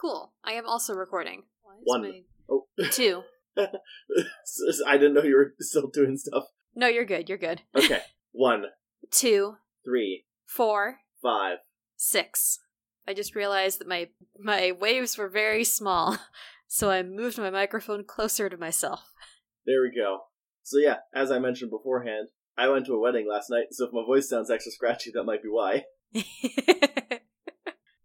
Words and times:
Cool. 0.00 0.32
I 0.44 0.52
am 0.52 0.66
also 0.66 0.94
recording. 0.94 1.42
Why 1.62 1.74
One. 1.82 2.02
my- 2.02 2.22
Oh, 2.48 2.66
Two. 2.90 3.22
I 3.56 4.96
didn't 4.96 5.14
know 5.14 5.22
you 5.22 5.36
were 5.36 5.54
still 5.60 5.88
doing 5.88 6.16
stuff. 6.16 6.44
No, 6.74 6.86
you're 6.86 7.04
good. 7.04 7.28
You're 7.28 7.38
good. 7.38 7.62
Okay. 7.76 8.00
One, 8.32 8.64
Two, 9.10 9.56
three, 9.84 10.24
four, 10.46 10.98
five. 11.20 11.58
six. 11.96 12.60
I 13.08 13.12
just 13.14 13.34
realized 13.34 13.80
that 13.80 13.88
my 13.88 14.08
my 14.38 14.72
waves 14.72 15.18
were 15.18 15.28
very 15.28 15.64
small, 15.64 16.16
so 16.68 16.90
I 16.90 17.02
moved 17.02 17.38
my 17.38 17.50
microphone 17.50 18.04
closer 18.04 18.48
to 18.48 18.56
myself. 18.56 19.02
There 19.66 19.82
we 19.82 19.92
go. 19.94 20.20
So 20.62 20.78
yeah, 20.78 20.98
as 21.14 21.30
I 21.32 21.38
mentioned 21.40 21.70
beforehand, 21.70 22.28
I 22.56 22.68
went 22.68 22.86
to 22.86 22.94
a 22.94 23.00
wedding 23.00 23.28
last 23.28 23.50
night, 23.50 23.66
so 23.72 23.86
if 23.86 23.92
my 23.92 24.04
voice 24.04 24.28
sounds 24.28 24.50
extra 24.50 24.70
scratchy, 24.72 25.10
that 25.14 25.24
might 25.24 25.42
be 25.42 25.48
why. 25.48 25.84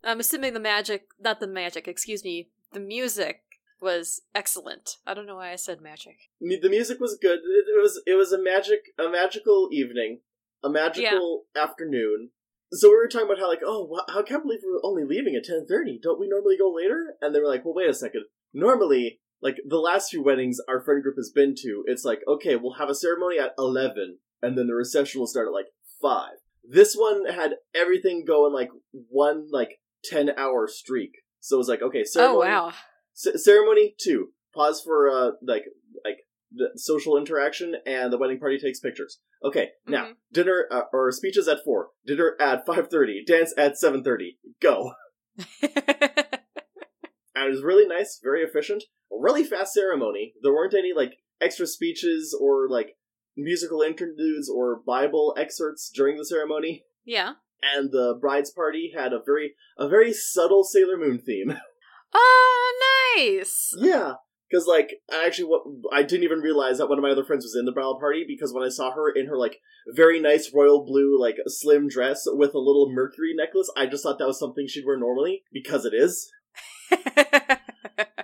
I'm 0.06 0.20
assuming 0.20 0.54
the 0.54 0.60
magic, 0.60 1.08
not 1.20 1.40
the 1.40 1.48
magic, 1.48 1.88
excuse 1.88 2.24
me, 2.24 2.50
the 2.74 2.80
music 2.80 3.42
was 3.82 4.22
excellent. 4.34 4.98
I 5.06 5.14
don't 5.14 5.26
know 5.26 5.36
why 5.36 5.52
I 5.52 5.56
said 5.56 5.82
magic. 5.82 6.18
The 6.40 6.70
music 6.70 7.00
was 7.00 7.18
good. 7.22 7.40
It, 7.40 7.82
was 7.82 8.02
it 8.06 8.14
was 8.14 8.32
a 8.32 8.42
magic 8.42 8.80
a 9.00 9.10
magical 9.10 9.70
evening, 9.72 10.22
a 10.64 10.70
magical 10.70 11.46
afternoon. 11.56 12.30
So 12.72 12.90
we 12.90 12.96
were 12.96 13.08
talking 13.08 13.28
about 13.28 13.40
how 13.40 13.48
like 13.48 13.62
oh 13.66 14.00
I 14.10 14.22
can't 14.22 14.44
believe 14.44 14.60
we're 14.64 14.80
only 14.84 15.04
leaving 15.04 15.36
at 15.36 15.44
ten 15.44 15.66
thirty. 15.68 16.00
Don't 16.02 16.20
we 16.20 16.28
normally 16.28 16.58
go 16.58 16.72
later? 16.72 17.16
And 17.22 17.34
they 17.34 17.40
were 17.40 17.48
like, 17.48 17.66
well, 17.66 17.76
wait 17.76 17.90
a 17.90 17.94
second. 17.94 18.26
Normally, 18.54 19.20
like 19.42 19.58
the 19.68 19.78
last 19.78 20.10
few 20.10 20.24
weddings 20.24 20.60
our 20.68 20.82
friend 20.82 21.04
group 21.04 21.16
has 21.18 21.32
been 21.34 21.56
to, 21.58 21.84
it's 21.88 22.06
like 22.06 22.20
okay, 22.28 22.56
we'll 22.56 22.76
have 22.76 22.90
a 22.90 22.96
ceremony 22.96 23.40
at 23.40 23.54
eleven, 23.58 24.20
and 24.42 24.58
then 24.58 24.68
the 24.68 24.74
reception 24.74 25.20
will 25.20 25.28
start 25.28 25.48
at 25.48 25.54
like 25.54 25.68
five. 26.02 26.38
This 26.68 26.96
one 26.96 27.26
had 27.28 27.56
everything 27.76 28.26
going 28.26 28.54
like 28.54 28.70
one 28.92 29.48
like 29.52 29.80
ten 30.10 30.30
hour 30.38 30.68
streak. 30.68 31.12
So 31.40 31.56
it 31.56 31.60
was 31.60 31.68
like 31.70 31.82
okay, 31.82 32.04
ceremony, 32.04 32.38
Oh 32.38 32.40
wow. 32.68 32.74
C- 33.14 33.38
ceremony 33.38 33.96
two. 34.00 34.30
Pause 34.54 34.82
for 34.84 35.10
uh 35.10 35.32
like 35.42 35.64
like 36.04 36.18
the 36.52 36.70
social 36.76 37.18
interaction, 37.18 37.76
and 37.86 38.12
the 38.14 38.18
wedding 38.18 38.40
party 38.40 38.58
takes 38.58 38.80
pictures. 38.80 39.20
Okay, 39.44 39.70
now 39.88 40.06
Mhm. 40.08 40.14
dinner 40.32 40.66
uh, 40.72 40.84
or 40.94 41.12
speeches 41.12 41.48
at 41.48 41.64
four. 41.64 41.90
Dinner 42.06 42.36
at 42.40 42.66
five 42.66 42.90
thirty. 42.90 43.24
Dance 43.26 43.54
at 43.58 43.78
seven 43.78 44.04
thirty. 44.04 44.40
Go. 44.62 44.94
And 47.38 47.48
it 47.48 47.50
was 47.52 47.64
really 47.64 47.86
nice, 47.86 48.18
very 48.24 48.44
efficient, 48.44 48.84
a 49.12 49.16
really 49.20 49.44
fast 49.44 49.74
ceremony. 49.74 50.34
There 50.42 50.54
weren't 50.54 50.74
any 50.74 50.94
like 50.96 51.18
extra 51.42 51.68
speeches 51.68 52.34
or 52.40 52.70
like 52.70 52.96
musical 53.36 53.82
interludes 53.82 54.50
or 54.50 54.82
Bible 54.88 55.36
excerpts 55.38 55.92
during 55.94 56.16
the 56.18 56.26
ceremony. 56.26 56.86
yeah. 57.04 57.34
And 57.62 57.92
the 57.92 58.18
bride's 58.20 58.52
party 58.52 58.92
had 58.96 59.14
a 59.14 59.22
very 59.26 59.56
a 59.78 59.88
very 59.88 60.14
subtle 60.14 60.64
Sailor 60.64 60.98
Moon 60.98 61.20
theme. 61.20 61.58
Oh, 62.18 63.18
nice. 63.18 63.74
Yeah, 63.78 64.14
because 64.50 64.68
like 64.68 65.02
I 65.12 65.26
actually, 65.26 65.50
what 65.50 65.64
I 65.92 66.02
didn't 66.02 66.24
even 66.24 66.40
realize 66.40 66.78
that 66.78 66.88
one 66.88 66.98
of 66.98 67.04
my 67.04 67.10
other 67.10 67.26
friends 67.26 67.44
was 67.44 67.58
in 67.60 67.66
the 67.66 67.74
bridal 67.74 68.00
party 68.00 68.24
because 68.26 68.54
when 68.54 68.64
I 68.64 68.70
saw 68.70 68.92
her 68.92 69.12
in 69.12 69.26
her 69.26 69.38
like 69.38 69.58
very 69.94 70.22
nice 70.22 70.54
royal 70.54 70.86
blue 70.86 71.20
like 71.20 71.36
slim 71.48 71.90
dress 71.90 72.24
with 72.26 72.54
a 72.54 72.60
little 72.60 72.90
Mercury 72.90 73.34
necklace, 73.36 73.70
I 73.76 73.86
just 73.86 74.04
thought 74.04 74.18
that 74.20 74.28
was 74.28 74.40
something 74.40 74.66
she'd 74.66 74.86
wear 74.86 74.98
normally 74.98 75.44
because 75.52 75.84
it 75.84 75.94
is. 75.94 76.32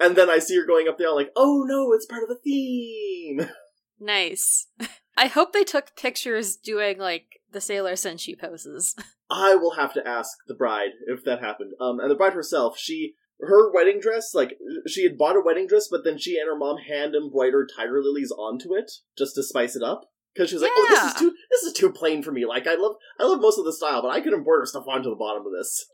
And 0.02 0.16
then 0.16 0.32
I 0.32 0.40
see 0.40 0.58
her 0.58 0.66
going 0.66 0.88
up 0.88 0.98
there, 0.98 1.10
I'm 1.10 1.16
like, 1.16 1.32
oh 1.36 1.64
no, 1.68 1.94
it's 1.94 2.08
part 2.08 2.24
of 2.24 2.30
the 2.30 2.40
theme. 2.44 3.48
nice. 4.00 4.68
I 5.16 5.28
hope 5.28 5.54
they 5.54 5.64
took 5.64 5.96
pictures 5.96 6.56
doing 6.56 6.98
like 6.98 7.41
the 7.52 7.62
Sailor 7.62 7.94
Senshi 7.94 8.38
poses. 8.40 8.96
I 9.30 9.56
will 9.56 9.76
have 9.76 9.94
to 9.94 10.08
ask 10.08 10.38
the 10.48 10.54
bride 10.54 10.92
if 11.08 11.24
that 11.24 11.42
happened. 11.42 11.74
Um, 11.80 12.00
and 12.00 12.10
the 12.10 12.16
bride 12.16 12.34
herself, 12.34 12.78
she 12.78 13.16
her 13.40 13.72
wedding 13.72 14.00
dress, 14.00 14.34
like 14.34 14.58
she 14.88 15.04
had 15.04 15.18
bought 15.18 15.36
a 15.36 15.42
wedding 15.44 15.68
dress, 15.68 15.88
but 15.90 16.04
then 16.04 16.18
she 16.18 16.38
and 16.38 16.48
her 16.48 16.58
mom 16.58 16.78
hand 16.78 17.16
embroidered 17.16 17.72
tiger 17.76 18.02
lilies 18.02 18.32
onto 18.32 18.76
it 18.76 18.92
just 19.18 19.36
to 19.36 19.44
spice 19.44 19.76
it 19.76 19.84
up. 19.84 20.06
Because 20.34 20.50
she 20.50 20.56
was 20.56 20.62
like, 20.62 20.72
"Oh, 20.74 20.88
this 20.90 21.04
is 21.04 21.20
too 21.20 21.34
this 21.50 21.64
is 21.64 21.74
too 21.74 21.92
plain 21.92 22.24
for 22.24 22.32
me. 22.32 22.46
Like, 22.46 22.66
I 22.66 22.76
love 22.76 22.96
I 23.20 23.24
love 23.24 23.42
most 23.42 23.58
of 23.58 23.66
the 23.66 23.74
style, 23.74 24.02
but 24.02 24.12
I 24.12 24.22
could 24.22 24.34
embroider 24.34 24.66
stuff 24.66 24.88
onto 24.88 25.10
the 25.10 25.16
bottom 25.16 25.44
of 25.46 25.52
this." 25.52 25.86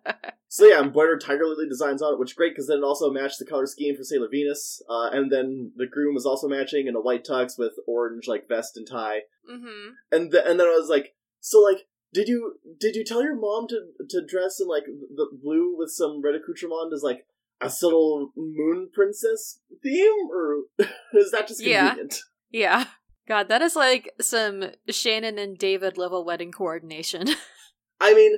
So 0.53 0.65
yeah, 0.65 0.81
embroidered 0.81 1.21
tiger 1.21 1.45
lily 1.45 1.69
designs 1.69 2.01
on 2.01 2.13
it, 2.13 2.19
which 2.19 2.31
is 2.31 2.35
great 2.35 2.51
because 2.51 2.67
then 2.67 2.79
it 2.79 2.83
also 2.83 3.09
matched 3.09 3.39
the 3.39 3.45
color 3.45 3.65
scheme 3.65 3.95
for 3.95 4.03
Sailor 4.03 4.27
Venus. 4.29 4.81
Uh, 4.89 5.09
and 5.13 5.31
then 5.31 5.71
the 5.77 5.87
groom 5.87 6.13
was 6.13 6.25
also 6.25 6.49
matching 6.49 6.87
in 6.87 6.95
a 6.95 6.99
white 6.99 7.23
tux 7.23 7.57
with 7.57 7.71
orange 7.87 8.27
like 8.27 8.49
vest 8.49 8.75
and 8.75 8.85
tie. 8.85 9.21
hmm 9.49 9.91
and 10.11 10.29
th- 10.29 10.43
and 10.45 10.59
then 10.59 10.67
I 10.67 10.71
was 10.77 10.89
like, 10.89 11.15
so 11.39 11.59
like, 11.61 11.87
did 12.13 12.27
you 12.27 12.55
did 12.81 12.97
you 12.97 13.05
tell 13.05 13.23
your 13.23 13.37
mom 13.39 13.67
to 13.69 13.79
to 14.09 14.25
dress 14.25 14.59
in 14.59 14.67
like 14.67 14.83
the 15.15 15.27
blue 15.41 15.73
with 15.77 15.89
some 15.89 16.21
red 16.21 16.35
accoutrement 16.35 16.91
as 16.93 17.01
like 17.01 17.25
a 17.61 17.69
subtle 17.69 18.33
moon 18.35 18.89
princess 18.93 19.61
theme, 19.81 20.27
or 20.33 20.63
is 21.13 21.31
that 21.31 21.47
just 21.47 21.61
Yeah. 21.63 21.91
convenient? 21.91 22.19
Yeah. 22.49 22.87
God, 23.25 23.47
that 23.47 23.61
is 23.61 23.77
like 23.77 24.11
some 24.19 24.71
Shannon 24.89 25.37
and 25.39 25.57
David 25.57 25.97
level 25.97 26.25
wedding 26.25 26.51
coordination. 26.51 27.29
I 28.01 28.13
mean, 28.13 28.35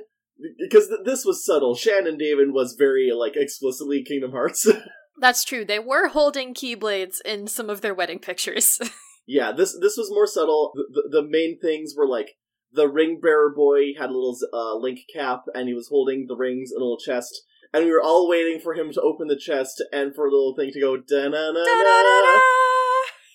because 0.58 0.88
th- 0.88 1.00
this 1.04 1.24
was 1.24 1.44
subtle. 1.44 1.74
Shannon 1.74 2.18
David 2.18 2.52
was 2.52 2.74
very 2.78 3.10
like 3.12 3.36
explicitly 3.36 4.02
Kingdom 4.02 4.32
Hearts. 4.32 4.68
That's 5.20 5.44
true. 5.44 5.64
They 5.64 5.78
were 5.78 6.08
holding 6.08 6.54
keyblades 6.54 7.20
in 7.24 7.46
some 7.46 7.70
of 7.70 7.80
their 7.80 7.94
wedding 7.94 8.18
pictures. 8.18 8.80
yeah, 9.26 9.52
this 9.52 9.76
this 9.80 9.96
was 9.96 10.10
more 10.10 10.26
subtle. 10.26 10.72
The, 10.74 11.02
the, 11.10 11.20
the 11.22 11.28
main 11.28 11.58
things 11.60 11.94
were 11.96 12.08
like. 12.08 12.36
The 12.76 12.88
ring 12.88 13.20
bearer 13.22 13.54
boy 13.54 13.94
had 13.96 14.10
a 14.10 14.12
little 14.12 14.36
uh, 14.52 14.74
link 14.74 14.98
cap, 15.14 15.44
and 15.54 15.68
he 15.68 15.74
was 15.74 15.86
holding 15.86 16.26
the 16.26 16.34
rings 16.34 16.72
in 16.72 16.78
a 16.78 16.84
little 16.84 16.98
chest. 16.98 17.42
And 17.72 17.84
we 17.84 17.92
were 17.92 18.02
all 18.02 18.28
waiting 18.28 18.58
for 18.58 18.74
him 18.74 18.92
to 18.92 19.00
open 19.00 19.28
the 19.28 19.38
chest 19.38 19.80
and 19.92 20.12
for 20.12 20.28
the 20.28 20.34
little 20.34 20.56
thing 20.56 20.72
to 20.72 20.80
go 20.80 20.96
da 20.96 21.28
na 21.28 21.52
na 21.52 21.62
na. 21.62 22.83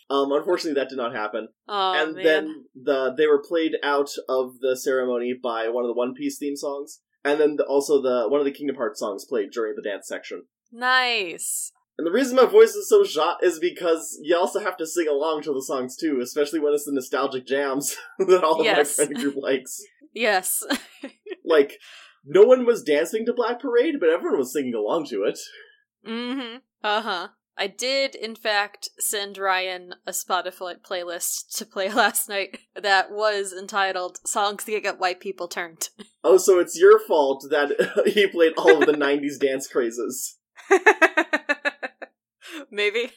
Um, 0.09 0.31
unfortunately, 0.31 0.79
that 0.81 0.89
did 0.89 0.97
not 0.97 1.13
happen. 1.13 1.49
Oh, 1.67 1.93
and 1.93 2.15
man. 2.15 2.23
then 2.25 2.65
the 2.75 3.13
they 3.15 3.27
were 3.27 3.43
played 3.47 3.73
out 3.83 4.09
of 4.27 4.59
the 4.59 4.75
ceremony 4.75 5.33
by 5.41 5.69
one 5.69 5.83
of 5.83 5.87
the 5.89 5.93
One 5.93 6.13
Piece 6.15 6.37
theme 6.39 6.55
songs, 6.55 7.01
and 7.23 7.39
then 7.39 7.57
the, 7.57 7.63
also 7.65 8.01
the 8.01 8.27
one 8.27 8.39
of 8.39 8.45
the 8.45 8.51
Kingdom 8.51 8.75
Hearts 8.77 8.99
songs 8.99 9.25
played 9.29 9.51
during 9.51 9.75
the 9.75 9.81
dance 9.87 10.07
section. 10.07 10.45
Nice. 10.71 11.71
And 11.97 12.07
the 12.07 12.11
reason 12.11 12.37
my 12.37 12.45
voice 12.45 12.75
is 12.75 12.87
so 12.89 13.03
shot 13.03 13.43
is 13.43 13.59
because 13.59 14.17
you 14.23 14.35
also 14.37 14.61
have 14.61 14.77
to 14.77 14.87
sing 14.87 15.07
along 15.09 15.41
to 15.43 15.53
the 15.53 15.61
songs 15.61 15.97
too, 15.97 16.21
especially 16.23 16.59
when 16.59 16.73
it's 16.73 16.85
the 16.85 16.93
nostalgic 16.93 17.45
jams 17.45 17.97
that 18.19 18.43
all 18.43 18.59
of 18.61 18.65
Yes. 18.65 18.97
my 18.97 19.05
friend 19.05 19.15
group 19.21 19.35
likes. 19.37 19.81
Yes. 20.13 20.63
Like, 21.45 21.79
no 22.23 22.43
one 22.43 22.63
was 22.65 22.83
dancing 22.83 23.25
to 23.25 23.33
Black 23.33 23.59
Parade, 23.59 23.95
but 23.99 24.09
everyone 24.09 24.37
was 24.37 24.53
singing 24.53 24.75
along 24.75 25.07
to 25.07 25.23
it. 25.23 25.39
mm-hmm. 26.07 26.57
Uh-huh. 26.83 27.27
I 27.59 27.67
did, 27.67 28.15
in 28.15 28.35
fact, 28.37 28.87
send 28.99 29.37
Ryan 29.37 29.95
a 30.07 30.11
Spotify 30.11 30.79
playlist 30.79 31.57
to 31.57 31.65
play 31.65 31.91
last 31.93 32.29
night 32.29 32.59
that 32.73 33.11
was 33.11 33.51
entitled 33.51 34.19
Songs 34.25 34.63
That 34.63 34.81
Get 34.81 34.99
White 34.99 35.19
People 35.19 35.47
Turned. 35.49 35.89
Oh, 36.21 36.37
so 36.37 36.59
it's 36.59 36.77
your 36.77 36.99
fault 36.99 37.45
that 37.49 38.03
he 38.13 38.27
played 38.27 38.51
all 38.57 38.81
of 38.81 38.85
the 38.85 38.91
90s 38.91 39.39
dance 39.39 39.69
crazes. 39.69 40.35
Maybe. 42.69 43.11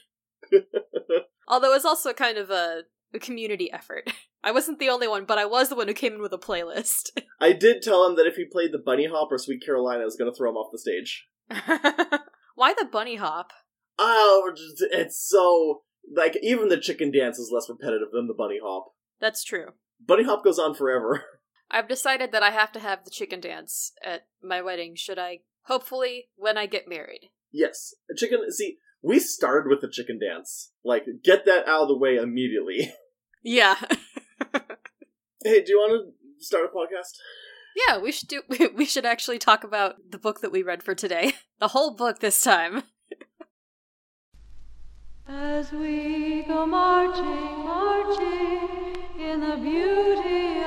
Although 1.48 1.74
it's 1.74 1.84
also 1.84 2.12
kind 2.12 2.38
of 2.38 2.50
a, 2.50 2.82
a 3.12 3.18
community 3.18 3.72
effort. 3.72 4.08
I 4.44 4.52
wasn't 4.52 4.78
the 4.78 4.88
only 4.88 5.08
one, 5.08 5.24
but 5.24 5.36
I 5.36 5.46
was 5.46 5.68
the 5.68 5.74
one 5.74 5.88
who 5.88 5.94
came 5.94 6.14
in 6.14 6.22
with 6.22 6.32
a 6.32 6.38
playlist. 6.38 7.10
I 7.40 7.52
did 7.52 7.82
tell 7.82 8.06
him 8.06 8.14
that 8.14 8.26
if 8.28 8.36
he 8.36 8.44
played 8.44 8.70
the 8.70 8.78
Bunny 8.78 9.06
Hop 9.06 9.32
or 9.32 9.38
Sweet 9.38 9.64
Carolina, 9.64 10.02
I 10.02 10.04
was 10.04 10.16
going 10.16 10.30
to 10.30 10.36
throw 10.36 10.50
him 10.50 10.56
off 10.56 10.70
the 10.70 10.78
stage. 10.78 11.26
Why 12.54 12.72
the 12.72 12.84
bunny 12.84 13.16
hop? 13.16 13.52
Oh, 13.98 14.52
it's 14.90 15.18
so. 15.28 15.82
Like, 16.14 16.36
even 16.42 16.68
the 16.68 16.80
chicken 16.80 17.10
dance 17.12 17.38
is 17.38 17.50
less 17.52 17.68
repetitive 17.68 18.08
than 18.12 18.26
the 18.26 18.34
Bunny 18.34 18.58
Hop. 18.62 18.92
That's 19.20 19.44
true. 19.44 19.68
Bunny 20.04 20.24
Hop 20.24 20.42
goes 20.44 20.58
on 20.58 20.74
forever. 20.74 21.24
I've 21.70 21.88
decided 21.88 22.32
that 22.32 22.42
I 22.42 22.50
have 22.50 22.72
to 22.72 22.80
have 22.80 23.04
the 23.04 23.10
chicken 23.10 23.40
dance 23.40 23.92
at 24.04 24.26
my 24.42 24.60
wedding, 24.60 24.94
should 24.96 25.18
I, 25.18 25.40
hopefully, 25.66 26.28
when 26.36 26.58
I 26.58 26.66
get 26.66 26.88
married. 26.88 27.30
yes. 27.52 27.94
A 28.10 28.14
chicken. 28.16 28.40
See, 28.50 28.78
we 29.00 29.18
started 29.20 29.70
with 29.70 29.80
the 29.80 29.88
chicken 29.88 30.18
dance. 30.18 30.72
Like, 30.84 31.04
get 31.24 31.44
that 31.46 31.66
out 31.68 31.82
of 31.82 31.88
the 31.88 31.96
way 31.98 32.16
immediately. 32.16 32.92
Yeah. 33.44 33.74
hey, 35.42 35.62
do 35.62 35.72
you 35.72 35.78
want 35.78 36.14
to 36.38 36.44
start 36.44 36.66
a 36.72 36.76
podcast? 36.76 37.16
yeah, 37.88 37.98
we 37.98 38.12
should 38.12 38.28
do 38.28 38.42
we 38.76 38.84
should 38.84 39.04
actually 39.06 39.38
talk 39.40 39.64
about 39.64 39.96
the 40.10 40.18
book 40.18 40.40
that 40.42 40.52
we 40.52 40.62
read 40.62 40.82
for 40.82 40.94
today. 40.94 41.32
The 41.58 41.68
whole 41.68 41.94
book 41.94 42.18
this 42.20 42.42
time. 42.42 42.82
As 45.28 45.70
we 45.70 46.42
go 46.42 46.66
marching, 46.66 47.64
marching 47.64 48.68
in 49.20 49.40
the 49.40 49.56
beauty 49.56 50.61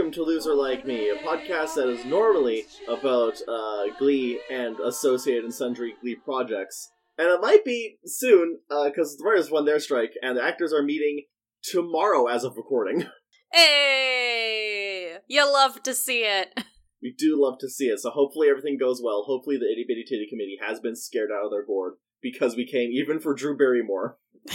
welcome 0.00 0.12
to 0.14 0.22
Loser 0.22 0.54
Like 0.54 0.86
Me, 0.86 1.10
a 1.10 1.16
podcast 1.16 1.74
that 1.74 1.90
is 1.90 2.06
normally 2.06 2.64
about 2.88 3.38
uh, 3.46 3.82
Glee 3.98 4.40
and 4.50 4.80
associated 4.80 5.44
and 5.44 5.52
sundry 5.52 5.94
Glee 6.00 6.14
projects. 6.14 6.90
And 7.18 7.28
it 7.28 7.42
might 7.42 7.66
be 7.66 7.98
soon, 8.06 8.60
because 8.70 9.18
the 9.18 9.24
writers 9.24 9.50
won 9.50 9.66
their 9.66 9.78
strike, 9.78 10.12
and 10.22 10.38
the 10.38 10.42
actors 10.42 10.72
are 10.72 10.82
meeting 10.82 11.24
tomorrow 11.62 12.28
as 12.28 12.44
of 12.44 12.56
recording. 12.56 13.04
Hey! 13.52 15.18
You 15.28 15.44
love 15.44 15.82
to 15.82 15.92
see 15.92 16.20
it. 16.20 16.64
We 17.02 17.14
do 17.18 17.36
love 17.38 17.58
to 17.58 17.68
see 17.68 17.88
it, 17.88 17.98
so 17.98 18.08
hopefully 18.08 18.48
everything 18.48 18.78
goes 18.78 19.02
well. 19.04 19.24
Hopefully 19.26 19.58
the 19.58 19.70
Itty 19.70 19.84
Bitty 19.86 20.04
Titty 20.04 20.28
Committee 20.30 20.56
has 20.66 20.80
been 20.80 20.96
scared 20.96 21.30
out 21.30 21.44
of 21.44 21.50
their 21.50 21.66
gourd, 21.66 21.94
because 22.22 22.56
we 22.56 22.64
came 22.64 22.90
even 22.90 23.20
for 23.20 23.34
Drew 23.34 23.54
Barrymore. 23.54 24.16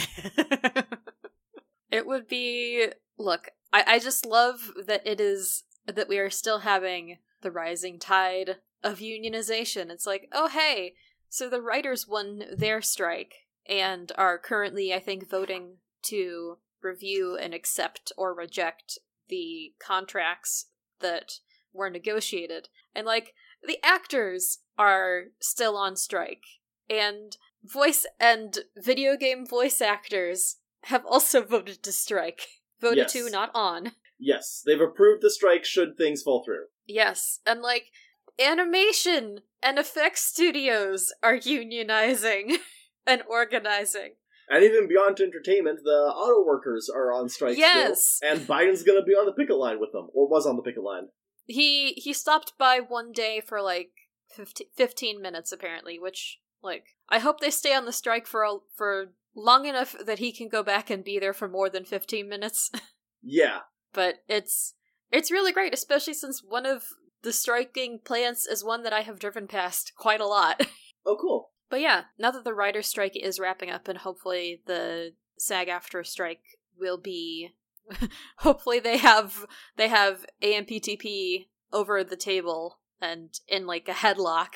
it 1.92 2.04
would 2.04 2.26
be. 2.26 2.88
Look, 3.18 3.50
I, 3.72 3.84
I 3.86 3.98
just 3.98 4.26
love 4.26 4.72
that 4.86 5.06
it 5.06 5.20
is. 5.20 5.64
that 5.86 6.08
we 6.08 6.18
are 6.18 6.30
still 6.30 6.60
having 6.60 7.18
the 7.42 7.50
rising 7.50 7.98
tide 7.98 8.56
of 8.82 8.98
unionization. 8.98 9.90
It's 9.90 10.06
like, 10.06 10.28
oh, 10.32 10.48
hey, 10.48 10.94
so 11.28 11.48
the 11.48 11.62
writers 11.62 12.08
won 12.08 12.44
their 12.56 12.80
strike 12.80 13.34
and 13.68 14.12
are 14.16 14.38
currently, 14.38 14.94
I 14.94 15.00
think, 15.00 15.28
voting 15.28 15.78
to 16.04 16.58
review 16.82 17.36
and 17.36 17.52
accept 17.52 18.12
or 18.16 18.34
reject 18.34 18.98
the 19.28 19.74
contracts 19.78 20.66
that 21.00 21.40
were 21.72 21.90
negotiated. 21.90 22.68
And 22.94 23.06
like 23.06 23.34
the 23.62 23.78
actors 23.84 24.58
are 24.78 25.24
still 25.40 25.76
on 25.76 25.96
strike 25.96 26.44
and 26.88 27.36
voice 27.62 28.06
and 28.20 28.58
video 28.76 29.16
game 29.16 29.46
voice 29.46 29.80
actors 29.80 30.56
have 30.84 31.04
also 31.04 31.42
voted 31.46 31.82
to 31.82 31.92
strike. 31.92 32.46
Voted 32.80 32.98
Yes. 32.98 33.12
to, 33.12 33.30
not 33.30 33.50
on. 33.54 33.92
Yes, 34.18 34.62
they've 34.64 34.80
approved 34.80 35.22
the 35.22 35.30
strike 35.30 35.64
should 35.64 35.96
things 35.96 36.22
fall 36.22 36.42
through. 36.44 36.66
Yes, 36.86 37.40
and 37.46 37.60
like 37.62 37.90
animation 38.38 39.40
and 39.62 39.78
effects 39.78 40.22
studios 40.22 41.12
are 41.22 41.36
unionizing 41.36 42.56
and 43.06 43.22
organizing. 43.28 44.12
And 44.48 44.62
even 44.62 44.88
beyond 44.88 45.20
entertainment, 45.20 45.80
the 45.82 45.90
auto 45.90 46.46
workers 46.46 46.88
are 46.88 47.12
on 47.12 47.28
strike 47.28 47.56
Yes. 47.58 48.16
still. 48.16 48.30
And 48.30 48.40
Biden's 48.46 48.84
gonna 48.84 49.02
be 49.02 49.12
on 49.12 49.26
the 49.26 49.32
picket 49.32 49.56
line 49.56 49.80
with 49.80 49.92
them, 49.92 50.08
or 50.14 50.28
was 50.28 50.46
on 50.46 50.56
the 50.56 50.62
picket 50.62 50.82
line. 50.82 51.08
He 51.46 51.92
he 51.94 52.12
stopped 52.12 52.52
by 52.58 52.78
one 52.80 53.12
day 53.12 53.40
for 53.40 53.60
like 53.60 53.90
15, 54.30 54.68
15 54.76 55.20
minutes 55.20 55.50
apparently, 55.52 55.98
which 55.98 56.40
like 56.62 56.96
I 57.08 57.18
hope 57.18 57.40
they 57.40 57.50
stay 57.50 57.74
on 57.74 57.86
the 57.86 57.92
strike 57.92 58.26
for 58.26 58.42
a, 58.44 58.56
for 58.74 59.12
long 59.36 59.66
enough 59.66 59.94
that 60.04 60.18
he 60.18 60.32
can 60.32 60.48
go 60.48 60.62
back 60.62 60.90
and 60.90 61.04
be 61.04 61.18
there 61.20 61.34
for 61.34 61.48
more 61.48 61.68
than 61.70 61.84
15 61.84 62.28
minutes. 62.28 62.70
Yeah. 63.28 63.60
but 63.92 64.16
it's 64.28 64.74
it's 65.10 65.32
really 65.32 65.50
great, 65.50 65.74
especially 65.74 66.14
since 66.14 66.42
one 66.46 66.64
of 66.64 66.84
the 67.22 67.32
striking 67.32 67.98
plants 68.04 68.46
is 68.46 68.62
one 68.62 68.84
that 68.84 68.92
I 68.92 69.00
have 69.00 69.18
driven 69.18 69.48
past 69.48 69.92
quite 69.96 70.20
a 70.20 70.26
lot. 70.26 70.64
Oh, 71.08 71.16
cool. 71.20 71.50
But 71.70 71.80
yeah, 71.80 72.04
now 72.18 72.30
that 72.32 72.42
the 72.44 72.52
writer's 72.54 72.86
strike 72.88 73.16
is 73.16 73.38
wrapping 73.40 73.70
up 73.70 73.86
and 73.88 73.98
hopefully 73.98 74.60
the 74.66 75.12
SAG 75.38 75.68
AFTRA 75.68 76.04
strike 76.06 76.42
will 76.78 76.98
be 76.98 77.50
hopefully 78.38 78.78
they 78.80 78.96
have 78.98 79.46
they 79.76 79.86
have 79.88 80.26
AMPTP 80.42 81.46
over 81.72 82.02
the 82.04 82.16
table 82.16 82.80
and 83.00 83.30
in 83.48 83.66
like 83.66 83.88
a 83.88 83.92
headlock 83.92 84.54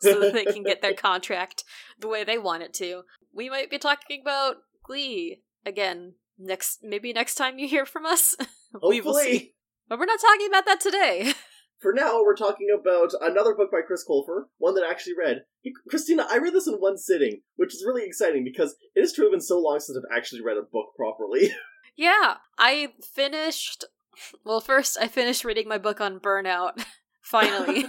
so 0.00 0.18
that 0.20 0.32
they 0.32 0.44
can 0.44 0.62
get 0.64 0.82
their 0.82 0.94
contract 0.94 1.64
the 1.98 2.08
way 2.08 2.24
they 2.24 2.38
want 2.38 2.62
it 2.62 2.74
to. 2.74 3.02
We 3.34 3.50
might 3.50 3.70
be 3.70 3.78
talking 3.78 4.20
about 4.22 4.56
Glee 4.84 5.42
again 5.66 6.14
next 6.38 6.80
maybe 6.82 7.12
next 7.12 7.36
time 7.36 7.58
you 7.58 7.68
hear 7.68 7.86
from 7.86 8.06
us. 8.06 8.36
we 8.88 9.00
will 9.00 9.14
see. 9.14 9.54
But 9.88 9.98
we're 9.98 10.06
not 10.06 10.20
talking 10.20 10.48
about 10.48 10.66
that 10.66 10.80
today. 10.80 11.32
For 11.80 11.92
now, 11.92 12.22
we're 12.22 12.36
talking 12.36 12.68
about 12.72 13.12
another 13.20 13.54
book 13.54 13.70
by 13.70 13.82
Chris 13.86 14.06
Colfer, 14.08 14.44
one 14.56 14.74
that 14.74 14.84
I 14.84 14.90
actually 14.90 15.16
read. 15.18 15.42
Christina, 15.86 16.26
I 16.30 16.38
read 16.38 16.54
this 16.54 16.66
in 16.66 16.76
one 16.76 16.96
sitting, 16.96 17.42
which 17.56 17.74
is 17.74 17.84
really 17.86 18.06
exciting 18.06 18.42
because 18.42 18.74
it 18.94 19.02
has 19.02 19.12
truly 19.12 19.32
been 19.32 19.42
so 19.42 19.60
long 19.60 19.80
since 19.80 19.98
I've 19.98 20.16
actually 20.16 20.40
read 20.40 20.56
a 20.56 20.62
book 20.62 20.88
properly. 20.96 21.52
Yeah, 21.96 22.38
I 22.58 22.94
finished. 23.14 23.84
Well, 24.44 24.60
first 24.60 24.98
I 25.00 25.06
finished 25.06 25.44
reading 25.44 25.68
my 25.68 25.78
book 25.78 26.00
on 26.00 26.18
burnout, 26.18 26.84
finally, 27.22 27.86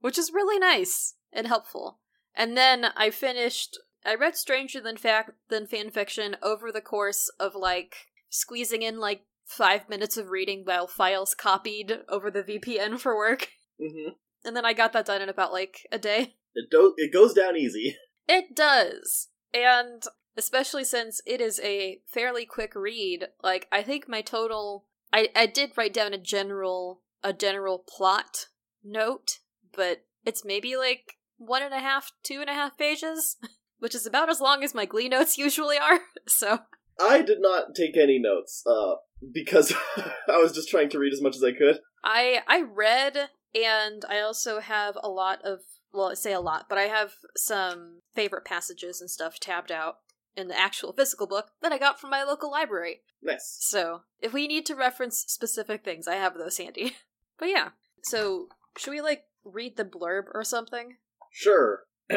which 0.00 0.16
is 0.16 0.30
really 0.32 0.60
nice 0.60 1.14
and 1.32 1.48
helpful. 1.48 1.98
And 2.36 2.56
then 2.56 2.86
I 2.96 3.10
finished. 3.10 3.76
I 4.06 4.14
read 4.14 4.36
Stranger 4.36 4.80
Than 4.80 4.96
Fact 4.96 5.30
Than 5.48 5.66
Fan 5.66 5.90
Fiction 5.90 6.36
over 6.42 6.70
the 6.70 6.80
course 6.80 7.28
of 7.40 7.54
like 7.54 8.08
squeezing 8.28 8.82
in 8.82 8.98
like 8.98 9.22
five 9.44 9.88
minutes 9.88 10.16
of 10.16 10.30
reading 10.30 10.62
while 10.64 10.86
files 10.86 11.34
copied 11.34 12.00
over 12.08 12.30
the 12.30 12.42
VPN 12.42 12.98
for 12.98 13.16
work, 13.16 13.48
hmm 13.80 14.10
and 14.44 14.56
then 14.56 14.64
I 14.64 14.74
got 14.74 14.92
that 14.92 15.06
done 15.06 15.22
in 15.22 15.28
about 15.28 15.52
like 15.52 15.86
a 15.90 15.98
day. 15.98 16.36
It, 16.54 16.70
do- 16.70 16.94
it 16.96 17.12
goes 17.12 17.34
down 17.34 17.56
easy. 17.56 17.96
It 18.28 18.56
does. 18.56 19.28
And 19.54 20.02
especially 20.36 20.82
since 20.82 21.20
it 21.26 21.40
is 21.40 21.60
a 21.62 22.00
fairly 22.08 22.44
quick 22.44 22.74
read, 22.74 23.28
like 23.40 23.68
I 23.70 23.82
think 23.82 24.08
my 24.08 24.20
total 24.20 24.86
I, 25.12 25.28
I 25.36 25.46
did 25.46 25.72
write 25.76 25.94
down 25.94 26.12
a 26.12 26.18
general 26.18 27.02
a 27.22 27.32
general 27.32 27.84
plot 27.86 28.46
note, 28.82 29.38
but 29.74 30.04
it's 30.24 30.44
maybe 30.44 30.76
like 30.76 31.18
one 31.38 31.62
and 31.62 31.72
a 31.72 31.78
half, 31.78 32.12
two 32.22 32.40
and 32.40 32.50
a 32.50 32.54
half 32.54 32.76
pages, 32.76 33.36
which 33.78 33.94
is 33.94 34.06
about 34.06 34.30
as 34.30 34.40
long 34.40 34.62
as 34.64 34.74
my 34.74 34.84
glee 34.84 35.08
notes 35.08 35.38
usually 35.46 35.78
are. 35.78 36.00
So 36.26 36.60
I 37.00 37.22
did 37.22 37.38
not 37.40 37.74
take 37.74 37.96
any 37.96 38.18
notes, 38.18 38.62
uh, 38.66 38.94
because 39.32 39.72
I 39.96 40.38
was 40.38 40.52
just 40.52 40.68
trying 40.68 40.88
to 40.90 40.98
read 40.98 41.12
as 41.12 41.22
much 41.22 41.36
as 41.36 41.44
I 41.44 41.52
could. 41.52 41.80
I 42.04 42.40
I 42.46 42.62
read 42.62 43.30
and 43.54 44.04
I 44.08 44.20
also 44.20 44.60
have 44.60 44.96
a 45.02 45.08
lot 45.08 45.40
of 45.44 45.60
well, 45.92 46.10
I 46.10 46.14
say 46.14 46.32
a 46.32 46.40
lot, 46.40 46.66
but 46.68 46.78
I 46.78 46.82
have 46.82 47.14
some 47.36 48.02
favorite 48.14 48.44
passages 48.44 49.00
and 49.00 49.10
stuff 49.10 49.40
tabbed 49.40 49.72
out 49.72 49.96
in 50.36 50.48
the 50.48 50.58
actual 50.58 50.92
physical 50.92 51.26
book 51.26 51.48
that 51.62 51.72
I 51.72 51.78
got 51.78 51.98
from 51.98 52.10
my 52.10 52.22
local 52.22 52.50
library. 52.50 53.00
Nice. 53.22 53.56
So, 53.60 54.02
if 54.20 54.34
we 54.34 54.46
need 54.46 54.66
to 54.66 54.74
reference 54.74 55.24
specific 55.26 55.82
things, 55.82 56.06
I 56.06 56.16
have 56.16 56.34
those 56.34 56.58
handy. 56.58 56.96
But 57.38 57.50
yeah. 57.50 57.68
So, 58.02 58.48
should 58.78 58.92
we 58.92 59.02
like 59.02 59.24
read 59.44 59.76
the 59.76 59.84
blurb 59.84 60.24
or 60.32 60.42
something? 60.42 60.96
Sure. 61.30 61.82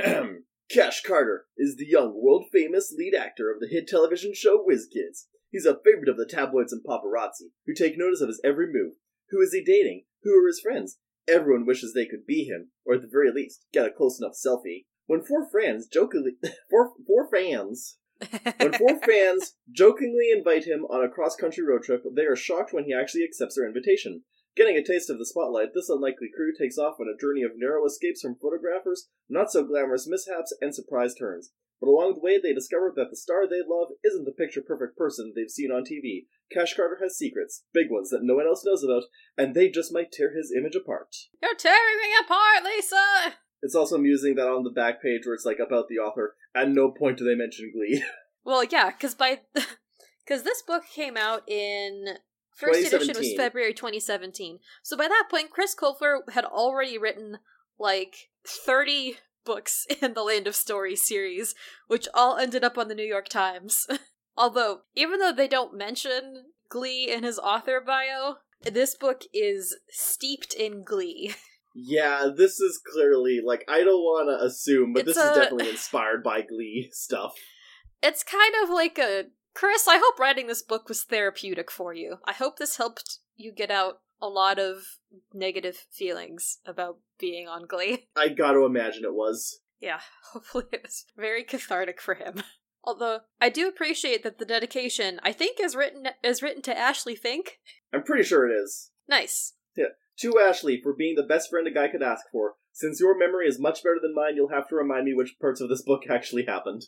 Cash 0.69 1.01
Carter 1.01 1.47
is 1.57 1.77
the 1.77 1.87
young, 1.87 2.13
world 2.13 2.45
famous 2.51 2.93
lead 2.95 3.15
actor 3.15 3.51
of 3.51 3.59
the 3.59 3.67
hit 3.67 3.87
television 3.87 4.35
show 4.35 4.61
Whiz 4.61 4.85
Kids. 4.85 5.27
He's 5.49 5.65
a 5.65 5.79
favorite 5.83 6.09
of 6.09 6.17
the 6.17 6.27
tabloids 6.27 6.71
and 6.71 6.83
paparazzi, 6.85 7.53
who 7.65 7.73
take 7.73 7.97
notice 7.97 8.21
of 8.21 8.27
his 8.27 8.39
every 8.43 8.67
move. 8.67 8.93
Who 9.31 9.41
is 9.41 9.51
he 9.51 9.63
dating? 9.63 10.05
Who 10.21 10.31
are 10.31 10.45
his 10.45 10.59
friends? 10.59 10.99
Everyone 11.27 11.65
wishes 11.65 11.93
they 11.93 12.05
could 12.05 12.27
be 12.27 12.43
him, 12.43 12.69
or 12.85 12.93
at 12.93 13.01
the 13.01 13.07
very 13.11 13.31
least, 13.31 13.65
get 13.73 13.87
a 13.87 13.91
close 13.91 14.19
enough 14.19 14.33
selfie. 14.33 14.85
When 15.07 15.23
four 15.23 15.49
friends 15.49 15.87
jokingly, 15.87 16.33
four, 16.69 16.93
four 17.07 17.27
fans, 17.31 17.97
when 18.57 18.73
four 18.73 18.99
fans 19.07 19.55
jokingly 19.71 20.29
invite 20.31 20.65
him 20.65 20.85
on 20.85 21.03
a 21.03 21.09
cross-country 21.09 21.65
road 21.65 21.81
trip, 21.81 22.03
they 22.15 22.25
are 22.25 22.35
shocked 22.35 22.73
when 22.73 22.83
he 22.83 22.93
actually 22.93 23.23
accepts 23.23 23.55
their 23.55 23.65
invitation. 23.65 24.21
Getting 24.59 24.75
a 24.75 24.83
taste 24.83 25.09
of 25.09 25.17
the 25.17 25.25
spotlight, 25.25 25.73
this 25.73 25.87
unlikely 25.87 26.27
crew 26.35 26.51
takes 26.51 26.77
off 26.77 26.99
on 26.99 27.07
a 27.07 27.17
journey 27.17 27.43
of 27.43 27.53
narrow 27.55 27.85
escapes 27.85 28.19
from 28.19 28.35
photographers, 28.35 29.07
not 29.29 29.49
so 29.49 29.63
glamorous 29.63 30.05
mishaps, 30.05 30.53
and 30.59 30.75
surprise 30.75 31.15
turns. 31.15 31.53
But 31.79 31.87
along 31.87 32.15
the 32.15 32.19
way, 32.19 32.37
they 32.37 32.51
discover 32.51 32.91
that 32.93 33.07
the 33.09 33.15
star 33.15 33.47
they 33.47 33.61
love 33.65 33.87
isn't 34.03 34.25
the 34.25 34.33
picture 34.33 34.59
perfect 34.61 34.97
person 34.97 35.31
they've 35.33 35.49
seen 35.49 35.71
on 35.71 35.85
TV. 35.85 36.25
Cash 36.51 36.75
Carter 36.75 36.97
has 37.01 37.17
secrets, 37.17 37.63
big 37.73 37.87
ones 37.89 38.09
that 38.09 38.19
no 38.23 38.35
one 38.35 38.47
else 38.47 38.65
knows 38.65 38.83
about, 38.83 39.03
and 39.37 39.55
they 39.55 39.69
just 39.69 39.93
might 39.93 40.11
tear 40.11 40.35
his 40.35 40.51
image 40.51 40.75
apart. 40.75 41.15
You're 41.41 41.55
tearing 41.55 41.97
me 42.03 42.09
apart, 42.19 42.65
Lisa! 42.65 43.37
It's 43.61 43.75
also 43.75 43.95
amusing 43.95 44.35
that 44.35 44.49
on 44.49 44.65
the 44.65 44.71
back 44.71 45.01
page 45.01 45.21
where 45.23 45.35
it's 45.35 45.45
like 45.45 45.59
about 45.65 45.87
the 45.87 45.99
author, 45.99 46.35
at 46.53 46.67
no 46.67 46.91
point 46.91 47.17
do 47.17 47.23
they 47.23 47.35
mention 47.35 47.71
Glee. 47.73 48.03
Well, 48.43 48.63
yeah, 48.63 48.89
because 48.89 49.15
by. 49.15 49.39
Because 50.25 50.43
this 50.43 50.61
book 50.61 50.83
came 50.93 51.17
out 51.17 51.47
in. 51.47 52.17
First 52.59 52.93
edition 52.93 53.15
was 53.17 53.33
February 53.35 53.73
2017. 53.73 54.59
So 54.83 54.97
by 54.97 55.07
that 55.07 55.27
point, 55.29 55.49
Chris 55.49 55.75
Colfer 55.75 56.19
had 56.33 56.45
already 56.45 56.97
written 56.97 57.39
like 57.79 58.29
30 58.45 59.17
books 59.45 59.85
in 60.01 60.13
the 60.13 60.23
Land 60.23 60.47
of 60.47 60.55
Story 60.55 60.95
series, 60.95 61.55
which 61.87 62.07
all 62.13 62.37
ended 62.37 62.63
up 62.63 62.77
on 62.77 62.87
the 62.87 62.95
New 62.95 63.03
York 63.05 63.29
Times. 63.29 63.87
Although, 64.37 64.81
even 64.95 65.19
though 65.19 65.33
they 65.33 65.47
don't 65.47 65.77
mention 65.77 66.45
Glee 66.69 67.11
in 67.11 67.23
his 67.23 67.39
author 67.39 67.81
bio, 67.85 68.35
this 68.61 68.95
book 68.95 69.23
is 69.33 69.75
steeped 69.89 70.53
in 70.53 70.83
Glee. 70.83 71.33
Yeah, 71.75 72.29
this 72.35 72.59
is 72.59 72.81
clearly 72.83 73.41
like 73.45 73.63
I 73.69 73.83
don't 73.83 74.01
want 74.01 74.27
to 74.27 74.43
assume, 74.43 74.91
but 74.91 75.07
It's 75.07 75.15
this 75.15 75.17
is 75.17 75.37
definitely 75.37 75.69
inspired 75.69 76.23
by 76.23 76.41
Glee 76.41 76.89
stuff. 76.91 77.35
It's 78.01 78.23
kind 78.23 78.53
of 78.63 78.69
like 78.69 78.97
a. 78.97 79.25
Chris, 79.53 79.87
I 79.87 79.97
hope 79.97 80.19
writing 80.19 80.47
this 80.47 80.61
book 80.61 80.87
was 80.87 81.03
therapeutic 81.03 81.71
for 81.71 81.93
you. 81.93 82.17
I 82.25 82.33
hope 82.33 82.57
this 82.57 82.77
helped 82.77 83.19
you 83.35 83.51
get 83.51 83.71
out 83.71 84.01
a 84.21 84.27
lot 84.27 84.59
of 84.59 84.97
negative 85.33 85.85
feelings 85.91 86.59
about 86.65 86.99
being 87.19 87.47
on 87.47 87.65
Glee. 87.65 88.07
I 88.15 88.29
got 88.29 88.53
to 88.53 88.65
imagine 88.65 89.03
it 89.03 89.13
was. 89.13 89.59
Yeah, 89.79 89.99
hopefully 90.33 90.65
it 90.71 90.81
was 90.83 91.05
very 91.17 91.43
cathartic 91.43 92.01
for 92.01 92.15
him. 92.15 92.43
Although 92.83 93.19
I 93.41 93.49
do 93.49 93.67
appreciate 93.67 94.23
that 94.23 94.39
the 94.39 94.45
dedication 94.45 95.19
I 95.21 95.33
think 95.33 95.59
is 95.59 95.75
written 95.75 96.07
is 96.23 96.41
written 96.41 96.61
to 96.63 96.77
Ashley 96.77 97.15
Fink. 97.15 97.59
I'm 97.93 98.03
pretty 98.03 98.23
sure 98.23 98.49
it 98.49 98.53
is. 98.53 98.91
Nice. 99.07 99.53
Yeah. 99.75 99.89
To 100.19 100.39
Ashley 100.39 100.79
for 100.81 100.93
being 100.93 101.15
the 101.15 101.23
best 101.23 101.49
friend 101.49 101.67
a 101.67 101.71
guy 101.71 101.89
could 101.89 102.01
ask 102.01 102.25
for. 102.31 102.55
Since 102.71 103.01
your 103.01 103.17
memory 103.17 103.47
is 103.47 103.59
much 103.59 103.83
better 103.83 103.99
than 104.01 104.15
mine, 104.15 104.35
you'll 104.35 104.49
have 104.53 104.69
to 104.69 104.75
remind 104.75 105.05
me 105.05 105.13
which 105.13 105.35
parts 105.41 105.59
of 105.59 105.69
this 105.69 105.81
book 105.81 106.03
actually 106.09 106.45
happened. 106.45 106.83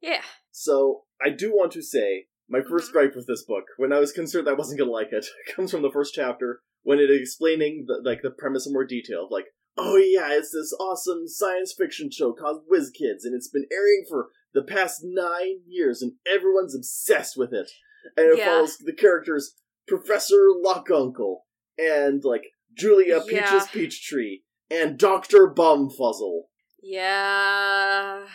yeah. 0.00 0.22
So, 0.52 1.04
I 1.20 1.30
do 1.30 1.50
want 1.52 1.72
to 1.72 1.82
say, 1.82 2.26
my 2.48 2.60
1st 2.60 2.90
Mhm. 2.90 2.92
gripe 2.92 3.16
with 3.16 3.26
this 3.26 3.42
book, 3.42 3.64
when 3.78 3.92
I 3.92 3.98
was 3.98 4.12
concerned 4.12 4.48
I 4.48 4.52
wasn't 4.52 4.78
gonna 4.78 4.90
like 4.90 5.12
it, 5.12 5.26
comes 5.56 5.70
from 5.70 5.82
the 5.82 5.90
first 5.90 6.14
chapter, 6.14 6.60
when 6.82 6.98
it 7.00 7.10
explaining 7.10 7.86
the, 7.88 8.00
like 8.04 8.22
the 8.22 8.30
premise 8.30 8.66
in 8.66 8.72
more 8.72 8.84
detail. 8.84 9.26
Like, 9.30 9.46
oh 9.78 9.96
yeah, 9.96 10.32
it's 10.32 10.50
this 10.52 10.72
awesome 10.78 11.26
science 11.26 11.72
fiction 11.76 12.10
show 12.10 12.32
called 12.32 12.64
Whiz 12.68 12.90
Kids, 12.90 13.24
and 13.24 13.34
it's 13.34 13.48
been 13.48 13.66
airing 13.72 14.04
for 14.08 14.28
the 14.52 14.62
past 14.62 15.00
nine 15.02 15.62
years, 15.66 16.02
and 16.02 16.12
everyone's 16.26 16.74
obsessed 16.76 17.36
with 17.36 17.52
it. 17.54 17.70
And 18.16 18.26
it 18.26 18.38
Yeah. 18.38 18.46
follows 18.46 18.76
the 18.78 18.92
characters 18.92 19.56
Professor 19.88 20.48
Luckuncle, 20.62 21.42
and 21.78 22.22
like 22.24 22.44
Julia 22.74 23.22
Yeah. 23.26 23.40
Peaches 23.44 23.68
Peachtree, 23.68 24.42
and 24.70 24.98
Doctor 24.98 25.46
Bumfuzzle. 25.48 26.44
Yeah. 26.82 28.28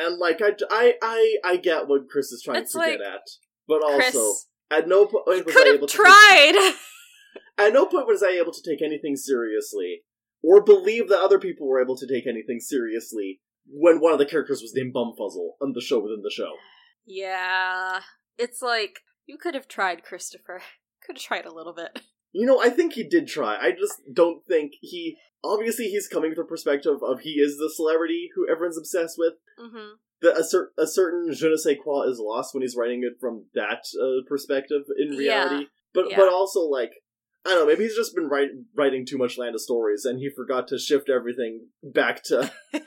And 0.00 0.18
like 0.18 0.40
I, 0.42 0.52
I, 0.70 0.94
I, 1.02 1.36
I 1.44 1.56
get 1.56 1.88
what 1.88 2.08
Chris 2.08 2.32
is 2.32 2.42
trying 2.42 2.62
It's 2.62 2.72
to 2.72 2.78
like, 2.78 2.98
get 2.98 3.06
at, 3.06 3.28
but 3.68 3.82
also 3.84 4.34
at 4.70 4.88
no 4.88 5.06
point 5.06 5.44
was 5.44 5.56
I 5.56 5.74
able 5.74 5.86
to 5.86 5.96
tried. 5.96 6.52
Take, 6.54 6.74
at 7.58 7.72
no 7.72 7.86
point 7.86 8.06
was 8.06 8.22
I 8.22 8.30
able 8.30 8.52
to 8.52 8.62
take 8.62 8.82
anything 8.82 9.16
seriously, 9.16 10.02
or 10.42 10.62
believe 10.62 11.08
that 11.08 11.20
other 11.20 11.38
people 11.38 11.68
were 11.68 11.82
able 11.82 11.96
to 11.96 12.06
take 12.06 12.26
anything 12.26 12.60
seriously 12.60 13.40
when 13.66 14.00
one 14.00 14.12
of 14.12 14.18
the 14.18 14.26
characters 14.26 14.62
was 14.62 14.72
named 14.74 14.94
Bumfuzzle 14.94 15.50
on 15.60 15.72
the 15.74 15.80
show 15.80 16.00
within 16.00 16.22
the 16.22 16.30
show. 16.30 16.52
yeah. 17.06 18.00
It's 18.38 18.62
like 18.62 19.00
you 19.26 19.36
could 19.36 19.54
have 19.54 19.68
tried, 19.68 20.02
Christopher. 20.02 20.62
Could 21.06 21.16
have 21.16 21.24
tried 21.24 21.46
a 21.46 21.54
little 21.54 21.72
bit. 21.74 22.00
You 22.32 22.46
know, 22.46 22.60
I 22.60 22.70
think 22.70 22.92
he 22.92 23.02
did 23.02 23.26
try. 23.28 23.56
I 23.56 23.72
just 23.72 24.00
don't 24.12 24.44
think 24.46 24.72
he. 24.80 25.16
Obviously, 25.42 25.86
he's 25.86 26.06
coming 26.06 26.34
from 26.34 26.44
the 26.44 26.48
perspective 26.48 26.98
of 27.02 27.20
he 27.20 27.30
is 27.40 27.56
the 27.56 27.72
celebrity 27.74 28.28
who 28.34 28.48
everyone's 28.48 28.76
obsessed 28.78 29.16
with. 29.18 29.34
Mm-hmm. 29.58 29.94
The, 30.22 30.36
a, 30.36 30.44
cer- 30.44 30.70
a 30.78 30.86
certain 30.86 31.32
je 31.32 31.48
ne 31.48 31.56
sais 31.56 31.78
quoi 31.82 32.02
is 32.02 32.18
lost 32.20 32.54
when 32.54 32.60
he's 32.62 32.76
writing 32.76 33.02
it 33.04 33.14
from 33.18 33.46
that 33.54 33.84
uh, 34.00 34.22
perspective 34.28 34.82
in 34.98 35.14
Yeah. 35.14 35.18
reality. 35.44 35.66
But 35.94 36.10
Yeah. 36.10 36.16
but 36.18 36.28
also 36.32 36.60
like 36.60 36.92
I 37.46 37.50
don't 37.50 37.60
know, 37.60 37.66
maybe 37.66 37.84
he's 37.84 37.96
just 37.96 38.14
been 38.14 38.28
write, 38.28 38.50
writing 38.76 39.06
too 39.06 39.16
much 39.16 39.38
Land 39.38 39.54
of 39.54 39.62
Stories 39.62 40.04
and 40.04 40.18
he 40.18 40.28
forgot 40.28 40.68
to 40.68 40.78
shift 40.78 41.08
everything 41.08 41.68
back 41.82 42.22
to. 42.24 42.52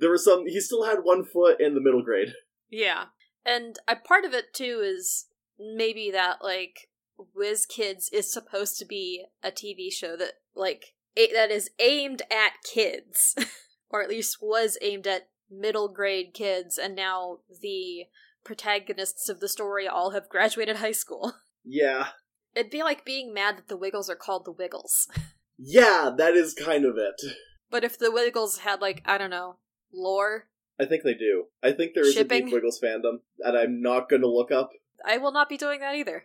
There 0.00 0.10
was 0.10 0.24
some. 0.24 0.46
He 0.46 0.60
still 0.60 0.84
had 0.84 0.98
one 1.02 1.24
foot 1.24 1.60
in 1.60 1.74
the 1.74 1.80
middle 1.80 2.02
grade. 2.04 2.28
yeah. 2.70 3.06
And 3.44 3.76
a 3.88 3.96
part 3.96 4.24
of 4.24 4.32
it 4.34 4.52
too 4.52 4.80
is 4.84 5.26
maybe 5.58 6.10
that 6.12 6.36
like 6.42 6.88
Whiz 7.34 7.66
Kids 7.66 8.08
is 8.12 8.32
supposed 8.32 8.78
to 8.78 8.84
be 8.84 9.24
a 9.42 9.50
TV 9.50 9.92
show 9.92 10.16
that 10.16 10.34
like 10.54 10.94
a- 11.16 11.32
that 11.32 11.50
is 11.50 11.70
aimed 11.78 12.22
at 12.30 12.52
kids, 12.64 13.34
or 13.90 14.02
at 14.02 14.08
least 14.08 14.38
was 14.40 14.78
aimed 14.82 15.06
at 15.06 15.28
middle 15.50 15.88
grade 15.88 16.32
kids, 16.34 16.78
and 16.78 16.94
now 16.94 17.38
the 17.62 18.04
protagonists 18.44 19.28
of 19.28 19.40
the 19.40 19.48
story 19.48 19.86
all 19.88 20.10
have 20.10 20.28
graduated 20.28 20.76
high 20.76 20.92
school. 20.92 21.34
Yeah, 21.70 22.06
It'd 22.54 22.70
be 22.70 22.82
like 22.82 23.04
being 23.04 23.34
mad 23.34 23.58
that 23.58 23.68
the 23.68 23.76
Wiggles 23.76 24.08
are 24.08 24.16
called 24.16 24.46
the 24.46 24.52
Wiggles. 24.52 25.06
yeah, 25.58 26.10
that 26.16 26.32
is 26.34 26.54
kind 26.54 26.86
of 26.86 26.96
it. 26.96 27.20
But 27.70 27.84
if 27.84 27.98
the 27.98 28.10
Wiggles 28.10 28.60
had 28.60 28.80
like 28.80 29.02
I 29.04 29.18
don't 29.18 29.28
know 29.28 29.56
lore, 29.92 30.48
I 30.80 30.86
think 30.86 31.02
they 31.02 31.12
do. 31.12 31.46
I 31.62 31.72
think 31.72 31.92
there 31.92 32.04
is 32.06 32.14
a 32.16 32.20
Shipping? 32.20 32.46
deep 32.46 32.54
Wiggles 32.54 32.80
fandom 32.82 33.18
that 33.40 33.54
I'm 33.54 33.82
not 33.82 34.08
going 34.08 34.22
to 34.22 34.28
look 34.30 34.50
up. 34.50 34.70
I 35.04 35.18
will 35.18 35.32
not 35.32 35.50
be 35.50 35.58
doing 35.58 35.80
that 35.80 35.94
either. 35.96 36.24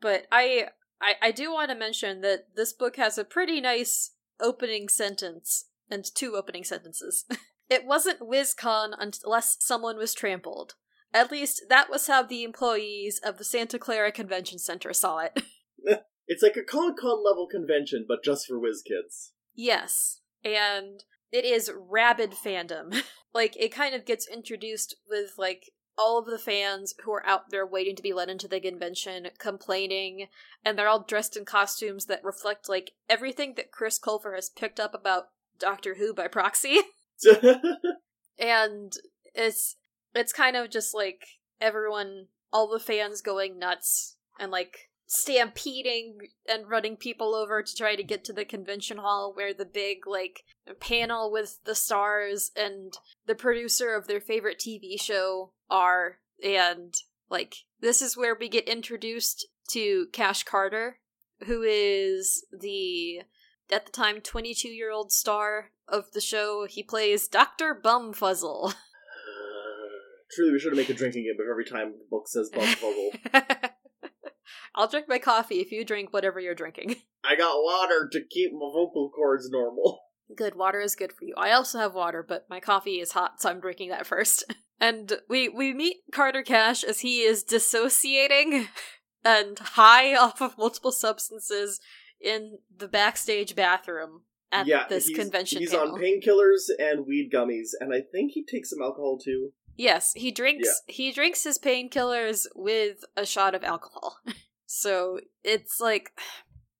But 0.00 0.26
I, 0.32 0.68
I 1.00 1.14
I 1.22 1.30
do 1.30 1.52
want 1.52 1.70
to 1.70 1.76
mention 1.76 2.20
that 2.22 2.54
this 2.56 2.72
book 2.72 2.96
has 2.96 3.18
a 3.18 3.24
pretty 3.24 3.60
nice 3.60 4.12
opening 4.40 4.88
sentence 4.88 5.66
and 5.90 6.04
two 6.04 6.34
opening 6.36 6.64
sentences. 6.64 7.24
it 7.70 7.84
wasn't 7.84 8.20
WizCon 8.20 8.92
unless 8.98 9.56
someone 9.60 9.96
was 9.96 10.14
trampled. 10.14 10.74
At 11.12 11.30
least 11.30 11.62
that 11.70 11.88
was 11.88 12.06
how 12.06 12.22
the 12.22 12.44
employees 12.44 13.18
of 13.24 13.38
the 13.38 13.44
Santa 13.44 13.78
Clara 13.78 14.12
Convention 14.12 14.58
Center 14.58 14.92
saw 14.92 15.18
it. 15.18 15.42
It's 16.30 16.42
like 16.42 16.58
a 16.58 16.62
Comic 16.62 16.98
Con 16.98 17.24
level 17.24 17.48
convention, 17.50 18.04
but 18.06 18.22
just 18.22 18.46
for 18.46 18.58
whiz 18.58 18.82
kids. 18.86 19.32
yes. 19.54 20.20
And 20.44 21.02
it 21.32 21.46
is 21.46 21.72
rabid 21.74 22.32
fandom. 22.32 23.02
like 23.32 23.56
it 23.58 23.72
kind 23.72 23.94
of 23.94 24.04
gets 24.04 24.28
introduced 24.28 24.94
with 25.08 25.32
like 25.38 25.70
all 25.98 26.18
of 26.18 26.26
the 26.26 26.38
fans 26.38 26.94
who 27.04 27.12
are 27.12 27.26
out 27.26 27.50
there 27.50 27.66
waiting 27.66 27.96
to 27.96 28.02
be 28.02 28.12
let 28.12 28.30
into 28.30 28.46
the 28.46 28.60
convention 28.60 29.26
complaining 29.38 30.28
and 30.64 30.78
they're 30.78 30.88
all 30.88 31.02
dressed 31.02 31.36
in 31.36 31.44
costumes 31.44 32.06
that 32.06 32.22
reflect 32.24 32.68
like 32.68 32.92
everything 33.08 33.54
that 33.56 33.72
Chris 33.72 33.98
Colfer 33.98 34.34
has 34.34 34.48
picked 34.48 34.78
up 34.78 34.94
about 34.94 35.30
Doctor 35.58 35.96
Who 35.96 36.14
by 36.14 36.28
proxy. 36.28 36.80
And 38.40 38.92
it's 39.34 39.74
it's 40.14 40.32
kind 40.32 40.56
of 40.56 40.70
just 40.70 40.94
like 40.94 41.26
everyone 41.60 42.26
all 42.52 42.68
the 42.68 42.78
fans 42.78 43.20
going 43.20 43.58
nuts 43.58 44.16
and 44.38 44.52
like 44.52 44.87
stampeding 45.10 46.18
and 46.46 46.68
running 46.68 46.94
people 46.94 47.34
over 47.34 47.62
to 47.62 47.74
try 47.74 47.96
to 47.96 48.02
get 48.02 48.24
to 48.24 48.32
the 48.32 48.44
convention 48.44 48.98
hall 48.98 49.32
where 49.34 49.54
the 49.54 49.64
big 49.64 50.06
like 50.06 50.44
panel 50.80 51.32
with 51.32 51.58
the 51.64 51.74
stars 51.74 52.50
and 52.54 52.98
the 53.26 53.34
producer 53.34 53.94
of 53.94 54.06
their 54.06 54.20
favorite 54.20 54.58
TV 54.58 55.00
show 55.00 55.50
are 55.70 56.18
and 56.44 56.94
like 57.30 57.54
this 57.80 58.02
is 58.02 58.18
where 58.18 58.36
we 58.38 58.50
get 58.50 58.68
introduced 58.68 59.46
to 59.70 60.08
Cash 60.12 60.42
Carter 60.42 60.98
who 61.46 61.62
is 61.62 62.44
the 62.52 63.22
at 63.72 63.86
the 63.86 63.92
time 63.92 64.20
22 64.20 64.68
year 64.68 64.90
old 64.90 65.10
star 65.10 65.70
of 65.88 66.12
the 66.12 66.20
show 66.20 66.66
he 66.68 66.82
plays 66.82 67.28
Dr. 67.28 67.74
Bumfuzzle 67.74 68.74
Truly, 70.30 70.52
we 70.52 70.58
should 70.58 70.76
make 70.76 70.90
a 70.90 70.94
drinking 70.94 71.22
game 71.22 71.40
of 71.40 71.50
every 71.50 71.64
time 71.64 71.92
the 71.92 72.04
book 72.10 72.28
says 72.28 72.50
Bumfuzzle. 72.52 73.67
I'll 74.74 74.88
drink 74.88 75.06
my 75.08 75.18
coffee 75.18 75.60
if 75.60 75.72
you 75.72 75.84
drink 75.84 76.12
whatever 76.12 76.40
you're 76.40 76.54
drinking. 76.54 76.96
I 77.24 77.36
got 77.36 77.62
water 77.62 78.08
to 78.10 78.20
keep 78.30 78.52
my 78.52 78.70
vocal 78.72 79.10
cords 79.14 79.48
normal. 79.50 80.00
Good, 80.36 80.54
water 80.54 80.78
is 80.78 80.94
good 80.94 81.14
for 81.14 81.24
you. 81.24 81.32
I 81.38 81.52
also 81.52 81.78
have 81.78 81.94
water, 81.94 82.22
but 82.22 82.44
my 82.50 82.60
coffee 82.60 83.00
is 83.00 83.12
hot, 83.12 83.40
so 83.40 83.48
I'm 83.48 83.60
drinking 83.60 83.90
that 83.90 84.06
first. 84.06 84.44
And 84.80 85.14
we 85.28 85.48
we 85.48 85.74
meet 85.74 85.96
Carter 86.12 86.44
Cash 86.44 86.84
as 86.84 87.00
he 87.00 87.22
is 87.22 87.42
dissociating 87.42 88.68
and 89.24 89.58
high 89.58 90.14
off 90.14 90.40
of 90.40 90.56
multiple 90.56 90.92
substances 90.92 91.80
in 92.20 92.58
the 92.76 92.86
backstage 92.86 93.56
bathroom 93.56 94.22
at 94.52 94.66
yeah, 94.66 94.86
this 94.88 95.06
he's, 95.06 95.16
convention 95.16 95.58
He's 95.58 95.70
panel. 95.70 95.94
on 95.94 96.00
painkillers 96.00 96.68
and 96.78 97.06
weed 97.06 97.30
gummies, 97.32 97.70
and 97.80 97.92
I 97.92 98.00
think 98.12 98.32
he 98.32 98.44
takes 98.44 98.70
some 98.70 98.82
alcohol 98.82 99.18
too. 99.18 99.50
Yes, 99.78 100.12
he 100.14 100.32
drinks 100.32 100.82
he 100.88 101.12
drinks 101.12 101.44
his 101.44 101.56
painkillers 101.56 102.46
with 102.56 103.04
a 103.16 103.24
shot 103.24 103.54
of 103.54 103.62
alcohol. 103.62 104.18
so 104.66 105.20
it's 105.44 105.80
like 105.80 106.10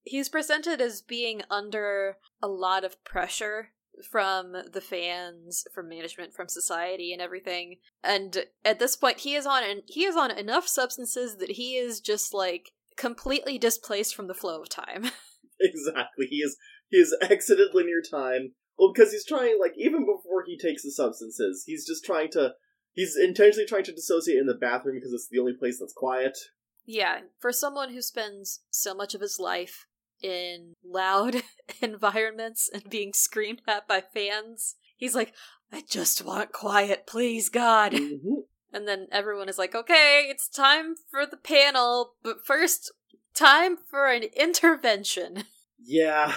he's 0.03 0.29
presented 0.29 0.81
as 0.81 1.01
being 1.01 1.43
under 1.49 2.17
a 2.43 2.49
lot 2.49 2.85
of 2.85 3.03
pressure 3.05 3.69
from 4.11 4.57
the 4.73 4.81
fans, 4.81 5.65
from 5.73 5.89
management, 5.89 6.35
from 6.35 6.49
society 6.49 7.13
and 7.13 7.23
everything. 7.23 7.77
And 8.03 8.47
at 8.65 8.81
this 8.81 8.97
point 8.97 9.21
he 9.21 9.37
is 9.37 9.47
on 9.47 9.63
an, 9.63 9.83
he 9.87 10.05
is 10.05 10.17
on 10.17 10.33
enough 10.33 10.67
substances 10.67 11.37
that 11.37 11.53
he 11.53 11.77
is 11.77 12.01
just 12.01 12.35
like 12.35 12.73
completely 12.97 13.59
displaced 13.59 14.17
from 14.17 14.27
the 14.27 14.35
flow 14.35 14.61
of 14.61 14.69
time. 14.69 15.07
Exactly. 15.61 16.27
He 16.31 16.37
is 16.37 16.57
he 16.89 16.99
is 16.99 17.17
exited 17.21 17.75
linear 17.75 18.01
time. 18.09 18.53
Well, 18.79 18.93
because 18.95 19.11
he's 19.11 19.27
trying 19.27 19.59
like 19.61 19.73
even 19.77 20.07
before 20.07 20.45
he 20.47 20.57
takes 20.57 20.85
the 20.85 20.93
substances, 20.93 21.65
he's 21.67 21.85
just 21.85 22.05
trying 22.05 22.31
to 22.31 22.53
he's 22.99 23.17
intentionally 23.17 23.65
trying 23.65 23.85
to 23.85 23.93
dissociate 23.93 24.39
in 24.39 24.47
the 24.47 24.55
bathroom 24.55 24.97
because 24.97 25.13
it's 25.13 25.29
the 25.31 25.39
only 25.39 25.53
place 25.53 25.79
that's 25.79 25.93
quiet. 25.93 26.37
Yeah, 26.85 27.21
for 27.39 27.53
someone 27.53 27.93
who 27.93 28.03
spends 28.03 28.61
so 28.71 28.93
much 28.93 29.15
of 29.15 29.21
his 29.21 29.39
life 29.39 29.87
in 30.21 30.75
loud 30.85 31.37
environments 31.81 32.69
and 32.73 32.91
being 32.91 33.13
screamed 33.13 33.63
at 33.69 33.87
by 33.87 34.03
fans, 34.03 34.75
he's 34.97 35.15
like, 35.15 35.33
I 35.73 35.85
just 35.89 36.25
want 36.25 36.51
quiet, 36.53 37.07
please, 37.07 37.49
God. 37.49 37.93
Mhm. 37.93 38.43
And 38.73 38.89
then 38.89 39.07
everyone 39.13 39.49
is 39.49 39.59
like, 39.59 39.77
okay, 39.77 40.27
it's 40.29 40.49
time 40.49 40.97
for 41.09 41.25
the 41.25 41.37
panel, 41.37 42.15
but 42.25 42.45
first, 42.45 42.93
time 43.33 43.77
for 43.77 44.11
an 44.11 44.25
intervention. 44.37 45.45
Yeah. 45.81 46.35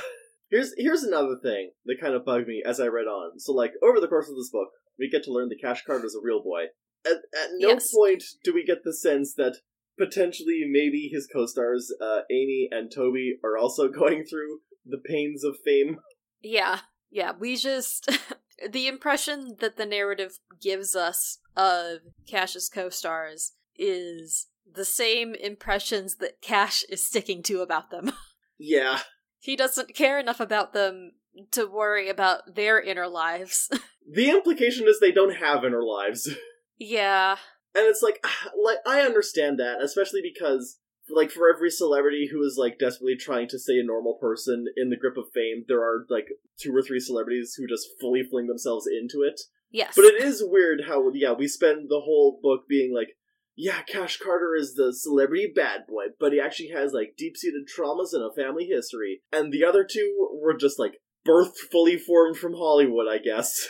Here's 0.51 0.72
here's 0.77 1.01
another 1.03 1.36
thing 1.41 1.72
that 1.86 2.00
kind 2.00 2.13
of 2.13 2.24
bugged 2.24 2.48
me 2.48 2.62
as 2.63 2.80
I 2.80 2.86
read 2.86 3.08
on. 3.08 3.39
So 3.39 3.51
like 3.53 3.72
over 3.82 4.00
the 4.00 4.08
course 4.08 4.30
of 4.30 4.36
this 4.36 4.51
book, 4.51 4.70
we 5.01 5.10
get 5.10 5.24
to 5.24 5.34
learn 5.34 5.50
that 5.50 5.60
Cash 5.62 5.84
Card 5.86 6.05
is 6.05 6.15
a 6.15 6.24
real 6.24 6.41
boy. 6.41 6.65
At 7.05 7.13
at 7.13 7.50
no 7.58 7.70
Yes. 7.70 7.91
point 7.93 8.24
do 8.43 8.53
we 8.53 8.63
get 8.63 8.84
the 8.86 8.93
sense 8.93 9.34
that 9.34 9.58
potentially 9.98 10.63
maybe 10.70 11.10
his 11.12 11.27
co-stars 11.31 11.93
uh, 12.01 12.22
Amy 12.31 12.70
and 12.72 12.91
Toby 12.93 13.38
are 13.43 13.58
also 13.58 13.88
going 14.01 14.24
through 14.24 14.60
the 14.86 14.98
pains 15.03 15.43
of 15.43 15.58
fame. 15.65 15.98
Yeah, 16.41 16.79
yeah, 17.10 17.34
we 17.38 17.55
just. 17.58 18.10
the 18.72 18.88
impression 18.88 19.55
that 19.60 19.75
the 19.77 19.86
narrative 19.86 20.39
gives 20.62 20.96
us 20.96 21.39
of 21.58 22.00
Cash's 22.27 22.70
co-stars 22.70 23.53
is 23.75 24.48
the 24.72 24.86
same 24.86 25.34
impressions 25.36 26.15
that 26.17 26.41
Cash 26.41 26.84
is 26.89 27.03
sticking 27.05 27.41
to 27.43 27.62
about 27.62 27.89
them. 27.89 28.12
Yeah. 28.60 29.00
he 29.39 29.55
doesn't 29.55 29.96
care 29.96 30.20
enough 30.20 30.39
about 30.39 30.74
them 30.74 31.13
to 31.51 31.65
worry 31.65 32.10
about 32.10 32.55
their 32.55 32.79
inner 32.79 33.08
lives. 33.08 33.70
The 34.10 34.29
implication 34.29 34.88
is 34.88 35.00
they 35.00 35.12
don't 35.12 35.36
have 35.36 35.63
inner 35.63 35.84
lives. 35.84 36.29
yeah. 36.79 37.38
And 37.74 37.86
it's 37.86 38.01
like, 38.01 38.20
ah, 38.25 38.50
like 38.62 38.79
I 38.86 39.01
understand 39.01 39.60
that, 39.60 39.81
especially 39.81 40.22
because, 40.22 40.79
like, 41.10 41.31
for 41.31 41.50
every 41.53 41.70
celebrity 41.70 42.29
who 42.31 42.43
is 42.43 42.58
like 42.58 42.79
desperately 42.79 43.15
trying 43.15 43.48
to 43.50 43.60
stay 43.60 43.79
a 43.79 43.84
normal 43.84 44.15
person 44.15 44.65
in 44.75 44.89
the 44.89 44.98
grip 44.98 45.17
of 45.17 45.31
fame, 45.34 45.63
there 45.67 45.81
are 45.81 46.05
like 46.10 46.27
two 46.60 46.75
or 46.75 46.81
three 46.81 47.00
celebrities 47.00 47.55
who 47.58 47.67
just 47.67 47.88
fully 48.00 48.24
fling 48.24 48.48
themselves 48.48 48.88
into 48.88 49.22
it. 49.22 49.39
Yes. 49.72 49.93
But 49.96 50.05
it 50.05 50.22
is 50.22 50.43
weird 50.46 50.81
how, 50.88 51.10
yeah, 51.13 51.31
we 51.31 51.48
spend 51.48 51.89
the 51.89 52.01
whole 52.01 52.39
book 52.41 52.67
being 52.67 52.93
like, 52.93 53.15
yeah, 53.55 53.81
Cash 53.84 54.17
Carter 54.17 54.55
is 54.55 54.75
the 54.75 54.93
celebrity 54.93 55.51
bad 55.53 55.86
boy, 55.88 56.05
but 56.20 56.34
he 56.34 56.39
actually 56.39 56.70
has 56.70 56.93
like 56.93 57.15
deep 57.17 57.38
seated 57.38 57.67
traumas 57.67 58.13
and 58.13 58.24
a 58.24 58.34
family 58.34 58.65
history. 58.65 59.22
And 59.31 59.51
the 59.51 59.63
other 59.63 59.86
two 59.89 60.29
were 60.41 60.55
just 60.55 60.79
like 60.79 61.00
birthed 61.28 61.58
fully 61.72 61.98
formed 61.98 62.38
from 62.38 62.54
Hollywood, 62.54 63.08
I 63.10 63.18
guess. 63.20 63.68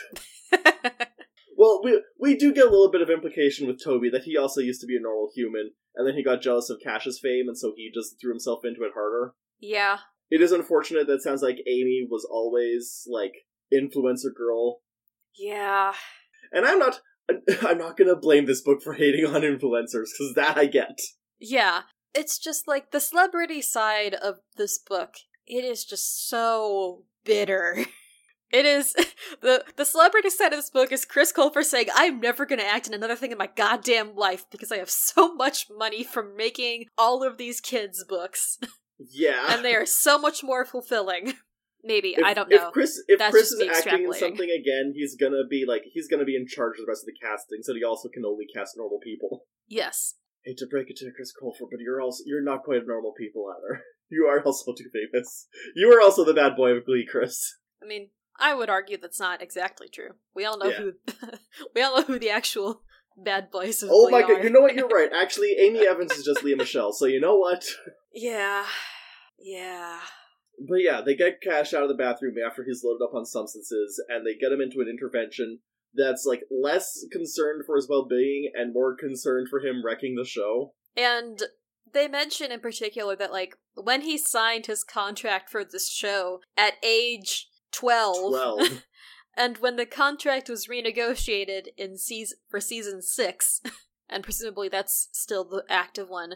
Well, 1.56 1.80
we 1.84 2.02
we 2.18 2.34
do 2.36 2.52
get 2.52 2.66
a 2.66 2.70
little 2.70 2.90
bit 2.90 3.02
of 3.02 3.10
implication 3.10 3.66
with 3.68 3.82
Toby 3.84 4.08
that 4.10 4.24
he 4.24 4.36
also 4.36 4.60
used 4.60 4.80
to 4.80 4.86
be 4.86 4.96
a 4.96 5.00
normal 5.00 5.28
human, 5.34 5.72
and 5.94 6.08
then 6.08 6.14
he 6.16 6.24
got 6.24 6.40
jealous 6.42 6.70
of 6.70 6.80
Cash's 6.82 7.20
fame, 7.22 7.44
and 7.46 7.56
so 7.56 7.72
he 7.76 7.90
just 7.94 8.16
threw 8.20 8.30
himself 8.32 8.64
into 8.64 8.82
it 8.82 8.92
harder. 8.94 9.34
yeah. 9.60 9.98
It 10.30 10.40
is 10.40 10.50
unfortunate 10.50 11.06
that 11.06 11.16
it 11.16 11.22
sounds 11.22 11.42
like 11.42 11.58
Amy 11.68 12.08
was 12.10 12.26
always 12.28 13.06
like 13.06 13.32
influencer 13.72 14.34
girl, 14.34 14.80
Yeah. 15.38 15.92
and 16.50 16.64
I'm 16.66 16.78
not 16.78 17.00
I'm 17.62 17.78
not 17.78 17.96
gonna 17.98 18.16
blame 18.16 18.46
this 18.46 18.62
book 18.62 18.82
for 18.82 18.94
hating 18.94 19.26
on 19.26 19.42
influencers 19.42 20.08
because 20.18 20.32
that 20.34 20.56
I 20.56 20.64
get. 20.66 20.98
Yeah. 21.38 21.82
It's 22.14 22.38
just 22.38 22.66
like 22.66 22.90
the 22.90 22.98
celebrity 23.00 23.60
side 23.62 24.14
of 24.14 24.38
this 24.56 24.78
book, 24.78 25.14
it 25.46 25.64
is 25.64 25.84
just 25.84 26.28
so 26.28 27.04
bitter. 27.24 27.84
It 28.52 28.66
is 28.66 28.92
the 29.40 29.64
the 29.76 29.84
celebrity 29.84 30.28
side 30.30 30.52
of 30.52 30.58
this 30.58 30.68
book 30.70 30.92
is 30.92 31.04
Chris 31.06 31.32
Colfer 31.32 31.64
saying, 31.64 31.86
I'm 31.94 32.20
never 32.20 32.44
gonna 32.44 32.62
act 32.62 32.86
in 32.86 32.92
another 32.94 33.16
thing 33.16 33.32
in 33.32 33.38
my 33.38 33.48
goddamn 33.54 34.14
life 34.14 34.44
because 34.50 34.70
I 34.70 34.76
have 34.76 34.90
so 34.90 35.34
much 35.34 35.68
money 35.74 36.04
from 36.04 36.36
making 36.36 36.86
all 36.98 37.22
of 37.26 37.38
these 37.38 37.60
kids' 37.60 38.04
books. 38.06 38.58
Yeah, 39.10 39.46
and 39.48 39.64
they 39.64 39.74
are 39.74 39.86
so 39.86 40.18
much 40.18 40.44
more 40.44 40.64
fulfilling. 40.64 41.32
Maybe, 41.82 42.10
If- 42.10 42.24
I 42.24 42.34
don't 42.34 42.48
know. 42.48 42.68
If 42.68 42.72
Chris, 42.72 43.02
if 43.08 43.18
That's 43.18 43.32
Chris 43.32 43.50
is 43.50 43.66
acting 43.68 44.04
in 44.04 44.12
something 44.12 44.48
again, 44.50 44.92
he's 44.94 45.16
gonna 45.16 45.42
be 45.48 45.64
like 45.66 45.82
he's 45.92 46.06
gonna 46.06 46.24
be 46.24 46.36
in 46.36 46.46
charge 46.46 46.78
of 46.78 46.84
the 46.86 46.90
rest 46.90 47.02
of 47.02 47.06
the 47.06 47.18
casting, 47.26 47.58
so 47.62 47.74
he 47.74 47.82
also 47.82 48.08
can 48.08 48.24
only 48.24 48.44
cast 48.54 48.76
normal 48.76 49.00
people. 49.02 49.46
yes. 49.66 50.14
hate 50.44 50.58
to 50.58 50.66
break 50.70 50.90
it 50.90 50.96
to 50.98 51.10
Chris 51.16 51.32
Colfer, 51.32 51.66
but 51.70 51.80
you're 51.80 52.00
also 52.00 52.22
you're 52.26 52.44
not 52.44 52.62
quite 52.62 52.86
normal 52.86 53.12
people 53.18 53.46
either. 53.50 53.82
You 54.12 54.26
are 54.26 54.42
also 54.44 54.72
too 54.74 54.90
famous. 54.92 55.46
You 55.74 55.90
are 55.92 56.00
also 56.02 56.24
the 56.24 56.34
bad 56.34 56.54
boy 56.54 56.70
of 56.72 56.84
Glee, 56.84 57.06
Chris. 57.10 57.56
I 57.82 57.86
mean, 57.86 58.10
I 58.38 58.54
would 58.54 58.68
argue 58.68 58.98
that's 58.98 59.18
not 59.18 59.40
exactly 59.42 59.88
true. 59.88 60.10
We 60.34 60.44
all 60.44 60.58
know 60.58 60.66
Yeah. 60.68 60.76
who 60.78 60.92
we 61.74 61.82
all 61.82 61.96
know 61.96 62.02
who 62.04 62.18
the 62.18 62.30
actual 62.30 62.82
bad 63.16 63.50
boys 63.50 63.82
of 63.82 63.88
Oh 63.92 64.08
Glee 64.08 64.12
my 64.12 64.22
are. 64.22 64.34
god, 64.34 64.44
you 64.44 64.50
know 64.50 64.60
what? 64.60 64.74
You're 64.74 64.86
right. 64.88 65.10
Actually, 65.18 65.54
Amy 65.58 65.86
Evans 65.86 66.12
is 66.12 66.24
just 66.24 66.44
Lea 66.44 66.54
Michele, 66.54 66.92
so 66.92 67.06
you 67.06 67.20
know 67.20 67.36
what? 67.36 67.64
Yeah. 68.12 68.66
Yeah. 69.38 69.98
But 70.68 70.76
yeah, 70.82 71.00
they 71.00 71.14
get 71.16 71.40
Cash 71.42 71.72
out 71.74 71.82
of 71.82 71.88
the 71.88 71.94
bathroom 71.94 72.34
after 72.46 72.62
he's 72.64 72.82
loaded 72.84 73.02
up 73.02 73.14
on 73.14 73.24
substances, 73.24 74.00
and 74.08 74.24
they 74.26 74.34
get 74.34 74.52
him 74.52 74.60
into 74.60 74.80
an 74.80 74.88
intervention 74.88 75.60
that's 75.94 76.24
like 76.26 76.42
less 76.50 77.04
concerned 77.10 77.64
for 77.66 77.76
his 77.76 77.88
well-being 77.88 78.50
and 78.54 78.72
more 78.72 78.94
concerned 78.96 79.48
for 79.50 79.60
him 79.60 79.82
wrecking 79.84 80.14
the 80.16 80.24
show. 80.24 80.74
And 80.96 81.42
they 81.92 82.08
mention 82.08 82.50
in 82.52 82.60
particular 82.60 83.16
that 83.16 83.32
like 83.32 83.56
when 83.74 84.02
he 84.02 84.18
signed 84.18 84.66
his 84.66 84.84
contract 84.84 85.50
for 85.50 85.64
this 85.64 85.90
show 85.90 86.40
at 86.56 86.74
age 86.82 87.48
12, 87.72 88.30
Twelve. 88.30 88.82
and 89.36 89.58
when 89.58 89.76
the 89.76 89.86
contract 89.86 90.48
was 90.48 90.66
renegotiated 90.66 91.68
in 91.76 91.96
season 91.96 92.38
for 92.48 92.60
season 92.60 93.02
6 93.02 93.60
and 94.08 94.24
presumably 94.24 94.68
that's 94.68 95.08
still 95.12 95.44
the 95.44 95.64
active 95.68 96.08
one 96.08 96.34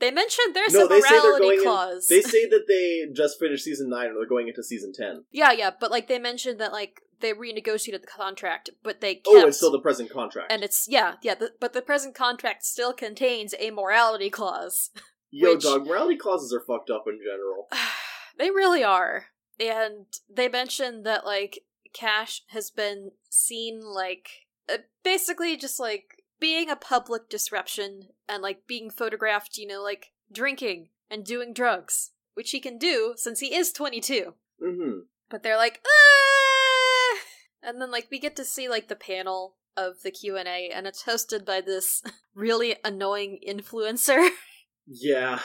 they 0.00 0.10
mentioned 0.10 0.54
there's 0.54 0.72
no, 0.74 0.86
a 0.86 0.88
they 0.88 1.00
say 1.00 1.08
they're 1.10 1.22
morality 1.22 1.46
going. 1.46 1.58
In, 1.58 1.64
clause 1.64 2.06
they 2.08 2.22
say 2.22 2.48
that 2.48 2.64
they 2.68 3.04
just 3.12 3.38
finished 3.38 3.64
season 3.64 3.90
nine, 3.90 4.06
and 4.06 4.16
they're 4.16 4.28
going 4.28 4.48
into 4.48 4.62
season 4.62 4.92
ten. 4.92 5.24
yeah 5.30 5.52
yeah 5.52 5.70
but 5.78 5.90
like 5.90 6.08
they 6.08 6.18
mentioned 6.18 6.60
that 6.60 6.72
like 6.72 7.02
they 7.20 7.32
renegotiated 7.32 8.00
the 8.00 8.06
contract 8.06 8.70
but 8.82 9.00
they 9.00 9.16
kept 9.16 9.26
Oh, 9.28 9.46
it's 9.46 9.56
still 9.56 9.70
the 9.72 9.80
present 9.80 10.10
contract. 10.10 10.50
and 10.52 10.62
it's 10.62 10.86
yeah 10.88 11.14
yeah 11.22 11.34
the, 11.34 11.52
but 11.60 11.72
the 11.72 11.82
present 11.82 12.14
contract 12.14 12.64
still 12.64 12.92
contains 12.92 13.54
a 13.58 13.70
morality 13.70 14.30
clause 14.30 14.90
Yo, 15.30 15.54
which- 15.54 15.62
dog, 15.64 15.86
morality 15.86 16.16
clauses 16.16 16.54
are 16.54 16.60
fucked 16.66 16.88
up 16.90 17.04
in 17.06 17.18
general. 17.18 17.68
they 18.38 18.50
really 18.50 18.82
are. 18.82 19.26
And 19.60 20.06
they 20.26 20.48
mentioned 20.48 21.04
that 21.04 21.26
like 21.26 21.60
Cash 21.92 22.42
has 22.48 22.70
been 22.70 23.10
seen 23.28 23.82
like 23.82 24.28
uh, 24.72 24.78
basically 25.04 25.56
just 25.58 25.78
like 25.78 26.22
being 26.40 26.70
a 26.70 26.76
public 26.76 27.28
disruption 27.28 28.04
and 28.26 28.42
like 28.42 28.66
being 28.66 28.88
photographed, 28.90 29.58
you 29.58 29.66
know, 29.66 29.82
like 29.82 30.12
drinking 30.32 30.88
and 31.10 31.24
doing 31.24 31.52
drugs, 31.52 32.12
which 32.32 32.52
he 32.52 32.60
can 32.60 32.78
do 32.78 33.12
since 33.16 33.40
he 33.40 33.54
is 33.54 33.70
22. 33.72 34.32
Mm-hmm. 34.64 34.98
But 35.28 35.42
they're 35.42 35.56
like, 35.58 35.82
ah! 35.86 36.57
And 37.62 37.80
then 37.80 37.90
like 37.90 38.08
we 38.10 38.18
get 38.18 38.36
to 38.36 38.44
see 38.44 38.68
like 38.68 38.88
the 38.88 38.96
panel 38.96 39.56
of 39.76 40.02
the 40.02 40.10
Q&A 40.10 40.70
and 40.74 40.86
it's 40.86 41.04
hosted 41.04 41.44
by 41.44 41.60
this 41.60 42.02
really 42.34 42.76
annoying 42.84 43.38
influencer. 43.46 44.28
Yeah. 44.90 45.40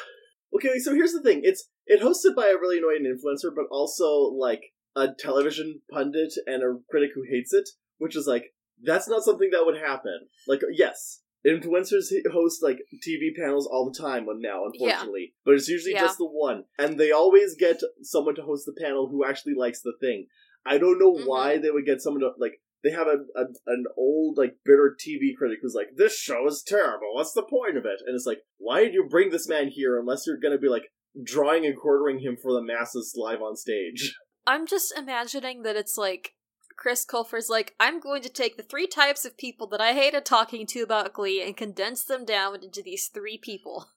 Okay, 0.55 0.79
so 0.79 0.93
here's 0.95 1.11
the 1.11 1.21
thing. 1.21 1.41
It's 1.43 1.67
it 1.85 2.01
hosted 2.01 2.33
by 2.33 2.47
a 2.47 2.55
really 2.57 2.77
annoying 2.77 3.03
influencer, 3.03 3.53
but 3.53 3.65
also 3.69 4.33
like 4.33 4.61
a 4.95 5.09
television 5.19 5.81
pundit 5.91 6.33
and 6.47 6.63
a 6.63 6.77
critic 6.89 7.09
who 7.13 7.23
hates 7.29 7.51
it, 7.53 7.67
which 7.97 8.15
is 8.15 8.25
like 8.25 8.53
that's 8.81 9.09
not 9.09 9.23
something 9.23 9.49
that 9.51 9.65
would 9.65 9.77
happen. 9.81 10.27
Like, 10.47 10.61
yes, 10.71 11.19
influencers 11.45 12.05
host 12.31 12.63
like 12.63 12.79
TV 13.05 13.35
panels 13.37 13.67
all 13.67 13.91
the 13.91 13.99
time 13.99 14.25
now, 14.39 14.63
unfortunately, 14.65 15.33
but 15.43 15.55
it's 15.55 15.67
usually 15.67 15.93
Yeah. 15.93 16.01
just 16.01 16.17
the 16.19 16.25
one, 16.25 16.63
and 16.77 16.97
they 16.97 17.11
always 17.11 17.55
get 17.55 17.81
someone 18.01 18.35
to 18.35 18.43
host 18.43 18.65
the 18.65 18.81
panel 18.81 19.09
who 19.09 19.25
actually 19.25 19.55
likes 19.55 19.81
the 19.81 19.93
thing. 19.99 20.27
I 20.65 20.77
don't 20.77 20.99
know 20.99 21.13
Mhm. 21.13 21.25
why 21.27 21.57
they 21.57 21.71
would 21.71 21.85
get 21.85 22.01
someone 22.01 22.21
to 22.21 22.31
like. 22.37 22.61
They 22.83 22.91
have 22.91 23.07
a, 23.07 23.19
a 23.39 23.45
an 23.67 23.85
old 23.97 24.37
like 24.37 24.57
bitter 24.65 24.95
TV 24.99 25.33
critic 25.37 25.59
who's 25.61 25.73
like, 25.75 25.95
"This 25.95 26.17
show 26.17 26.45
is 26.47 26.61
terrible. 26.63 27.13
What's 27.15 27.33
the 27.33 27.43
point 27.43 27.77
of 27.77 27.85
it?" 27.85 28.01
And 28.05 28.13
it's 28.15 28.25
like, 28.25 28.41
why 28.57 28.83
did 28.83 28.93
you 28.93 29.07
bring 29.09 29.29
this 29.29 29.47
man 29.47 29.69
here 29.69 29.97
unless 29.99 30.27
you're 30.27 30.37
going 30.37 30.51
to 30.53 30.57
be 30.61 30.67
like 30.69 30.91
drawing 31.23 31.65
and 31.65 31.77
quartering 31.77 32.19
him 32.19 32.35
for 32.35 32.51
the 32.53 32.61
masses 32.61 33.13
live 33.15 33.41
on 33.41 33.55
stage? 33.55 34.13
I'm 34.45 34.67
just 34.67 34.93
imagining 34.97 35.63
that 35.63 35.77
it's 35.77 35.97
like 35.97 36.33
Chris 36.75 37.05
Colfer's 37.05 37.49
like, 37.49 37.75
I'm 37.79 38.01
going 38.01 38.21
to 38.23 38.29
take 38.29 38.57
the 38.57 38.63
three 38.63 38.87
types 38.87 39.23
of 39.23 39.37
people 39.37 39.67
that 39.67 39.79
I 39.79 39.93
hated 39.93 40.25
talking 40.25 40.65
to 40.67 40.81
about 40.81 41.13
Glee 41.13 41.41
and 41.41 41.55
condense 41.55 42.03
them 42.03 42.25
down 42.25 42.61
into 42.63 42.81
these 42.81 43.07
three 43.13 43.37
people. 43.37 43.87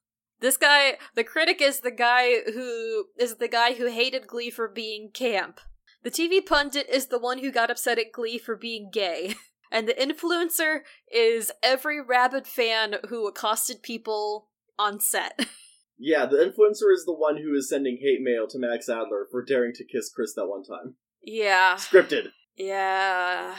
This 0.41 0.57
guy, 0.57 0.99
the 1.17 1.25
critic 1.25 1.61
is 1.61 1.81
the 1.81 1.91
guy 1.91 2.43
who 2.53 3.07
is 3.19 3.37
the 3.37 3.49
guy 3.49 3.75
who 3.75 3.87
hated 3.87 4.27
Glee 4.29 4.51
for 4.51 4.69
being 4.69 5.11
camp. 5.13 5.61
The 6.07 6.13
TV 6.13 6.47
pundit 6.47 6.89
is 6.89 7.09
the 7.09 7.19
one 7.19 7.39
who 7.39 7.51
got 7.51 7.69
upset 7.69 7.99
at 7.99 8.13
Glee 8.13 8.39
for 8.39 8.55
being 8.55 8.91
gay. 8.93 9.35
And 9.73 9.89
the 9.89 9.95
influencer 9.95 10.83
is 11.13 11.51
every 11.61 12.01
rabid 12.01 12.47
fan 12.47 12.99
who 13.09 13.27
accosted 13.27 13.83
people 13.83 14.47
on 14.79 15.01
set. 15.01 15.45
Yeah, 15.99 16.27
the 16.27 16.37
influencer 16.37 16.95
is 16.95 17.05
the 17.05 17.17
one 17.17 17.39
who 17.39 17.53
is 17.57 17.69
sending 17.69 17.99
hate 18.01 18.21
mail 18.23 18.47
to 18.49 18.59
Max 18.59 18.89
Adler 18.89 19.27
for 19.31 19.43
daring 19.43 19.73
to 19.75 19.85
kiss 19.85 20.13
Chris 20.15 20.35
that 20.35 20.47
one 20.47 20.63
time. 20.63 20.95
yeah. 21.23 21.75
Scripted. 21.75 22.29
Yeah. 22.55 23.57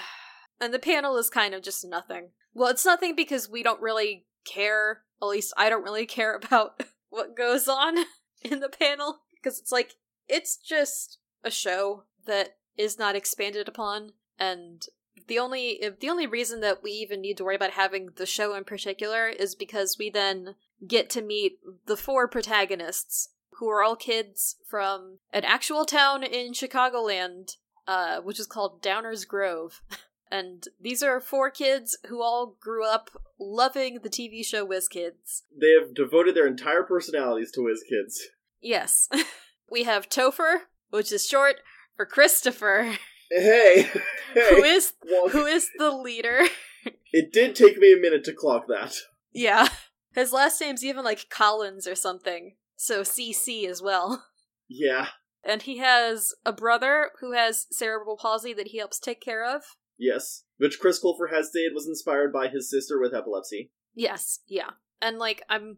And 0.61 0.73
the 0.73 0.79
panel 0.79 1.17
is 1.17 1.29
kind 1.29 1.53
of 1.53 1.63
just 1.63 1.83
nothing. 1.83 2.29
Well, 2.53 2.69
it's 2.69 2.85
nothing 2.85 3.15
because 3.15 3.49
we 3.49 3.61
don't 3.61 3.81
really 3.81 4.27
care. 4.45 5.01
At 5.21 5.27
least 5.27 5.51
I 5.57 5.69
don't 5.69 5.83
really 5.83 6.05
care 6.05 6.35
about 6.41 6.83
what 7.09 7.35
goes 7.35 7.67
on 7.67 7.97
in 8.43 8.61
the 8.61 8.69
panel. 8.69 9.17
Because 9.35 9.59
it's 9.59 9.73
like, 9.73 9.95
it's 10.29 10.55
just 10.55 11.17
a 11.43 11.51
show 11.51 12.03
that 12.27 12.57
is 12.77 12.99
not 12.99 13.15
expanded 13.15 13.67
upon. 13.67 14.13
And 14.39 14.85
the 15.27 15.39
only 15.39 15.81
the 15.99 16.09
only 16.09 16.27
reason 16.27 16.61
that 16.61 16.83
we 16.83 16.91
even 16.91 17.21
need 17.21 17.37
to 17.37 17.43
worry 17.43 17.55
about 17.55 17.71
having 17.71 18.09
the 18.15 18.25
show 18.25 18.53
in 18.53 18.63
particular 18.63 19.27
is 19.27 19.55
because 19.55 19.97
we 19.97 20.09
then 20.09 20.55
get 20.87 21.09
to 21.11 21.21
meet 21.21 21.59
the 21.87 21.97
four 21.97 22.27
protagonists 22.27 23.29
who 23.53 23.67
are 23.67 23.81
all 23.81 23.95
kids 23.95 24.57
from 24.67 25.17
an 25.33 25.43
actual 25.43 25.85
town 25.85 26.23
in 26.23 26.53
Chicagoland 26.53 27.55
uh, 27.87 28.19
which 28.21 28.39
is 28.39 28.45
called 28.45 28.81
Downers 28.81 29.27
Grove. 29.27 29.81
And 30.29 30.65
these 30.81 31.01
are 31.01 31.21
four 31.21 31.49
kids 31.49 31.97
who 32.07 32.21
all 32.21 32.57
grew 32.59 32.85
up 32.85 33.11
loving 33.39 33.99
the 34.03 34.09
TV 34.09 34.45
show 34.45 34.65
Whiz 34.65 34.89
Kids. 34.89 35.43
They 35.57 35.71
have 35.79 35.93
devoted 35.93 36.35
their 36.35 36.45
entire 36.45 36.83
personalities 36.83 37.49
to 37.53 37.63
Whiz 37.63 37.81
Kids. 37.87 38.27
Yes. 38.59 39.07
we 39.71 39.83
have 39.83 40.09
Topher, 40.09 40.63
which 40.89 41.13
is 41.13 41.25
short 41.25 41.61
for 41.97 42.05
Christopher. 42.05 42.93
Hey, 43.29 43.81
hey. 44.33 44.49
who 44.49 44.63
is 44.63 44.93
Well, 45.03 45.27
who 45.29 45.45
is 45.45 45.69
the 45.77 45.91
leader. 45.91 46.43
it 47.11 47.33
did 47.33 47.55
take 47.55 47.77
me 47.77 47.91
a 47.93 47.97
minute 48.01 48.23
to 48.25 48.33
clock 48.33 48.67
that. 48.67 48.95
yeah. 49.33 49.67
His 50.15 50.31
last 50.33 50.59
name's 50.61 50.83
even 50.83 51.03
like 51.03 51.29
Collins 51.29 51.85
or 51.85 51.93
something. 51.93 52.55
So 52.77 53.01
CC 53.01 53.67
as 53.67 53.81
well. 53.81 54.23
Yeah, 54.69 55.07
And 55.45 55.61
he 55.61 55.77
has 55.77 56.33
a 56.45 56.51
brother 56.51 57.11
who 57.21 57.33
has 57.33 57.67
cerebral 57.71 58.17
palsy 58.17 58.53
that 58.53 58.67
he 58.69 58.79
helps 58.79 58.99
take 58.99 59.21
care 59.21 59.45
of. 59.45 59.61
yes. 59.97 60.43
Which 60.57 60.79
Chris 60.79 60.99
Colfer 61.01 61.31
has 61.31 61.49
stated 61.49 61.73
was 61.75 61.87
inspired 61.87 62.33
by 62.33 62.47
his 62.47 62.69
sister 62.69 62.99
with 62.99 63.13
epilepsy. 63.13 63.71
Yes, 63.95 64.39
yeah. 64.47 64.71
And 65.01 65.19
like 65.19 65.43
I'm 65.49 65.77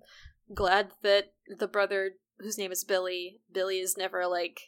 glad 0.55 0.91
that 1.03 1.33
the 1.57 1.67
brother 1.67 2.11
whose 2.39 2.57
name 2.57 2.71
is 2.71 2.83
Billy, 2.85 3.41
Billy 3.51 3.79
is 3.79 3.97
never 3.97 4.25
like 4.25 4.59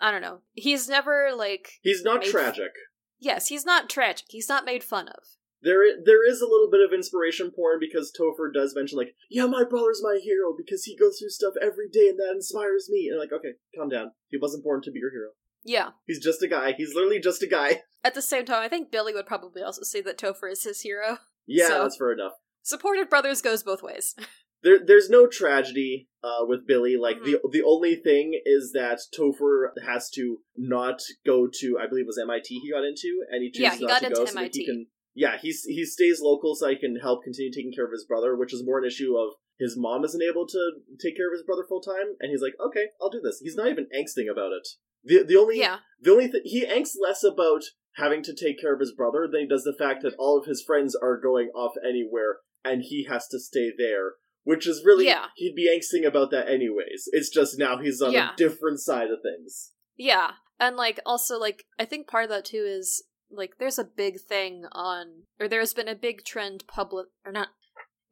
I 0.00 0.10
don't 0.10 0.22
know. 0.22 0.40
He's 0.52 0.88
never 0.88 1.30
like 1.36 1.70
He's 1.82 2.02
not 2.02 2.22
tragic. 2.22 2.72
yes, 3.18 3.48
he's 3.48 3.64
not 3.66 3.88
tragic. 3.88 4.26
He's 4.30 4.48
not 4.48 4.64
made 4.64 4.84
fun 4.84 5.08
of. 5.08 5.22
There, 5.60 5.82
there 6.04 6.28
is 6.28 6.40
a 6.40 6.46
little 6.46 6.70
bit 6.70 6.80
of 6.86 6.92
inspiration 6.94 7.50
porn 7.50 7.78
because 7.80 8.12
Topher 8.16 8.52
does 8.54 8.76
mention 8.76 8.96
like, 8.96 9.14
"Yeah, 9.28 9.46
my 9.46 9.64
brother's 9.64 10.00
my 10.02 10.20
hero 10.22 10.54
because 10.56 10.84
he 10.84 10.96
goes 10.96 11.18
through 11.18 11.30
stuff 11.30 11.54
every 11.60 11.88
day 11.88 12.08
and 12.10 12.18
that 12.18 12.30
inspires 12.32 12.88
me." 12.88 13.08
And 13.10 13.18
like, 13.18 13.32
okay, 13.32 13.54
calm 13.76 13.88
down. 13.88 14.12
He 14.28 14.38
wasn't 14.40 14.62
born 14.62 14.82
to 14.82 14.92
be 14.92 15.00
your 15.00 15.10
hero. 15.10 15.30
Yeah. 15.64 15.88
He's 16.06 16.22
just 16.22 16.42
a 16.42 16.48
guy. 16.48 16.72
He's 16.76 16.94
literally 16.94 17.18
just 17.18 17.42
a 17.42 17.48
guy. 17.48 17.80
At 18.04 18.14
the 18.14 18.22
same 18.22 18.44
time, 18.44 18.62
I 18.62 18.68
think 18.68 18.92
Billy 18.92 19.12
would 19.12 19.26
probably 19.26 19.62
also 19.62 19.82
say 19.82 20.00
that 20.02 20.16
Topher 20.16 20.50
is 20.52 20.62
his 20.62 20.82
hero. 20.82 21.18
Yeah, 21.46 21.66
So- 21.66 21.82
that's 21.82 21.96
fair 21.96 22.12
enough. 22.12 22.32
Supported 22.62 23.08
brothers 23.10 23.42
goes 23.42 23.62
both 23.64 23.82
ways. 23.82 24.14
There, 24.62 24.78
there's 24.84 25.08
no 25.08 25.26
tragedy 25.26 26.08
uh, 26.22 26.44
with 26.46 26.66
Billy. 26.66 26.96
Like 26.96 27.22
the 27.22 27.34
Mm-hmm. 27.34 27.50
the 27.52 27.62
only 27.64 27.94
thing 27.96 28.40
is 28.44 28.72
that 28.72 28.98
Topher 29.16 29.70
has 29.86 30.10
to 30.10 30.38
not 30.56 31.00
go 31.24 31.46
to, 31.60 31.78
I 31.80 31.86
believe 31.86 32.04
it 32.04 32.08
was 32.08 32.18
MIT 32.20 32.58
he 32.60 32.70
got 32.72 32.84
into, 32.84 33.24
and 33.30 33.42
he 33.42 33.50
chooses 33.50 33.62
Yeah, 33.62 33.74
he 33.76 33.84
not 33.84 33.88
got 33.90 33.98
to 34.00 34.06
into 34.06 34.16
go 34.20 34.24
so 34.26 34.34
that 34.34 34.54
he 34.54 34.64
can. 34.66 34.86
Yeah, 35.14 35.36
he's 35.40 35.64
he 35.64 35.84
stays 35.84 36.20
local 36.20 36.54
so 36.54 36.68
he 36.68 36.76
can 36.76 36.96
help 36.96 37.24
continue 37.24 37.52
taking 37.52 37.72
care 37.72 37.84
of 37.86 37.92
his 37.92 38.04
brother, 38.04 38.36
which 38.36 38.52
is 38.52 38.64
more 38.64 38.78
an 38.78 38.84
issue 38.86 39.16
of 39.16 39.34
his 39.58 39.76
mom 39.76 40.04
isn't 40.04 40.22
able 40.22 40.46
to 40.46 40.72
take 41.02 41.16
care 41.16 41.26
of 41.28 41.32
his 41.32 41.42
brother 41.42 41.64
full 41.68 41.80
time, 41.80 42.14
and 42.20 42.30
he's 42.30 42.42
like, 42.42 42.54
okay, 42.64 42.86
I'll 43.02 43.10
do 43.10 43.20
this. 43.20 43.40
He's 43.42 43.56
not 43.56 43.66
even 43.68 43.86
angsting 43.96 44.30
about 44.30 44.52
it. 44.52 44.66
The 45.04 45.24
the 45.24 45.36
only 45.36 45.58
Yeah. 45.58 45.78
the 46.00 46.12
only 46.12 46.28
thing 46.28 46.42
he 46.44 46.64
angsts 46.66 46.94
less 47.00 47.22
about 47.24 47.62
having 47.96 48.22
to 48.22 48.34
take 48.34 48.60
care 48.60 48.72
of 48.74 48.80
his 48.80 48.92
brother 48.92 49.26
than 49.30 49.40
he 49.42 49.46
does 49.48 49.64
the 49.64 49.74
fact 49.76 50.02
that 50.02 50.14
all 50.18 50.38
of 50.38 50.46
his 50.46 50.62
friends 50.62 50.94
are 50.94 51.16
going 51.20 51.48
off 51.48 51.72
anywhere 51.84 52.38
and 52.64 52.82
he 52.82 53.06
has 53.08 53.26
to 53.28 53.40
stay 53.40 53.70
there. 53.76 54.12
Which 54.44 54.66
is 54.66 54.84
really 54.84 55.06
Yeah. 55.06 55.26
he'd 55.36 55.54
be 55.54 55.68
angsting 55.68 56.06
about 56.06 56.30
that 56.30 56.48
anyways. 56.48 57.08
It's 57.12 57.28
just 57.28 57.58
now 57.58 57.78
he's 57.78 58.00
on 58.00 58.12
Yeah. 58.12 58.32
a 58.32 58.36
different 58.36 58.80
side 58.80 59.10
of 59.10 59.18
things. 59.22 59.72
Yeah. 59.96 60.32
And 60.58 60.76
like 60.76 61.00
also 61.04 61.38
like 61.38 61.64
I 61.78 61.84
think 61.84 62.06
part 62.08 62.24
of 62.24 62.30
that 62.30 62.44
too 62.44 62.64
is 62.66 63.04
like 63.30 63.58
there's 63.58 63.78
a 63.78 63.84
big 63.84 64.20
thing 64.20 64.64
on 64.72 65.24
or 65.38 65.48
there's 65.48 65.74
been 65.74 65.88
a 65.88 65.94
big 65.94 66.24
trend 66.24 66.64
public 66.66 67.08
or 67.24 67.32
not 67.32 67.48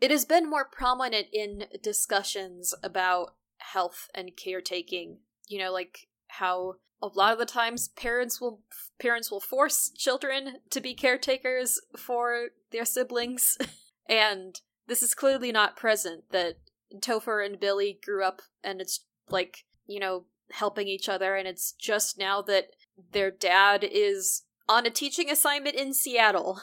it 0.00 0.10
has 0.10 0.26
been 0.26 0.48
more 0.48 0.66
prominent 0.70 1.28
in 1.32 1.64
discussions 1.82 2.74
about 2.82 3.34
health 3.58 4.08
and 4.14 4.36
caretaking. 4.36 5.20
You 5.48 5.58
know, 5.60 5.72
like 5.72 6.08
how 6.28 6.74
a 7.02 7.06
lot 7.08 7.32
of 7.32 7.38
the 7.38 7.46
times 7.46 7.88
parents 7.88 8.40
will 8.40 8.60
parents 8.98 9.30
will 9.30 9.40
force 9.40 9.90
children 9.96 10.56
to 10.70 10.80
be 10.80 10.94
caretakers 10.94 11.80
for 11.96 12.48
their 12.72 12.84
siblings 12.84 13.56
and 14.08 14.60
this 14.87 15.03
is 15.03 15.14
clearly 15.14 15.53
not 15.53 15.77
present 15.77 16.25
that 16.31 16.57
Topher 17.01 17.44
and 17.44 17.59
Billy 17.59 17.99
grew 18.05 18.25
up 18.25 18.42
and 18.62 18.81
it's 18.81 19.05
like, 19.29 19.64
you 19.87 19.99
know, 20.01 20.25
helping 20.53 20.87
each 20.88 21.09
other 21.09 21.35
and 21.37 21.49
it's 21.49 21.72
just 21.72 22.18
now 22.18 22.40
that 22.42 22.66
their 23.12 23.31
dad 23.31 23.85
is 23.88 24.44
on 24.68 24.87
a 24.87 24.90
teaching 24.90 25.31
assignment 25.31 25.75
in 25.75 25.92
Seattle 25.92 26.61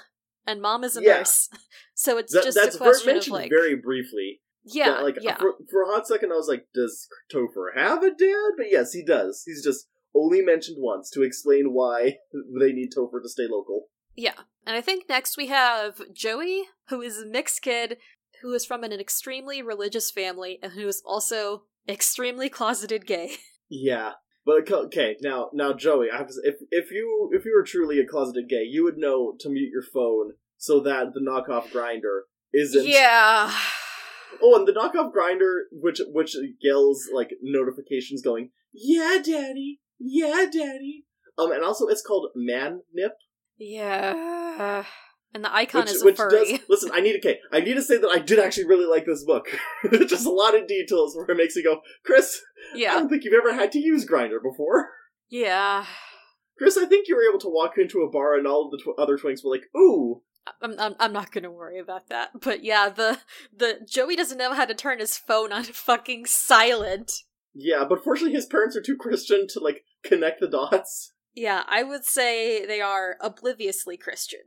and 0.47 0.61
mom 0.61 0.83
is 0.83 0.95
a 0.97 1.01
Yeah. 1.01 1.17
nurse. 1.19 1.49
So 1.95 2.17
it's 2.17 2.33
just 2.33 2.55
that's 2.55 2.75
a 2.75 2.79
question 2.79 3.09
of 3.09 3.15
mentioned 3.15 3.33
like 3.35 3.49
very 3.51 3.75
briefly. 3.75 4.41
Yeah, 4.65 4.99
like 5.01 5.17
yeah. 5.21 5.37
For, 5.37 5.53
for 5.69 5.83
a 5.83 5.85
hot 5.85 6.07
second, 6.07 6.31
I 6.31 6.35
was 6.35 6.47
like, 6.47 6.65
"Does 6.73 7.07
Topher 7.31 7.75
have 7.75 8.01
a 8.01 8.09
dad?" 8.09 8.51
But 8.57 8.71
yes, 8.71 8.93
he 8.93 9.03
does. 9.05 9.43
He's 9.45 9.63
just 9.63 9.87
only 10.15 10.41
mentioned 10.41 10.77
once 10.79 11.11
to 11.11 11.21
explain 11.21 11.73
why 11.73 12.17
they 12.59 12.71
need 12.73 12.89
Topher 12.97 13.21
to 13.21 13.29
stay 13.29 13.43
local. 13.47 13.89
Yeah. 14.15 14.33
And 14.65 14.75
I 14.75 14.81
think 14.81 15.07
next 15.07 15.37
we 15.37 15.47
have 15.47 16.01
Joey, 16.13 16.63
who 16.87 17.01
is 17.01 17.19
a 17.19 17.27
mixed 17.27 17.61
kid 17.61 17.97
who 18.43 18.53
is 18.53 18.65
from 18.65 18.83
an 18.83 18.91
extremely 18.91 19.61
religious 19.61 20.11
family 20.11 20.59
and 20.61 20.73
who 20.73 20.87
is 20.87 21.01
also 21.05 21.63
extremely 21.89 22.49
closeted 22.49 23.05
gay. 23.07 23.31
Yeah, 23.69 24.11
but 24.45 24.69
okay, 24.71 25.15
now 25.21 25.49
now 25.51 25.73
Joey, 25.73 26.07
I 26.13 26.17
have 26.17 26.27
to, 26.27 26.33
if 26.43 26.55
if 26.69 26.91
you 26.91 27.31
if 27.33 27.43
you 27.43 27.53
were 27.55 27.63
truly 27.63 27.99
a 27.99 28.05
closeted 28.05 28.47
gay, 28.47 28.65
you 28.69 28.83
would 28.83 28.97
know 28.97 29.33
to 29.39 29.49
mute 29.49 29.71
your 29.71 29.81
phone 29.81 30.33
so 30.57 30.79
that 30.81 31.13
the 31.15 31.21
knockoff 31.21 31.71
Grindr 31.71 32.23
isn't. 32.53 32.85
yeah. 32.85 33.51
Oh, 34.43 34.55
and 34.55 34.67
the 34.67 34.73
knockoff 34.73 35.11
Grindr, 35.11 35.61
which 35.71 36.01
which 36.07 36.35
yells 36.61 37.09
like 37.11 37.31
notifications 37.41 38.21
going, 38.21 38.51
"Yeah, 38.71 39.17
daddy, 39.25 39.79
yeah, 39.99 40.45
daddy." 40.51 41.05
Um, 41.39 41.51
and 41.51 41.63
also 41.63 41.87
it's 41.87 42.03
called 42.03 42.29
Man 42.35 42.81
Nip, 42.93 43.13
Yeah. 43.57 44.85
And 45.33 45.43
the 45.43 45.53
icon 45.53 45.81
which 45.81 45.91
is 45.91 46.03
which 46.03 46.17
furry. 46.17 46.29
does 46.57 46.59
listen. 46.69 46.91
I 46.93 46.99
need 47.01 47.15
okay. 47.17 47.39
I 47.51 47.59
need 47.59 47.73
to 47.75 47.81
say 47.81 47.97
that 47.97 48.09
I 48.09 48.19
did 48.19 48.39
actually 48.39 48.65
really 48.65 48.85
like 48.85 49.05
this 49.05 49.23
book. 49.23 49.47
It's 49.83 50.09
just 50.11 50.25
a 50.27 50.31
lot 50.31 50.55
of 50.55 50.67
details 50.67 51.15
where 51.15 51.25
it 51.29 51.35
makes 51.37 51.55
you 51.55 51.63
go, 51.63 51.81
Chris. 52.05 52.41
Yeah. 52.75 52.91
I 52.91 52.99
don't 52.99 53.09
think 53.09 53.23
you've 53.23 53.33
ever 53.33 53.53
had 53.53 53.71
to 53.73 53.79
use 53.79 54.05
Grindr 54.05 54.41
before. 54.43 54.89
Yeah. 55.29 55.85
Chris, 56.57 56.77
I 56.77 56.85
think 56.85 57.07
you 57.07 57.15
were 57.15 57.27
able 57.27 57.39
to 57.39 57.49
walk 57.49 57.77
into 57.77 58.01
a 58.01 58.09
bar 58.11 58.35
and 58.37 58.45
all 58.45 58.69
the 58.69 58.77
tw- 58.77 58.97
other 58.99 59.17
twinks 59.17 59.43
were 59.43 59.49
like, 59.51 59.63
"Ooh, 59.75 60.21
I'm, 60.61 60.75
I'm 60.79 60.95
I'm 60.99 61.13
not 61.13 61.31
gonna 61.31 61.49
worry 61.51 61.79
about 61.79 62.09
that. 62.09 62.29
But 62.41 62.63
yeah, 62.63 62.89
the 62.89 63.17
the 63.55 63.79
Joey 63.89 64.15
doesn't 64.15 64.37
know 64.37 64.53
how 64.53 64.65
to 64.65 64.75
turn 64.75 64.99
his 64.99 65.17
phone 65.17 65.51
on 65.51 65.63
fucking 65.63 66.27
silent. 66.27 67.23
yeah." 67.55 67.83
But 67.89 68.03
fortunately, 68.03 68.35
his 68.35 68.45
parents 68.45 68.77
are 68.77 68.81
too 68.81 68.97
Christian 68.97 69.47
to 69.49 69.59
like 69.59 69.83
connect 70.03 70.41
the 70.41 70.47
dots. 70.47 71.13
Yeah, 71.35 71.63
I 71.67 71.81
would 71.81 72.05
say 72.05 72.63
they 72.65 72.79
are 72.81 73.17
obliviously 73.19 73.97
Christian. 73.97 74.41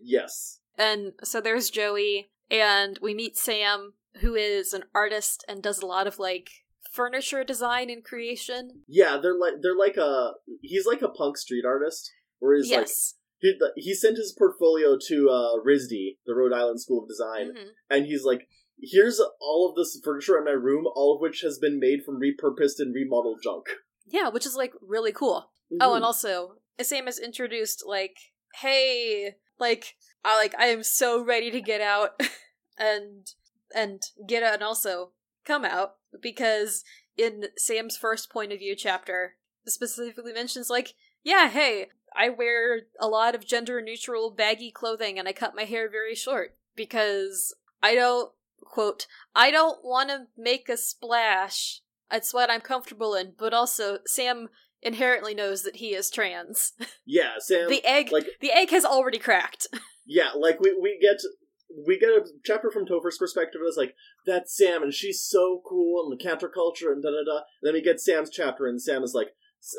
Yes, 0.00 0.60
And 0.76 1.12
so 1.22 1.40
there's 1.40 1.70
Joey, 1.70 2.30
and 2.50 2.98
we 3.02 3.14
meet 3.14 3.36
Sam, 3.36 3.94
who 4.20 4.34
is 4.34 4.72
an 4.72 4.84
artist 4.94 5.44
and 5.48 5.62
does 5.62 5.80
a 5.80 5.86
lot 5.86 6.06
of 6.06 6.18
like 6.18 6.48
furniture 6.92 7.42
design 7.44 7.90
and 7.90 8.04
creation. 8.04 8.82
yeah. 8.86 9.18
They're 9.20 9.38
like 9.38 9.54
they're 9.62 9.76
like 9.76 9.96
a 9.96 10.32
he's 10.62 10.86
like 10.86 11.02
a 11.02 11.08
punk 11.08 11.36
street 11.38 11.64
artist, 11.64 12.10
where 12.38 12.56
he's 12.56 12.70
like 12.70 12.80
yes. 12.82 13.14
he 13.38 13.54
he 13.76 13.94
sent 13.94 14.16
his 14.16 14.34
portfolio 14.38 14.96
to 15.08 15.28
uh, 15.30 15.56
RISD, 15.66 16.18
the 16.26 16.34
Rhode 16.34 16.52
Island 16.52 16.80
School 16.80 17.02
of 17.02 17.08
Design, 17.08 17.52
Mhm. 17.54 17.68
and 17.90 18.06
he's 18.06 18.24
like, 18.24 18.46
"Here's 18.80 19.20
all 19.40 19.68
of 19.70 19.76
this 19.76 20.00
furniture 20.04 20.38
in 20.38 20.44
my 20.44 20.52
room, 20.52 20.84
all 20.94 21.14
of 21.16 21.20
which 21.20 21.40
has 21.40 21.58
been 21.58 21.80
made 21.80 22.00
from 22.04 22.20
repurposed 22.20 22.78
and 22.78 22.94
remodeled 22.94 23.40
junk." 23.42 23.64
Yeah, 24.06 24.28
which 24.28 24.46
is 24.46 24.54
like 24.54 24.72
really 24.80 25.12
cool. 25.12 25.50
Oh, 25.80 25.90
Mhm. 25.92 25.96
and 25.96 26.04
also 26.04 26.58
Sam 26.80 27.06
has 27.06 27.18
introduced 27.18 27.84
like, 27.86 28.16
hey, 28.60 29.34
like 29.58 29.96
I 30.24 30.36
like 30.36 30.54
I 30.58 30.66
am 30.66 30.82
so 30.82 31.22
ready 31.22 31.50
to 31.50 31.60
get 31.60 31.80
out 31.80 32.20
and 32.78 33.32
and 33.74 34.02
get 34.26 34.42
out 34.42 34.54
and 34.54 34.62
also 34.62 35.10
come 35.44 35.64
out 35.64 35.96
because 36.20 36.84
in 37.16 37.46
Sam's 37.56 37.96
first 37.96 38.30
point 38.30 38.52
of 38.52 38.58
view 38.58 38.74
chapter 38.76 39.34
specifically 39.66 40.32
mentions 40.32 40.70
like, 40.70 40.94
yeah, 41.22 41.48
hey, 41.48 41.88
I 42.16 42.28
wear 42.28 42.82
a 43.00 43.08
lot 43.08 43.34
of 43.34 43.46
gender 43.46 43.80
neutral 43.80 44.30
baggy 44.30 44.70
clothing 44.70 45.18
and 45.18 45.26
I 45.26 45.32
cut 45.32 45.56
my 45.56 45.64
hair 45.64 45.90
very 45.90 46.14
short 46.14 46.56
because 46.76 47.54
I 47.82 47.94
don't 47.94 48.32
quote, 48.60 49.06
I 49.34 49.50
don't 49.50 49.84
want 49.84 50.10
to 50.10 50.26
make 50.36 50.68
a 50.68 50.76
splash. 50.76 51.80
It's 52.10 52.34
what 52.34 52.50
I'm 52.50 52.60
comfortable 52.60 53.14
in, 53.14 53.34
but 53.38 53.54
also 53.54 53.98
Sam 54.06 54.48
inherently 54.84 55.34
knows 55.34 55.62
that 55.62 55.76
he 55.76 55.94
is 55.94 56.10
trans. 56.10 56.72
yeah, 57.06 57.34
Sam. 57.38 57.68
the 57.68 57.84
egg 57.84 58.12
like 58.12 58.26
the 58.40 58.52
egg 58.52 58.70
has 58.70 58.84
already 58.84 59.18
cracked. 59.18 59.66
Yeah, 60.06 60.32
like 60.36 60.60
we 60.60 60.76
we 60.78 60.98
get 61.00 61.16
we 61.86 61.98
get 61.98 62.10
a 62.10 62.26
chapter 62.44 62.70
from 62.70 62.84
Topher's 62.84 63.16
perspective. 63.16 63.62
It's 63.66 63.78
like 63.78 63.94
that's 64.26 64.54
Sam, 64.54 64.82
and 64.82 64.92
she's 64.92 65.22
so 65.22 65.62
cool, 65.66 66.02
and 66.04 66.12
the 66.12 66.22
counterculture, 66.22 66.92
and 66.92 67.02
da 67.02 67.08
da 67.08 67.24
da. 67.24 67.40
Then 67.62 67.72
we 67.72 67.80
get 67.80 68.00
Sam's 68.00 68.28
chapter, 68.28 68.66
and 68.66 68.82
Sam 68.82 69.02
is 69.02 69.14
like, 69.14 69.28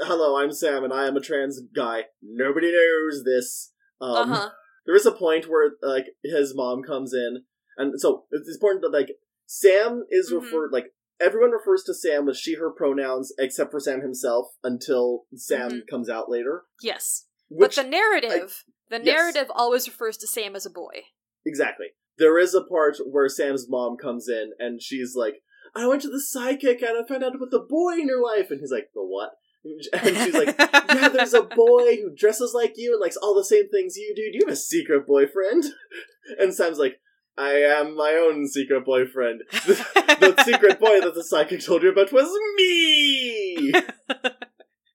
"Hello, 0.01 0.35
I'm 0.41 0.51
Sam, 0.51 0.83
and 0.83 0.91
I 0.91 1.05
am 1.05 1.15
a 1.15 1.21
trans 1.21 1.61
guy. 1.75 2.05
Nobody 2.23 2.71
knows 2.71 3.23
this." 3.23 3.71
Um, 4.01 4.31
uh-huh. 4.31 4.49
There 4.87 4.95
is 4.95 5.05
a 5.05 5.11
point 5.11 5.45
where 5.47 5.73
like 5.83 6.07
his 6.23 6.55
mom 6.55 6.81
comes 6.81 7.13
in, 7.13 7.43
and 7.77 8.01
so 8.01 8.23
it's 8.31 8.49
important 8.49 8.81
that 8.81 8.97
like 8.97 9.11
Sam 9.45 10.05
is 10.09 10.31
Mhm. 10.33 10.41
referred 10.41 10.71
like 10.73 10.94
everyone 11.21 11.51
refers 11.51 11.83
to 11.83 11.93
Sam 11.93 12.25
with 12.25 12.37
she 12.37 12.55
her 12.55 12.69
pronouns 12.71 13.33
except 13.37 13.71
for 13.71 13.79
Sam 13.79 14.01
himself 14.01 14.47
until 14.63 15.25
Sam 15.35 15.71
Mhm. 15.71 15.87
comes 15.89 16.09
out 16.09 16.29
later. 16.29 16.63
Yes. 16.81 17.27
Which 17.49 17.75
but 17.75 17.83
the 17.83 17.89
narrative 17.89 18.63
the 18.89 18.97
yes. 19.01 19.05
narrative 19.05 19.51
always 19.55 19.87
refers 19.87 20.17
to 20.17 20.27
Sam 20.27 20.55
as 20.55 20.65
a 20.65 20.69
boy. 20.69 21.05
Exactly. 21.45 21.87
There 22.17 22.37
is 22.39 22.53
a 22.53 22.63
part 22.63 22.97
where 23.05 23.27
Sam's 23.29 23.67
mom 23.69 23.97
comes 23.97 24.27
in 24.29 24.51
and 24.59 24.81
she's 24.81 25.15
like, 25.15 25.41
I 25.75 25.87
went 25.87 26.01
to 26.03 26.09
the 26.09 26.21
psychic 26.21 26.81
and 26.81 26.97
I 26.97 27.07
found 27.07 27.23
out 27.23 27.35
about 27.35 27.51
the 27.51 27.65
boy 27.67 27.93
in 27.93 28.07
your 28.07 28.23
life. 28.23 28.51
And 28.51 28.59
he's 28.59 28.71
like, 28.71 28.89
The 28.93 29.03
what? 29.03 29.31
And 29.93 30.15
she's 30.17 30.33
like, 30.35 30.55
Yeah, 30.59 31.09
there's 31.09 31.33
a 31.33 31.41
boy 31.55 31.97
who 31.97 32.15
dresses 32.15 32.53
like 32.53 32.73
you 32.77 32.93
and 32.93 33.01
likes 33.01 33.17
all 33.17 33.35
the 33.35 33.43
same 33.43 33.69
things 33.69 33.97
you 33.97 34.13
do. 34.15 34.23
Do 34.31 34.37
you 34.37 34.45
have 34.45 34.53
a 34.53 34.55
secret 34.55 35.05
boyfriend? 35.07 35.65
And 36.39 36.55
Sam's 36.55 36.79
like, 36.79 36.99
I 37.37 37.51
am 37.51 37.95
my 37.95 38.13
own 38.13 38.47
secret 38.47 38.85
boyfriend. 38.85 39.41
The, 39.51 40.35
the 40.35 40.43
secret 40.43 40.79
boy 40.79 41.01
that 41.01 41.15
the 41.15 41.23
psychic 41.23 41.63
told 41.63 41.83
you 41.83 41.89
about 41.89 42.13
was 42.13 42.29
me! 42.55 43.71
but 44.07 44.37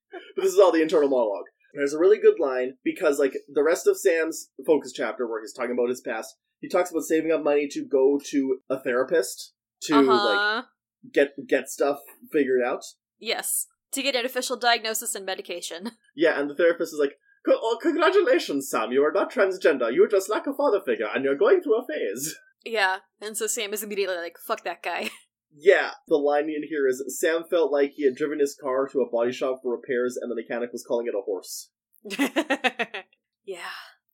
this 0.35 0.53
is 0.53 0.59
all 0.59 0.71
the 0.71 0.81
internal 0.81 1.09
monologue. 1.09 1.45
There's 1.73 1.93
a 1.93 1.99
really 1.99 2.19
good 2.19 2.39
line 2.39 2.77
because, 2.83 3.19
like, 3.19 3.33
the 3.47 3.63
rest 3.63 3.87
of 3.87 3.97
Sam's 3.97 4.49
focus 4.65 4.91
chapter, 4.91 5.27
where 5.27 5.41
he's 5.41 5.53
talking 5.53 5.71
about 5.71 5.89
his 5.89 6.01
past, 6.01 6.35
he 6.59 6.67
talks 6.67 6.91
about 6.91 7.03
saving 7.03 7.31
up 7.31 7.43
money 7.43 7.67
to 7.69 7.85
go 7.85 8.19
to 8.31 8.59
a 8.69 8.79
therapist 8.79 9.53
to 9.83 9.99
like 10.01 10.37
uh-huh. 10.37 10.63
get 11.11 11.33
get 11.47 11.69
stuff 11.69 11.99
figured 12.31 12.61
out. 12.63 12.83
Yes. 13.19 13.67
To 13.93 14.01
get 14.01 14.15
an 14.15 14.25
official 14.25 14.57
diagnosis 14.57 15.15
and 15.15 15.25
medication. 15.25 15.91
Yeah, 16.13 16.37
and 16.37 16.49
the 16.49 16.55
therapist 16.55 16.91
is 16.91 16.99
like, 16.99 17.17
"Co- 17.45 17.59
oh, 17.61 17.77
"Congratulations, 17.81 18.69
Sam! 18.69 18.91
You 18.91 19.03
are 19.03 19.11
not 19.11 19.31
transgender. 19.31 19.93
You 19.93 20.07
just 20.09 20.29
lack 20.29 20.47
a 20.47 20.53
father 20.53 20.81
figure, 20.85 21.07
and 21.13 21.23
you're 21.23 21.35
going 21.35 21.61
through 21.61 21.79
a 21.79 21.85
phase." 21.85 22.35
Yeah. 22.63 22.97
And 23.19 23.35
so 23.35 23.47
Sam 23.47 23.73
is 23.73 23.81
immediately 23.81 24.17
like, 24.17 24.37
fuck 24.37 24.63
that 24.65 24.83
guy. 24.83 25.09
Yeah, 25.53 25.91
the 26.07 26.15
line 26.15 26.45
in 26.45 26.63
here 26.67 26.87
is 26.87 27.03
Sam 27.19 27.43
felt 27.49 27.71
like 27.71 27.91
he 27.91 28.05
had 28.05 28.15
driven 28.15 28.39
his 28.39 28.55
car 28.55 28.87
to 28.87 29.01
a 29.01 29.09
body 29.09 29.33
shop 29.33 29.59
for 29.61 29.71
repairs, 29.75 30.17
and 30.17 30.31
the 30.31 30.35
mechanic 30.35 30.71
was 30.71 30.85
calling 30.85 31.07
it 31.07 31.13
a 31.13 31.21
horse. 31.21 31.71
yeah. 33.43 33.59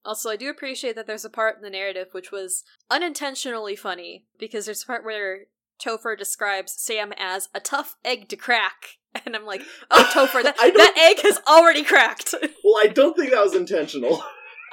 Also, 0.04 0.30
I 0.30 0.36
do 0.36 0.50
appreciate 0.50 0.96
that 0.96 1.06
there's 1.06 1.26
a 1.26 1.30
part 1.30 1.58
in 1.58 1.62
the 1.62 1.70
narrative 1.70 2.08
which 2.12 2.32
was 2.32 2.64
unintentionally 2.90 3.76
funny 3.76 4.26
because 4.40 4.66
there's 4.66 4.84
a 4.84 4.88
part 4.88 5.06
where 5.06 5.42
Topher 5.80 6.18
describes 6.18 6.74
Sam 6.74 7.14
as 7.18 7.50
a 7.54 7.60
tough 7.60 7.98
egg 8.04 8.30
to 8.30 8.36
crack. 8.36 8.98
And 9.26 9.36
I'm 9.36 9.46
like, 9.46 9.62
oh, 9.92 10.10
Topher, 10.14 10.44
that, 10.44 10.58
that 10.58 10.94
egg 10.98 11.24
has 11.24 11.40
already 11.48 11.84
cracked. 11.84 12.34
Well, 12.64 12.76
I 12.84 12.88
don't 12.88 13.16
think 13.16 13.32
that 13.32 13.44
was 13.44 13.56
intentional. 13.56 14.22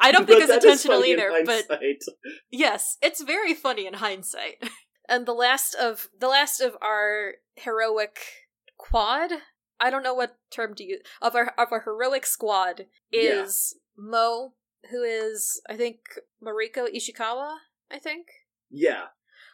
I 0.01 0.11
don't 0.11 0.27
think 0.27 0.43
it's 0.43 0.53
intentional 0.53 1.05
either, 1.05 1.31
but 1.47 1.69
yes, 2.51 2.97
it's 3.01 3.23
very 3.23 3.55
funny 3.55 3.87
in 3.87 3.95
hindsight. 3.95 4.57
And 5.09 5.25
the 5.27 5.33
last 5.35 5.75
of 5.75 6.09
the 6.19 6.27
last 6.29 6.61
of 6.61 6.77
our 6.83 7.35
heroic 7.57 8.19
quad, 8.77 9.31
I 9.79 9.91
don't 9.91 10.03
know 10.03 10.15
what 10.15 10.37
term 10.51 10.75
to 10.77 10.85
use 10.85 11.01
of 11.23 11.35
our 11.37 11.53
of 11.59 11.69
our 11.71 11.83
heroic 11.83 12.27
squad 12.27 12.87
Yeah. 13.13 13.43
is 13.45 13.77
Mo, 13.97 14.55
who 14.91 15.03
is 15.03 15.61
I 15.69 15.77
think 15.77 15.99
Mariko 16.43 16.87
Ishikawa, 16.93 17.57
I 17.93 17.99
think, 17.99 18.27
yeah, 18.71 19.05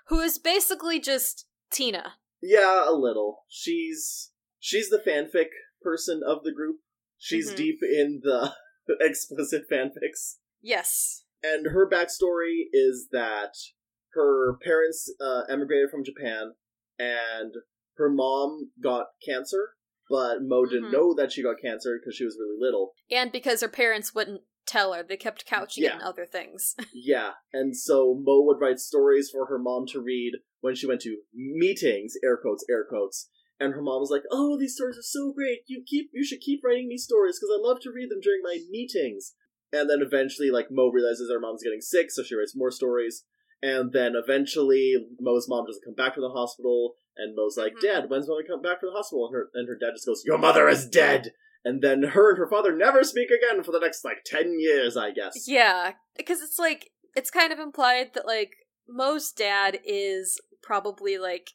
who 0.07 0.20
is 0.20 0.38
basically 0.38 1.00
just 1.00 1.46
Tina. 1.70 2.14
yeah, 2.40 2.88
a 2.88 2.94
little. 2.94 3.44
She's 3.48 4.31
she's 4.61 4.88
the 4.90 4.99
fanfic 5.05 5.49
person 5.83 6.20
of 6.25 6.44
the 6.44 6.53
group. 6.53 6.77
She's 7.18 7.51
Mhm. 7.53 7.57
deep 7.57 7.79
in 7.83 8.20
the 8.23 8.53
explicit 9.01 9.64
fanfics. 9.70 10.37
Yes. 10.62 11.25
and 11.42 11.68
her 11.68 11.88
backstory 11.88 12.64
is 12.70 13.09
that 13.12 13.55
her 14.12 14.59
parents 14.62 15.11
uh, 15.20 15.44
emigrated 15.49 15.88
from 15.90 16.05
Japan, 16.05 16.53
and 16.99 17.55
her 17.96 18.11
mom 18.11 18.73
got 18.83 19.07
cancer, 19.27 19.70
but 20.11 20.42
Mo 20.42 20.66
didn't 20.66 20.90
Mhm. 20.90 20.92
know 20.92 21.14
that 21.14 21.33
she 21.33 21.42
got 21.42 21.61
cancer 21.62 21.99
because 21.99 22.14
she 22.14 22.25
was 22.27 22.37
really 22.38 22.59
little. 22.61 22.92
And 23.11 23.33
because 23.33 23.62
her 23.62 23.68
parents 23.70 24.14
wouldn't 24.14 24.42
tell 24.66 24.92
her, 24.92 25.03
they 25.03 25.16
kept 25.16 25.46
couching 25.46 25.85
it 25.85 25.87
Yeah. 25.87 25.96
in 25.96 26.03
other 26.03 26.27
things. 26.27 26.75
Yeah, 26.92 27.35
and 27.55 27.75
so 27.75 28.12
Mo 28.14 28.42
would 28.42 28.61
write 28.61 28.79
stories 28.79 29.31
for 29.31 29.46
her 29.46 29.59
mom 29.59 29.87
to 29.92 30.01
read 30.01 30.35
when 30.61 30.75
she 30.75 30.87
went 30.87 31.01
to 31.03 31.23
meetings, 31.33 32.14
air 32.23 32.37
quotes, 32.37 32.64
air 32.68 32.85
quotes. 32.85 33.31
And 33.61 33.75
her 33.75 33.83
mom 33.83 34.01
was 34.01 34.11
like, 34.11 34.25
"Oh, 34.31 34.59
these 34.59 34.75
stories 34.75 34.96
are 34.96 35.03
so 35.03 35.33
great! 35.33 35.61
You 35.66 35.85
keep, 35.87 36.11
you 36.12 36.25
should 36.25 36.40
keep 36.40 36.64
writing 36.64 36.88
me 36.88 36.96
stories 36.96 37.38
because 37.38 37.55
I 37.55 37.61
love 37.61 37.81
to 37.83 37.92
read 37.92 38.11
them 38.11 38.20
during 38.20 38.40
my 38.42 38.59
meetings." 38.70 39.35
And 39.73 39.88
then 39.88 40.01
eventually, 40.01 40.51
like 40.51 40.70
Mo 40.70 40.88
realizes 40.88 41.31
her 41.31 41.38
mom's 41.38 41.62
getting 41.62 41.83
sick, 41.83 42.11
so 42.11 42.23
she 42.23 42.35
writes 42.35 42.57
more 42.57 42.70
stories. 42.70 43.25
And 43.62 43.92
then 43.92 44.14
eventually, 44.16 44.96
Mo's 45.20 45.46
mom 45.46 45.66
doesn't 45.66 45.85
come 45.85 45.94
back 45.94 46.14
from 46.14 46.23
the 46.23 46.31
hospital, 46.31 46.96
and 47.16 47.37
Mo's 47.37 47.59
like, 47.59 47.75
Mhm. 47.75 47.83
"Dad, 47.83 48.11
when's 48.11 48.27
Mom 48.27 48.42
come 48.46 48.62
back 48.62 48.81
from 48.81 48.88
the 48.88 48.96
hospital?" 48.96 49.27
And 49.27 49.35
her 49.35 49.51
and 49.53 49.68
her 49.68 49.77
dad 49.77 49.92
just 49.94 50.07
goes, 50.07 50.25
"Your 50.25 50.38
mother 50.38 50.66
is 50.68 50.88
dead." 50.88 51.35
And 51.62 51.83
then 51.83 52.03
her 52.03 52.31
and 52.31 52.38
her 52.38 52.49
father 52.49 52.75
never 52.75 53.05
speak 53.05 53.29
again 53.31 53.62
for 53.62 53.73
the 53.73 53.79
next 53.79 54.03
like 54.03 54.25
ten 54.25 54.59
years, 54.59 54.96
I 54.96 55.11
guess. 55.11 55.46
Yeah, 55.46 55.92
because 56.16 56.40
it's 56.40 56.59
like 56.59 56.92
it's 57.14 57.31
kind 57.31 57.53
of 57.53 57.59
implied 57.59 58.14
that 58.14 58.27
like 58.27 58.55
Mo's 58.88 59.31
dad 59.31 59.79
is 59.85 60.40
probably 60.62 61.18
like 61.18 61.51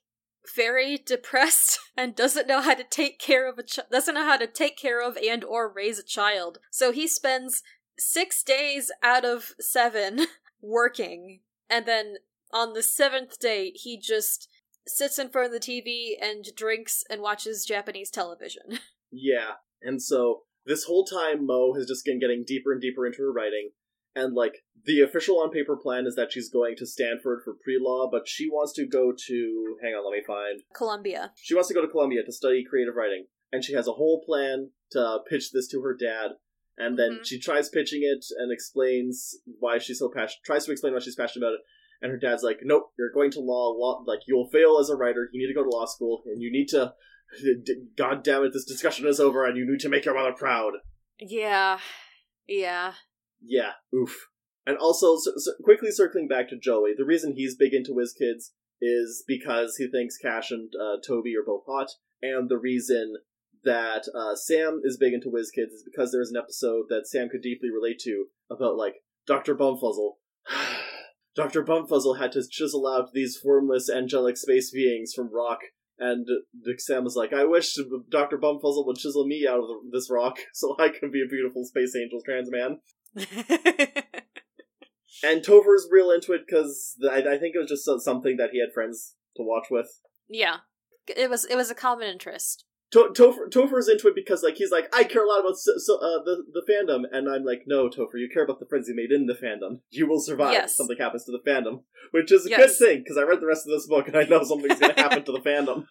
very 0.54 0.98
depressed 0.98 1.80
and 1.98 2.16
doesn't 2.16 2.48
know 2.48 2.62
how 2.62 2.74
to 2.74 2.84
take 2.84 3.20
care 3.20 3.48
of 3.50 3.58
a 3.58 3.64
ch- 3.64 3.80
doesn't 3.92 4.16
know 4.16 4.26
how 4.26 4.38
to 4.38 4.48
take 4.48 4.78
care 4.78 5.02
of 5.02 5.18
and 5.18 5.44
or 5.44 5.72
raise 5.72 6.00
a 6.00 6.04
child. 6.04 6.60
So 6.72 6.92
he 6.92 7.08
spends 7.08 7.64
6 7.98 8.44
days 8.44 8.92
out 9.02 9.26
of 9.26 9.54
7 9.60 10.28
working 10.62 11.42
and 11.70 11.86
then 11.86 12.16
on 12.52 12.74
the 12.74 12.82
7th 12.82 13.38
day 13.40 13.72
he 13.76 14.00
just 14.00 14.50
sits 14.88 15.18
in 15.18 15.30
front 15.30 15.48
of 15.48 15.52
the 15.54 15.60
TV 15.60 16.14
and 16.22 16.46
drinks 16.56 17.04
and 17.10 17.22
watches 17.22 17.66
Japanese 17.66 18.10
television. 18.10 18.80
Yeah, 19.18 19.54
and 19.82 20.02
so 20.02 20.42
this 20.66 20.84
whole 20.84 21.06
time, 21.06 21.46
Mo 21.46 21.74
has 21.76 21.88
just 21.88 22.04
been 22.04 22.20
getting 22.20 22.44
deeper 22.46 22.74
and 22.74 22.82
deeper 22.82 23.06
into 23.06 23.20
her 23.20 23.32
writing, 23.32 23.70
and 24.16 24.34
like 24.34 24.64
the 24.86 25.02
official 25.02 25.40
on 25.40 25.52
paper 25.52 25.76
plan 25.76 26.06
is 26.06 26.16
that 26.16 26.32
she's 26.32 26.50
going 26.50 26.76
to 26.78 26.86
Stanford 26.86 27.42
for 27.44 27.56
pre 27.64 27.78
law, 27.80 28.10
but 28.12 28.28
she 28.28 28.48
wants 28.50 28.74
to 28.74 28.86
go 28.86 29.12
to. 29.28 29.78
Hang 29.82 29.94
on, 29.94 30.06
let 30.06 30.18
me 30.18 30.24
find. 30.26 30.62
Columbia. 30.74 31.32
She 31.36 31.54
wants 31.56 31.68
to 31.70 31.74
go 31.74 31.82
to 31.82 31.88
Columbia 31.88 32.24
to 32.24 32.32
study 32.32 32.64
creative 32.68 32.96
writing, 32.96 33.26
and 33.52 33.64
she 33.64 33.74
has 33.74 33.88
a 33.88 33.94
whole 33.94 34.24
plan 34.26 34.70
to 34.92 35.20
pitch 35.30 35.52
this 35.52 35.68
to 35.70 35.82
her 35.82 35.96
dad. 35.96 36.32
And 36.78 37.00
then 37.00 37.20
Mhm. 37.20 37.26
she 37.26 37.40
tries 37.40 37.70
pitching 37.70 38.02
it 38.04 38.26
and 38.38 38.52
explains 38.52 39.40
why 39.60 39.78
she's 39.78 40.00
so 40.00 40.10
passionate. 40.10 40.44
Tries 40.44 40.66
to 40.66 40.72
explain 40.72 40.94
why 40.94 41.00
she's 41.00 41.16
passionate 41.16 41.46
about 41.46 41.56
it, 41.56 41.62
and 42.02 42.12
her 42.12 42.18
dad's 42.18 42.44
like, 42.44 42.60
"Nope, 42.64 42.92
you're 43.00 43.12
going 43.14 43.32
to 43.32 43.40
law. 43.40 43.72
law 43.72 44.04
like 44.06 44.20
you'll 44.28 44.50
fail 44.50 44.78
as 44.80 44.90
a 44.90 44.96
writer. 44.96 45.30
You 45.32 45.40
need 45.42 45.48
to 45.48 45.58
go 45.58 45.64
to 45.64 45.70
law 45.76 45.86
school, 45.86 46.24
and 46.26 46.42
you 46.42 46.52
need 46.52 46.68
to. 46.70 46.94
God 47.96 48.24
damn 48.24 48.44
it, 48.44 48.54
this 48.54 48.66
discussion 48.66 49.08
is 49.08 49.20
over, 49.20 49.46
and 49.46 49.58
you 49.58 49.66
need 49.70 49.80
to 49.80 49.90
make 49.90 50.06
your 50.06 50.16
mother 50.16 50.34
proud." 50.34 50.74
Yeah. 51.18 51.80
Yeah. 52.46 52.94
Yeah, 53.46 53.72
oof. 53.94 54.28
And 54.66 54.78
also, 54.78 55.18
so, 55.18 55.34
so 55.38 55.52
quickly 55.64 55.92
circling 55.92 56.28
back 56.28 56.50
to 56.50 56.58
Joey, 56.58 56.94
the 56.98 57.06
reason 57.06 57.34
he's 57.36 57.56
big 57.56 57.74
into 57.74 57.94
Kids 58.18 58.54
is 58.82 59.24
because 59.28 59.76
he 59.78 59.88
thinks 59.88 60.18
Cash 60.18 60.52
and 60.52 60.72
uh, 60.76 60.98
Toby 61.06 61.36
are 61.36 61.46
both 61.46 61.64
hot, 61.68 61.88
and 62.22 62.50
the 62.50 62.58
reason 62.58 63.16
that 63.64 64.06
uh, 64.16 64.36
Sam 64.36 64.82
is 64.84 64.98
big 64.98 65.14
into 65.14 65.30
Kids 65.30 65.74
is 65.74 65.84
because 65.84 66.12
there's 66.12 66.32
an 66.32 66.38
episode 66.38 66.86
that 66.90 67.08
Sam 67.08 67.30
could 67.30 67.42
deeply 67.42 67.70
relate 67.70 68.00
to 68.00 68.26
about, 68.50 68.76
like, 68.76 68.96
Dr. 69.28 69.56
Bumfuzzle. 69.56 70.14
Dr. 71.36 71.64
Bumfuzzle 71.64 72.18
had 72.18 72.32
to 72.32 72.48
chisel 72.50 72.88
out 72.88 73.12
these 73.14 73.38
formless 73.38 73.90
angelic 73.90 74.38
space 74.38 74.72
beings 74.72 75.14
from 75.14 75.34
rock, 75.34 75.60
and 76.00 76.28
Sam 76.78 77.04
was 77.04 77.16
like, 77.16 77.34
I 77.34 77.46
wish 77.46 77.76
Dr. 78.10 78.38
Bumfuzzle 78.38 78.86
would 78.86 78.98
chisel 78.98 79.26
me 79.26 79.48
out 79.50 79.60
of 79.60 79.92
this 79.92 80.10
rock 80.12 80.38
so 80.54 80.76
I 80.80 80.90
could 80.90 81.12
be 81.12 81.22
a 81.22 81.30
beautiful 81.30 81.66
space 81.66 81.96
angel 81.96 82.22
trans 82.26 82.50
man. 82.52 82.80
And 85.24 85.42
Topher's 85.42 85.88
real 85.90 86.12
into 86.12 86.34
it 86.34 86.42
because 86.46 86.96
I, 87.10 87.18
I 87.18 87.38
think 87.40 87.56
it 87.56 87.60
was 87.60 87.70
just 87.70 87.86
something 88.04 88.38
that 88.38 88.50
he 88.52 88.60
had 88.60 88.74
friends 88.74 89.16
to 89.38 89.44
watch 89.44 89.68
with. 89.72 89.88
yeah. 90.28 90.58
It 91.08 91.30
was 91.30 91.46
it 91.46 91.56
was 91.56 91.70
a 91.70 91.76
common 91.76 92.08
interest. 92.08 92.66
To- 92.92 93.12
Topher, 93.16 93.48
Topher's 93.50 93.88
into 93.88 94.08
it 94.08 94.16
because 94.16 94.42
like 94.44 94.56
he's 94.56 94.72
like 94.72 94.94
I 94.96 95.04
care 95.04 95.24
a 95.24 95.28
lot 95.28 95.40
about 95.42 95.56
so, 95.58 95.74
so, 95.78 95.96
uh, 95.98 96.24
the 96.24 96.44
the 96.52 96.64
fandom, 96.68 97.04
and 97.12 97.30
I'm 97.30 97.44
like 97.44 97.64
no 97.68 97.90
Topher, 97.90 98.16
you 98.20 98.28
care 98.32 98.44
about 98.44 98.60
the 98.60 98.66
friends 98.66 98.88
you 98.88 98.96
made 98.96 99.12
in 99.12 99.28
the 99.28 99.34
fandom. 99.36 99.82
You 99.92 100.08
will 100.08 100.20
survive 100.20 100.54
Yes. 100.54 100.72
if 100.72 100.76
something 100.78 100.98
happens 100.98 101.26
to 101.26 101.32
the 101.32 101.50
fandom, 101.50 101.84
which 102.12 102.32
is 102.32 102.46
a 102.48 102.50
good 102.50 102.72
thing 102.72 103.00
because 103.04 103.18
I 103.18 103.22
read 103.22 103.40
the 103.40 103.46
rest 103.46 103.68
of 103.68 103.72
this 103.72 103.86
book 103.88 104.08
and 104.08 104.18
I 104.18 104.24
know 104.24 104.44
something's 104.44 104.80
going 104.80 104.96
to 104.96 105.02
happen 105.02 105.24
to 105.26 105.32
the 105.32 105.40
fandom. 105.42 105.86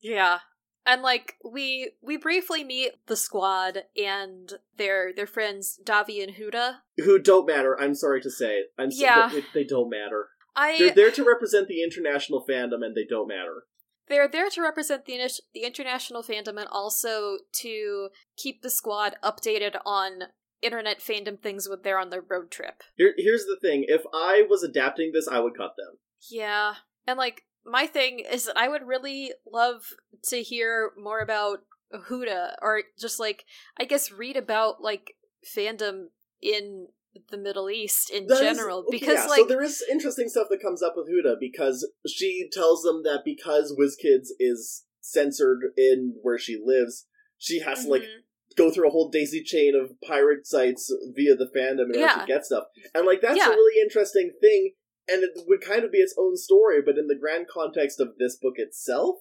Yeah. 0.00 0.38
And 0.84 1.02
like 1.02 1.36
we 1.44 1.92
we 2.02 2.16
briefly 2.16 2.64
meet 2.64 2.92
the 3.06 3.16
squad 3.16 3.84
and 3.96 4.52
their 4.76 5.12
their 5.14 5.26
friends 5.26 5.78
Davi 5.84 6.22
and 6.22 6.34
Huda. 6.34 6.78
Who 6.98 7.18
don't 7.20 7.46
matter. 7.46 7.78
I'm 7.80 7.94
sorry 7.94 8.20
to 8.22 8.30
say. 8.30 8.64
I'm 8.78 8.90
so- 8.90 9.02
Yeah. 9.04 9.30
they, 9.32 9.44
they 9.54 9.64
don't 9.64 9.88
matter. 9.90 10.28
I 10.56 10.76
They're 10.78 10.90
there 10.94 11.10
to 11.12 11.24
represent 11.24 11.66
the 11.68 11.82
international 11.82 12.44
fandom, 12.48 12.84
and 12.84 12.94
they 12.94 13.06
don't 13.08 13.28
matter. 13.28 13.62
they're 14.08 14.28
there 14.28 14.50
to 14.50 14.60
represent 14.60 15.06
the 15.06 15.18
the 15.54 15.60
international 15.62 16.22
fandom 16.22 16.58
and 16.58 16.68
also 16.70 17.38
to 17.52 18.08
keep 18.36 18.60
the 18.62 18.68
squad 18.68 19.14
updated 19.22 19.76
on 19.86 20.24
internet 20.60 21.00
fandom 21.00 21.40
things 21.40 21.68
when 21.68 21.78
they're 21.82 21.98
on 21.98 22.10
their 22.10 22.20
road 22.20 22.50
trip. 22.50 22.82
Here, 22.96 23.14
here's 23.16 23.44
the 23.46 23.56
thing: 23.62 23.84
if 23.88 24.02
I 24.12 24.44
was 24.50 24.62
adapting 24.62 25.12
this, 25.12 25.26
I 25.28 25.38
would 25.38 25.56
cut 25.56 25.74
them. 25.78 25.98
Yeah. 26.30 26.74
And 27.06 27.16
like 27.18 27.44
my 27.64 27.86
thing 27.86 28.20
is 28.20 28.44
that 28.46 28.56
I 28.58 28.68
would 28.68 28.86
really 28.86 29.32
love 29.50 29.82
to 30.24 30.42
hear 30.42 30.92
more 30.96 31.20
about 31.20 31.60
Huda 32.08 32.54
or 32.62 32.82
just 32.98 33.20
like 33.20 33.44
I 33.78 33.84
guess 33.84 34.10
read 34.10 34.36
about 34.36 34.80
like 34.80 35.14
fandom 35.56 36.06
in 36.40 36.88
the 37.30 37.36
Middle 37.36 37.68
East 37.68 38.08
in 38.10 38.26
That 38.26 38.34
is- 38.42 38.56
general 38.56 38.78
okay, 38.80 38.98
because 38.98 39.18
yeah, 39.18 39.26
like 39.26 39.40
so 39.40 39.46
there 39.46 39.62
is 39.62 39.84
interesting 39.90 40.28
stuff 40.28 40.46
that 40.50 40.62
comes 40.62 40.82
up 40.82 40.94
with 40.96 41.08
Huda 41.08 41.34
because 41.38 41.86
she 42.06 42.48
tells 42.50 42.82
them 42.82 43.02
that 43.04 43.20
because 43.24 43.76
WizKids 43.78 44.28
is 44.40 44.84
censored 45.02 45.60
in 45.76 46.14
where 46.22 46.38
she 46.38 46.60
lives, 46.64 47.06
she 47.38 47.58
has 47.60 47.84
to 47.84 47.90
like 47.90 48.02
Mhm. 48.02 48.22
go 48.56 48.70
through 48.70 48.88
a 48.88 48.90
whole 48.90 49.10
daisy 49.10 49.42
chain 49.42 49.74
of 49.74 50.00
pirate 50.00 50.46
sites 50.46 50.90
via 51.14 51.34
the 51.34 51.50
fandom 51.54 51.94
in 51.94 52.00
order 52.00 52.20
to 52.20 52.26
get 52.26 52.46
stuff. 52.46 52.64
And 52.94 53.06
like 53.06 53.20
that's 53.20 53.36
Yeah. 53.36 53.48
a 53.48 53.50
really 53.50 53.82
interesting 53.82 54.32
thing 54.40 54.72
and 55.12 55.22
it 55.22 55.30
would 55.46 55.60
kind 55.60 55.84
of 55.84 55.92
be 55.92 55.98
its 55.98 56.14
own 56.18 56.36
story, 56.36 56.80
but 56.84 56.96
in 56.98 57.06
the 57.08 57.18
grand 57.18 57.46
context 57.52 58.00
of 58.00 58.08
this 58.18 58.36
book 58.40 58.54
itself, 58.56 59.16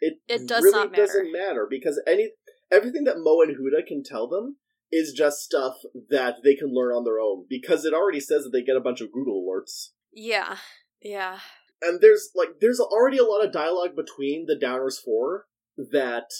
it, 0.00 0.18
It 0.28 0.46
does 0.48 0.62
really 0.62 0.78
not 0.78 0.90
matter. 0.90 1.06
doesn't 1.06 1.32
matter 1.32 1.66
because 1.68 2.00
any 2.06 2.32
everything 2.70 3.04
that 3.04 3.18
Mo 3.18 3.40
and 3.42 3.56
Huda 3.56 3.86
can 3.86 4.02
tell 4.02 4.28
them 4.28 4.56
is 4.92 5.12
just 5.12 5.38
stuff 5.38 5.74
that 6.10 6.36
they 6.44 6.54
can 6.54 6.72
learn 6.74 6.92
on 6.92 7.04
their 7.04 7.18
own 7.18 7.46
because 7.48 7.84
it 7.84 7.94
already 7.94 8.20
says 8.20 8.44
that 8.44 8.50
they 8.50 8.62
get 8.62 8.76
a 8.76 8.80
bunch 8.80 9.00
of 9.00 9.12
Google 9.12 9.44
alerts. 9.44 9.90
Yeah. 10.12 10.56
Yeah. 11.02 11.38
And 11.82 12.00
there's 12.00 12.30
like 12.34 12.60
there's 12.60 12.80
already 12.80 13.18
a 13.18 13.24
lot 13.24 13.44
of 13.44 13.52
dialogue 13.52 13.96
between 13.96 14.46
the 14.46 14.56
Downers 14.56 15.02
Four 15.02 15.46
that 15.76 16.30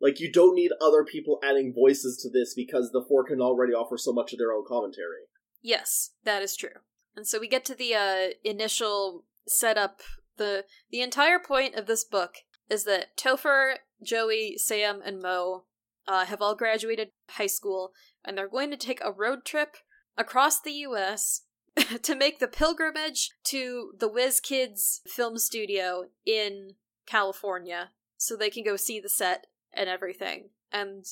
like 0.00 0.20
you 0.20 0.30
don't 0.30 0.54
need 0.54 0.70
other 0.80 1.04
people 1.04 1.38
adding 1.42 1.72
voices 1.74 2.18
to 2.22 2.30
this 2.30 2.54
because 2.54 2.90
the 2.92 3.04
four 3.08 3.24
can 3.24 3.40
already 3.40 3.72
offer 3.72 3.96
so 3.96 4.12
much 4.12 4.32
of 4.32 4.38
their 4.38 4.52
own 4.52 4.64
commentary. 4.66 5.24
Yes, 5.62 6.10
that 6.24 6.42
is 6.42 6.54
true. 6.56 6.70
And 7.16 7.26
so 7.26 7.40
we 7.40 7.48
get 7.48 7.64
to 7.66 7.74
the 7.74 7.94
uh, 7.94 8.28
initial 8.44 9.24
setup. 9.48 10.02
The 10.36 10.64
the 10.90 11.00
entire 11.00 11.38
point 11.38 11.74
of 11.74 11.86
this 11.86 12.04
book 12.04 12.34
is 12.68 12.84
that 12.84 13.16
Topher, 13.16 13.76
Joey, 14.02 14.56
Sam, 14.58 15.00
and 15.04 15.20
Mo 15.20 15.64
uh, 16.06 16.26
have 16.26 16.42
all 16.42 16.54
graduated 16.54 17.08
high 17.30 17.46
school, 17.46 17.92
and 18.24 18.36
they're 18.36 18.48
going 18.48 18.70
to 18.70 18.76
take 18.76 19.00
a 19.02 19.12
road 19.12 19.44
trip 19.44 19.76
across 20.18 20.60
the 20.60 20.72
U.S. 20.72 21.42
to 22.02 22.14
make 22.14 22.38
the 22.38 22.48
pilgrimage 22.48 23.30
to 23.44 23.92
the 23.98 24.10
WizKids 24.10 25.00
film 25.06 25.38
studio 25.38 26.04
in 26.26 26.72
California, 27.06 27.90
so 28.16 28.36
they 28.36 28.50
can 28.50 28.64
go 28.64 28.76
see 28.76 29.00
the 29.00 29.08
set 29.08 29.46
and 29.72 29.88
everything. 29.88 30.50
And 30.72 31.04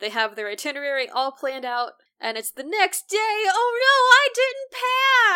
they 0.00 0.10
have 0.10 0.34
their 0.34 0.48
itinerary 0.48 1.08
all 1.08 1.32
planned 1.32 1.64
out, 1.64 1.92
and 2.22 2.38
it's 2.38 2.52
the 2.52 2.64
next 2.64 3.08
day. 3.08 3.16
Oh 3.18 3.78
no, 3.82 3.96
I 4.14 4.28
didn't 4.34 4.72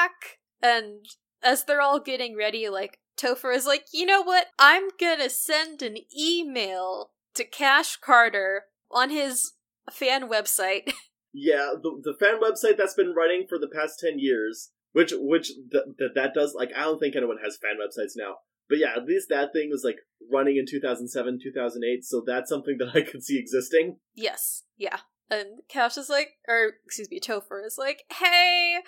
pack! 0.01 0.39
And 0.63 1.07
as 1.43 1.65
they're 1.65 1.83
all 1.83 2.01
getting 2.01 2.37
ready, 2.37 2.69
like, 2.69 2.99
Topher 3.21 3.55
is 3.55 3.67
like, 3.67 3.87
you 3.93 4.07
know 4.07 4.23
what? 4.23 4.47
I'm 4.59 4.89
gonna 4.99 5.29
send 5.29 5.83
an 5.83 5.99
email 6.19 7.11
to 7.35 7.45
Cash 7.45 7.97
Carter 7.97 8.65
on 8.91 9.11
his 9.11 9.53
fan 9.91 10.29
website. 10.31 10.93
Yeah, 11.39 11.73
the 11.83 12.01
the 12.03 12.15
fan 12.19 12.41
website 12.41 12.79
that's 12.79 12.95
been 12.95 13.13
running 13.15 13.45
for 13.47 13.59
the 13.59 13.69
past 13.69 13.99
ten 14.01 14.19
years, 14.19 14.71
which 14.93 15.13
which 15.15 15.49
th- 15.71 15.85
th- 15.99 16.13
that 16.15 16.33
does 16.33 16.55
like 16.55 16.71
I 16.75 16.85
don't 16.85 16.99
think 16.99 17.15
anyone 17.15 17.37
has 17.45 17.59
fan 17.59 17.77
websites 17.77 18.13
now, 18.17 18.37
but 18.71 18.79
yeah, 18.79 18.95
at 18.97 19.05
least 19.05 19.29
that 19.29 19.53
thing 19.53 19.69
was 19.71 19.83
like 19.85 19.97
running 20.33 20.57
in 20.57 20.65
two 20.67 20.81
thousand 20.81 21.09
seven, 21.09 21.39
two 21.39 21.53
thousand 21.53 21.85
eight, 21.85 22.05
so 22.07 22.23
that's 22.27 22.49
something 22.49 22.79
that 22.79 22.97
I 22.97 23.03
could 23.03 23.23
see 23.23 23.39
existing. 23.39 23.99
yes, 24.15 24.63
yeah. 24.79 25.01
And 25.31 25.61
Cash 25.69 25.97
is 25.97 26.09
like, 26.09 26.31
or 26.49 26.75
excuse 26.85 27.11
me, 27.11 27.21
Topher 27.21 27.65
is 27.67 27.77
like, 27.79 28.05
hey, 28.11 28.79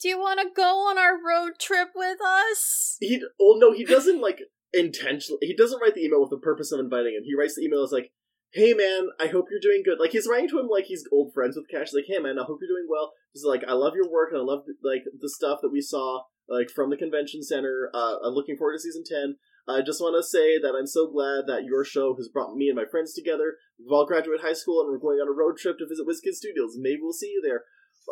do 0.00 0.08
you 0.08 0.18
want 0.18 0.40
to 0.40 0.46
go 0.54 0.88
on 0.88 0.98
our 0.98 1.14
road 1.14 1.58
trip 1.58 1.90
with 1.94 2.18
us? 2.20 2.96
He 3.00 3.22
oh 3.40 3.56
no, 3.58 3.72
he 3.72 3.84
doesn't 3.84 4.20
like 4.20 4.40
intentionally. 4.72 5.46
He 5.46 5.54
doesn't 5.54 5.80
write 5.80 5.94
the 5.94 6.04
email 6.04 6.20
with 6.20 6.30
the 6.30 6.38
purpose 6.38 6.72
of 6.72 6.80
inviting 6.80 7.14
him. 7.14 7.24
He 7.24 7.34
writes 7.34 7.56
the 7.56 7.64
email 7.64 7.82
as 7.82 7.92
like, 7.92 8.12
"Hey 8.52 8.72
man, 8.72 9.08
I 9.18 9.26
hope 9.26 9.46
you're 9.50 9.60
doing 9.60 9.82
good." 9.84 9.98
Like 10.00 10.12
he's 10.12 10.28
writing 10.28 10.48
to 10.50 10.58
him 10.58 10.68
like 10.68 10.84
he's 10.84 11.04
old 11.12 11.32
friends 11.34 11.56
with 11.56 11.68
Cash. 11.68 11.90
He's 11.90 11.94
like, 11.94 12.04
"Hey 12.08 12.18
man, 12.18 12.38
I 12.38 12.44
hope 12.44 12.58
you're 12.60 12.76
doing 12.76 12.86
well." 12.88 13.12
He's 13.32 13.44
like, 13.44 13.62
"I 13.66 13.72
love 13.72 13.94
your 13.94 14.10
work 14.10 14.30
and 14.32 14.40
I 14.40 14.44
love 14.44 14.64
like 14.82 15.04
the 15.18 15.30
stuff 15.30 15.60
that 15.62 15.72
we 15.72 15.80
saw 15.80 16.22
like 16.48 16.70
from 16.70 16.90
the 16.90 16.96
convention 16.96 17.42
center. 17.42 17.90
Uh, 17.94 18.16
I'm 18.24 18.34
looking 18.34 18.56
forward 18.56 18.74
to 18.74 18.80
season 18.80 19.04
ten. 19.04 19.36
I 19.68 19.82
just 19.82 20.00
want 20.00 20.16
to 20.18 20.26
say 20.26 20.58
that 20.58 20.74
I'm 20.78 20.86
so 20.86 21.10
glad 21.10 21.44
that 21.46 21.64
your 21.64 21.84
show 21.84 22.14
has 22.16 22.28
brought 22.28 22.56
me 22.56 22.68
and 22.68 22.76
my 22.76 22.84
friends 22.90 23.12
together. 23.14 23.56
We've 23.78 23.92
all 23.92 24.06
graduated 24.06 24.40
high 24.44 24.52
school 24.54 24.80
and 24.80 24.90
we're 24.90 24.98
going 24.98 25.18
on 25.18 25.28
a 25.28 25.32
road 25.36 25.56
trip 25.58 25.78
to 25.78 25.86
visit 25.86 26.06
WizKid 26.06 26.34
Studios. 26.34 26.76
Maybe 26.78 26.98
we'll 27.02 27.12
see 27.12 27.28
you 27.30 27.40
there. 27.44 27.64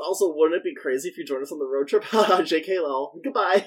Also, 0.04 0.32
wouldn't 0.32 0.58
it 0.60 0.64
be 0.64 0.74
crazy 0.80 1.08
if 1.08 1.18
you 1.18 1.24
joined 1.24 1.42
us 1.42 1.50
on 1.52 1.58
the 1.58 1.66
road 1.66 1.88
trip? 1.88 2.04
Haha, 2.12 2.42
JK 2.42 2.80
lol. 2.82 3.18
Goodbye. 3.24 3.66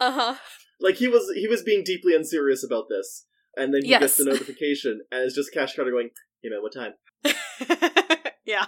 Uh 0.00 0.10
huh. 0.12 0.34
Like 0.80 0.96
he 0.96 1.06
was 1.08 1.30
he 1.36 1.46
was 1.46 1.62
being 1.62 1.82
deeply 1.84 2.14
unserious 2.14 2.64
about 2.64 2.84
this. 2.88 3.26
And 3.56 3.72
then 3.74 3.82
he 3.84 3.90
Yes. 3.90 4.00
gets 4.00 4.16
the 4.16 4.24
notification 4.30 5.00
and 5.12 5.22
it's 5.22 5.34
just 5.34 5.52
Cash 5.52 5.74
Carter 5.76 5.90
going, 5.90 6.10
Hey 6.42 6.48
man, 6.50 6.62
what 6.62 6.72
time? 6.72 6.92
yeah. 8.44 8.66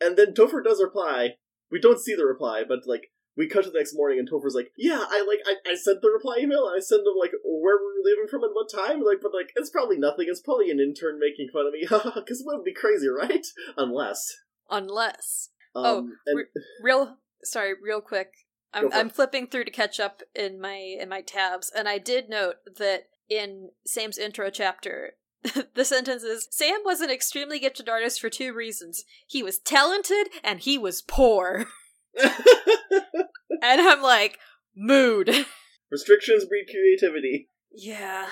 And 0.00 0.16
then 0.16 0.32
Topher 0.34 0.62
does 0.64 0.82
reply. 0.82 1.30
We 1.70 1.80
don't 1.80 2.00
see 2.00 2.14
the 2.14 2.24
reply, 2.24 2.62
but 2.66 2.80
like 2.86 3.10
we 3.38 3.46
cut 3.48 3.64
to 3.64 3.70
the 3.70 3.78
next 3.78 3.94
morning 3.94 4.18
and 4.18 4.28
Topher's 4.28 4.54
like, 4.54 4.72
Yeah, 4.76 4.98
I 5.08 5.24
like 5.26 5.38
I, 5.46 5.70
I 5.70 5.74
sent 5.76 6.02
the 6.02 6.10
reply 6.10 6.36
email 6.40 6.66
and 6.68 6.76
I 6.76 6.80
sent 6.80 7.04
them 7.04 7.14
like 7.18 7.30
where 7.44 7.76
were 7.76 7.94
we 7.96 8.02
leaving 8.10 8.26
from 8.28 8.42
and 8.42 8.52
what 8.52 8.68
time? 8.70 9.00
Like 9.00 9.18
but 9.22 9.32
like 9.32 9.52
it's 9.56 9.70
probably 9.70 9.96
nothing, 9.96 10.26
it's 10.28 10.40
probably 10.40 10.70
an 10.70 10.80
intern 10.80 11.18
making 11.18 11.48
fun 11.52 11.66
of 11.66 11.72
me. 11.72 11.86
Cause 11.88 12.40
it 12.40 12.46
would 12.46 12.64
be 12.64 12.74
crazy, 12.74 13.08
right? 13.08 13.46
Unless. 13.78 14.36
Unless 14.68 15.50
Um, 15.74 15.84
Oh, 15.84 15.98
and 16.26 16.34
we're- 16.34 16.48
real 16.82 17.16
sorry, 17.44 17.72
real 17.80 18.00
quick. 18.00 18.32
I'm 18.74 18.92
I'm 18.92 19.08
flipping 19.08 19.46
through 19.46 19.64
to 19.64 19.70
catch 19.70 19.98
up 19.98 20.22
in 20.34 20.60
my 20.60 20.74
in 21.00 21.08
my 21.08 21.22
tabs, 21.22 21.70
and 21.74 21.88
I 21.88 21.96
did 21.96 22.28
note 22.28 22.56
that 22.76 23.04
in 23.30 23.70
Sam's 23.86 24.18
intro 24.18 24.50
chapter, 24.50 25.14
the 25.74 25.84
sentence 25.86 26.22
is 26.22 26.48
Sam 26.50 26.80
was 26.84 27.00
an 27.00 27.10
extremely 27.10 27.58
gifted 27.60 27.88
artist 27.88 28.20
for 28.20 28.28
two 28.28 28.52
reasons. 28.52 29.04
He 29.26 29.42
was 29.42 29.58
talented 29.58 30.28
and 30.44 30.60
he 30.60 30.76
was 30.76 31.00
poor. 31.00 31.66
and 33.62 33.80
I'm 33.80 34.02
like, 34.02 34.38
mood. 34.76 35.30
restrictions 35.90 36.44
breed 36.44 36.66
creativity. 36.70 37.48
yeah. 37.72 38.26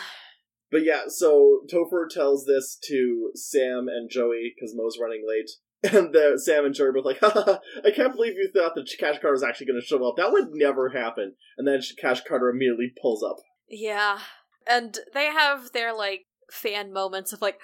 But 0.70 0.84
yeah, 0.84 1.02
so 1.08 1.60
Topher 1.72 2.08
tells 2.10 2.44
this 2.44 2.76
to 2.86 3.30
Sam 3.34 3.86
and 3.88 4.10
Joey 4.10 4.52
because 4.54 4.74
Mo's 4.74 4.98
running 5.00 5.24
late. 5.26 5.50
And 5.92 6.12
the, 6.12 6.40
Sam 6.42 6.64
and 6.64 6.74
Joey 6.74 6.88
are 6.88 6.92
both 6.92 7.04
like, 7.04 7.22
I 7.22 7.90
can't 7.94 8.14
believe 8.14 8.32
you 8.32 8.50
thought 8.52 8.74
that 8.74 8.90
Cash 8.98 9.20
Carter 9.20 9.32
was 9.32 9.44
actually 9.44 9.66
going 9.66 9.80
to 9.80 9.86
show 9.86 10.04
up. 10.04 10.16
That 10.16 10.32
would 10.32 10.48
never 10.52 10.88
happen. 10.88 11.34
And 11.56 11.68
then 11.68 11.80
Cash 12.00 12.22
Carter 12.24 12.48
immediately 12.48 12.92
pulls 13.00 13.22
up. 13.22 13.36
Yeah. 13.68 14.18
And 14.66 14.98
they 15.14 15.26
have 15.26 15.70
their 15.72 15.94
like 15.94 16.22
fan 16.50 16.92
moments 16.92 17.32
of 17.32 17.40
like 17.40 17.60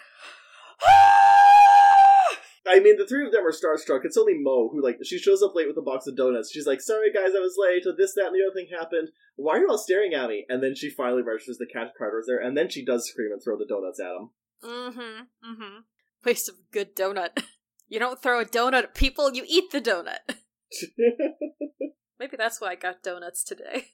I 2.66 2.81
mean, 2.81 2.96
the 2.96 3.07
three 3.07 3.27
of 3.27 3.33
them 3.33 3.44
are 3.44 3.53
starstruck. 3.53 4.05
It's 4.05 4.16
only 4.16 4.38
Mo 4.38 4.68
who, 4.70 4.83
like, 4.83 4.98
she 5.03 5.18
shows 5.18 5.42
up 5.42 5.55
late 5.55 5.66
with 5.66 5.77
a 5.77 5.83
box 5.83 6.07
of 6.07 6.16
donuts. 6.16 6.53
She's 6.53 6.66
like, 6.66 6.81
sorry 6.81 7.12
guys, 7.12 7.35
I 7.37 7.40
was 7.40 7.57
late. 7.59 7.83
This, 7.98 8.14
that, 8.14 8.27
and 8.27 8.35
the 8.35 8.46
other 8.46 8.55
thing 8.55 8.68
happened. 8.70 9.09
Why 9.37 9.57
are 9.57 9.61
you 9.61 9.68
all 9.68 9.79
staring 9.79 10.14
at 10.14 10.29
me? 10.29 10.46
And 10.48 10.62
then 10.62 10.75
she 10.77 10.90
finally 10.90 11.22
registers 11.22 11.59
the 11.59 11.66
Cash 11.66 11.90
Carter 11.98 12.20
is 12.20 12.27
there. 12.27 12.38
And 12.38 12.57
then 12.57 12.68
she 12.68 12.85
does 12.85 13.09
scream 13.09 13.33
and 13.33 13.42
throw 13.42 13.59
the 13.59 13.66
donuts 13.66 13.98
at 13.98 14.14
him. 14.14 14.31
Mm-hmm. 14.62 15.51
Mm-hmm. 15.51 15.79
Waste 16.25 16.48
of 16.48 16.57
good 16.70 16.94
donut. 16.94 17.42
You 17.88 17.98
don't 17.98 18.22
throw 18.22 18.40
a 18.40 18.46
donut 18.46 18.85
at 18.85 18.94
people, 18.94 19.35
you 19.35 19.44
eat 19.46 19.70
the 19.70 19.79
donut. 19.79 20.20
Maybe 22.18 22.37
that's 22.38 22.59
why 22.59 22.68
I 22.68 22.75
got 22.75 23.03
donuts 23.03 23.44
today. 23.44 23.88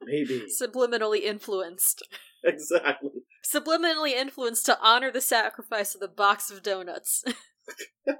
Maybe. 0.00 0.44
Subliminally 0.62 1.22
influenced. 1.22 2.06
Exactly. 2.44 3.10
Subliminally 3.44 4.12
influenced 4.12 4.66
to 4.66 4.78
honor 4.80 5.10
the 5.10 5.20
sacrifice 5.20 5.96
of 5.96 6.00
the 6.00 6.06
box 6.06 6.52
of 6.52 6.62
donuts. 6.62 7.24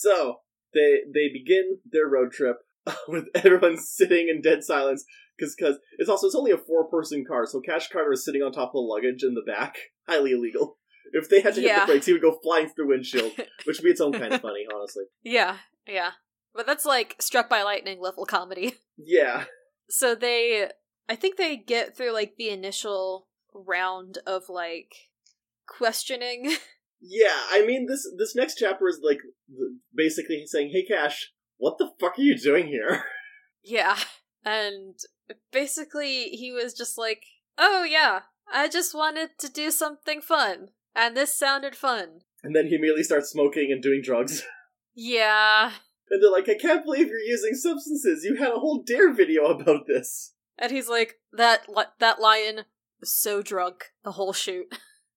So 0.00 0.36
they 0.72 1.00
they 1.12 1.28
begin 1.32 1.78
their 1.84 2.08
road 2.08 2.32
trip 2.32 2.56
uh, 2.86 2.94
with 3.08 3.26
everyone 3.34 3.76
sitting 3.76 4.28
in 4.28 4.40
dead 4.40 4.64
silence 4.64 5.04
because 5.36 5.54
because 5.54 5.78
it's 5.98 6.08
also 6.08 6.26
it's 6.26 6.36
only 6.36 6.52
a 6.52 6.58
four 6.58 6.88
person 6.88 7.24
car, 7.26 7.44
so 7.46 7.60
Cash 7.60 7.88
Carter 7.88 8.12
is 8.12 8.24
sitting 8.24 8.42
on 8.42 8.52
top 8.52 8.70
of 8.70 8.74
the 8.74 8.78
luggage 8.80 9.22
in 9.22 9.34
the 9.34 9.42
back, 9.46 9.76
highly 10.08 10.32
illegal. 10.32 10.78
If 11.12 11.28
they 11.28 11.40
had 11.40 11.54
to 11.56 11.60
hit 11.60 11.74
the 11.78 11.86
brakes, 11.86 12.06
he 12.06 12.12
would 12.12 12.22
go 12.22 12.38
flying 12.42 12.68
through 12.68 12.84
the 12.84 12.88
windshield, 12.88 13.32
which 13.64 13.78
would 13.78 13.84
be 13.84 13.90
its 13.90 14.00
own 14.00 14.12
kind 14.12 14.32
of 14.32 14.40
funny, 14.40 14.64
honestly. 14.72 15.04
yeah, 15.22 15.56
yeah. 15.86 16.12
But 16.54 16.66
that's 16.66 16.84
like 16.84 17.16
struck 17.20 17.48
by 17.50 17.62
lightning 17.62 18.00
level 18.00 18.26
comedy. 18.26 18.74
Yeah, 18.96 19.44
So 19.88 20.14
they 20.14 20.70
I 21.08 21.16
think 21.16 21.36
they 21.36 21.56
get 21.56 21.96
through 21.96 22.12
like 22.12 22.36
the 22.36 22.50
initial 22.50 23.26
round 23.52 24.18
of 24.26 24.44
like 24.48 24.94
questioning. 25.66 26.56
Yeah. 27.00 27.38
I 27.50 27.64
mean 27.64 27.86
this 27.86 28.06
this 28.18 28.34
next 28.34 28.56
chapter 28.56 28.88
is 28.88 29.00
like 29.02 29.20
basically 29.94 30.44
saying, 30.46 30.70
"Hey, 30.72 30.84
Cash, 30.84 31.32
what 31.56 31.78
the 31.78 31.90
fuck 32.00 32.18
are 32.18 32.22
you 32.22 32.36
doing 32.36 32.66
here?" 32.66 33.04
Yeah. 33.62 33.98
And 34.44 34.98
basically, 35.52 36.30
he 36.30 36.52
was 36.52 36.74
just 36.74 36.96
like, 36.96 37.24
oh, 37.58 37.84
yeah, 37.84 38.20
I 38.52 38.68
just 38.68 38.94
wanted 38.94 39.38
to 39.38 39.50
do 39.50 39.70
something 39.70 40.20
fun. 40.20 40.68
And 40.94 41.16
this 41.16 41.36
sounded 41.36 41.76
fun. 41.76 42.20
And 42.42 42.56
then 42.56 42.66
he 42.66 42.74
immediately 42.74 43.02
starts 43.02 43.30
smoking 43.30 43.70
and 43.70 43.82
doing 43.82 44.00
drugs. 44.02 44.42
Yeah. 44.92 45.70
And 46.10 46.20
they're 46.20 46.32
like, 46.32 46.48
"I 46.48 46.56
can't 46.60 46.84
believe 46.84 47.06
you're 47.06 47.18
using 47.20 47.54
substances. 47.54 48.24
You 48.24 48.34
had 48.34 48.50
a 48.50 48.58
whole 48.58 48.82
dare 48.82 49.12
video 49.12 49.44
about 49.44 49.86
this." 49.86 50.34
And 50.58 50.72
he's 50.72 50.88
like, 50.88 51.20
that, 51.32 51.68
li- 51.68 51.84
that 52.00 52.20
lion 52.20 52.64
was 52.98 53.14
so 53.14 53.40
drunk 53.40 53.92
the 54.02 54.12
whole 54.12 54.32
shoot. 54.32 54.66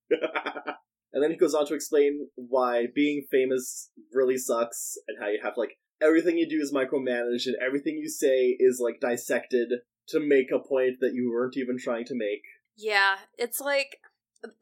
and 1.14 1.24
then 1.24 1.32
he 1.32 1.38
goes 1.38 1.54
on 1.54 1.66
to 1.68 1.76
explain 1.76 2.28
why 2.36 2.88
being 2.94 3.26
famous 3.30 3.92
really 4.12 4.38
sucks 4.38 4.98
and 5.08 5.18
how 5.22 5.28
you 5.28 5.40
have 5.44 5.54
like 5.58 5.78
everything 6.02 6.38
you 6.38 6.50
do 6.50 6.60
is 6.60 6.74
micromanaged 6.74 7.46
and 7.46 7.56
everything 7.66 7.98
you 7.98 8.10
say 8.10 8.56
is 8.60 8.82
like 8.84 9.00
dissected 9.00 9.70
to 10.10 10.20
make 10.20 10.52
a 10.52 10.60
point 10.60 10.98
that 11.00 11.14
you 11.14 11.32
weren't 11.32 11.58
even 11.58 11.78
trying 11.78 12.06
to 12.06 12.16
make. 12.16 12.42
Yeah, 12.76 13.18
it's 13.38 13.62
like 13.62 13.98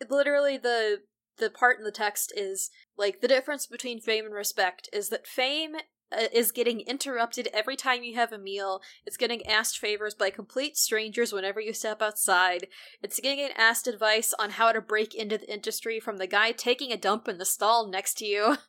literally 0.10 0.58
the 0.58 1.02
the 1.38 1.50
part 1.50 1.80
in 1.80 1.84
the 1.84 1.92
text 1.92 2.32
is 2.36 2.70
like 2.98 3.22
the 3.22 3.28
difference 3.28 3.66
between 3.66 4.00
fame 4.00 4.26
and 4.26 4.34
respect 4.34 4.90
is 4.94 5.10
that 5.10 5.26
fame 5.26 5.76
uh, 6.12 6.28
is 6.32 6.52
getting 6.52 6.82
interrupted 6.82 7.48
every 7.54 7.76
time 7.76 8.04
you 8.04 8.16
have 8.16 8.32
a 8.32 8.38
meal. 8.38 8.82
It's 9.06 9.18
getting 9.18 9.46
asked 9.48 9.78
favors 9.78 10.14
by 10.14 10.30
complete 10.30 10.78
strangers 10.78 11.34
whenever 11.34 11.60
you 11.60 11.74
step 11.74 12.02
outside. 12.02 12.68
It's 13.02 13.20
getting 13.20 13.50
asked 13.58 13.88
advice 13.88 14.34
on 14.38 14.52
how 14.52 14.72
to 14.72 14.82
break 14.82 15.16
into 15.16 15.38
the 15.38 15.52
industry 15.52 16.00
from 16.00 16.18
the 16.18 16.28
guy 16.28 16.52
taking 16.52 16.92
a 16.92 16.98
dump 16.98 17.28
in 17.28 17.38
the 17.38 17.46
stall 17.46 17.88
next 17.88 18.18
to 18.20 18.26
you. 18.26 18.58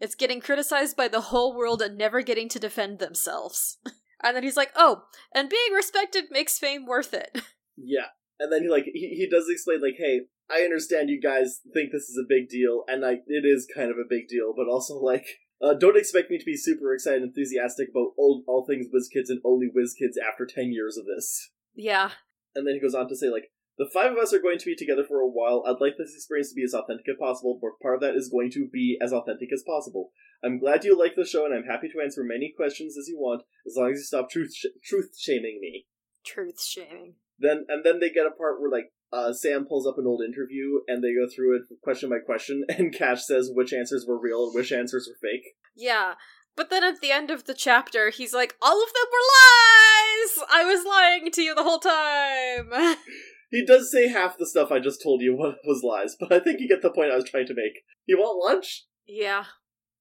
It's 0.00 0.16
getting 0.16 0.40
criticized 0.40 0.96
by 0.96 1.06
the 1.06 1.20
whole 1.20 1.56
world 1.56 1.80
and 1.80 1.96
never 1.96 2.20
getting 2.20 2.48
to 2.50 2.58
defend 2.58 2.98
themselves. 2.98 3.78
and 4.22 4.36
then 4.36 4.42
he's 4.42 4.56
like, 4.56 4.72
"Oh, 4.74 5.04
and 5.34 5.48
being 5.48 5.72
respected 5.72 6.24
makes 6.30 6.58
fame 6.58 6.84
worth 6.84 7.14
it." 7.14 7.40
Yeah. 7.76 8.06
And 8.38 8.52
then 8.52 8.62
he 8.62 8.68
like 8.68 8.84
he, 8.84 9.14
he 9.16 9.28
does 9.28 9.46
explain 9.48 9.80
like, 9.80 9.96
hey, 9.98 10.22
I 10.50 10.60
understand 10.62 11.10
you 11.10 11.20
guys 11.20 11.60
think 11.72 11.90
this 11.90 12.08
is 12.08 12.18
a 12.18 12.28
big 12.28 12.48
deal, 12.48 12.84
and 12.86 13.02
like 13.02 13.22
it 13.26 13.44
is 13.44 13.66
kind 13.74 13.90
of 13.90 13.96
a 13.96 14.08
big 14.08 14.28
deal, 14.28 14.52
but 14.56 14.68
also 14.70 14.94
like 14.94 15.26
uh, 15.62 15.74
don't 15.74 15.96
expect 15.96 16.30
me 16.30 16.38
to 16.38 16.44
be 16.44 16.56
super 16.56 16.92
excited 16.92 17.22
and 17.22 17.30
enthusiastic 17.30 17.88
about 17.90 18.12
all, 18.18 18.44
all 18.46 18.66
things 18.66 18.86
WizKids 18.86 19.28
and 19.28 19.40
only 19.44 19.66
WizKids 19.66 20.14
after 20.22 20.46
10 20.46 20.72
years 20.72 20.96
of 20.96 21.06
this. 21.06 21.50
Yeah. 21.74 22.10
And 22.54 22.66
then 22.66 22.74
he 22.74 22.80
goes 22.80 22.94
on 22.94 23.08
to 23.08 23.16
say, 23.16 23.28
like, 23.28 23.50
the 23.76 23.90
five 23.92 24.12
of 24.12 24.18
us 24.18 24.32
are 24.32 24.40
going 24.40 24.58
to 24.58 24.66
be 24.66 24.76
together 24.76 25.02
for 25.02 25.20
a 25.20 25.28
while. 25.28 25.64
I'd 25.66 25.80
like 25.80 25.96
this 25.98 26.14
experience 26.14 26.50
to 26.50 26.54
be 26.54 26.62
as 26.62 26.74
authentic 26.74 27.08
as 27.08 27.16
possible, 27.18 27.58
but 27.60 27.82
part 27.82 27.96
of 27.96 28.00
that 28.02 28.14
is 28.14 28.28
going 28.28 28.50
to 28.52 28.68
be 28.72 28.96
as 29.02 29.12
authentic 29.12 29.52
as 29.52 29.64
possible. 29.66 30.12
I'm 30.44 30.60
glad 30.60 30.84
you 30.84 30.96
like 30.96 31.16
the 31.16 31.26
show, 31.26 31.44
and 31.44 31.52
I'm 31.52 31.64
happy 31.64 31.88
to 31.88 32.00
answer 32.00 32.22
many 32.22 32.52
questions 32.56 32.96
as 32.96 33.08
you 33.08 33.18
want, 33.18 33.42
as 33.66 33.74
long 33.76 33.90
as 33.90 33.98
you 33.98 34.04
stop 34.04 34.30
truth 34.30 34.54
sh- 34.54 34.78
truth 34.84 35.16
shaming 35.18 35.58
me. 35.60 35.86
Truth 36.24 36.62
shaming. 36.62 37.14
Then 37.38 37.66
and 37.68 37.84
then 37.84 37.98
they 37.98 38.10
get 38.10 38.26
a 38.26 38.30
part 38.30 38.60
where 38.60 38.70
like 38.70 38.92
uh, 39.14 39.32
Sam 39.32 39.66
pulls 39.66 39.86
up 39.86 39.98
an 39.98 40.06
old 40.06 40.22
interview 40.22 40.80
and 40.88 41.02
they 41.02 41.14
go 41.14 41.28
through 41.32 41.56
it 41.56 41.62
question 41.82 42.10
by 42.10 42.18
question, 42.18 42.64
and 42.68 42.94
Cash 42.94 43.24
says 43.24 43.50
which 43.52 43.72
answers 43.72 44.04
were 44.06 44.20
real 44.20 44.46
and 44.46 44.54
which 44.54 44.72
answers 44.72 45.08
were 45.08 45.28
fake. 45.28 45.54
Yeah. 45.76 46.14
But 46.56 46.70
then 46.70 46.84
at 46.84 47.00
the 47.00 47.10
end 47.10 47.30
of 47.30 47.44
the 47.44 47.54
chapter, 47.54 48.10
he's 48.10 48.32
like, 48.32 48.54
all 48.62 48.82
of 48.82 48.88
them 48.92 49.06
were 49.10 49.26
lies! 49.34 50.48
I 50.52 50.64
was 50.64 50.84
lying 50.84 51.30
to 51.32 51.42
you 51.42 51.54
the 51.54 51.64
whole 51.64 51.80
time! 51.80 52.96
He 53.50 53.64
does 53.64 53.92
say 53.92 54.08
half 54.08 54.36
the 54.36 54.48
stuff 54.48 54.72
I 54.72 54.80
just 54.80 55.00
told 55.00 55.22
you 55.22 55.32
was 55.36 55.84
lies, 55.84 56.16
but 56.20 56.32
I 56.32 56.40
think 56.40 56.58
you 56.58 56.68
get 56.68 56.82
the 56.82 56.90
point 56.90 57.12
I 57.12 57.14
was 57.14 57.30
trying 57.30 57.46
to 57.46 57.54
make. 57.54 57.84
You 58.04 58.18
want 58.18 58.42
lunch? 58.44 58.86
yeah. 59.06 59.44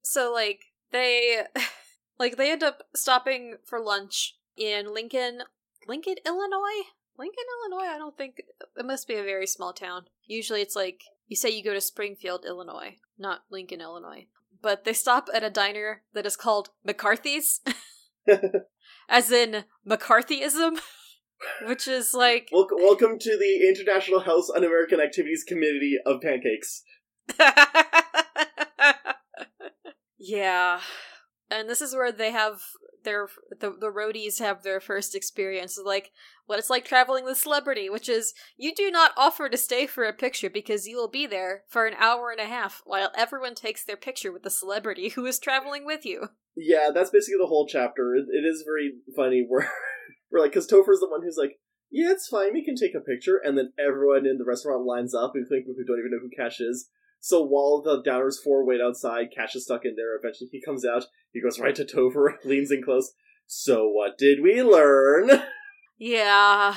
So, 0.02 0.34
like, 0.34 0.60
they. 0.92 1.44
Like, 2.20 2.38
they 2.38 2.52
end 2.52 2.64
up 2.64 2.84
stopping 2.96 3.58
for 3.66 3.80
lunch 3.80 4.38
in 4.58 4.94
Lincoln. 4.94 5.44
Lincoln, 5.88 6.16
Illinois? 6.26 6.84
Lincoln, 7.18 7.44
Illinois? 7.62 7.94
I 7.94 7.98
don't 7.98 8.18
think. 8.18 8.42
It 8.78 8.86
must 8.86 9.08
be 9.08 9.16
a 9.16 9.24
very 9.24 9.48
small 9.48 9.74
town. 9.74 10.06
Usually 10.26 10.62
it's 10.62 10.76
like, 10.76 11.04
you 11.28 11.36
say 11.36 11.50
you 11.50 11.64
go 11.64 11.74
to 11.74 11.82
Springfield, 11.82 12.46
Illinois, 12.46 12.98
not 13.18 13.44
Lincoln, 13.50 13.82
Illinois. 13.82 14.28
But 14.62 14.86
they 14.86 14.94
stop 14.94 15.30
at 15.34 15.44
a 15.44 15.50
diner 15.50 16.04
that 16.14 16.26
is 16.26 16.36
called 16.36 16.70
McCarthy's. 16.86 17.62
as 19.10 19.32
in 19.32 19.66
McCarthyism, 19.88 20.80
which 21.66 21.88
is 21.88 22.14
like 22.14 22.50
Welcome, 22.52 23.20
to 23.20 23.38
the 23.38 23.68
International 23.68 24.22
House 24.22 24.50
Un 24.50 24.64
American 24.64 25.00
Activities 25.00 25.44
Committee 25.48 25.98
of 26.06 26.22
Pancakes. 26.22 26.84
yeah, 30.18 30.82
and 31.50 31.70
this 31.70 31.82
is 31.82 31.94
where 31.94 32.12
they 32.12 32.32
have 32.32 32.62
their 33.04 33.28
the 33.60 33.72
the 33.72 33.92
roadies 33.92 34.40
have 34.40 34.64
their 34.64 34.80
first 34.80 35.16
experience 35.16 35.80
like 35.84 36.12
what 36.46 36.60
it's 36.60 36.70
like 36.70 36.86
traveling 36.86 37.24
with 37.24 37.34
a 37.34 37.38
celebrity, 37.38 37.90
which 37.90 38.10
is 38.10 38.34
you 38.58 38.74
do 38.76 38.92
not 38.92 39.12
offer 39.18 39.50
to 39.50 39.58
stay 39.58 39.88
for 39.88 40.04
a 40.04 40.14
picture 40.14 40.50
because 40.50 40.88
you 40.88 40.98
will 40.98 41.10
be 41.10 41.26
there 41.26 41.64
for 41.68 41.86
an 41.86 41.96
hour 41.98 42.32
and 42.32 42.40
a 42.40 42.52
half 42.52 42.82
while 42.86 43.12
everyone 43.16 43.56
takes 43.56 43.84
their 43.84 43.98
picture 43.98 44.32
with 44.32 44.44
the 44.44 44.50
celebrity 44.50 45.10
who 45.10 45.26
is 45.26 45.40
traveling 45.40 45.86
with 45.86 46.06
you. 46.06 46.30
Yeah, 46.56 46.90
that's 46.94 47.10
basically 47.10 47.40
the 47.40 47.48
whole 47.48 47.68
chapter. 47.68 48.16
It, 48.16 48.26
it 48.30 48.46
is 48.46 48.64
very 48.66 48.94
funny 49.16 49.46
where 49.48 49.70
we're 50.32 50.42
like, 50.42 50.52
because 50.52 50.68
Topher's 50.68 51.00
the 51.00 51.10
one 51.10 51.22
who's 51.24 51.38
like, 51.38 51.60
yeah, 51.92 52.12
it's 52.12 52.28
fine, 52.28 52.54
we 52.54 52.66
can 52.66 52.76
take 52.76 52.96
a 52.96 53.00
picture, 53.00 53.40
and 53.44 53.56
then 53.56 53.72
everyone 53.78 54.26
in 54.26 54.40
the 54.40 54.46
restaurant 54.46 54.84
lines 54.84 55.14
up, 55.14 55.34
including 55.36 55.62
people 55.62 55.76
who 55.78 55.86
don't 55.86 56.00
even 56.00 56.10
know 56.10 56.18
who 56.24 56.36
Cash 56.36 56.60
is. 56.60 56.90
So 57.20 57.44
while 57.44 57.82
the 57.82 58.02
Downers 58.02 58.42
four 58.44 58.66
wait 58.66 58.82
outside, 58.82 59.28
Cash 59.34 59.56
is 59.56 59.66
stuck 59.66 59.86
in 59.86 59.96
there. 59.96 60.18
Eventually, 60.18 60.50
he 60.52 60.60
comes 60.60 60.84
out. 60.84 61.06
He 61.32 61.42
goes 61.42 61.60
right 61.60 61.76
to 61.76 61.86
Topher, 61.86 62.34
leans 62.44 62.72
in 62.72 62.82
close. 62.84 63.14
So 63.46 63.88
what 63.88 64.18
did 64.18 64.42
we 64.42 64.62
learn? 64.64 65.30
Yeah. 65.98 66.76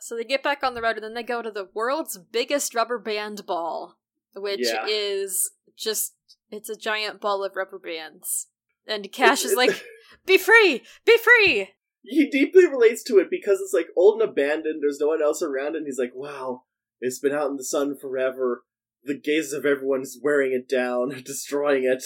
So 0.00 0.16
they 0.16 0.24
get 0.24 0.42
back 0.42 0.62
on 0.62 0.74
the 0.74 0.82
road 0.82 0.96
and 0.96 1.04
then 1.04 1.14
they 1.14 1.22
go 1.22 1.42
to 1.42 1.50
the 1.50 1.68
world's 1.74 2.18
biggest 2.18 2.74
rubber 2.74 2.98
band 2.98 3.44
ball, 3.46 3.98
which 4.34 4.60
Yeah. 4.62 4.86
is 4.88 5.50
just 5.76 6.14
it's 6.50 6.68
a 6.70 6.76
giant 6.76 7.20
ball 7.20 7.44
of 7.44 7.56
rubber 7.56 7.78
bands. 7.78 8.48
And 8.86 9.10
Cash 9.12 9.44
is 9.44 9.54
like, 9.54 9.84
"Be 10.26 10.38
free! 10.38 10.82
Be 11.04 11.18
free!" 11.18 11.70
he 12.02 12.30
deeply 12.30 12.66
relates 12.66 13.02
to 13.04 13.18
it 13.18 13.28
because 13.30 13.60
it's 13.60 13.74
like 13.74 13.88
old 13.96 14.20
and 14.22 14.30
abandoned. 14.30 14.82
There's 14.82 15.00
no 15.00 15.08
one 15.08 15.22
else 15.22 15.42
around, 15.42 15.76
and 15.76 15.84
he's 15.84 15.98
like, 15.98 16.12
"Wow, 16.14 16.62
it's 17.00 17.18
been 17.18 17.34
out 17.34 17.50
in 17.50 17.56
the 17.56 17.64
sun 17.64 17.96
forever. 18.00 18.64
The 19.04 19.18
gaze 19.18 19.52
of 19.52 19.66
everyone's 19.66 20.18
wearing 20.22 20.52
it 20.52 20.68
down, 20.68 21.10
destroying 21.24 21.84
it." 21.84 22.04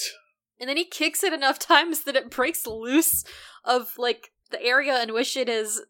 And 0.58 0.68
then 0.68 0.76
he 0.76 0.84
kicks 0.84 1.22
it 1.22 1.32
enough 1.32 1.58
times 1.58 2.02
that 2.04 2.16
it 2.16 2.30
breaks 2.30 2.66
loose 2.66 3.24
of 3.64 3.92
like 3.96 4.32
the 4.52 4.62
area 4.62 5.02
in 5.02 5.12
which 5.12 5.36
it 5.36 5.48
is 5.48 5.82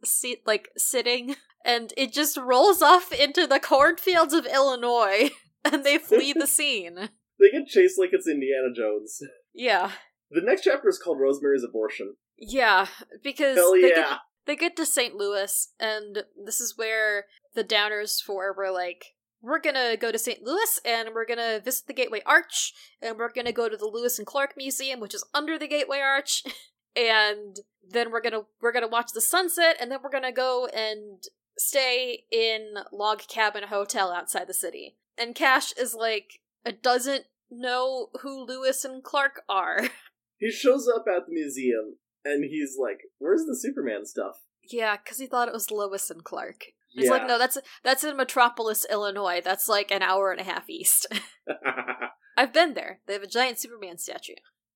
like 0.46 0.68
sitting 0.76 1.36
and 1.64 1.92
it 1.96 2.12
just 2.12 2.36
rolls 2.36 2.82
off 2.82 3.12
into 3.12 3.46
the 3.46 3.60
cornfields 3.60 4.34
of 4.34 4.46
Illinois 4.46 5.30
and 5.64 5.84
they 5.84 5.98
flee 5.98 6.32
the 6.32 6.46
scene. 6.46 7.10
They 7.38 7.50
get 7.50 7.66
chased 7.66 7.98
like 7.98 8.10
it's 8.12 8.28
Indiana 8.28 8.68
Jones. 8.74 9.20
Yeah. 9.54 9.92
The 10.30 10.40
next 10.40 10.62
chapter 10.62 10.88
is 10.88 10.98
called 10.98 11.20
Rosemary's 11.20 11.64
Abortion. 11.64 12.14
Yeah, 12.38 12.86
because 13.22 13.56
Hell 13.56 13.72
they 13.72 13.80
yeah! 13.80 13.94
get 13.94 14.18
they 14.46 14.56
get 14.56 14.76
to 14.76 14.86
St. 14.86 15.14
Louis, 15.14 15.68
and 15.78 16.24
this 16.44 16.60
is 16.60 16.76
where 16.76 17.26
the 17.54 17.62
Downers 17.62 18.20
Four 18.20 18.54
were 18.56 18.72
like, 18.72 19.04
we're 19.40 19.60
gonna 19.60 19.96
go 19.96 20.10
to 20.10 20.18
St. 20.18 20.42
Louis, 20.42 20.80
and 20.84 21.10
we're 21.14 21.26
gonna 21.26 21.60
visit 21.60 21.86
the 21.86 21.92
Gateway 21.92 22.22
Arch, 22.26 22.72
and 23.00 23.18
we're 23.18 23.30
gonna 23.32 23.52
go 23.52 23.68
to 23.68 23.76
the 23.76 23.86
Lewis 23.86 24.18
and 24.18 24.26
Clark 24.26 24.54
Museum, 24.56 25.00
which 25.00 25.14
is 25.14 25.24
under 25.34 25.58
the 25.58 25.68
Gateway 25.68 25.98
Arch, 26.00 26.42
and 26.96 27.60
then 27.88 28.10
we're 28.10 28.20
gonna 28.20 28.42
we're 28.60 28.72
gonna 28.72 28.88
watch 28.88 29.12
the 29.12 29.20
sunset, 29.20 29.76
and 29.80 29.90
then 29.90 29.98
we're 30.02 30.10
gonna 30.10 30.32
go 30.32 30.66
and 30.66 31.22
stay 31.58 32.24
in 32.30 32.74
Log 32.92 33.26
Cabin 33.28 33.64
Hotel 33.68 34.12
outside 34.12 34.46
the 34.46 34.54
city. 34.54 34.96
And 35.18 35.34
Cash 35.34 35.72
is 35.76 35.94
like, 35.94 36.40
doesn't 36.82 37.24
know 37.50 38.08
who 38.22 38.44
Lewis 38.44 38.84
and 38.84 39.02
Clark 39.02 39.42
are. 39.48 39.88
He 40.38 40.50
shows 40.50 40.88
up 40.92 41.04
at 41.06 41.26
the 41.26 41.32
museum 41.32 41.98
and 42.24 42.42
he's 42.42 42.76
like, 42.76 43.02
"Where's 43.18 43.44
the 43.46 43.56
Superman 43.56 44.04
stuff?" 44.04 44.40
Yeah, 44.68 44.96
because 44.96 45.18
he 45.18 45.28
thought 45.28 45.46
it 45.46 45.54
was 45.54 45.70
Lois 45.70 46.10
and 46.10 46.24
Clark. 46.24 46.64
He's 46.94 47.08
like, 47.08 47.26
no, 47.26 47.38
that's 47.38 47.58
that's 47.82 48.04
in 48.04 48.16
Metropolis, 48.16 48.84
Illinois. 48.90 49.40
That's 49.42 49.68
like 49.68 49.90
an 49.90 50.02
hour 50.02 50.30
and 50.30 50.40
a 50.40 50.44
half 50.44 50.68
east. 50.68 51.06
I've 52.36 52.52
been 52.52 52.74
there. 52.74 53.00
They 53.06 53.14
have 53.14 53.22
a 53.22 53.28
giant 53.28 53.58
Superman 53.58 53.98
statue. 53.98 54.34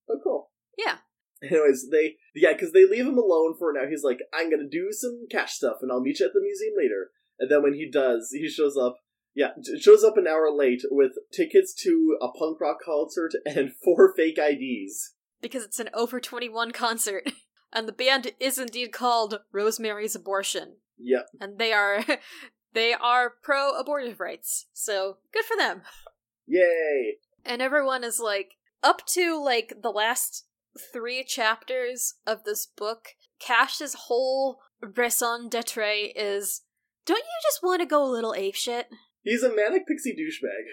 oh, 0.08 0.18
cool. 0.22 0.50
Yeah. 0.78 0.98
Anyways, 1.42 1.88
they 1.90 2.16
yeah, 2.34 2.52
because 2.52 2.72
they 2.72 2.86
leave 2.86 3.06
him 3.06 3.18
alone 3.18 3.54
for 3.58 3.72
now. 3.72 3.86
He's 3.88 4.04
like, 4.04 4.20
"I'm 4.32 4.50
gonna 4.50 4.68
do 4.68 4.88
some 4.90 5.26
cash 5.30 5.54
stuff, 5.54 5.78
and 5.82 5.92
I'll 5.92 6.00
meet 6.00 6.20
you 6.20 6.26
at 6.26 6.32
the 6.32 6.40
museum 6.40 6.74
later." 6.76 7.10
And 7.38 7.50
then 7.50 7.62
when 7.62 7.74
he 7.74 7.90
does, 7.90 8.30
he 8.32 8.48
shows 8.48 8.76
up. 8.76 8.98
Yeah, 9.34 9.50
shows 9.78 10.02
up 10.02 10.16
an 10.16 10.26
hour 10.26 10.50
late 10.50 10.80
with 10.90 11.12
tickets 11.30 11.74
to 11.82 12.16
a 12.22 12.28
punk 12.28 12.58
rock 12.58 12.78
concert 12.82 13.32
and 13.44 13.72
four 13.84 14.14
fake 14.16 14.38
IDs. 14.38 15.12
Because 15.42 15.62
it's 15.62 15.78
an 15.78 15.90
over 15.92 16.20
21 16.20 16.72
concert. 16.72 17.30
And 17.72 17.86
the 17.86 17.92
band 17.92 18.32
is 18.40 18.58
indeed 18.58 18.92
called 18.92 19.40
Rosemary's 19.52 20.14
Abortion. 20.14 20.76
Yep. 20.98 21.26
And 21.40 21.58
they 21.58 21.72
are 21.72 22.02
they 22.72 22.94
are 22.94 23.34
pro 23.42 23.78
abortive 23.78 24.20
rights. 24.20 24.66
So 24.72 25.18
good 25.32 25.44
for 25.44 25.56
them. 25.56 25.82
Yay! 26.46 27.16
And 27.44 27.60
everyone 27.60 28.04
is 28.04 28.18
like 28.18 28.52
up 28.82 29.04
to 29.08 29.42
like 29.42 29.74
the 29.82 29.90
last 29.90 30.46
three 30.92 31.24
chapters 31.24 32.14
of 32.26 32.44
this 32.44 32.66
book, 32.66 33.08
Cash's 33.40 33.94
whole 34.06 34.58
raison 34.80 35.48
d'etre 35.48 36.12
is 36.16 36.62
don't 37.04 37.18
you 37.18 37.40
just 37.42 37.62
want 37.62 37.80
to 37.80 37.86
go 37.86 38.04
a 38.04 38.10
little 38.10 38.34
apeshit? 38.36 38.84
He's 39.22 39.42
a 39.42 39.54
manic 39.54 39.86
pixie 39.86 40.12
douchebag. 40.12 40.64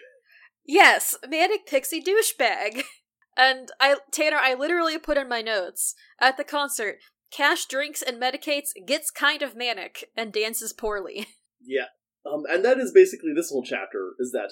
Yes, 0.66 1.16
manic 1.28 1.66
pixie 1.66 2.01
douchebag. 2.01 2.84
And 3.36 3.72
I 3.80 3.95
Tanner, 4.12 4.38
I 4.38 4.54
literally 4.54 4.97
put 4.99 5.18
in 5.18 5.28
my 5.28 5.41
notes 5.41 5.95
at 6.20 6.38
the 6.38 6.43
concert. 6.43 6.97
Cash 7.32 7.66
drinks 7.66 8.04
and 8.04 8.22
medicates, 8.22 8.70
gets 8.86 9.10
kind 9.10 9.41
of 9.41 9.56
manic, 9.56 10.06
and 10.16 10.32
dances 10.32 10.74
poorly. 10.74 11.28
Yeah. 11.66 11.86
Um, 12.26 12.43
and 12.49 12.64
that 12.66 12.78
is 12.78 12.91
basically 12.91 13.32
this 13.34 13.49
whole 13.49 13.64
chapter, 13.64 14.16
is 14.20 14.32
that 14.34 14.51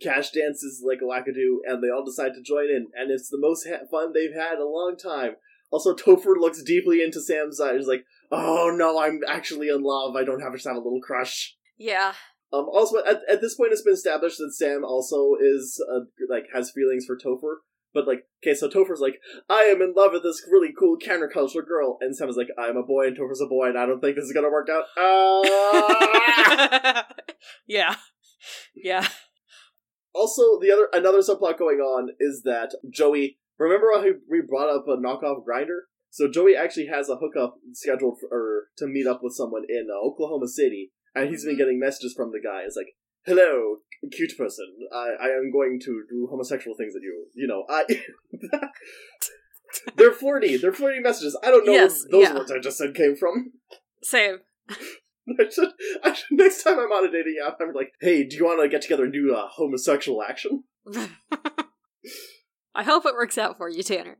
Cash 0.00 0.30
dances 0.30 0.82
like 0.86 1.00
a 1.02 1.04
wackadoo, 1.04 1.58
and 1.66 1.82
they 1.82 1.88
all 1.88 2.04
decide 2.04 2.34
to 2.34 2.42
join 2.42 2.70
in, 2.70 2.88
and 2.94 3.10
it's 3.10 3.28
the 3.28 3.38
most 3.38 3.66
ha- 3.68 3.86
fun 3.90 4.12
they've 4.12 4.34
had 4.34 4.54
in 4.54 4.60
a 4.60 4.64
long 4.64 4.96
time. 4.96 5.36
Also, 5.70 5.94
Topher 5.94 6.36
looks 6.38 6.62
deeply 6.62 7.02
into 7.02 7.20
Sam's 7.20 7.60
eyes, 7.60 7.86
like, 7.86 8.04
oh 8.30 8.72
no, 8.74 9.00
I'm 9.00 9.20
actually 9.28 9.68
in 9.68 9.82
love, 9.82 10.16
I 10.16 10.24
don't 10.24 10.40
have 10.40 10.58
to 10.58 10.68
have 10.68 10.76
a 10.76 10.80
little 10.80 11.02
crush. 11.02 11.56
Yeah. 11.78 12.14
Um, 12.52 12.66
also, 12.70 12.98
at, 12.98 13.22
at 13.28 13.40
this 13.40 13.54
point, 13.54 13.72
it's 13.72 13.82
been 13.82 13.94
established 13.94 14.38
that 14.38 14.52
Sam 14.52 14.84
also 14.84 15.36
is 15.40 15.82
uh, 15.90 16.00
like 16.28 16.48
has 16.52 16.70
feelings 16.70 17.06
for 17.06 17.16
Topher. 17.16 17.56
But 17.94 18.06
like, 18.06 18.26
okay, 18.42 18.54
so 18.54 18.68
Topher's 18.68 19.00
like, 19.00 19.16
I 19.50 19.64
am 19.64 19.82
in 19.82 19.92
love 19.94 20.12
with 20.12 20.22
this 20.22 20.42
really 20.50 20.72
cool 20.78 20.96
counterculture 20.98 21.66
girl, 21.66 21.98
and 22.00 22.16
Sam 22.16 22.28
is 22.28 22.36
like, 22.36 22.48
I'm 22.58 22.76
a 22.76 22.82
boy, 22.82 23.08
and 23.08 23.16
Topher's 23.16 23.42
a 23.42 23.46
boy, 23.46 23.68
and 23.68 23.78
I 23.78 23.86
don't 23.86 24.00
think 24.00 24.16
this 24.16 24.24
is 24.24 24.32
gonna 24.32 24.50
work 24.50 24.68
out. 24.70 24.84
Uh... 24.96 27.02
yeah. 27.66 27.96
Yeah. 28.74 29.06
Also, 30.14 30.58
the 30.60 30.70
other 30.70 30.88
another 30.92 31.18
subplot 31.20 31.58
going 31.58 31.78
on 31.78 32.10
is 32.20 32.42
that 32.44 32.74
Joey. 32.90 33.38
Remember 33.58 33.86
how 33.94 34.04
we 34.28 34.40
brought 34.40 34.68
up 34.74 34.84
a 34.88 34.96
knockoff 34.96 35.44
Grindr? 35.46 35.82
So 36.10 36.28
Joey 36.30 36.54
actually 36.56 36.86
has 36.86 37.08
a 37.08 37.16
hookup 37.16 37.54
scheduled 37.72 38.18
for, 38.20 38.28
or 38.30 38.64
to 38.78 38.86
meet 38.86 39.06
up 39.06 39.20
with 39.22 39.34
someone 39.34 39.62
in 39.68 39.86
uh, 39.90 40.06
Oklahoma 40.06 40.48
City, 40.48 40.92
and 41.14 41.28
he's 41.30 41.44
been 41.44 41.56
getting 41.56 41.78
messages 41.78 42.12
from 42.14 42.32
the 42.32 42.40
guy. 42.42 42.62
It's 42.66 42.76
like, 42.76 42.94
"Hello, 43.24 43.76
cute 44.10 44.36
person. 44.36 44.66
I, 44.92 45.10
I 45.20 45.26
am 45.28 45.50
going 45.52 45.78
to 45.84 46.04
do 46.10 46.28
homosexual 46.30 46.76
things 46.76 46.94
at 46.96 47.02
you. 47.02 47.26
You 47.34 47.46
know, 47.46 47.64
I." 47.68 47.84
They're 49.96 50.12
flirty. 50.12 50.58
They're 50.58 50.72
flirty 50.72 51.00
messages. 51.00 51.38
I 51.42 51.46
don't 51.50 51.64
know 51.66 51.72
Yes, 51.72 52.04
where 52.10 52.20
those 52.20 52.28
yeah. 52.30 52.38
words 52.38 52.52
I 52.52 52.58
just 52.58 52.76
said 52.76 52.94
came 52.94 53.16
from. 53.16 53.52
Same. 54.02 54.40
I 55.40 55.48
should, 55.50 55.68
I 56.02 56.12
should, 56.14 56.26
next 56.32 56.62
time 56.64 56.78
I'm 56.78 56.90
on 56.90 57.08
a 57.08 57.12
dating 57.12 57.36
app, 57.46 57.58
I'm 57.60 57.72
like, 57.72 57.92
hey, 58.00 58.24
do 58.24 58.36
you 58.36 58.44
want 58.44 58.60
to 58.62 58.68
get 58.68 58.82
together 58.82 59.04
and 59.04 59.12
do 59.12 59.34
uh, 59.34 59.46
homosexual 59.48 60.22
action? 60.22 60.64
I 62.74 62.82
hope 62.84 63.04
it 63.06 63.14
works 63.14 63.38
out 63.38 63.56
for 63.58 63.68
you, 63.68 63.82
Tanner. 63.82 64.18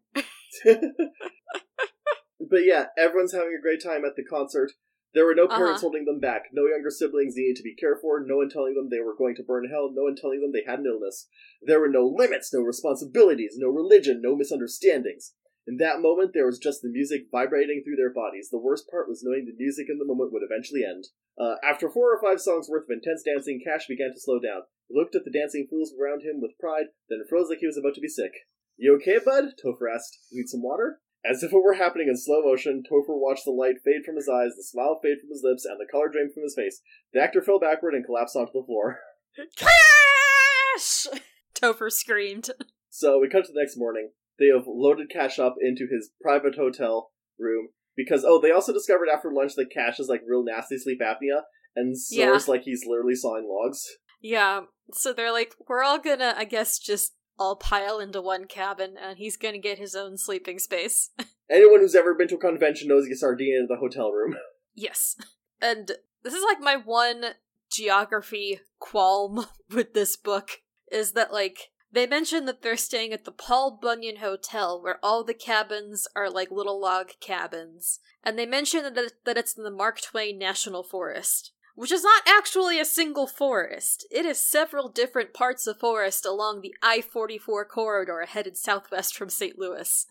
But 2.51 2.65
yeah, 2.65 2.87
everyone's 2.99 3.33
having 3.33 3.57
a 3.59 3.63
great 3.63 3.83
time 3.83 4.05
at 4.05 4.15
the 4.17 4.25
concert. 4.25 4.73
There 5.15 5.25
were 5.25 5.35
no 5.35 5.47
parents 5.49 5.79
Uh-huh. 5.79 5.81
holding 5.81 6.05
them 6.07 6.21
back, 6.21 6.45
no 6.53 6.67
younger 6.67 6.91
siblings 6.91 7.35
needed 7.37 7.57
to 7.57 7.63
be 7.63 7.75
cared 7.75 7.99
for, 8.01 8.21
no 8.25 8.37
one 8.37 8.49
telling 8.49 8.75
them 8.75 8.89
they 8.91 9.01
were 9.01 9.15
going 9.17 9.35
to 9.37 9.43
burn 9.43 9.65
in 9.67 9.71
hell, 9.71 9.91
no 9.93 10.03
one 10.05 10.17
telling 10.17 10.41
them 10.41 10.53
they 10.53 10.65
had 10.67 10.81
an 10.81 10.87
illness. 10.87 11.29
There 11.63 11.81
were 11.81 11.89
no 11.89 12.07
limits, 12.07 12.53
no 12.53 12.61
responsibilities, 12.61 13.55
no 13.59 13.69
religion, 13.69 14.21
no 14.23 14.35
misunderstandings. 14.37 15.35
In 15.67 15.77
that 15.79 16.03
moment, 16.03 16.33
there 16.35 16.47
was 16.47 16.59
just 16.59 16.83
the 16.83 16.91
music 16.91 17.31
vibrating 17.31 17.83
through 17.85 17.97
their 17.97 18.13
bodies. 18.13 18.51
The 18.51 18.59
worst 18.59 18.91
part 18.91 19.09
was 19.09 19.23
knowing 19.23 19.47
the 19.47 19.55
music 19.57 19.87
in 19.89 19.99
the 19.99 20.05
moment 20.05 20.33
would 20.33 20.43
eventually 20.43 20.83
end. 20.83 21.07
Uh, 21.39 21.55
after 21.63 21.89
four 21.89 22.13
or 22.13 22.21
five 22.21 22.41
songs 22.41 22.69
worth 22.69 22.85
of 22.85 22.91
intense 22.91 23.23
dancing, 23.23 23.63
Cash 23.63 23.87
began 23.87 24.11
to 24.13 24.21
slow 24.21 24.41
down. 24.41 24.67
He 24.89 24.99
looked 24.99 25.15
at 25.15 25.25
the 25.25 25.31
dancing 25.31 25.69
fools 25.71 25.95
around 25.95 26.23
him 26.23 26.41
with 26.43 26.59
pride, 26.59 26.91
then 27.09 27.23
froze 27.29 27.49
like 27.49 27.59
he 27.61 27.67
was 27.67 27.79
about 27.79 27.95
to 27.95 28.01
be 28.01 28.09
sick. 28.09 28.33
You 28.77 28.97
okay, 28.97 29.19
bud? 29.25 29.55
Topher 29.55 29.87
asked. 29.87 30.19
Need 30.33 30.49
some 30.49 30.63
water? 30.63 31.01
As 31.25 31.45
if 31.45 31.53
it 31.53 31.63
were 31.63 31.75
happening 31.75 32.09
in 32.09 32.17
slow 32.17 32.43
motion, 32.43 32.83
Topher 32.83 33.15
watched 33.15 33.45
the 33.45 33.53
light 33.53 33.77
fade 33.85 34.05
from 34.05 34.17
his 34.17 34.29
eyes, 34.29 34.57
the 34.57 34.65
smile 34.65 34.99
fade 35.01 35.21
from 35.21 35.31
his 35.31 35.43
lips, 35.45 35.65
and 35.65 35.79
the 35.79 35.87
color 35.91 36.09
drain 36.09 36.33
from 36.35 36.43
his 36.43 36.57
face. 36.57 36.83
The 37.13 37.23
actor 37.23 37.41
fell 37.41 37.61
backward 37.61 37.95
and 37.95 38.05
collapsed 38.05 38.35
onto 38.35 38.53
the 38.53 38.67
floor. 38.67 38.99
Cash! 39.57 41.07
Topher 41.55 41.93
screamed. 41.93 42.51
So 42.91 43.21
we 43.21 43.29
cut 43.29 43.45
to 43.45 43.53
the 43.53 43.61
next 43.61 43.77
morning. 43.79 44.11
They 44.39 44.47
have 44.47 44.67
loaded 44.67 45.11
Cash 45.11 45.39
up 45.39 45.57
into 45.61 45.87
his 45.91 46.11
private 46.21 46.57
hotel 46.57 47.11
room 47.39 47.69
because 47.97 48.25
oh, 48.27 48.41
they 48.41 48.51
also 48.51 48.73
discovered 48.73 49.09
after 49.13 49.31
lunch 49.33 49.55
that 49.57 49.71
Cash 49.73 50.01
is 50.01 50.09
like 50.09 50.23
real 50.27 50.45
nasty 50.45 50.79
sleep 50.79 51.01
apnea 51.01 51.43
and 51.77 51.99
snores 51.99 52.49
like 52.49 52.63
he's 52.63 52.85
literally 52.87 53.15
sawing 53.15 53.49
logs. 53.49 53.85
Yeah, 54.21 54.63
so 54.93 55.13
they're 55.13 55.33
like, 55.33 55.55
we're 55.69 55.83
all 55.83 55.99
gonna, 55.99 56.35
I 56.37 56.45
guess, 56.45 56.79
just 56.79 57.15
all 57.39 57.57
pile 57.57 57.99
into 57.99 58.21
one 58.21 58.45
cabin, 58.45 58.95
and 59.01 59.19
he's 59.19 59.37
gonna 59.37 59.59
get 59.59 59.79
his 59.79 59.95
own 59.95 60.17
sleeping 60.17 60.59
space. 60.59 61.11
Anyone 61.51 61.81
who's 61.81 61.95
ever 61.95 62.15
been 62.15 62.29
to 62.29 62.37
a 62.37 62.41
convention 62.41 62.89
knows 62.89 63.07
you 63.07 63.17
sardine 63.17 63.57
into 63.57 63.67
the 63.69 63.81
hotel 63.81 64.11
room. 64.11 64.37
yes. 64.75 65.17
And 65.61 65.91
this 66.23 66.35
is 66.35 66.45
like 66.45 66.61
my 66.61 66.77
one 66.77 67.25
geography 67.71 68.61
qualm 68.79 69.47
with 69.71 69.93
this 69.93 70.17
book 70.17 70.51
is 70.91 71.13
that, 71.13 71.33
like, 71.33 71.72
they 71.93 72.07
mention 72.07 72.47
that 72.47 72.63
they're 72.63 72.77
staying 72.77 73.13
at 73.13 73.25
the 73.25 73.33
Paul 73.33 73.79
Bunyan 73.81 74.17
Hotel, 74.17 74.81
where 74.83 74.99
all 75.03 75.23
the 75.25 75.35
cabins 75.35 76.09
are 76.17 76.31
like 76.31 76.51
little 76.51 76.81
log 76.81 77.13
cabins. 77.21 78.01
And 78.25 78.39
they 78.39 78.47
mention 78.47 78.83
that, 78.83 78.97
it- 78.97 79.25
that 79.25 79.37
it's 79.37 79.57
in 79.57 79.65
the 79.65 79.71
Mark 79.71 80.01
Twain 80.01 80.39
National 80.39 80.83
Forest, 80.83 81.53
which 81.75 81.93
is 81.93 82.03
not 82.03 82.23
actually 82.27 82.79
a 82.81 82.85
single 82.85 83.27
forest. 83.27 84.07
It 84.11 84.25
is 84.25 84.39
several 84.39 84.89
different 84.89 85.35
parts 85.35 85.67
of 85.67 85.79
forest 85.79 86.25
along 86.25 86.61
the 86.63 86.75
I 86.83 87.03
44 87.03 87.65
corridor 87.67 88.25
headed 88.27 88.57
southwest 88.57 89.15
from 89.17 89.29
St. 89.29 89.59
Louis. 89.59 90.07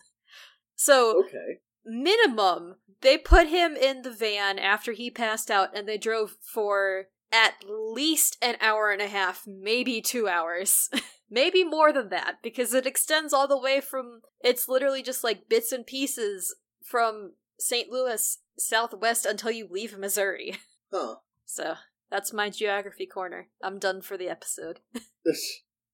So, 0.76 1.24
Okay. 1.24 1.60
minimum, 1.84 2.76
they 3.00 3.18
put 3.18 3.48
him 3.48 3.76
in 3.76 4.02
the 4.02 4.10
van 4.10 4.58
after 4.58 4.92
he 4.92 5.10
passed 5.10 5.50
out 5.50 5.76
and 5.76 5.88
they 5.88 5.98
drove 5.98 6.36
for 6.40 7.08
at 7.32 7.54
least 7.66 8.36
an 8.42 8.56
hour 8.60 8.90
and 8.90 9.00
a 9.00 9.08
half, 9.08 9.46
maybe 9.46 10.00
two 10.00 10.28
hours. 10.28 10.90
maybe 11.30 11.64
more 11.64 11.92
than 11.92 12.10
that, 12.10 12.36
because 12.42 12.74
it 12.74 12.86
extends 12.86 13.32
all 13.32 13.48
the 13.48 13.58
way 13.58 13.80
from. 13.80 14.20
It's 14.42 14.68
literally 14.68 15.02
just 15.02 15.24
like 15.24 15.48
bits 15.48 15.72
and 15.72 15.86
pieces 15.86 16.54
from 16.84 17.32
St. 17.58 17.90
Louis 17.90 18.38
southwest 18.58 19.24
until 19.26 19.50
you 19.50 19.68
leave 19.70 19.98
Missouri. 19.98 20.56
Huh. 20.94 21.14
So, 21.46 21.76
that's 22.10 22.34
my 22.34 22.50
geography 22.50 23.06
corner. 23.06 23.48
I'm 23.62 23.78
done 23.78 24.02
for 24.02 24.18
the 24.18 24.28
episode. 24.28 24.80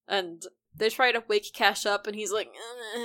And 0.09 0.43
they 0.75 0.89
try 0.89 1.13
to 1.13 1.23
wake 1.29 1.53
Cash 1.53 1.85
up, 1.85 2.05
and 2.05 2.15
he's 2.15 2.33
like, 2.33 2.47
uh, 2.47 2.99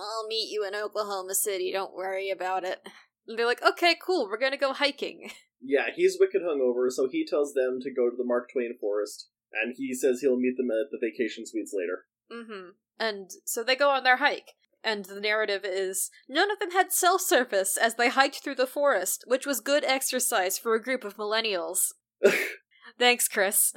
I'll 0.00 0.26
meet 0.28 0.50
you 0.50 0.64
in 0.64 0.74
Oklahoma 0.74 1.34
City, 1.34 1.72
don't 1.72 1.94
worry 1.94 2.30
about 2.30 2.64
it. 2.64 2.80
And 3.26 3.38
they're 3.38 3.44
like, 3.44 3.62
okay, 3.62 3.96
cool, 4.00 4.28
we're 4.28 4.38
gonna 4.38 4.56
go 4.56 4.72
hiking. 4.72 5.30
Yeah, 5.60 5.86
he's 5.94 6.16
wicked 6.18 6.42
hungover, 6.42 6.90
so 6.90 7.08
he 7.10 7.26
tells 7.26 7.54
them 7.54 7.78
to 7.82 7.92
go 7.92 8.10
to 8.10 8.16
the 8.16 8.24
Mark 8.24 8.50
Twain 8.52 8.76
forest, 8.80 9.28
and 9.52 9.74
he 9.76 9.94
says 9.94 10.20
he'll 10.20 10.38
meet 10.38 10.56
them 10.56 10.70
at 10.70 10.90
the 10.90 10.98
vacation 11.00 11.44
suites 11.46 11.72
later. 11.74 12.06
Mm-hmm. 12.32 12.70
And 12.98 13.30
so 13.44 13.62
they 13.62 13.76
go 13.76 13.90
on 13.90 14.04
their 14.04 14.18
hike. 14.18 14.52
And 14.84 15.04
the 15.04 15.20
narrative 15.20 15.62
is 15.64 16.08
none 16.28 16.50
of 16.52 16.60
them 16.60 16.70
had 16.70 16.92
cell 16.92 17.18
service 17.18 17.76
as 17.76 17.96
they 17.96 18.10
hiked 18.10 18.42
through 18.42 18.54
the 18.54 18.66
forest, 18.66 19.24
which 19.26 19.44
was 19.44 19.60
good 19.60 19.84
exercise 19.84 20.56
for 20.56 20.74
a 20.74 20.82
group 20.82 21.04
of 21.04 21.16
millennials. 21.16 21.92
Thanks, 22.98 23.28
Chris. 23.28 23.72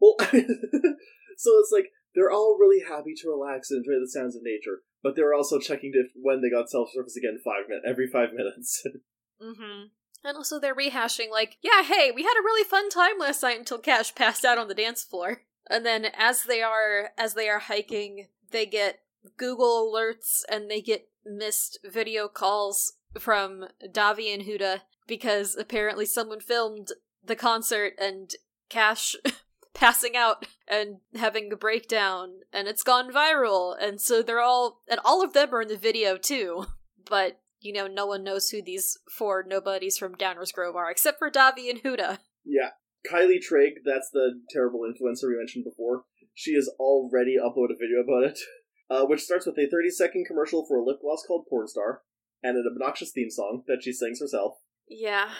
Well, 0.00 0.14
so 0.20 0.30
it's 0.32 1.72
like 1.72 1.90
they're 2.14 2.30
all 2.30 2.56
really 2.60 2.84
happy 2.88 3.12
to 3.16 3.28
relax 3.28 3.70
and 3.70 3.84
enjoy 3.84 4.00
the 4.00 4.08
sounds 4.08 4.36
of 4.36 4.42
nature, 4.44 4.82
but 5.02 5.16
they're 5.16 5.34
also 5.34 5.58
checking 5.58 5.92
if 5.94 6.12
when 6.14 6.42
they 6.42 6.50
got 6.50 6.70
self 6.70 6.90
service 6.92 7.16
again 7.16 7.38
five 7.44 7.68
minutes 7.68 7.86
every 7.88 8.06
five 8.06 8.32
minutes. 8.32 8.82
Mm-hmm. 9.36 9.88
And 10.24 10.36
also 10.36 10.58
they're 10.58 10.74
rehashing 10.74 11.30
like, 11.30 11.58
yeah, 11.62 11.82
hey, 11.82 12.10
we 12.10 12.22
had 12.22 12.34
a 12.38 12.44
really 12.44 12.64
fun 12.64 12.88
time 12.90 13.18
last 13.18 13.42
night 13.42 13.58
until 13.58 13.78
Cash 13.78 14.14
passed 14.16 14.44
out 14.44 14.58
on 14.58 14.68
the 14.68 14.74
dance 14.74 15.04
floor. 15.04 15.42
And 15.68 15.84
then 15.84 16.06
as 16.16 16.44
they 16.44 16.62
are 16.62 17.10
as 17.18 17.34
they 17.34 17.48
are 17.48 17.58
hiking, 17.58 18.28
they 18.50 18.66
get 18.66 19.00
Google 19.36 19.92
alerts 19.92 20.42
and 20.48 20.70
they 20.70 20.80
get 20.80 21.08
missed 21.24 21.78
video 21.84 22.28
calls 22.28 22.94
from 23.18 23.66
Davi 23.84 24.32
and 24.32 24.42
Huda 24.42 24.82
because 25.06 25.56
apparently 25.56 26.06
someone 26.06 26.40
filmed 26.40 26.88
the 27.24 27.36
concert 27.36 27.94
and 27.98 28.32
Cash 28.68 29.16
passing 29.74 30.16
out 30.16 30.46
and 30.68 30.98
having 31.14 31.52
a 31.52 31.56
breakdown 31.56 32.40
and 32.52 32.66
it's 32.66 32.82
gone 32.82 33.12
viral 33.12 33.76
and 33.78 34.00
so 34.00 34.22
they're 34.22 34.40
all 34.40 34.80
and 34.88 35.00
all 35.04 35.22
of 35.22 35.32
them 35.32 35.54
are 35.54 35.62
in 35.62 35.68
the 35.68 35.76
video 35.76 36.16
too 36.16 36.66
but 37.08 37.40
you 37.60 37.72
know 37.72 37.86
no 37.86 38.06
one 38.06 38.22
knows 38.22 38.48
who 38.50 38.62
these 38.62 38.98
four 39.10 39.44
nobodies 39.46 39.96
from 39.96 40.14
downers 40.14 40.52
grove 40.52 40.76
are 40.76 40.90
except 40.90 41.18
for 41.18 41.30
davi 41.30 41.70
and 41.70 41.82
huda 41.82 42.18
yeah, 42.46 42.70
Kylie 43.10 43.40
Trigg, 43.42 43.82
that's 43.84 44.10
the 44.10 44.40
terrible 44.50 44.80
influencer 44.80 45.28
we 45.28 45.36
mentioned 45.36 45.64
before. 45.64 46.04
She 46.32 46.54
has 46.54 46.70
already 46.78 47.36
uploaded 47.36 47.74
a 47.74 47.78
video 47.78 48.00
about 48.02 48.30
it, 48.30 48.38
uh, 48.90 49.04
which 49.06 49.22
starts 49.22 49.46
with 49.46 49.58
a 49.58 49.68
30 49.68 49.90
second 49.90 50.24
commercial 50.26 50.64
for 50.66 50.78
a 50.78 50.84
lip 50.84 50.98
gloss 51.02 51.24
called 51.26 51.46
Porn 51.50 51.66
Star 51.66 52.02
and 52.42 52.56
an 52.56 52.64
obnoxious 52.70 53.10
theme 53.12 53.30
song 53.30 53.64
that 53.66 53.82
she 53.82 53.92
sings 53.92 54.20
herself. 54.20 54.58
yeah 54.88 55.30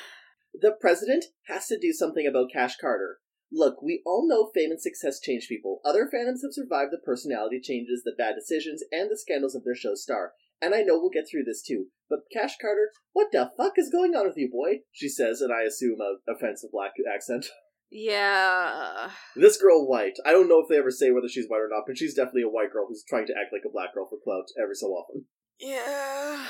The 0.52 0.72
president 0.80 1.26
has 1.46 1.66
to 1.68 1.78
do 1.78 1.92
something 1.92 2.26
about 2.26 2.50
Cash 2.52 2.76
Carter. 2.80 3.18
Look, 3.52 3.80
we 3.80 4.02
all 4.04 4.26
know 4.26 4.50
fame 4.52 4.72
and 4.72 4.80
success 4.80 5.20
change 5.20 5.46
people. 5.48 5.80
Other 5.84 6.10
fandoms 6.12 6.42
have 6.42 6.52
survived 6.52 6.90
the 6.90 6.98
personality 7.04 7.60
changes, 7.62 8.02
the 8.04 8.14
bad 8.18 8.34
decisions, 8.34 8.82
and 8.90 9.08
the 9.08 9.16
scandals 9.16 9.54
of 9.54 9.62
their 9.62 9.76
show's 9.76 10.02
star. 10.02 10.32
And 10.60 10.74
I 10.74 10.82
know 10.82 10.98
we'll 10.98 11.10
get 11.10 11.26
through 11.30 11.44
this 11.44 11.62
too. 11.62 11.86
But 12.08 12.20
Cash 12.32 12.56
Carter, 12.60 12.90
what 13.12 13.28
the 13.32 13.50
fuck 13.56 13.74
is 13.76 13.90
going 13.90 14.14
on 14.14 14.26
with 14.26 14.36
you, 14.36 14.50
boy? 14.50 14.80
She 14.92 15.08
says, 15.08 15.40
and 15.40 15.52
I 15.52 15.62
assume 15.62 15.98
a 16.00 16.30
offensive 16.30 16.70
black 16.72 16.92
accent. 17.12 17.46
yeah 17.90 19.10
This 19.36 19.56
girl 19.56 19.86
white. 19.86 20.16
I 20.24 20.32
don't 20.32 20.48
know 20.48 20.60
if 20.60 20.68
they 20.68 20.78
ever 20.78 20.90
say 20.90 21.10
whether 21.10 21.28
she's 21.28 21.46
white 21.48 21.60
or 21.60 21.68
not, 21.70 21.84
but 21.86 21.96
she's 21.96 22.14
definitely 22.14 22.42
a 22.42 22.48
white 22.48 22.72
girl 22.72 22.86
who's 22.88 23.04
trying 23.08 23.26
to 23.26 23.32
act 23.32 23.52
like 23.52 23.62
a 23.66 23.72
black 23.72 23.94
girl 23.94 24.08
for 24.08 24.18
clout 24.22 24.46
every 24.60 24.74
so 24.74 24.88
often. 24.88 25.26
yeah 25.60 26.46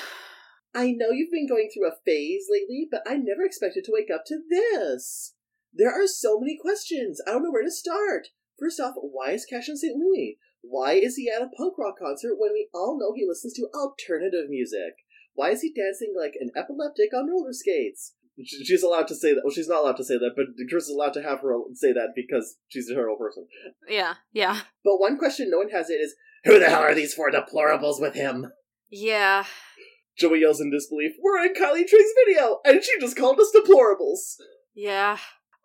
I 0.75 0.93
know 0.93 1.11
you've 1.11 1.33
been 1.33 1.49
going 1.49 1.71
through 1.73 1.89
a 1.89 1.97
phase 2.05 2.49
lately, 2.51 2.87
but 2.91 3.03
I 3.07 3.17
never 3.17 3.43
expected 3.43 3.85
to 3.85 3.93
wake 3.93 4.11
up 4.15 4.25
to 4.27 4.39
this. 4.51 5.35
There 5.73 5.91
are 5.91 6.07
so 6.07 6.39
many 6.39 6.59
questions. 6.61 7.19
I 7.27 7.31
don't 7.31 7.45
know 7.45 7.51
where 7.51 7.65
to 7.65 7.71
start. 7.71 8.29
First 8.59 8.79
off, 8.79 8.95
why 8.97 9.33
is 9.33 9.47
Cash 9.47 9.71
in 9.71 9.77
St. 9.79 9.97
Louis? 9.97 10.39
Why 10.63 10.93
is 10.95 11.17
he 11.17 11.31
at 11.35 11.43
a 11.43 11.49
punk 11.57 11.75
rock 11.79 11.97
concert 11.99 12.35
when 12.39 12.53
we 12.53 12.69
all 12.75 12.99
know 12.99 13.13
he 13.15 13.27
listens 13.27 13.55
to 13.55 13.69
alternative 13.75 14.49
music? 14.49 14.95
Why 15.35 15.51
is 15.51 15.61
he 15.63 15.73
dancing 15.73 16.15
like 16.19 16.35
an 16.41 16.51
epileptic 16.57 17.13
on 17.15 17.29
roller 17.31 17.53
skates? 17.53 18.15
She's 18.45 18.83
allowed 18.83 19.09
to 19.09 19.15
say 19.15 19.33
that. 19.33 19.43
Well, 19.45 19.53
she's 19.55 19.69
not 19.69 19.83
allowed 19.83 19.97
to 19.97 20.05
say 20.05 20.15
that, 20.19 20.33
but 20.37 20.47
Chris 20.69 20.85
is 20.85 20.91
allowed 20.95 21.15
to 21.15 21.23
have 21.23 21.41
her 21.41 21.55
say 21.73 21.93
that 21.93 22.13
because 22.15 22.57
she's 22.69 22.89
a 22.91 22.95
terrible 22.95 23.17
person. 23.17 23.47
Yeah, 23.89 24.15
yeah, 24.33 24.61
But 24.85 24.99
one 24.99 25.17
question 25.19 25.49
no 25.51 25.59
one 25.59 25.71
has 25.71 25.89
it 25.89 25.95
is, 25.95 26.15
who 26.45 26.59
the 26.59 26.67
hell 26.69 26.83
are 26.83 26.95
these 26.95 27.15
four 27.15 27.31
deplorables 27.31 28.01
with 28.01 28.15
him? 28.15 28.53
yeah. 28.91 29.45
Joey 30.19 30.41
yells 30.41 30.63
in 30.63 30.71
disbelief, 30.71 31.13
We're 31.23 31.45
in 31.45 31.53
Kylie 31.53 31.87
Triggs' 31.87 32.09
video, 32.27 32.61
and 32.65 32.83
she 32.83 32.99
just 33.01 33.17
called 33.19 33.39
us 33.39 33.53
deplorables. 33.55 34.37
Yeah. 34.75 35.19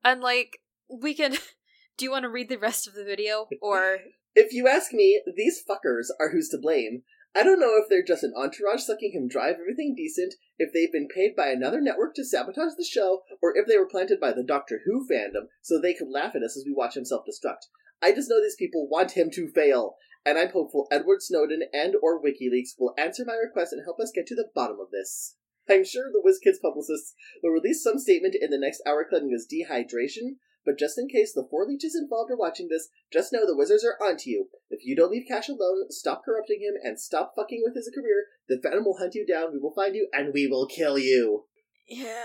And 0.03 0.19
like 0.21 0.59
we 0.89 1.13
can 1.13 1.31
do 1.97 2.05
you 2.05 2.11
want 2.11 2.23
to 2.23 2.29
read 2.29 2.49
the 2.49 2.57
rest 2.57 2.87
of 2.87 2.93
the 2.93 3.05
video 3.05 3.47
or 3.61 3.99
If 4.33 4.53
you 4.53 4.67
ask 4.67 4.93
me, 4.93 5.21
these 5.35 5.61
fuckers 5.61 6.07
are 6.19 6.29
who's 6.29 6.49
to 6.49 6.57
blame. 6.57 7.03
I 7.35 7.43
don't 7.43 7.59
know 7.59 7.77
if 7.77 7.89
they're 7.89 8.03
just 8.03 8.23
an 8.23 8.33
entourage 8.35 8.81
sucking 8.81 9.11
him 9.13 9.27
dry 9.27 9.49
of 9.49 9.57
everything 9.59 9.93
decent, 9.95 10.35
if 10.57 10.73
they've 10.73 10.91
been 10.91 11.07
paid 11.07 11.35
by 11.35 11.47
another 11.47 11.81
network 11.81 12.13
to 12.15 12.25
sabotage 12.25 12.73
the 12.77 12.83
show, 12.83 13.23
or 13.41 13.55
if 13.55 13.67
they 13.67 13.77
were 13.77 13.87
planted 13.87 14.19
by 14.19 14.31
the 14.33 14.43
Doctor 14.43 14.81
Who 14.85 15.07
fandom 15.07 15.47
so 15.61 15.79
they 15.79 15.93
could 15.93 16.09
laugh 16.09 16.35
at 16.35 16.43
us 16.43 16.57
as 16.57 16.63
we 16.65 16.73
watch 16.73 16.97
him 16.97 17.05
self-destruct. 17.05 17.67
I 18.01 18.11
just 18.13 18.29
know 18.29 18.41
these 18.41 18.55
people 18.57 18.89
want 18.89 19.11
him 19.11 19.29
to 19.31 19.47
fail, 19.47 19.95
and 20.25 20.37
I'm 20.37 20.51
hopeful 20.51 20.87
Edward 20.91 21.21
Snowden 21.21 21.63
and 21.73 21.95
or 22.01 22.21
WikiLeaks 22.21 22.79
will 22.79 22.93
answer 22.97 23.23
my 23.25 23.35
request 23.35 23.73
and 23.73 23.83
help 23.83 23.99
us 23.99 24.11
get 24.13 24.27
to 24.27 24.35
the 24.35 24.49
bottom 24.53 24.77
of 24.79 24.91
this. 24.91 25.35
I'm 25.69 25.85
sure 25.85 26.11
the 26.11 26.21
WizKids 26.25 26.61
publicists 26.61 27.13
will 27.41 27.51
release 27.51 27.83
some 27.83 27.99
statement 27.99 28.35
in 28.39 28.49
the 28.49 28.57
next 28.57 28.81
hour 28.85 29.05
claiming 29.07 29.31
his 29.31 29.47
dehydration, 29.47 30.35
but 30.65 30.77
just 30.77 30.97
in 30.97 31.07
case 31.07 31.33
the 31.33 31.47
four 31.49 31.65
leeches 31.65 31.95
involved 31.95 32.31
are 32.31 32.37
watching 32.37 32.67
this, 32.69 32.89
just 33.11 33.33
know 33.33 33.45
the 33.45 33.57
wizards 33.57 33.83
are 33.83 33.97
onto 34.03 34.29
you. 34.29 34.49
If 34.69 34.85
you 34.85 34.95
don't 34.95 35.11
leave 35.11 35.27
Cash 35.27 35.49
alone, 35.49 35.89
stop 35.89 36.23
corrupting 36.23 36.61
him, 36.61 36.75
and 36.81 36.99
stop 36.99 37.33
fucking 37.35 37.61
with 37.63 37.75
his 37.75 37.91
career, 37.93 38.25
the 38.47 38.59
Venom 38.61 38.85
will 38.85 38.97
hunt 38.97 39.15
you 39.15 39.25
down, 39.25 39.53
we 39.53 39.59
will 39.59 39.73
find 39.73 39.95
you, 39.95 40.07
and 40.13 40.33
we 40.33 40.47
will 40.47 40.67
kill 40.67 40.97
you. 40.97 41.45
Yeah. 41.87 42.23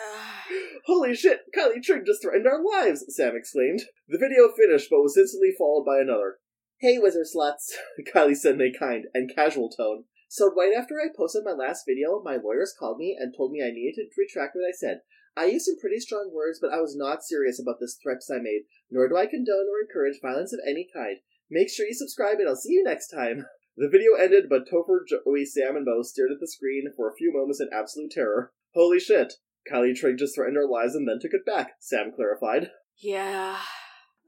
Holy 0.87 1.14
shit, 1.14 1.41
Kylie 1.57 1.82
Trigg 1.82 2.07
just 2.07 2.22
threatened 2.22 2.47
our 2.47 2.62
lives, 2.62 3.05
Sam 3.09 3.34
exclaimed. 3.34 3.82
The 4.09 4.18
video 4.18 4.49
finished, 4.57 4.89
but 4.91 5.03
was 5.03 5.16
instantly 5.16 5.53
followed 5.57 5.84
by 5.84 5.99
another. 5.99 6.39
Hey, 6.78 6.99
wizard 6.99 7.26
sluts, 7.26 7.72
Kylie 8.14 8.37
said 8.37 8.55
in 8.55 8.61
a 8.61 8.78
kind 8.78 9.07
and 9.14 9.34
casual 9.34 9.70
tone. 9.70 10.05
So 10.28 10.53
right 10.53 10.74
after 10.76 10.97
I 11.01 11.09
posted 11.16 11.45
my 11.45 11.53
last 11.53 11.84
video, 11.87 12.20
my 12.22 12.37
lawyers 12.37 12.74
called 12.78 12.99
me 12.99 13.16
and 13.18 13.34
told 13.34 13.53
me 13.53 13.62
I 13.62 13.70
needed 13.70 13.95
to 13.97 14.20
retract 14.20 14.55
what 14.55 14.68
I 14.68 14.72
said. 14.72 15.01
I 15.37 15.47
used 15.47 15.66
some 15.66 15.78
pretty 15.78 16.01
strong 16.01 16.30
words, 16.32 16.59
but 16.61 16.72
I 16.72 16.80
was 16.80 16.97
not 16.97 17.22
serious 17.22 17.61
about 17.61 17.78
the 17.78 17.91
threats 18.03 18.30
I 18.30 18.39
made, 18.39 18.62
nor 18.91 19.09
do 19.09 19.16
I 19.16 19.26
condone 19.26 19.66
or 19.68 19.80
encourage 19.80 20.20
violence 20.20 20.53
of 20.53 20.61
any 20.66 20.89
kind. 20.95 21.18
Make 21.51 21.70
sure 21.70 21.87
you 21.87 21.95
subscribe 21.95 22.39
and 22.39 22.49
I'll 22.49 22.57
see 22.57 22.72
you 22.72 22.84
next 22.84 23.09
time. 23.09 23.47
The 23.78 23.91
video 23.91 24.14
ended, 24.14 24.49
but 24.49 24.66
Topher, 24.66 25.01
Joey, 25.07 25.45
Sam, 25.45 25.76
and 25.76 25.84
Mo 25.84 26.01
stared 26.01 26.30
at 26.32 26.41
the 26.41 26.49
screen 26.49 26.84
for 26.97 27.11
a 27.11 27.14
few 27.14 27.30
moments 27.30 27.61
in 27.61 27.68
absolute 27.70 28.11
terror. 28.11 28.55
Holy 28.72 28.99
shit. 28.99 29.34
Kylie 29.70 29.95
Trigg 29.95 30.16
just 30.16 30.34
threatened 30.34 30.57
our 30.57 30.66
lives 30.66 30.95
and 30.95 31.07
then 31.07 31.18
took 31.20 31.34
it 31.34 31.45
back, 31.45 31.72
Sam 31.78 32.11
clarified. 32.16 32.70
Yeah. 32.97 33.59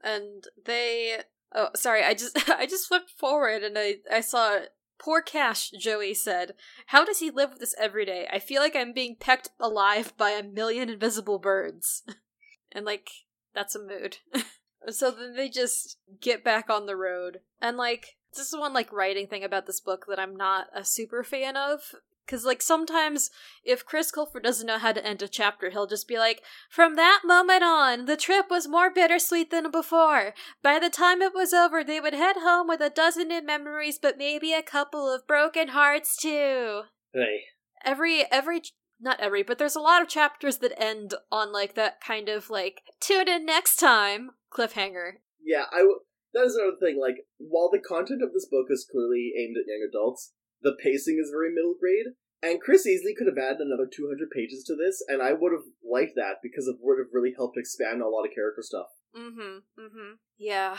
And 0.03 0.43
they 0.65 1.17
Oh, 1.53 1.69
sorry. 1.75 2.03
I 2.03 2.13
just 2.13 2.49
I 2.49 2.65
just 2.65 2.87
flipped 2.87 3.11
forward 3.11 3.63
and 3.63 3.77
I 3.77 3.97
I 4.11 4.21
saw 4.21 4.59
Poor 4.99 5.21
Cash, 5.21 5.71
Joey 5.71 6.13
said. 6.13 6.53
How 6.87 7.05
does 7.05 7.19
he 7.19 7.31
live 7.31 7.51
with 7.51 7.59
this 7.59 7.75
every 7.79 8.05
day? 8.05 8.27
I 8.31 8.39
feel 8.39 8.61
like 8.61 8.75
I'm 8.75 8.93
being 8.93 9.15
pecked 9.17 9.49
alive 9.59 10.13
by 10.17 10.31
a 10.31 10.43
million 10.43 10.89
invisible 10.89 11.39
birds. 11.39 12.03
and 12.71 12.85
like 12.85 13.09
that's 13.55 13.75
a 13.75 13.79
mood. 13.79 14.17
so 14.89 15.09
then 15.09 15.35
they 15.35 15.49
just 15.49 15.97
get 16.19 16.43
back 16.43 16.69
on 16.69 16.85
the 16.85 16.97
road. 16.97 17.39
And 17.61 17.77
like 17.77 18.17
this 18.35 18.47
is 18.47 18.59
one 18.59 18.73
like 18.73 18.91
writing 18.91 19.27
thing 19.27 19.43
about 19.43 19.65
this 19.65 19.79
book 19.79 20.05
that 20.09 20.19
I'm 20.19 20.35
not 20.35 20.67
a 20.75 20.83
super 20.83 21.23
fan 21.23 21.55
of. 21.55 21.95
Cause 22.29 22.45
like 22.45 22.61
sometimes 22.61 23.31
if 23.63 23.85
Chris 23.85 24.11
Colfer 24.11 24.41
doesn't 24.41 24.67
know 24.67 24.77
how 24.77 24.91
to 24.91 25.05
end 25.05 25.21
a 25.23 25.27
chapter, 25.27 25.69
he'll 25.71 25.87
just 25.87 26.07
be 26.07 26.17
like, 26.17 26.41
From 26.69 26.95
that 26.95 27.21
moment 27.25 27.63
on, 27.63 28.05
the 28.05 28.17
trip 28.17 28.45
was 28.49 28.67
more 28.67 28.93
bittersweet 28.93 29.49
than 29.49 29.71
before. 29.71 30.33
By 30.61 30.77
the 30.77 30.91
time 30.91 31.21
it 31.21 31.33
was 31.33 31.53
over, 31.53 31.83
they 31.83 31.99
would 31.99 32.13
head 32.13 32.37
home 32.39 32.67
with 32.67 32.81
a 32.81 32.89
dozen 32.89 33.29
new 33.29 33.43
memories, 33.43 33.97
but 33.99 34.17
maybe 34.17 34.53
a 34.53 34.61
couple 34.61 35.11
of 35.11 35.25
broken 35.25 35.69
hearts 35.69 36.15
too. 36.15 36.81
Hey. 37.13 37.45
Every 37.83 38.25
every 38.31 38.61
not 38.99 39.19
every, 39.19 39.43
but 39.43 39.57
there's 39.57 39.75
a 39.75 39.81
lot 39.81 40.01
of 40.01 40.09
chapters 40.09 40.57
that 40.57 40.79
end 40.79 41.13
on 41.31 41.51
like 41.51 41.75
that 41.75 42.01
kind 42.01 42.29
of 42.29 42.49
like 42.49 42.81
tune 42.99 43.27
in 43.27 43.45
next 43.45 43.77
time 43.77 44.31
cliffhanger. 44.53 45.13
Yeah, 45.43 45.63
I 45.71 45.79
w- 45.79 46.01
that 46.33 46.43
is 46.43 46.55
another 46.55 46.77
thing. 46.79 46.99
Like, 46.99 47.25
while 47.37 47.69
the 47.71 47.79
content 47.79 48.21
of 48.21 48.33
this 48.33 48.47
book 48.49 48.67
is 48.69 48.87
clearly 48.89 49.33
aimed 49.37 49.55
at 49.57 49.67
young 49.67 49.87
adults, 49.87 50.33
the 50.61 50.75
pacing 50.81 51.19
is 51.21 51.31
very 51.31 51.53
middle 51.53 51.75
grade. 51.79 52.15
And 52.41 52.61
Chris 52.61 52.87
easily 52.87 53.13
could 53.13 53.27
have 53.27 53.37
added 53.37 53.59
another 53.59 53.85
200 53.85 54.29
pages 54.31 54.63
to 54.63 54.75
this, 54.75 55.03
and 55.07 55.21
I 55.21 55.33
would 55.33 55.51
have 55.51 55.67
liked 55.83 56.13
that 56.15 56.37
because 56.41 56.67
it 56.67 56.77
would 56.79 56.97
have 56.97 57.13
really 57.13 57.33
helped 57.35 57.57
expand 57.57 58.01
a 58.01 58.07
lot 58.07 58.25
of 58.25 58.33
character 58.33 58.61
stuff. 58.61 58.87
Mm-hmm. 59.15 59.59
Mm-hmm. 59.77 60.13
Yeah. 60.37 60.77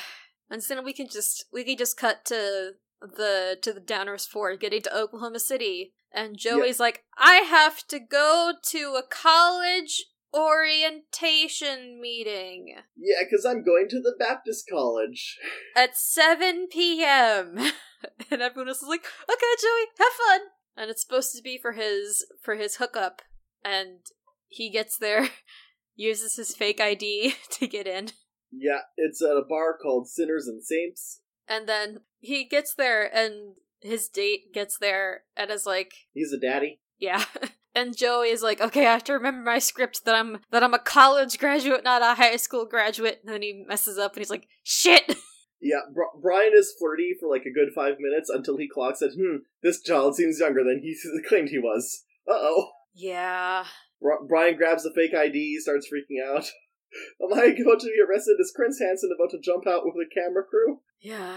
And 0.48 0.62
so 0.62 0.74
then 0.74 0.84
we 0.84 0.94
can 0.94 1.08
just 1.08 1.44
we 1.52 1.64
can 1.64 1.76
just 1.76 1.96
cut 1.96 2.24
to 2.26 2.72
the 3.00 3.58
to 3.62 3.72
the 3.72 3.80
Downers 3.80 4.26
Four 4.26 4.56
getting 4.56 4.82
to 4.82 4.96
Oklahoma 4.96 5.38
City. 5.38 5.92
And 6.12 6.36
Joey's 6.36 6.80
like, 6.80 7.04
I 7.18 7.36
have 7.36 7.86
to 7.88 8.00
go 8.00 8.52
to 8.70 8.96
a 8.98 9.02
college 9.08 10.06
orientation 10.34 12.00
meeting 12.00 12.74
Yeah, 12.96 13.22
because 13.24 13.44
I'm 13.44 13.64
going 13.64 13.86
to 13.90 14.00
the 14.00 14.14
Baptist 14.18 14.66
College. 14.70 15.38
at 15.76 15.96
7 15.96 16.68
p.m. 16.70 17.56
and 18.30 18.42
everyone 18.42 18.68
else 18.68 18.82
is 18.82 18.88
like, 18.88 19.04
okay, 19.28 19.54
Joey, 19.60 19.86
have 19.98 20.12
fun. 20.12 20.40
And 20.76 20.90
it's 20.90 21.02
supposed 21.02 21.34
to 21.36 21.42
be 21.42 21.58
for 21.60 21.72
his 21.72 22.24
for 22.42 22.54
his 22.54 22.76
hookup. 22.76 23.22
And 23.64 23.98
he 24.48 24.70
gets 24.70 24.96
there, 24.96 25.28
uses 25.96 26.36
his 26.36 26.54
fake 26.54 26.80
ID 26.80 27.34
to 27.52 27.66
get 27.66 27.86
in. 27.86 28.10
Yeah, 28.52 28.80
it's 28.96 29.22
at 29.22 29.36
a 29.36 29.42
bar 29.48 29.76
called 29.80 30.08
Sinners 30.08 30.46
and 30.48 30.62
Saints. 30.62 31.20
And 31.46 31.68
then 31.68 32.00
he 32.18 32.44
gets 32.44 32.74
there 32.74 33.04
and 33.14 33.54
his 33.80 34.08
date 34.08 34.52
gets 34.54 34.78
there 34.78 35.22
and 35.36 35.50
is 35.50 35.66
like, 35.66 35.92
He's 36.12 36.32
a 36.32 36.38
daddy. 36.40 36.80
yeah. 36.98 37.24
And 37.74 37.96
Joey 37.96 38.30
is 38.30 38.42
like, 38.42 38.60
okay, 38.60 38.86
I 38.86 38.92
have 38.92 39.04
to 39.04 39.12
remember 39.12 39.42
my 39.48 39.58
script 39.58 40.04
that 40.04 40.14
I'm 40.14 40.40
that 40.50 40.62
I'm 40.64 40.74
a 40.74 40.78
college 40.78 41.38
graduate, 41.38 41.84
not 41.84 42.02
a 42.02 42.14
high 42.14 42.36
school 42.36 42.66
graduate. 42.66 43.20
And 43.24 43.32
then 43.32 43.42
he 43.42 43.64
messes 43.66 43.96
up 43.98 44.12
and 44.14 44.20
he's 44.20 44.30
like, 44.30 44.48
shit. 44.62 45.16
Yeah, 45.62 45.80
Bri- 45.92 46.22
Brian 46.22 46.52
is 46.54 46.74
flirty 46.78 47.14
for 47.20 47.28
like 47.28 47.42
a 47.42 47.52
good 47.52 47.68
five 47.74 47.96
minutes 48.00 48.30
until 48.30 48.56
he 48.56 48.66
clocks 48.66 49.00
that, 49.00 49.12
hmm, 49.14 49.44
this 49.62 49.82
child 49.82 50.16
seems 50.16 50.40
younger 50.40 50.64
than 50.64 50.80
he 50.82 50.96
claimed 51.28 51.50
he 51.50 51.58
was. 51.58 52.04
Uh 52.26 52.32
oh. 52.32 52.70
Yeah. 52.94 53.66
Bri- 54.00 54.26
Brian 54.26 54.56
grabs 54.56 54.84
the 54.84 54.92
fake 54.94 55.12
ID, 55.14 55.58
starts 55.60 55.86
freaking 55.86 56.26
out. 56.26 56.50
Am 57.22 57.38
I 57.38 57.44
about 57.60 57.80
to 57.80 57.88
be 57.88 58.00
arrested? 58.00 58.36
Is 58.40 58.54
Chris 58.56 58.80
Hansen 58.80 59.10
about 59.14 59.30
to 59.32 59.38
jump 59.38 59.66
out 59.66 59.82
with 59.84 59.94
a 59.96 60.08
camera 60.12 60.44
crew? 60.44 60.80
Yeah. 60.98 61.36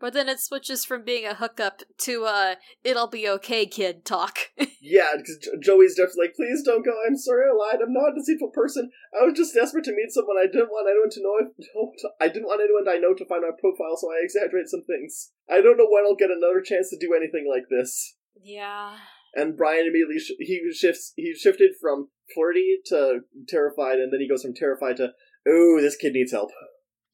But 0.00 0.12
then 0.12 0.28
it 0.28 0.38
switches 0.40 0.84
from 0.84 1.02
being 1.04 1.26
a 1.26 1.34
hookup 1.34 1.82
to 2.06 2.24
uh 2.24 2.54
it'll 2.84 3.08
be 3.08 3.28
okay 3.28 3.66
kid 3.66 4.04
talk. 4.04 4.38
Yeah, 4.80 5.10
because 5.18 5.38
jo- 5.42 5.58
Joey's 5.60 5.96
definitely 5.96 6.26
like, 6.30 6.36
please 6.36 6.62
don't 6.64 6.84
go. 6.84 6.94
I'm 7.04 7.16
sorry 7.16 7.44
I 7.50 7.52
lied. 7.52 7.82
I'm 7.82 7.92
not 7.92 8.12
a 8.12 8.14
deceitful 8.14 8.52
person. 8.54 8.90
I 9.12 9.24
was 9.26 9.34
just 9.36 9.52
desperate 9.52 9.84
to 9.84 9.92
meet 9.92 10.12
someone. 10.14 10.36
I 10.38 10.46
didn't 10.46 10.70
want 10.70 10.86
anyone 10.88 11.10
to 11.10 11.20
know. 11.20 11.34
If, 11.42 12.14
I 12.22 12.28
didn't 12.28 12.46
want 12.46 12.62
anyone 12.62 12.86
I 12.88 12.96
know 13.02 13.12
to 13.12 13.26
find 13.26 13.42
my 13.42 13.50
profile, 13.58 13.98
so 13.98 14.06
I 14.08 14.22
exaggerate 14.22 14.68
some 14.68 14.84
things. 14.86 15.32
I 15.50 15.60
don't 15.60 15.76
know 15.76 15.88
when 15.90 16.04
I'll 16.06 16.14
get 16.14 16.30
another 16.30 16.62
chance 16.62 16.88
to 16.90 16.96
do 16.96 17.12
anything 17.12 17.50
like 17.50 17.66
this. 17.68 18.16
yeah. 18.40 18.96
And 19.34 19.56
Brian 19.58 19.84
immediately 19.84 20.20
sh- 20.20 20.38
he 20.38 20.62
shifts. 20.72 21.12
He 21.16 21.34
shifted 21.34 21.72
from 21.82 22.08
flirty 22.32 22.78
to 22.86 23.26
terrified, 23.48 23.98
and 23.98 24.12
then 24.12 24.20
he 24.20 24.28
goes 24.28 24.42
from 24.42 24.54
terrified 24.54 24.96
to, 24.98 25.10
"Ooh, 25.46 25.80
this 25.82 25.96
kid 25.96 26.14
needs 26.14 26.32
help." 26.32 26.50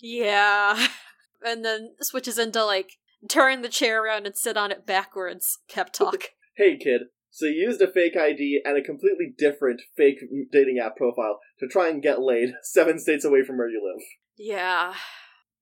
Yeah. 0.00 0.86
And 1.44 1.64
then 1.64 1.94
switches 2.00 2.38
into 2.38 2.64
like 2.64 2.92
turn 3.28 3.62
the 3.62 3.68
chair 3.68 4.04
around 4.04 4.26
and 4.26 4.36
sit 4.36 4.56
on 4.56 4.70
it 4.70 4.86
backwards 4.86 5.58
pep 5.68 5.92
talk. 5.92 6.24
Hey, 6.56 6.76
kid. 6.76 7.02
So 7.30 7.46
you 7.46 7.66
used 7.66 7.82
a 7.82 7.90
fake 7.90 8.16
ID 8.16 8.62
and 8.64 8.78
a 8.78 8.82
completely 8.82 9.34
different 9.36 9.82
fake 9.96 10.18
dating 10.52 10.78
app 10.78 10.96
profile 10.96 11.40
to 11.58 11.66
try 11.66 11.88
and 11.88 12.02
get 12.02 12.20
laid 12.20 12.54
seven 12.62 12.98
states 12.98 13.24
away 13.24 13.42
from 13.42 13.58
where 13.58 13.68
you 13.68 13.82
live. 13.84 14.04
Yeah. 14.36 14.94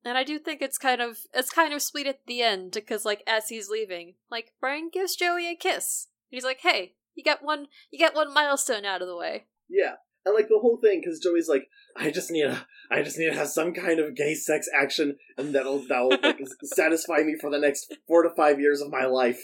And 0.04 0.18
I 0.18 0.24
do 0.24 0.38
think 0.38 0.60
it's 0.60 0.78
kind 0.78 1.00
of 1.00 1.18
it's 1.32 1.50
kind 1.50 1.72
of 1.72 1.80
sweet 1.80 2.06
at 2.06 2.26
the 2.26 2.42
end 2.42 2.72
because 2.72 3.04
like 3.04 3.22
as 3.26 3.48
he's 3.48 3.68
leaving, 3.68 4.14
like 4.30 4.52
Brian 4.60 4.90
gives 4.92 5.16
Joey 5.16 5.48
a 5.48 5.54
kiss. 5.54 6.08
And 6.30 6.36
he's 6.36 6.44
like, 6.44 6.60
"Hey, 6.60 6.94
you 7.14 7.22
got 7.22 7.42
one 7.42 7.68
you 7.90 7.98
got 7.98 8.14
one 8.14 8.34
milestone 8.34 8.84
out 8.84 9.00
of 9.00 9.08
the 9.08 9.16
way." 9.16 9.46
Yeah, 9.68 9.94
and 10.24 10.34
like 10.34 10.48
the 10.48 10.58
whole 10.60 10.78
thing, 10.82 11.00
because 11.02 11.20
Joey's 11.20 11.48
like, 11.48 11.68
I 11.96 12.10
just 12.10 12.30
need 12.30 12.44
a, 12.44 12.66
I 12.90 13.02
just 13.02 13.18
need 13.18 13.30
to 13.30 13.36
have 13.36 13.48
some 13.48 13.74
kind 13.74 13.98
of 13.98 14.14
gay 14.14 14.34
sex 14.34 14.68
action, 14.74 15.16
and 15.36 15.54
that'll 15.54 15.84
that'll 15.88 16.10
like, 16.10 16.40
satisfy 16.64 17.18
me 17.18 17.36
for 17.40 17.50
the 17.50 17.58
next 17.58 17.94
four 18.06 18.22
to 18.22 18.30
five 18.36 18.60
years 18.60 18.80
of 18.80 18.90
my 18.90 19.06
life. 19.06 19.40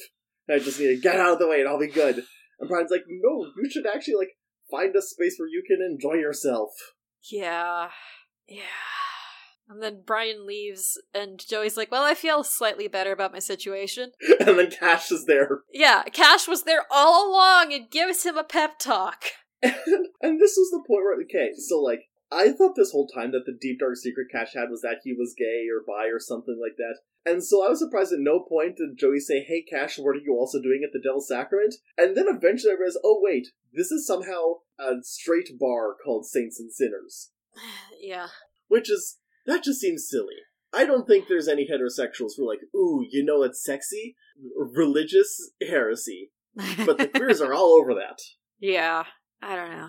And 0.46 0.60
I 0.60 0.64
just 0.64 0.78
need 0.78 0.94
to 0.94 1.00
get 1.00 1.16
out 1.16 1.34
of 1.34 1.38
the 1.38 1.48
way, 1.48 1.60
and 1.60 1.68
I'll 1.68 1.78
be 1.78 1.88
good. 1.88 2.22
And 2.60 2.68
Brian's 2.68 2.90
like, 2.90 3.04
No, 3.08 3.46
you 3.56 3.70
should 3.70 3.86
actually 3.86 4.16
like 4.16 4.36
find 4.70 4.94
a 4.94 5.02
space 5.02 5.36
where 5.38 5.48
you 5.48 5.62
can 5.66 5.78
enjoy 5.82 6.14
yourself. 6.14 6.70
Yeah. 7.30 7.88
Yeah. 8.46 8.62
And 9.68 9.82
then 9.82 10.02
Brian 10.06 10.46
leaves 10.46 10.98
and 11.14 11.38
Joey's 11.46 11.76
like, 11.76 11.90
"Well, 11.90 12.02
I 12.02 12.14
feel 12.14 12.42
slightly 12.42 12.88
better 12.88 13.12
about 13.12 13.34
my 13.34 13.38
situation." 13.38 14.12
and 14.40 14.58
then 14.58 14.70
Cash 14.70 15.12
is 15.12 15.26
there. 15.26 15.60
Yeah, 15.70 16.04
Cash 16.04 16.48
was 16.48 16.62
there 16.62 16.84
all 16.90 17.30
along 17.30 17.74
and 17.74 17.90
gives 17.90 18.24
him 18.24 18.38
a 18.38 18.44
pep 18.44 18.78
talk. 18.78 19.24
And, 19.62 19.74
and 20.22 20.40
this 20.40 20.54
was 20.56 20.70
the 20.70 20.84
point 20.86 21.02
where 21.02 21.20
okay, 21.22 21.52
so 21.56 21.80
like 21.80 22.08
I 22.30 22.52
thought 22.52 22.76
this 22.76 22.92
whole 22.92 23.08
time 23.08 23.32
that 23.32 23.46
the 23.46 23.56
deep 23.58 23.80
dark 23.80 23.96
secret 23.96 24.28
Cash 24.30 24.52
had 24.54 24.68
was 24.70 24.82
that 24.82 25.00
he 25.02 25.12
was 25.12 25.34
gay 25.36 25.66
or 25.72 25.82
bi 25.86 26.08
or 26.08 26.20
something 26.20 26.58
like 26.60 26.76
that. 26.76 26.98
And 27.24 27.42
so 27.42 27.64
I 27.64 27.68
was 27.68 27.78
surprised 27.78 28.12
at 28.12 28.20
no 28.20 28.40
point 28.40 28.76
did 28.76 28.98
Joey 28.98 29.20
say, 29.20 29.42
Hey 29.42 29.64
Cash, 29.68 29.98
what 29.98 30.16
are 30.16 30.20
you 30.20 30.34
also 30.34 30.60
doing 30.60 30.82
at 30.84 30.92
the 30.92 31.00
Devil's 31.00 31.28
Sacrament? 31.28 31.74
And 31.96 32.16
then 32.16 32.26
eventually 32.28 32.72
I 32.72 32.76
realized, 32.76 32.98
oh 33.02 33.18
wait, 33.22 33.48
this 33.72 33.90
is 33.90 34.06
somehow 34.06 34.60
a 34.78 35.02
straight 35.02 35.58
bar 35.58 35.96
called 36.04 36.26
Saints 36.26 36.60
and 36.60 36.72
Sinners. 36.72 37.30
yeah. 38.00 38.28
Which 38.68 38.90
is 38.90 39.18
that 39.46 39.64
just 39.64 39.80
seems 39.80 40.08
silly. 40.08 40.36
I 40.70 40.84
don't 40.84 41.06
think 41.06 41.28
there's 41.28 41.48
any 41.48 41.66
heterosexuals 41.66 42.32
who 42.36 42.44
are 42.44 42.52
like, 42.52 42.60
ooh, 42.76 43.06
you 43.10 43.24
know 43.24 43.42
it's 43.42 43.64
sexy? 43.64 44.16
Religious 44.54 45.50
heresy. 45.66 46.30
But 46.54 46.98
the 46.98 47.08
queers 47.14 47.40
are 47.40 47.54
all 47.54 47.80
over 47.80 47.94
that. 47.94 48.18
yeah. 48.60 49.04
I 49.42 49.56
don't 49.56 49.70
know. 49.70 49.88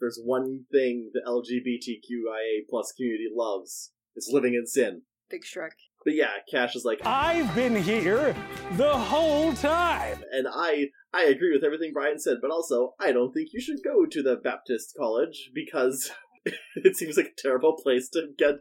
there's 0.00 0.20
one 0.24 0.64
thing 0.72 1.10
the 1.12 1.20
LGBTQIA 1.26 2.68
plus 2.68 2.92
community 2.92 3.26
loves. 3.34 3.92
It's 4.14 4.30
living 4.32 4.54
in 4.54 4.66
sin. 4.66 5.02
Big 5.30 5.42
Shrek. 5.44 5.70
But 6.04 6.14
yeah, 6.14 6.30
Cash 6.50 6.74
is 6.74 6.84
like, 6.84 7.00
I've 7.04 7.54
been 7.54 7.76
here 7.76 8.34
the 8.72 8.96
whole 8.96 9.52
time. 9.54 10.22
and 10.32 10.46
I 10.50 10.86
I 11.12 11.24
agree 11.24 11.52
with 11.52 11.64
everything 11.64 11.90
Brian 11.92 12.18
said, 12.18 12.38
but 12.40 12.50
also 12.50 12.94
I 13.00 13.12
don't 13.12 13.32
think 13.32 13.50
you 13.52 13.60
should 13.60 13.82
go 13.84 14.06
to 14.06 14.22
the 14.22 14.36
Baptist 14.36 14.94
college 14.96 15.50
because 15.54 16.10
it 16.76 16.96
seems 16.96 17.16
like 17.16 17.26
a 17.26 17.42
terrible 17.42 17.76
place 17.76 18.08
to 18.10 18.28
get 18.38 18.56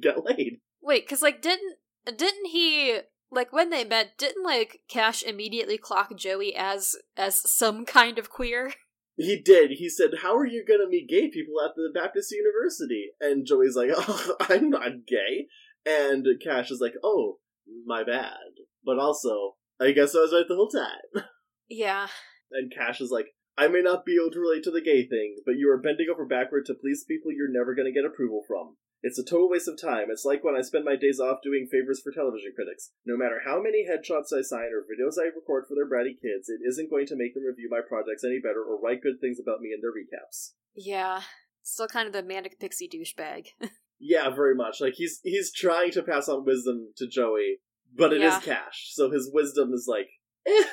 get 0.00 0.24
laid. 0.24 0.60
Wait, 0.82 1.04
because 1.04 1.22
like 1.22 1.42
didn't 1.42 1.76
didn't 2.06 2.46
he 2.46 3.00
like 3.30 3.52
when 3.52 3.70
they 3.70 3.84
met? 3.84 4.18
Didn't 4.18 4.44
like 4.44 4.80
Cash 4.88 5.22
immediately 5.22 5.78
clock 5.78 6.16
Joey 6.16 6.54
as 6.56 6.96
as 7.16 7.40
some 7.50 7.84
kind 7.84 8.18
of 8.18 8.30
queer? 8.30 8.72
He 9.20 9.40
did. 9.40 9.72
He 9.72 9.88
said, 9.88 10.10
"How 10.22 10.36
are 10.36 10.46
you 10.46 10.64
gonna 10.66 10.88
meet 10.88 11.08
gay 11.08 11.28
people 11.28 11.60
at 11.60 11.74
the 11.76 11.90
Baptist 11.92 12.30
University?" 12.32 13.12
And 13.20 13.46
Joey's 13.46 13.76
like, 13.76 13.90
"Oh, 13.96 14.36
I'm 14.48 14.70
not 14.70 15.06
gay." 15.06 15.46
And 15.86 16.26
Cash 16.42 16.70
is 16.70 16.80
like, 16.80 16.94
"Oh, 17.02 17.38
my 17.84 18.02
bad." 18.02 18.38
But 18.84 18.98
also, 18.98 19.56
I 19.80 19.92
guess 19.92 20.14
I 20.14 20.20
was 20.20 20.32
right 20.32 20.46
the 20.48 20.56
whole 20.56 20.68
time. 20.68 21.24
Yeah. 21.72 22.08
And 22.50 22.72
Cash 22.74 23.00
is 23.00 23.12
like, 23.12 23.26
I 23.56 23.68
may 23.68 23.80
not 23.80 24.04
be 24.04 24.16
able 24.20 24.32
to 24.32 24.40
relate 24.40 24.64
to 24.64 24.72
the 24.72 24.80
gay 24.80 25.06
thing, 25.06 25.36
but 25.46 25.54
you 25.56 25.70
are 25.70 25.80
bending 25.80 26.08
over 26.10 26.26
backward 26.26 26.66
to 26.66 26.74
please 26.74 27.04
people 27.06 27.30
you're 27.30 27.48
never 27.48 27.76
going 27.76 27.86
to 27.86 27.92
get 27.92 28.04
approval 28.04 28.42
from. 28.46 28.76
It's 29.02 29.18
a 29.18 29.24
total 29.24 29.48
waste 29.48 29.68
of 29.68 29.80
time. 29.80 30.08
It's 30.10 30.24
like 30.24 30.44
when 30.44 30.56
I 30.56 30.60
spend 30.60 30.84
my 30.84 30.96
days 30.96 31.20
off 31.20 31.42
doing 31.42 31.68
favors 31.70 32.00
for 32.02 32.12
television 32.12 32.52
critics. 32.54 32.92
No 33.06 33.16
matter 33.16 33.40
how 33.44 33.60
many 33.60 33.86
headshots 33.88 34.36
I 34.36 34.42
sign 34.42 34.68
or 34.76 34.84
videos 34.84 35.16
I 35.20 35.32
record 35.34 35.64
for 35.66 35.74
their 35.74 35.88
bratty 35.88 36.12
kids, 36.20 36.48
it 36.48 36.60
isn't 36.68 36.90
going 36.90 37.06
to 37.06 37.16
make 37.16 37.34
them 37.34 37.44
review 37.44 37.68
my 37.70 37.80
projects 37.80 38.24
any 38.24 38.40
better 38.40 38.62
or 38.62 38.80
write 38.80 39.02
good 39.02 39.20
things 39.20 39.38
about 39.40 39.60
me 39.60 39.72
in 39.72 39.80
their 39.80 39.90
recaps. 39.92 40.52
Yeah. 40.74 41.22
Still 41.62 41.88
kind 41.88 42.06
of 42.06 42.12
the 42.12 42.22
manic 42.22 42.58
pixie 42.60 42.88
douchebag. 42.88 43.48
Yeah, 44.00 44.30
very 44.30 44.54
much. 44.54 44.80
Like 44.80 44.94
he's 44.94 45.20
he's 45.22 45.52
trying 45.52 45.90
to 45.92 46.02
pass 46.02 46.26
on 46.26 46.46
wisdom 46.46 46.92
to 46.96 47.06
Joey, 47.06 47.58
but 47.94 48.14
it 48.14 48.22
is 48.22 48.32
Yeah. 48.32 48.40
Cash, 48.40 48.92
so 48.94 49.10
his 49.10 49.30
wisdom 49.30 49.74
is 49.74 49.86
like, 49.86 50.08
eh. 50.46 50.64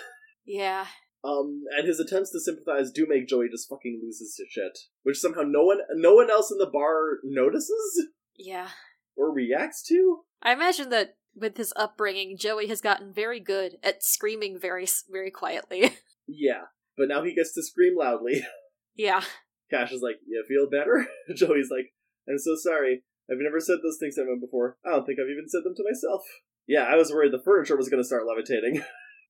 yeah. 0.46 0.88
Um, 1.24 1.64
and 1.78 1.88
his 1.88 2.00
attempts 2.00 2.32
to 2.32 2.40
sympathize 2.40 2.92
do 2.92 3.06
make 3.08 3.28
Joey 3.28 3.50
just 3.50 3.68
fucking 3.70 4.00
lose 4.04 4.20
his 4.20 4.40
shit, 4.50 4.78
which 5.04 5.18
somehow 5.20 5.42
no 5.42 5.64
one, 5.64 5.80
no 5.96 6.14
one 6.14 6.30
else 6.30 6.52
in 6.52 6.58
the 6.58 6.70
bar 6.72 7.18
notices 7.24 8.08
Yeah. 8.38 8.70
or 9.16 9.34
reacts 9.34 9.82
to. 9.88 10.20
I 10.42 10.54
imagine 10.54 10.90
that 10.90 11.18
with 11.36 11.58
his 11.58 11.74
upbringing, 11.76 12.38
Joey 12.38 12.68
has 12.68 12.82
gotten 12.82 13.12
very 13.14 13.40
good 13.40 13.78
at 13.84 14.04
screaming 14.04 14.60
very 14.60 14.88
very 15.10 15.32
quietly. 15.32 15.96
Yeah, 16.30 16.64
but 16.98 17.08
now 17.08 17.24
he 17.24 17.34
gets 17.34 17.54
to 17.54 17.64
scream 17.64 17.96
loudly. 17.98 18.46
yeah. 18.98 19.22
Cash 19.72 19.94
is 19.94 20.02
like, 20.02 20.18
"You 20.28 20.44
feel 20.46 20.70
better?" 20.70 21.08
Joey's 21.36 21.70
like, 21.72 21.94
"I'm 22.28 22.38
so 22.38 22.56
sorry. 22.58 23.04
I've 23.32 23.38
never 23.40 23.62
said 23.62 23.78
those 23.82 23.98
things 23.98 24.16
to 24.16 24.22
anyone 24.24 24.42
before. 24.42 24.78
I 24.86 24.90
don't 24.90 25.06
think 25.06 25.20
I've 25.22 25.32
even 25.32 25.48
said 25.48 25.64
them 25.64 25.74
to 25.78 25.84
myself." 25.90 26.24
Yeah, 26.68 26.84
I 26.84 26.98
was 26.98 27.12
worried 27.14 27.32
the 27.32 27.42
furniture 27.42 27.78
was 27.78 27.88
going 27.88 28.04
to 28.04 28.08
start 28.08 28.26
levitating, 28.28 28.84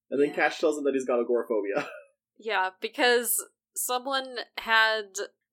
and 0.09 0.21
then 0.21 0.29
Yeah. 0.29 0.35
Cash 0.35 0.59
tells 0.59 0.77
him 0.77 0.83
that 0.85 0.93
he's 0.93 1.05
got 1.05 1.19
agoraphobia. 1.19 1.87
Yeah, 2.39 2.69
because 2.79 3.43
someone 3.75 4.37
had 4.59 5.05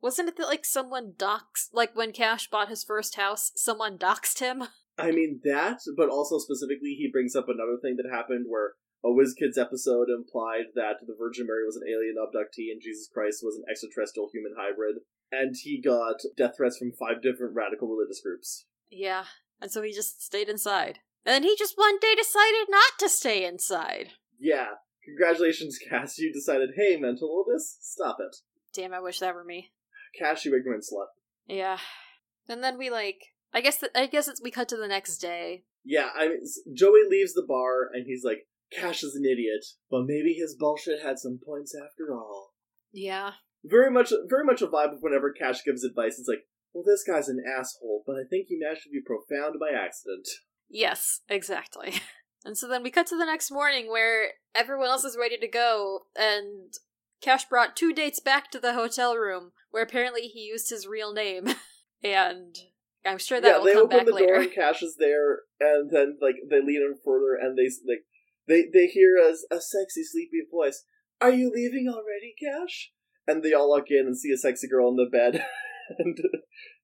wasn't 0.02 0.28
it 0.28 0.36
that 0.36 0.48
like 0.48 0.66
someone 0.66 1.14
doxed 1.16 1.72
like 1.72 1.96
when 1.96 2.12
Cash 2.12 2.50
bought 2.50 2.68
his 2.68 2.84
first 2.84 3.16
house, 3.16 3.52
someone 3.56 3.96
doxed 3.96 4.40
him? 4.40 4.64
I 4.98 5.10
mean 5.10 5.40
that, 5.44 5.80
but 5.96 6.10
also 6.10 6.38
specifically, 6.38 6.94
he 6.98 7.08
brings 7.10 7.34
up 7.34 7.48
another 7.48 7.78
thing 7.80 7.96
that 7.96 8.14
happened 8.14 8.44
where 8.48 8.74
a 9.02 9.08
WizKids 9.08 9.58
episode 9.58 10.08
implied 10.08 10.72
that 10.74 10.96
the 11.06 11.16
Virgin 11.18 11.46
Mary 11.46 11.64
was 11.64 11.76
an 11.76 11.88
alien 11.88 12.16
abductee 12.20 12.70
and 12.70 12.80
Jesus 12.82 13.08
Christ 13.12 13.40
was 13.42 13.56
an 13.56 13.64
extraterrestrial 13.70 14.28
human 14.32 14.52
hybrid, 14.56 14.96
and 15.32 15.54
he 15.58 15.80
got 15.80 16.20
death 16.36 16.56
threats 16.56 16.78
from 16.78 16.92
five 16.92 17.22
different 17.22 17.54
radical 17.54 17.88
religious 17.88 18.20
groups. 18.22 18.66
Yeah. 18.90 19.24
And 19.60 19.70
so 19.70 19.82
he 19.82 19.92
just 19.92 20.22
stayed 20.22 20.48
inside. 20.48 21.00
And 21.24 21.32
then 21.32 21.42
he 21.42 21.56
just 21.58 21.74
one 21.76 21.98
day 21.98 22.14
decided 22.14 22.66
not 22.68 22.92
to 22.98 23.08
stay 23.08 23.44
inside. 23.46 24.10
Yeah, 24.44 24.66
congratulations, 25.04 25.78
Cass. 25.88 26.18
You 26.18 26.32
decided, 26.32 26.70
hey, 26.76 26.96
mental 26.96 27.44
illness, 27.46 27.78
stop 27.80 28.18
it. 28.20 28.36
Damn, 28.74 28.92
I 28.92 29.00
wish 29.00 29.20
that 29.20 29.34
were 29.34 29.44
me. 29.44 29.72
Cash, 30.18 30.44
you 30.44 30.54
ignorant 30.54 30.84
slut. 30.84 31.06
Yeah. 31.46 31.78
And 32.48 32.62
then 32.62 32.76
we 32.78 32.90
like 32.90 33.18
I 33.54 33.60
guess 33.60 33.78
th- 33.78 33.92
I 33.94 34.06
guess 34.06 34.28
it's 34.28 34.42
we 34.42 34.50
cut 34.50 34.68
to 34.68 34.76
the 34.76 34.88
next 34.88 35.18
day. 35.18 35.64
Yeah, 35.84 36.08
I 36.14 36.28
mean, 36.28 36.40
Joey 36.74 37.00
leaves 37.08 37.34
the 37.34 37.44
bar 37.46 37.88
and 37.92 38.04
he's 38.06 38.24
like, 38.24 38.46
Cash 38.72 39.02
is 39.02 39.14
an 39.14 39.24
idiot, 39.24 39.64
but 39.90 40.04
maybe 40.06 40.34
his 40.34 40.56
bullshit 40.58 41.02
had 41.02 41.18
some 41.18 41.38
points 41.44 41.74
after 41.74 42.12
all. 42.14 42.50
Yeah. 42.92 43.32
very 43.64 43.90
much 43.90 44.12
very 44.28 44.44
much 44.44 44.60
a 44.62 44.66
vibe 44.66 44.92
of 44.92 44.98
whenever 45.02 45.32
Cash 45.32 45.64
gives 45.64 45.84
advice. 45.84 46.18
It's 46.18 46.28
like, 46.28 46.44
well, 46.72 46.84
this 46.84 47.04
guy's 47.06 47.28
an 47.28 47.42
asshole, 47.58 48.02
but 48.06 48.16
I 48.16 48.24
think 48.28 48.46
he 48.48 48.58
managed 48.58 48.82
to 48.84 48.90
be 48.90 49.00
profound 49.04 49.56
by 49.60 49.70
accident. 49.76 50.26
Yes, 50.68 51.20
exactly. 51.28 51.94
And 52.44 52.58
so 52.58 52.68
then 52.68 52.82
we 52.82 52.90
cut 52.90 53.06
to 53.08 53.16
the 53.16 53.24
next 53.24 53.50
morning 53.50 53.88
where 53.88 54.32
everyone 54.54 54.88
else 54.88 55.04
is 55.04 55.16
ready 55.18 55.38
to 55.38 55.48
go, 55.48 56.00
and 56.14 56.72
Cash 57.22 57.46
brought 57.46 57.74
two 57.74 57.92
dates 57.92 58.20
back 58.20 58.50
to 58.50 58.60
the 58.60 58.74
hotel 58.74 59.16
room, 59.16 59.52
where 59.70 59.82
apparently 59.82 60.22
he 60.22 60.40
used 60.40 60.68
his 60.68 60.86
real 60.86 61.12
name. 61.12 61.48
and 62.04 62.56
I'm 63.06 63.18
sure 63.18 63.40
that 63.40 63.48
yeah, 63.48 63.58
will 63.58 63.64
they 63.64 63.72
come 63.72 63.84
open 63.84 63.96
back 63.96 64.06
the 64.06 64.12
door 64.12 64.20
later. 64.20 64.34
and 64.40 64.52
Cash 64.52 64.82
is 64.82 64.96
there, 64.98 65.40
and 65.58 65.90
then 65.90 66.18
like 66.20 66.36
they 66.48 66.60
lean 66.60 66.82
in 66.82 66.96
further 67.04 67.34
and 67.34 67.56
they 67.56 67.70
like 67.88 68.04
they 68.46 68.68
they 68.72 68.86
hear 68.86 69.16
a, 69.16 69.32
a 69.54 69.60
sexy 69.60 70.04
sleepy 70.04 70.42
voice. 70.50 70.84
Are 71.20 71.32
you 71.32 71.50
leaving 71.54 71.88
already, 71.88 72.34
Cash? 72.38 72.92
And 73.26 73.42
they 73.42 73.54
all 73.54 73.70
look 73.70 73.86
in 73.88 74.06
and 74.06 74.18
see 74.18 74.30
a 74.32 74.36
sexy 74.36 74.68
girl 74.68 74.90
in 74.90 74.96
the 74.96 75.08
bed, 75.10 75.42
and 75.98 76.18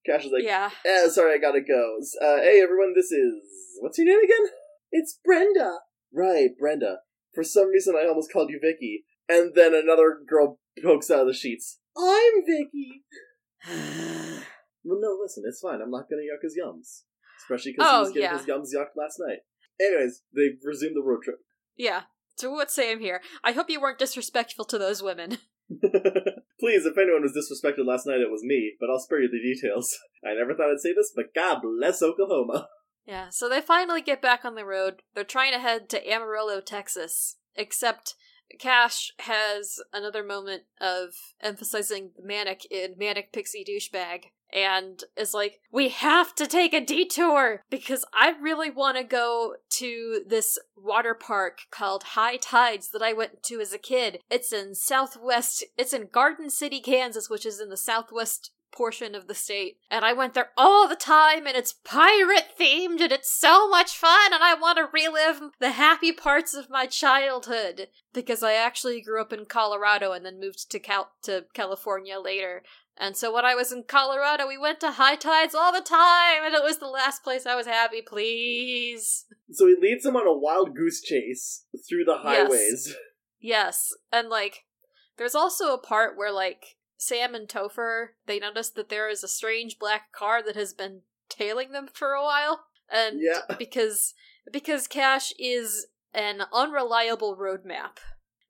Cash 0.07 0.25
is 0.25 0.33
like, 0.33 0.45
yeah. 0.45 0.71
Eh, 0.87 1.09
sorry, 1.09 1.35
I 1.35 1.39
gotta 1.39 1.61
go. 1.61 1.99
Uh, 2.21 2.39
hey, 2.39 2.63
everyone, 2.63 2.95
this 2.95 3.13
is. 3.13 3.43
What's 3.81 3.99
your 3.99 4.07
name 4.07 4.25
again? 4.25 4.53
It's 4.93 5.19
Brenda. 5.25 5.79
Right, 6.13 6.51
Brenda. 6.59 6.99
For 7.35 7.45
some 7.45 7.69
reason, 7.69 7.95
I 7.97 8.07
almost 8.09 8.33
called 8.33 8.51
you 8.51 8.59
Vicky. 8.61 9.05
And 9.29 9.53
then 9.55 9.75
another 9.75 10.19
girl 10.29 10.59
pokes 10.83 11.11
out 11.11 11.21
of 11.21 11.27
the 11.29 11.35
sheets. 11.35 11.79
I'm 11.97 12.45
Vicky. 12.47 13.05
Well, 14.83 14.99
no, 14.99 15.19
listen, 15.21 15.43
it's 15.47 15.61
fine. 15.61 15.83
I'm 15.83 15.91
not 15.91 16.09
gonna 16.09 16.23
yuck 16.23 16.43
his 16.43 16.57
yums. 16.59 17.03
Especially 17.43 17.73
because 17.73 17.87
Oh, 17.87 17.97
he 17.97 18.01
was 18.01 18.13
getting 18.13 18.23
yeah. 18.23 18.39
his 18.39 18.47
yums 18.47 18.75
yucked 18.75 18.97
last 18.97 19.21
night. 19.21 19.41
Anyways, 19.79 20.23
they 20.35 20.53
resume 20.65 20.95
the 20.95 21.03
road 21.03 21.23
trip. 21.23 21.37
yeah. 21.77 22.05
So 22.37 22.51
what's 22.51 22.73
Sam 22.75 22.99
here? 22.99 23.21
I 23.45 23.53
hope 23.53 23.69
you 23.69 23.79
weren't 23.79 23.99
disrespectful 23.99 24.65
to 24.65 24.79
those 24.79 25.03
women. 25.03 25.37
Please, 26.61 26.87
if 26.87 26.97
anyone 26.97 27.23
was 27.23 27.37
disrespected 27.37 27.85
last 27.87 28.07
night, 28.07 28.21
it 28.21 28.31
was 28.31 28.43
me, 28.43 28.73
but 28.81 28.89
I'll 28.91 28.99
spare 28.99 29.21
you 29.21 29.29
the 29.29 29.39
details. 29.39 29.95
I 30.25 30.33
never 30.33 30.55
thought 30.55 30.71
I'd 30.73 30.81
say 30.81 30.95
this, 30.95 31.13
but 31.15 31.35
God 31.35 31.61
bless 31.63 32.03
Oklahoma. 32.03 32.69
Yeah, 33.07 33.29
so 33.31 33.49
they 33.49 33.61
finally 33.61 34.03
get 34.03 34.23
back 34.23 34.45
on 34.45 34.55
the 34.55 34.65
road. 34.65 35.03
They're 35.15 35.25
trying 35.25 35.53
to 35.53 35.59
head 35.59 35.89
to 35.91 36.11
Amarillo, 36.11 36.61
Texas. 36.61 37.37
Except 37.57 38.15
Cash 38.59 39.13
has 39.21 39.81
another 39.93 40.23
moment 40.23 40.65
of 40.81 41.11
emphasizing 41.41 42.11
the 42.17 42.23
manic 42.23 42.67
in 42.71 42.95
Manic 42.97 43.33
Pixie 43.33 43.65
Douchebag 43.65 44.27
and 44.53 45.05
is 45.17 45.35
like, 45.35 45.61
We 45.71 45.91
have 45.91 46.35
to 46.37 46.47
take 46.47 46.75
a 46.75 46.85
detour 46.85 47.63
because 47.71 48.05
I 48.13 48.35
really 48.41 48.71
want 48.71 48.97
to 48.97 49.05
go 49.05 49.57
to 49.71 50.23
this 50.27 50.59
water 50.77 51.15
park 51.15 51.61
called 51.71 52.03
High 52.03 52.37
Tides 52.37 52.91
that 52.91 53.03
I 53.03 53.13
went 53.13 53.43
to 53.45 53.61
as 53.61 53.73
a 53.73 53.79
kid. 53.79 54.21
It's 54.31 54.53
in 54.53 54.75
southwest, 54.75 55.65
it's 55.77 55.93
in 55.93 56.09
Garden 56.13 56.51
City, 56.51 56.81
Kansas, 56.81 57.31
which 57.31 57.47
is 57.47 57.61
in 57.61 57.69
the 57.69 57.77
southwest 57.77 58.51
portion 58.73 59.15
of 59.15 59.27
the 59.27 59.35
state. 59.35 59.79
And 59.91 60.05
I 60.05 60.13
went 60.13 60.35
there 60.35 60.51
all 60.57 60.89
the 60.89 60.97
time 60.97 61.47
and 61.47 61.57
it's 61.57 61.73
pirate 61.73 62.49
themed 62.59 63.01
and 63.01 63.13
it's 63.13 63.33
so 63.33 63.69
much 63.69 63.97
fun 63.97 64.33
and 64.33 64.43
I 64.43 64.55
want 64.55 64.79
to 64.79 64.89
relive 64.93 65.41
the 65.59 65.73
happy 65.73 66.13
parts 66.13 66.55
of 66.55 66.71
my 66.71 66.87
childhood 66.87 67.89
because 68.13 68.43
I 68.43 68.55
actually 68.55 69.01
grew 69.01 69.21
up 69.21 69.33
in 69.33 69.45
Colorado 69.47 70.13
and 70.13 70.25
then 70.25 70.41
moved 70.41 70.71
to 70.71 70.79
Cal- 70.79 71.13
to 71.23 71.45
California 71.55 72.19
later. 72.19 72.63
And 72.97 73.17
so 73.17 73.33
when 73.33 73.45
I 73.47 73.55
was 73.55 73.73
in 73.73 73.85
Colorado, 73.85 74.47
we 74.47 74.59
went 74.59 74.81
to 74.81 74.93
high 74.93 75.17
tides 75.17 75.55
all 75.55 75.73
the 75.73 75.81
time 75.81 76.45
and 76.45 76.55
it 76.55 76.63
was 76.63 76.79
the 76.79 76.87
last 76.87 77.25
place 77.25 77.47
I 77.47 77.57
was 77.57 77.67
happy, 77.67 78.03
please. 78.03 79.25
So 79.51 79.67
he 79.67 79.75
leads 79.81 80.05
them 80.05 80.17
on 80.17 80.27
a 80.27 80.37
wild 80.37 80.77
goose 80.77 81.01
chase 81.01 81.65
through 81.89 82.05
the 82.05 82.19
highways. 82.19 82.51
Yes. 82.51 82.87
highways. 82.87 82.97
Yes. 83.41 83.95
And 84.13 84.29
like 84.29 84.65
there's 85.17 85.35
also 85.35 85.75
a 85.75 85.79
part 85.79 86.17
where 86.17 86.33
like 86.33 86.77
Sam 87.01 87.35
and 87.35 87.49
Topher, 87.49 88.09
they 88.27 88.39
notice 88.39 88.69
that 88.69 88.91
there 88.91 89.09
is 89.09 89.25
a 89.25 89.29
strange 89.29 89.79
black 89.79 90.13
car 90.13 90.43
that 90.43 90.55
has 90.55 90.75
been 90.75 91.01
tailing 91.31 91.73
them 91.73 91.89
for 91.91 92.13
a 92.13 92.23
while. 92.23 92.67
And 92.93 93.23
Yeah. 93.23 93.41
because 93.59 94.13
because 94.53 94.87
Cash 94.87 95.33
is 95.39 95.87
an 96.13 96.43
unreliable 96.53 97.39
roadmap, 97.39 97.99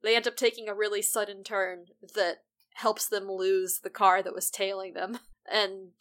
they 0.03 0.17
end 0.17 0.27
up 0.27 0.35
taking 0.35 0.67
a 0.67 0.75
really 0.75 1.01
sudden 1.01 1.45
turn 1.45 1.85
that 2.13 2.43
helps 2.73 3.07
them 3.07 3.31
lose 3.31 3.79
the 3.83 3.89
car 3.89 4.21
that 4.21 4.35
was 4.35 4.51
tailing 4.51 4.93
them. 4.93 5.19
And 5.51 5.93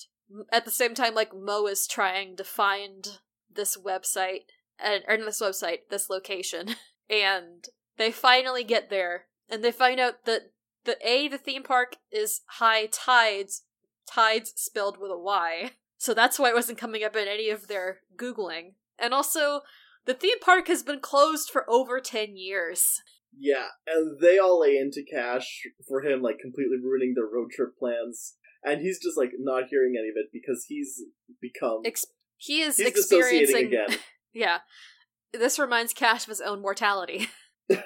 at 0.53 0.65
the 0.65 0.71
same 0.71 0.95
time, 0.95 1.15
like 1.15 1.35
Mo 1.35 1.67
is 1.67 1.87
trying 1.87 2.37
to 2.37 2.45
find 2.45 3.19
this 3.51 3.77
website 3.77 4.43
and 4.79 5.03
or 5.09 5.17
this 5.17 5.41
website, 5.41 5.89
this 5.89 6.11
location, 6.11 6.77
and 7.11 7.67
they 7.97 8.13
finally 8.13 8.63
get 8.63 8.91
there, 8.91 9.27
and 9.49 9.65
they 9.65 9.73
find 9.73 9.99
out 9.99 10.27
that 10.27 10.53
the 10.85 10.97
a 11.07 11.29
the 11.29 11.39
theme 11.39 11.63
park 11.63 11.97
is 12.11 12.41
high 12.59 12.87
tides, 12.87 13.63
tides 14.07 14.53
spelled 14.57 14.99
with 14.99 15.11
a 15.11 15.19
Y, 15.19 15.73
so 15.99 16.15
that's 16.15 16.39
why 16.39 16.51
it 16.51 16.55
wasn't 16.55 16.79
coming 16.79 17.05
up 17.05 17.17
in 17.17 17.29
any 17.29 17.51
of 17.51 17.69
their 17.69 18.01
googling, 18.17 18.75
and 18.99 19.13
also 19.13 19.61
the 20.07 20.15
theme 20.15 20.41
park 20.41 20.69
has 20.69 20.83
been 20.83 21.01
closed 21.01 21.51
for 21.51 21.69
over 21.69 22.01
ten 22.01 22.37
years. 22.37 23.01
Yeah, 23.37 23.67
and 23.87 24.19
they 24.21 24.39
all 24.39 24.61
lay 24.61 24.77
into 24.77 25.05
Cash 25.09 25.63
for 25.87 26.03
him, 26.03 26.21
like 26.21 26.39
completely 26.41 26.79
ruining 26.83 27.15
their 27.15 27.27
road 27.27 27.51
trip 27.55 27.79
plans. 27.79 28.35
And 28.63 28.83
he's 28.83 29.01
just 29.03 29.17
like 29.17 29.31
not 29.39 29.69
hearing 29.71 29.95
any 29.99 30.09
of 30.09 30.17
it 30.17 30.27
because 30.33 30.67
he's 30.69 31.03
become 31.41 31.81
Ex- 31.85 32.05
he 32.37 32.61
is 32.61 32.77
he's 32.77 32.89
experiencing. 32.89 33.67
again. 33.67 33.97
yeah, 34.35 34.59
this 35.33 35.59
reminds 35.59 35.95
Cash 35.95 36.25
of 36.25 36.29
his 36.29 36.41
own 36.41 36.61
mortality. 36.61 37.29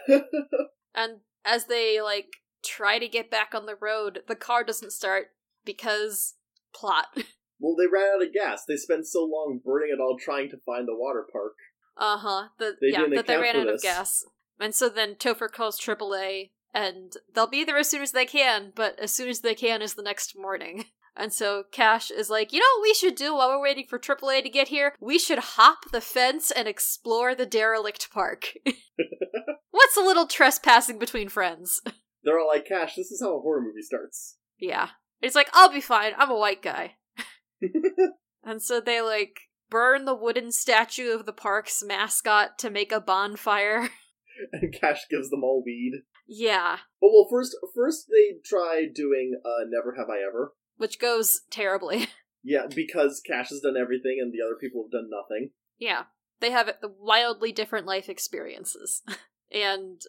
And 0.95 1.21
as 1.45 1.67
they 1.67 2.01
like 2.01 2.29
try 2.65 2.99
to 2.99 3.09
get 3.09 3.31
back 3.31 3.55
on 3.55 3.67
the 3.67 3.77
road, 3.81 4.23
the 4.27 4.37
car 4.37 4.65
doesn't 4.65 4.93
start 4.93 5.29
because 5.65 6.35
plot. 6.75 7.07
well, 7.61 7.77
they 7.77 7.87
ran 7.87 8.17
out 8.17 8.27
of 8.27 8.33
gas. 8.33 8.65
They 8.67 8.77
spent 8.77 9.07
so 9.07 9.21
long 9.21 9.61
burning 9.65 9.91
it 9.93 10.01
all 10.01 10.17
trying 10.19 10.51
to 10.51 10.59
find 10.65 10.89
the 10.89 10.97
water 10.97 11.27
park. 11.31 11.55
Uh 11.97 12.19
huh. 12.19 12.49
The 12.59 12.77
They 12.81 12.89
yeah, 12.89 13.07
that 13.15 13.27
they 13.27 13.37
ran 13.37 13.57
out 13.57 13.69
of 13.69 13.81
gas. 13.81 14.25
And 14.59 14.75
so 14.75 14.89
then 14.89 15.15
Topher 15.15 15.51
calls 15.51 15.81
AAA 15.81 16.51
and 16.73 17.13
they'll 17.35 17.47
be 17.47 17.65
there 17.65 17.79
as 17.79 17.89
soon 17.89 18.03
as 18.03 18.13
they 18.13 18.27
can, 18.27 18.73
but 18.75 18.99
as 18.99 19.13
soon 19.13 19.29
as 19.29 19.41
they 19.41 19.55
can 19.55 19.83
is 19.83 19.95
the 19.95 20.03
next 20.03 20.37
morning. 20.37 20.87
And 21.17 21.33
so 21.33 21.63
Cash 21.71 22.11
is 22.11 22.29
like, 22.29 22.53
you 22.53 22.59
know 22.59 22.67
what 22.77 22.83
we 22.83 22.95
should 22.95 23.15
do 23.15 23.37
while 23.37 23.49
we're 23.49 23.63
waiting 23.63 23.87
for 23.87 24.01
AAA 24.01 24.43
to 24.43 24.49
get 24.49 24.67
here? 24.69 24.95
We 25.01 25.19
should 25.19 25.39
hop 25.39 25.91
the 25.93 26.01
fence 26.01 26.51
and 26.51 26.67
explore 26.67 27.35
the 27.35 27.47
derelict 27.47 28.11
park. 28.11 28.55
What's 29.71 29.97
a 29.97 30.01
little 30.01 30.27
trespassing 30.27 30.99
between 30.99 31.29
friends? 31.29 31.81
They're 32.25 32.39
all 32.39 32.49
like, 32.49 32.67
Cash, 32.67 32.95
this 32.97 33.11
is 33.11 33.21
how 33.21 33.37
a 33.37 33.41
horror 33.41 33.61
movie 33.61 33.83
starts. 33.83 34.37
Yeah. 34.59 34.89
He's 35.21 35.35
like, 35.35 35.49
I'll 35.53 35.73
be 35.73 35.81
fine. 35.81 36.13
I'm 36.17 36.31
a 36.31 36.37
white 36.39 36.63
guy. 36.63 36.95
and 38.45 38.63
so 38.63 38.81
they 38.81 39.01
like 39.01 39.39
burn 39.71 40.05
the 40.05 40.15
wooden 40.15 40.53
statue 40.53 41.11
of 41.13 41.27
the 41.27 41.33
park's 41.33 41.83
mascot 41.85 42.59
to 42.59 42.71
make 42.71 42.93
a 42.93 43.01
bonfire. 43.01 43.89
and 44.53 44.75
Cash 44.81 45.03
gives 45.11 45.31
them 45.31 45.43
all 45.45 45.63
weed. 45.65 46.03
yeah. 46.27 46.79
Oh 47.03 47.11
well, 47.13 47.29
first 47.31 47.57
first 47.75 48.07
they 48.11 48.39
try 48.45 48.87
doing 48.93 49.41
uh, 49.45 49.65
Never 49.69 49.95
Have 49.97 50.09
I 50.11 50.19
Ever. 50.27 50.55
Which 50.77 50.99
goes 50.99 51.43
terribly. 51.51 52.09
Yeah, 52.47 52.67
because 52.75 53.23
Cash 53.27 53.49
has 53.49 53.61
done 53.61 53.77
everything 53.81 54.19
and 54.21 54.31
the 54.31 54.45
other 54.45 54.57
people 54.61 54.85
have 54.85 54.91
done 54.93 55.09
nothing. 55.11 55.51
yeah. 55.79 56.03
They 56.41 56.51
have 56.51 56.71
wildly 56.99 57.53
different 57.53 57.87
life 57.87 58.11
experiences. 58.11 59.03
and 59.51 60.01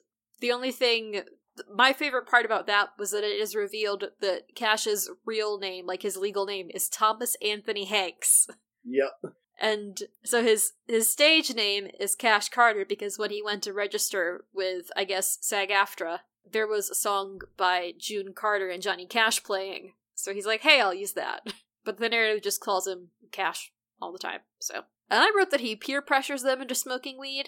the 0.41 0.51
only 0.51 0.71
thing. 0.73 1.21
My 1.73 1.93
favorite 1.93 2.27
part 2.27 2.45
about 2.45 2.67
that 2.67 2.89
was 2.97 3.11
that 3.11 3.23
it 3.23 3.39
is 3.39 3.55
revealed 3.55 4.05
that 4.21 4.55
Cash's 4.55 5.09
real 5.25 5.57
name, 5.57 5.85
like 5.85 6.01
his 6.01 6.17
legal 6.17 6.45
name, 6.45 6.69
is 6.73 6.89
Thomas 6.89 7.35
Anthony 7.41 7.85
Hanks. 7.85 8.47
Yep. 8.83 9.33
And 9.59 10.03
so 10.23 10.43
his 10.43 10.73
his 10.85 11.09
stage 11.09 11.55
name 11.55 11.87
is 11.99 12.15
Cash 12.15 12.49
Carter 12.49 12.85
because 12.87 13.17
when 13.17 13.31
he 13.31 13.41
went 13.41 13.63
to 13.63 13.73
register 13.73 14.45
with 14.53 14.91
I 14.97 15.05
guess 15.05 15.37
SAG-AFTRA, 15.41 16.19
there 16.51 16.67
was 16.67 16.89
a 16.89 16.95
song 16.95 17.39
by 17.57 17.93
June 17.97 18.33
Carter 18.33 18.69
and 18.69 18.81
Johnny 18.83 19.05
Cash 19.05 19.43
playing. 19.43 19.93
So 20.13 20.33
he's 20.33 20.45
like, 20.45 20.61
"Hey, 20.61 20.81
I'll 20.81 20.93
use 20.93 21.13
that." 21.13 21.41
But 21.85 21.99
the 21.99 22.09
narrative 22.09 22.43
just 22.43 22.61
calls 22.61 22.87
him 22.87 23.09
Cash 23.31 23.71
all 24.01 24.11
the 24.11 24.17
time. 24.17 24.39
So, 24.59 24.85
and 25.09 25.21
I 25.21 25.31
wrote 25.37 25.51
that 25.51 25.59
he 25.59 25.75
peer 25.75 26.01
pressures 26.01 26.41
them 26.41 26.61
into 26.61 26.73
smoking 26.73 27.19
weed. 27.19 27.47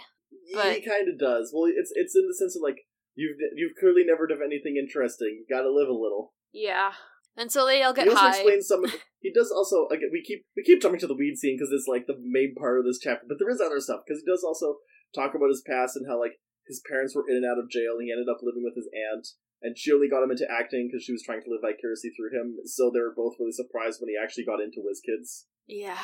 But- 0.54 0.76
he 0.76 0.82
kind 0.82 1.10
of 1.10 1.18
does. 1.20 1.52
Well, 1.54 1.70
it's 1.76 1.92
it's 1.96 2.16
in 2.16 2.28
the 2.28 2.36
sense 2.36 2.56
of 2.56 2.62
like 2.62 2.86
you've 3.18 3.38
you've 3.58 3.76
clearly 3.80 4.06
never 4.06 4.28
done 4.28 4.40
anything 4.46 4.78
interesting. 4.78 5.42
You 5.42 5.46
got 5.50 5.64
to 5.64 5.74
live 5.74 5.90
a 5.90 5.98
little. 5.98 6.34
Yeah. 6.54 6.94
And 7.36 7.52
so 7.52 7.66
they 7.66 7.84
all 7.84 7.94
get 7.94 8.06
he 8.06 8.10
also 8.10 8.22
high. 8.22 8.38
explains 8.38 8.68
some. 8.68 8.86
He 9.20 9.34
does 9.34 9.52
also. 9.52 9.90
Again, 9.90 10.10
we 10.14 10.24
keep 10.24 10.46
we 10.56 10.64
keep 10.64 10.82
jumping 10.82 11.02
to 11.02 11.08
the 11.10 11.18
weed 11.18 11.36
scene 11.36 11.58
because 11.58 11.74
it's 11.74 11.90
like 11.90 12.06
the 12.08 12.18
main 12.22 12.56
part 12.56 12.80
of 12.80 12.86
this 12.86 13.02
chapter. 13.02 13.26
But 13.28 13.38
there 13.42 13.50
is 13.50 13.60
other 13.60 13.82
stuff 13.82 14.02
because 14.06 14.22
he 14.24 14.32
does 14.32 14.46
also 14.46 14.78
talk 15.14 15.34
about 15.36 15.50
his 15.50 15.66
past 15.66 15.98
and 15.98 16.06
how 16.08 16.22
like 16.22 16.38
his 16.70 16.82
parents 16.88 17.16
were 17.16 17.26
in 17.28 17.36
and 17.36 17.46
out 17.46 17.60
of 17.60 17.70
jail. 17.70 17.98
and 17.98 18.06
He 18.06 18.14
ended 18.14 18.30
up 18.30 18.42
living 18.46 18.64
with 18.64 18.78
his 18.78 18.88
aunt, 18.94 19.28
and 19.62 19.78
she 19.78 19.92
only 19.92 20.08
got 20.08 20.24
him 20.24 20.32
into 20.32 20.48
acting 20.50 20.88
because 20.88 21.04
she 21.04 21.12
was 21.12 21.24
trying 21.26 21.42
to 21.44 21.50
live 21.50 21.66
vicariously 21.66 22.12
through 22.14 22.34
him. 22.34 22.58
So 22.66 22.90
they 22.94 23.02
were 23.02 23.14
both 23.18 23.36
really 23.42 23.52
surprised 23.52 24.00
when 24.00 24.10
he 24.10 24.18
actually 24.18 24.46
got 24.46 24.62
into 24.62 24.86
WizKids. 24.86 25.46
yeah. 25.68 26.00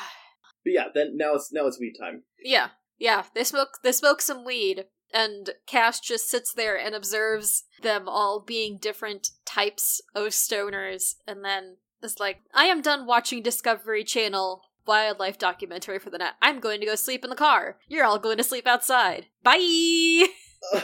But 0.65 0.73
yeah, 0.73 0.87
then 0.93 1.15
now 1.17 1.35
it's 1.35 1.51
now 1.51 1.67
it's 1.67 1.79
weed 1.79 1.95
time. 1.99 2.23
Yeah, 2.43 2.69
yeah. 2.97 3.23
They 3.35 3.43
smoke. 3.43 3.79
They 3.83 3.91
smoke 3.91 4.21
some 4.21 4.45
weed, 4.45 4.85
and 5.13 5.51
Cash 5.67 5.99
just 5.99 6.29
sits 6.29 6.53
there 6.53 6.77
and 6.77 6.95
observes 6.95 7.63
them 7.81 8.07
all 8.07 8.39
being 8.39 8.77
different 8.77 9.29
types 9.45 10.01
of 10.15 10.27
stoners, 10.27 11.15
and 11.27 11.43
then 11.43 11.77
is 12.01 12.19
like, 12.19 12.41
"I 12.53 12.65
am 12.65 12.81
done 12.81 13.05
watching 13.05 13.41
Discovery 13.41 14.03
Channel 14.03 14.63
wildlife 14.85 15.37
documentary 15.37 15.99
for 15.99 16.09
the 16.09 16.17
night. 16.17 16.33
I'm 16.41 16.59
going 16.59 16.81
to 16.81 16.85
go 16.85 16.95
sleep 16.95 17.23
in 17.23 17.29
the 17.29 17.35
car. 17.35 17.77
You're 17.87 18.05
all 18.05 18.19
going 18.19 18.37
to 18.37 18.43
sleep 18.43 18.67
outside. 18.67 19.27
Bye." 19.43 20.27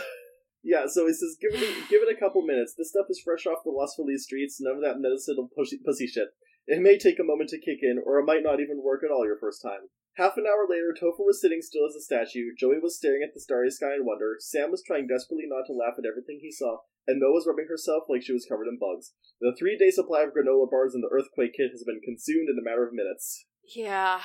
Yeah, 0.64 0.86
so 0.88 1.08
he 1.08 1.14
says, 1.14 1.38
give 1.40 1.56
it, 1.56 1.90
give 1.90 2.02
it 2.04 2.16
a 2.16 2.20
couple 2.20 2.42
minutes. 2.42 2.76
This 2.78 2.90
stuff 2.90 3.08
is 3.10 3.22
fresh 3.24 3.46
off 3.48 3.64
the 3.64 3.72
Los 3.72 3.96
Feliz 3.96 4.24
streets, 4.24 4.60
none 4.60 4.76
of 4.76 4.84
that 4.84 5.00
medicinal 5.00 5.50
pussy, 5.56 5.80
pussy 5.84 6.06
shit. 6.06 6.30
It 6.68 6.82
may 6.82 6.98
take 6.98 7.18
a 7.20 7.24
moment 7.24 7.50
to 7.52 7.58
kick 7.58 7.80
in, 7.82 7.98
or 8.06 8.20
it 8.20 8.26
might 8.26 8.44
not 8.44 8.60
even 8.60 8.84
work 8.84 9.02
at 9.04 9.12
all 9.12 9.26
your 9.26 9.40
first 9.40 9.62
time. 9.62 9.90
Half 10.20 10.36
an 10.36 10.44
hour 10.44 10.68
later, 10.68 10.92
Topher 10.92 11.24
was 11.24 11.40
sitting 11.40 11.62
still 11.64 11.88
as 11.88 11.96
a 11.96 12.02
statue, 12.04 12.52
Joey 12.60 12.76
was 12.84 12.98
staring 13.00 13.24
at 13.24 13.34
the 13.34 13.40
starry 13.40 13.72
sky 13.72 13.96
in 13.96 14.04
wonder, 14.06 14.36
Sam 14.40 14.70
was 14.70 14.84
trying 14.84 15.08
desperately 15.08 15.48
not 15.48 15.64
to 15.68 15.74
laugh 15.74 15.96
at 15.98 16.04
everything 16.04 16.40
he 16.44 16.52
saw, 16.52 16.84
and 17.08 17.22
Mo 17.24 17.32
was 17.32 17.48
rubbing 17.48 17.68
herself 17.72 18.04
like 18.12 18.22
she 18.22 18.34
was 18.36 18.46
covered 18.46 18.68
in 18.68 18.78
bugs. 18.78 19.14
The 19.40 19.56
three 19.58 19.78
day 19.80 19.90
supply 19.90 20.24
of 20.28 20.36
granola 20.36 20.70
bars 20.70 20.92
in 20.94 21.00
the 21.00 21.08
Earthquake 21.08 21.56
kit 21.56 21.72
has 21.72 21.86
been 21.88 22.02
consumed 22.04 22.50
in 22.52 22.60
a 22.60 22.66
matter 22.68 22.86
of 22.86 22.92
minutes. 22.94 23.46
yeah. 23.64 24.20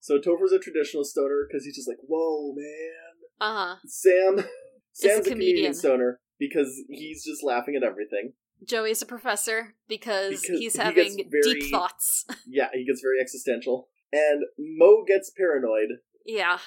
So 0.00 0.18
Topher's 0.20 0.52
a 0.52 0.58
traditional 0.58 1.04
stoner, 1.04 1.48
because 1.48 1.64
he's 1.64 1.76
just 1.76 1.88
like, 1.88 1.96
whoa, 2.06 2.52
man. 2.54 3.14
Uh 3.40 3.56
huh. 3.56 3.76
Sam... 3.86 4.44
Sam's 4.92 5.26
a 5.26 5.30
comedian 5.30 5.56
comedian. 5.72 5.74
stoner 5.74 6.20
because 6.38 6.82
he's 6.90 7.24
just 7.24 7.42
laughing 7.42 7.74
at 7.74 7.82
everything. 7.82 8.34
Joey's 8.64 9.00
a 9.00 9.06
professor 9.06 9.74
because, 9.88 10.42
Because 10.42 10.58
he's 10.60 10.76
having 10.76 11.16
gets 11.16 11.30
very- 11.30 11.60
deep 11.60 11.70
thoughts. 11.70 12.26
Yeah, 12.46 12.68
he 12.74 12.84
gets 12.84 13.00
very 13.00 13.20
existential. 13.20 13.88
And 14.14 14.44
Mo 14.56 15.02
gets 15.04 15.32
paranoid. 15.36 15.98
yeah. 16.24 16.58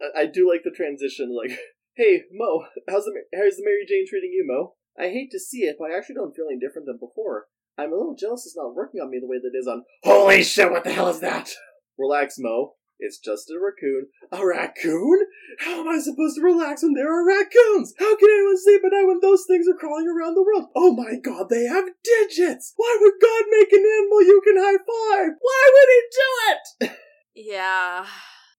I- 0.00 0.20
I 0.22 0.26
do 0.26 0.48
like 0.48 0.62
the 0.64 0.70
transition, 0.70 1.34
like, 1.36 1.58
hey, 1.96 2.22
Mo, 2.32 2.64
how's 2.88 3.04
the, 3.04 3.12
how's 3.34 3.56
the 3.56 3.64
Mary 3.64 3.84
Jane 3.86 4.06
treating 4.08 4.30
you, 4.32 4.44
Mo? 4.46 4.74
I 4.98 5.08
hate 5.10 5.30
to 5.32 5.40
see 5.40 5.64
it, 5.64 5.76
but 5.78 5.90
I 5.90 5.96
actually 5.98 6.14
don't 6.14 6.34
feel 6.34 6.46
any 6.48 6.58
different 6.60 6.86
than 6.86 6.96
before. 6.98 7.48
I'm 7.76 7.92
a 7.92 7.96
little 7.96 8.14
jealous 8.18 8.46
it's 8.46 8.56
not 8.56 8.74
working 8.74 9.00
on 9.02 9.10
me 9.10 9.18
the 9.20 9.26
way 9.26 9.36
that 9.36 9.50
it 9.52 9.58
is 9.58 9.66
on. 9.66 9.82
Holy 10.04 10.42
shit, 10.44 10.70
what 10.70 10.84
the 10.84 10.92
hell 10.92 11.08
is 11.10 11.20
that? 11.20 11.50
Relax, 11.98 12.36
Mo. 12.38 12.75
It's 12.98 13.18
just 13.18 13.50
a 13.50 13.60
raccoon. 13.60 14.08
A 14.32 14.44
raccoon? 14.44 15.26
How 15.60 15.80
am 15.80 15.88
I 15.88 15.98
supposed 15.98 16.36
to 16.36 16.42
relax 16.42 16.82
when 16.82 16.94
there 16.94 17.12
are 17.12 17.26
raccoons? 17.26 17.92
How 17.98 18.16
can 18.16 18.30
anyone 18.30 18.56
sleep 18.56 18.82
at 18.84 18.92
night 18.92 19.06
when 19.06 19.20
those 19.20 19.44
things 19.46 19.68
are 19.68 19.76
crawling 19.76 20.08
around 20.08 20.34
the 20.34 20.42
world? 20.42 20.68
Oh 20.74 20.94
my 20.94 21.16
god, 21.22 21.48
they 21.50 21.64
have 21.64 21.84
digits! 22.02 22.72
Why 22.76 22.96
would 23.00 23.14
God 23.20 23.44
make 23.50 23.72
an 23.72 23.84
animal 23.84 24.22
you 24.22 24.40
can 24.44 24.56
high 24.56 24.80
five? 24.80 25.36
Why 25.40 25.70
would 25.72 25.88
he 25.92 26.02
do 26.10 26.30
it? 26.50 26.98
Yeah. 27.38 28.06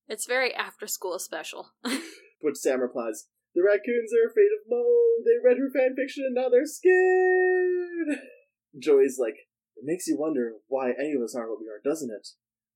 It's 0.07 0.27
very 0.27 0.53
after 0.53 0.85
school 0.85 1.17
special. 1.17 1.71
Which 2.41 2.57
Sam 2.57 2.79
replies, 2.79 3.25
The 3.55 3.63
raccoons 3.63 4.11
are 4.13 4.29
afraid 4.29 4.53
of 4.53 4.69
Mo. 4.69 4.85
They 5.25 5.41
read 5.43 5.57
her 5.57 5.71
fanfiction 5.73 6.27
and 6.27 6.35
now 6.35 6.47
they're 6.49 6.67
scared. 6.67 8.21
Joey's 8.79 9.17
like, 9.19 9.49
It 9.75 9.83
makes 9.83 10.05
you 10.05 10.15
wonder 10.19 10.53
why 10.67 10.91
any 10.91 11.13
of 11.13 11.23
us 11.23 11.33
aren't 11.35 11.49
what 11.49 11.59
we 11.59 11.65
are, 11.65 11.81
doesn't 11.83 12.11
it? 12.11 12.27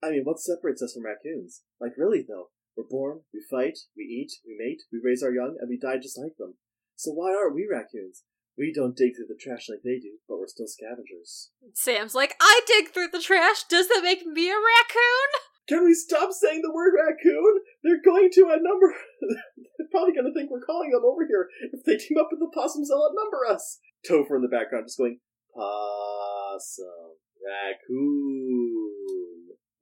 I 0.04 0.12
mean, 0.12 0.24
what 0.24 0.40
separates 0.40 0.82
us 0.82 0.94
from 0.94 1.06
raccoons? 1.06 1.62
Like, 1.80 1.94
really, 1.98 2.26
though? 2.28 2.50
We're 2.76 2.90
born, 2.90 3.22
we 3.34 3.44
fight, 3.50 3.78
we 3.98 4.04
eat, 4.04 4.32
we 4.46 4.56
mate, 4.58 4.84
we 4.92 5.00
raise 5.04 5.22
our 5.22 5.34
young, 5.34 5.58
and 5.60 5.70
we 5.70 5.78
die 5.78 5.98
just 6.02 6.18
like 6.18 6.38
them. 6.38 6.56
So 6.96 7.12
why 7.12 7.36
aren't 7.36 7.56
we 7.56 7.68
raccoons? 7.70 8.24
We 8.58 8.72
don't 8.74 8.96
dig 8.96 9.16
through 9.16 9.28
the 9.28 9.40
trash 9.40 9.68
like 9.70 9.82
they 9.84 10.00
do, 10.00 10.20
but 10.28 10.38
we're 10.38 10.48
still 10.48 10.68
scavengers. 10.68 11.52
Sam's 11.74 12.16
like, 12.16 12.36
I 12.40 12.62
dig 12.68 12.94
through 12.94 13.10
the 13.12 13.22
trash. 13.22 13.64
Does 13.70 13.88
that 13.90 14.04
make 14.04 14.26
me 14.26 14.50
a 14.50 14.56
raccoon? 14.56 15.30
Can 15.68 15.86
we 15.86 15.94
stop 15.94 16.32
saying 16.32 16.62
the 16.62 16.74
word 16.74 16.94
raccoon? 16.94 17.62
They're 17.84 18.04
going 18.04 18.30
to 18.34 18.52
outnumber. 18.52 18.94
They're 19.78 19.92
probably 19.92 20.14
going 20.14 20.28
to 20.28 20.34
think 20.34 20.52
we're 20.52 20.66
calling 20.66 20.92
them 20.92 21.06
over 21.06 21.26
here. 21.26 21.50
If 21.72 21.84
they 21.86 21.98
team 21.98 22.18
up 22.20 22.30
with 22.32 22.40
the 22.40 22.52
possums, 22.54 22.90
they'll 22.90 23.08
outnumber 23.08 23.48
us. 23.48 23.80
Topher 24.08 24.36
in 24.36 24.42
the 24.42 24.52
background 24.52 24.86
just 24.86 24.98
going, 24.98 25.20
possum, 25.56 27.18
Raccoon. 27.42 28.61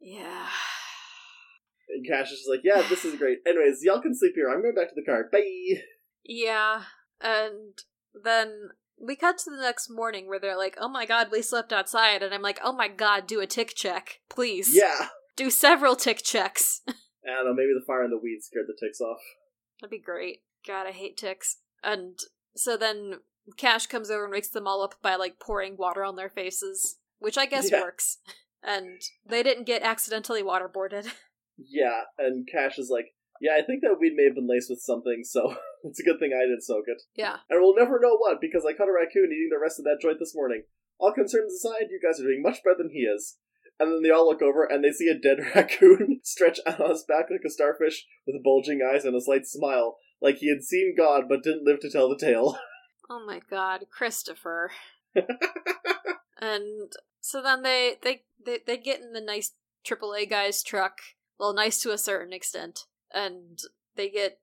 Yeah. 0.01 0.47
And 1.89 2.05
Cash 2.07 2.31
is 2.31 2.39
just 2.39 2.49
like, 2.49 2.61
yeah, 2.63 2.87
this 2.87 3.03
is 3.03 3.15
great. 3.17 3.39
Anyways, 3.47 3.79
y'all 3.83 4.01
can 4.01 4.15
sleep 4.15 4.33
here. 4.35 4.49
I'm 4.49 4.61
going 4.61 4.75
back 4.75 4.89
to 4.89 4.95
the 4.95 5.03
car. 5.03 5.27
Bye. 5.31 5.81
Yeah. 6.23 6.83
And 7.19 7.73
then 8.23 8.69
we 9.01 9.15
cut 9.15 9.37
to 9.39 9.49
the 9.49 9.61
next 9.61 9.89
morning 9.89 10.27
where 10.27 10.39
they're 10.39 10.57
like, 10.57 10.75
oh 10.79 10.89
my 10.89 11.05
god, 11.05 11.29
we 11.31 11.41
slept 11.41 11.73
outside. 11.73 12.21
And 12.21 12.33
I'm 12.33 12.41
like, 12.41 12.59
oh 12.63 12.73
my 12.73 12.87
god, 12.87 13.25
do 13.27 13.39
a 13.41 13.47
tick 13.47 13.73
check. 13.75 14.19
Please. 14.29 14.75
Yeah. 14.75 15.07
Do 15.35 15.49
several 15.49 15.95
tick 15.95 16.21
checks. 16.23 16.81
I 16.87 16.93
don't 17.31 17.45
know, 17.45 17.53
maybe 17.53 17.73
the 17.73 17.85
fire 17.85 18.03
and 18.03 18.11
the 18.11 18.17
weed 18.17 18.39
scared 18.41 18.65
the 18.67 18.77
ticks 18.79 19.01
off. 19.01 19.19
That'd 19.81 19.91
be 19.91 19.99
great. 19.99 20.39
God, 20.67 20.85
I 20.87 20.91
hate 20.91 21.17
ticks. 21.17 21.57
And 21.83 22.19
so 22.55 22.75
then 22.77 23.15
Cash 23.57 23.87
comes 23.87 24.11
over 24.11 24.25
and 24.25 24.31
wakes 24.31 24.49
them 24.49 24.67
all 24.67 24.83
up 24.83 24.95
by 25.01 25.15
like 25.15 25.39
pouring 25.39 25.75
water 25.77 26.03
on 26.03 26.15
their 26.15 26.29
faces, 26.29 26.97
which 27.19 27.37
I 27.37 27.45
guess 27.45 27.71
Yeah. 27.71 27.81
works. 27.81 28.17
And 28.63 29.01
they 29.25 29.41
didn't 29.43 29.65
get 29.65 29.81
accidentally 29.83 30.43
waterboarded. 30.43 31.07
Yeah, 31.61 32.03
and 32.17 32.47
Cash 32.49 32.79
is 32.79 32.89
like, 32.89 33.07
yeah, 33.41 33.51
I 33.59 33.61
think 33.65 33.81
that 33.81 33.97
weed 33.99 34.13
may 34.15 34.23
have 34.23 34.35
been 34.35 34.47
laced 34.47 34.69
with 34.69 34.79
something, 34.79 35.23
so 35.25 35.57
it's 35.83 35.99
a 35.99 36.03
good 36.03 36.17
thing 36.17 36.31
I 36.31 36.45
didn't 36.47 36.63
soak 36.63 36.85
it. 36.87 37.01
yeah. 37.15 37.43
And 37.49 37.59
we'll 37.59 37.75
never 37.75 37.99
know 38.01 38.15
what, 38.15 38.39
because 38.39 38.63
I 38.65 38.71
caught 38.71 38.87
a 38.87 38.93
raccoon 38.93 39.27
eating 39.27 39.49
the 39.51 39.59
rest 39.61 39.77
of 39.77 39.83
that 39.83 39.99
joint 40.01 40.19
this 40.19 40.33
morning. 40.33 40.63
All 41.01 41.11
concerns 41.11 41.53
aside, 41.53 41.87
you 41.91 41.99
guys 42.01 42.17
are 42.21 42.23
doing 42.23 42.41
much 42.41 42.63
better 42.63 42.77
than 42.77 42.91
he 42.91 42.99
is. 42.99 43.39
And 43.77 43.91
then 43.91 44.01
they 44.03 44.09
all 44.09 44.25
look 44.25 44.41
over 44.41 44.63
and 44.63 44.81
they 44.81 44.91
see 44.93 45.09
a 45.09 45.19
dead 45.19 45.39
raccoon 45.53 46.21
stretch 46.23 46.59
out 46.65 46.79
on 46.79 46.91
his 46.91 47.03
back 47.03 47.25
like 47.29 47.41
a 47.45 47.49
starfish 47.49 48.05
with 48.25 48.41
bulging 48.41 48.79
eyes 48.81 49.03
and 49.03 49.13
a 49.13 49.19
slight 49.19 49.45
smile, 49.45 49.97
like 50.21 50.37
he 50.37 50.47
had 50.47 50.63
seen 50.63 50.95
God 50.97 51.23
but 51.27 51.43
didn't 51.43 51.65
live 51.65 51.81
to 51.81 51.91
tell 51.91 52.07
the 52.07 52.17
tale. 52.17 52.57
Oh 53.09 53.25
my 53.25 53.41
god, 53.49 53.85
Christopher. 53.91 54.71
and 56.39 56.91
so 57.21 57.41
then 57.41 57.63
they, 57.63 57.95
they 58.01 58.23
they 58.45 58.59
they 58.65 58.77
get 58.77 59.01
in 59.01 59.13
the 59.13 59.21
nice 59.21 59.51
AAA 59.85 60.29
guy's 60.29 60.63
truck. 60.63 60.99
Well, 61.39 61.53
nice 61.53 61.81
to 61.81 61.91
a 61.91 61.97
certain 61.97 62.33
extent. 62.33 62.85
And 63.13 63.59
they 63.95 64.09
get 64.09 64.39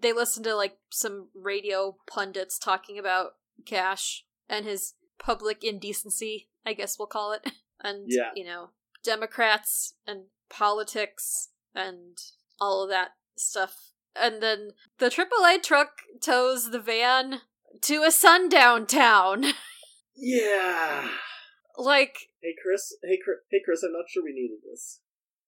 they 0.00 0.12
listen 0.12 0.42
to 0.44 0.54
like 0.54 0.78
some 0.90 1.28
radio 1.34 1.96
pundits 2.06 2.58
talking 2.58 2.98
about 2.98 3.32
Cash 3.66 4.24
and 4.48 4.64
his 4.64 4.94
public 5.18 5.62
indecency, 5.62 6.48
I 6.66 6.72
guess 6.72 6.98
we'll 6.98 7.06
call 7.08 7.32
it. 7.32 7.46
And 7.82 8.04
Yeah. 8.08 8.30
you 8.34 8.44
know, 8.44 8.70
Democrats 9.02 9.94
and 10.06 10.24
politics 10.50 11.48
and 11.74 12.18
all 12.60 12.82
of 12.82 12.90
that 12.90 13.12
stuff. 13.38 13.92
And 14.14 14.42
then 14.42 14.72
the 14.98 15.08
AAA 15.08 15.62
truck 15.62 16.02
tows 16.20 16.72
the 16.72 16.78
van 16.78 17.40
to 17.82 18.02
a 18.02 18.10
sundown 18.10 18.86
town. 18.86 19.44
Yeah. 20.22 21.08
Like, 21.84 22.16
Hey 22.42 22.54
Chris, 22.62 22.96
hey 23.02 23.18
Chris, 23.22 23.38
hey 23.50 23.60
Chris, 23.64 23.82
I'm 23.82 23.92
not 23.92 24.04
sure 24.08 24.22
we 24.24 24.32
needed 24.32 24.58
this. 24.70 25.00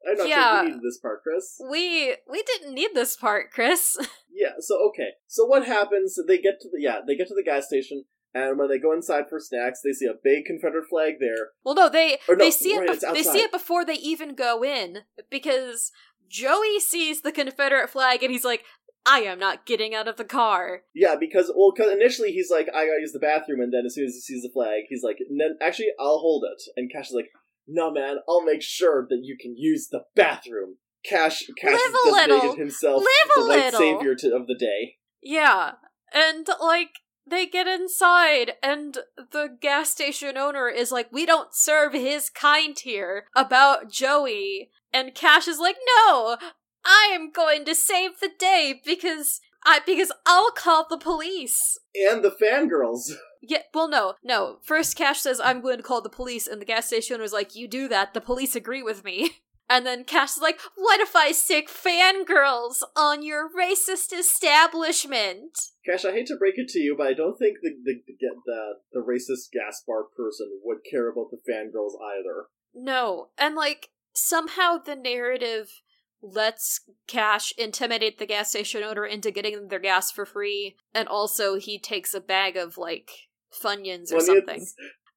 I'm 0.08 0.16
not 0.16 0.28
Yeah. 0.28 0.52
sure 0.56 0.62
we 0.62 0.66
needed 0.70 0.82
this 0.82 0.98
part, 0.98 1.22
Chris. 1.22 1.56
we 1.70 2.16
we 2.28 2.42
didn't 2.42 2.74
need 2.74 2.90
this 2.94 3.16
part, 3.16 3.50
Chris. 3.52 3.96
Yeah, 4.34 4.52
so 4.60 4.78
okay. 4.88 5.10
So 5.28 5.44
what 5.44 5.66
happens? 5.66 6.18
They 6.26 6.38
get 6.38 6.58
to 6.62 6.68
the 6.72 6.80
yeah, 6.80 7.00
they 7.06 7.14
get 7.16 7.28
to 7.28 7.34
the 7.34 7.42
gas 7.44 7.66
station, 7.66 8.06
and 8.34 8.58
when 8.58 8.68
they 8.70 8.78
go 8.78 8.92
inside 8.94 9.24
for 9.28 9.38
snacks, 9.38 9.80
they 9.84 9.92
see 9.92 10.06
a 10.06 10.14
big 10.24 10.46
Confederate 10.46 10.88
flag 10.88 11.16
there. 11.20 11.50
well, 11.64 11.74
no, 11.74 11.90
they 11.90 12.18
no, 12.28 12.36
they 12.36 12.50
see 12.50 12.76
right, 12.78 12.88
it. 12.88 13.02
Bef- 13.02 13.12
they 13.12 13.22
see 13.22 13.40
it 13.40 13.52
before 13.52 13.84
they 13.84 13.94
even 13.96 14.34
go 14.34 14.64
in 14.64 15.00
because 15.30 15.92
Joey 16.30 16.80
sees 16.80 17.20
the 17.20 17.30
Confederate 17.30 17.90
flag 17.90 18.22
and 18.22 18.32
he's 18.32 18.44
like, 18.44 18.64
"I 19.06 19.20
am 19.20 19.38
not 19.38 19.66
getting 19.66 19.94
out 19.94 20.08
of 20.08 20.16
the 20.16 20.24
car." 20.24 20.82
Yeah, 20.94 21.16
because 21.18 21.52
well, 21.54 21.72
'cause 21.72 21.90
initially 21.92 22.32
he's 22.32 22.50
like, 22.50 22.68
I 22.68 22.86
gotta 22.86 23.00
use 23.00 23.12
the 23.12 23.18
bathroom, 23.18 23.60
and 23.60 23.72
then 23.72 23.84
as 23.86 23.94
soon 23.94 24.06
as 24.06 24.14
he 24.14 24.20
sees 24.20 24.42
the 24.42 24.50
flag, 24.52 24.84
he's 24.88 25.02
like, 25.02 25.18
"N- 25.30 25.58
actually, 25.60 25.88
I'll 25.98 26.18
hold 26.18 26.44
it. 26.44 26.62
And 26.76 26.90
Cash 26.92 27.08
is 27.08 27.14
like, 27.14 27.30
no, 27.66 27.90
man, 27.92 28.16
I'll 28.28 28.42
make 28.42 28.62
sure 28.62 29.06
that 29.08 29.20
you 29.22 29.36
can 29.40 29.54
use 29.56 29.88
the 29.88 30.04
bathroom. 30.16 30.78
Cash, 31.04 31.44
Cash 31.58 31.72
Live 31.72 31.80
has 31.80 31.92
designated 32.04 32.34
little. 32.42 32.56
himself 32.56 33.02
Live 33.02 33.34
the 33.36 33.46
white 33.46 33.64
little. 33.72 33.80
savior 33.80 34.14
to, 34.16 34.34
of 34.36 34.46
the 34.46 34.54
day. 34.56 34.96
Yeah, 35.22 35.72
and 36.12 36.46
like 36.60 36.90
they 37.26 37.46
get 37.46 37.66
inside, 37.68 38.54
and 38.62 38.98
the 39.30 39.48
gas 39.60 39.90
station 39.90 40.36
owner 40.36 40.68
is 40.68 40.90
like, 40.92 41.10
"We 41.12 41.24
don't 41.26 41.54
serve 41.54 41.92
his 41.92 42.28
kind 42.30 42.76
here." 42.78 43.26
About 43.36 43.90
Joey, 43.90 44.70
and 44.92 45.14
Cash 45.14 45.46
is 45.48 45.58
like, 45.60 45.76
"No, 46.06 46.36
I 46.84 47.10
am 47.12 47.30
going 47.30 47.64
to 47.64 47.74
save 47.74 48.20
the 48.20 48.30
day 48.38 48.80
because 48.84 49.40
I 49.64 49.80
because 49.84 50.12
I'll 50.26 50.50
call 50.50 50.86
the 50.88 50.98
police." 50.98 51.78
And 51.94 52.22
the 52.24 52.30
fangirls. 52.30 53.12
Yeah, 53.44 53.62
well, 53.74 53.88
no, 53.88 54.14
no. 54.22 54.58
First, 54.62 54.96
Cash 54.96 55.20
says, 55.20 55.40
I'm 55.40 55.60
going 55.60 55.78
to 55.78 55.82
call 55.82 56.00
the 56.00 56.08
police, 56.08 56.46
and 56.46 56.60
the 56.60 56.64
gas 56.64 56.86
station 56.86 57.16
owner's 57.16 57.32
like, 57.32 57.56
You 57.56 57.66
do 57.66 57.88
that, 57.88 58.14
the 58.14 58.20
police 58.20 58.54
agree 58.54 58.82
with 58.82 59.04
me. 59.04 59.30
And 59.70 59.86
then 59.86 60.04
Cash 60.04 60.36
is 60.36 60.42
like, 60.42 60.60
What 60.74 61.00
if 61.00 61.16
I 61.16 61.32
stick 61.32 61.70
fangirls 61.70 62.82
on 62.94 63.22
your 63.22 63.48
racist 63.48 64.12
establishment? 64.12 65.56
Cash, 65.86 66.04
I 66.04 66.12
hate 66.12 66.26
to 66.26 66.36
break 66.36 66.58
it 66.58 66.68
to 66.70 66.78
you, 66.78 66.94
but 66.98 67.06
I 67.06 67.14
don't 67.14 67.38
think 67.38 67.58
the 67.62 67.70
the 67.82 68.02
the, 68.06 68.28
the, 68.44 68.72
the 68.92 69.00
racist 69.00 69.50
gas 69.50 69.82
bar 69.86 70.02
person 70.14 70.60
would 70.62 70.78
care 70.88 71.08
about 71.10 71.30
the 71.30 71.38
fangirls 71.50 71.92
either. 72.04 72.48
No. 72.74 73.28
And, 73.38 73.54
like, 73.54 73.90
somehow 74.12 74.76
the 74.76 74.96
narrative 74.96 75.80
lets 76.22 76.80
Cash 77.06 77.52
intimidate 77.58 78.18
the 78.18 78.26
gas 78.26 78.50
station 78.50 78.82
owner 78.82 79.04
into 79.04 79.30
getting 79.30 79.68
their 79.68 79.78
gas 79.78 80.10
for 80.10 80.24
free, 80.24 80.76
and 80.94 81.08
also 81.08 81.58
he 81.58 81.78
takes 81.78 82.14
a 82.14 82.20
bag 82.20 82.56
of, 82.56 82.78
like, 82.78 83.10
Funyuns 83.52 84.12
or 84.12 84.16
When 84.16 84.26
something. 84.26 84.66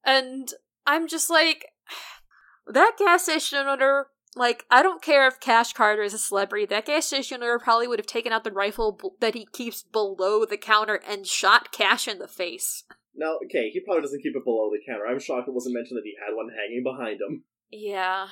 And 0.04 0.54
I'm 0.86 1.08
just 1.08 1.30
like, 1.30 1.68
that 2.68 2.94
gas 2.98 3.24
station 3.24 3.60
owner, 3.60 4.08
like, 4.36 4.66
I 4.70 4.82
don't 4.84 5.02
care 5.02 5.28
if 5.28 5.40
Cash 5.40 5.74
Carter 5.74 6.04
is 6.04 6.14
a 6.14 6.20
celebrity, 6.20 6.66
that 6.66 6.86
gas 6.86 7.06
station 7.06 7.42
owner 7.42 7.60
probably 7.60 7.88
would 7.88 8.00
have 8.00 8.08
taken 8.08 8.34
out 8.34 8.44
the 8.44 8.52
rifle 8.52 8.92
b- 8.92 9.10
that 9.20 9.36
he 9.36 9.48
keeps 9.54 9.84
below 9.84 10.46
the 10.46 10.58
counter 10.58 11.00
and 11.08 11.28
shot 11.28 11.72
Cash 11.72 12.08
in 12.08 12.20
the 12.20 12.28
face. 12.28 12.84
Now, 13.16 13.38
okay, 13.46 13.70
he 13.70 13.80
probably 13.80 14.02
doesn't 14.02 14.22
keep 14.22 14.36
it 14.36 14.44
below 14.44 14.70
the 14.70 14.82
counter. 14.86 15.08
I'm 15.08 15.20
shocked 15.20 15.48
it 15.48 15.54
wasn't 15.54 15.76
mentioned 15.76 15.98
that 15.98 16.04
he 16.04 16.16
had 16.20 16.36
one 16.36 16.50
hanging 16.50 16.84
behind 16.84 17.22
him. 17.22 17.44
Yeah. 17.72 18.28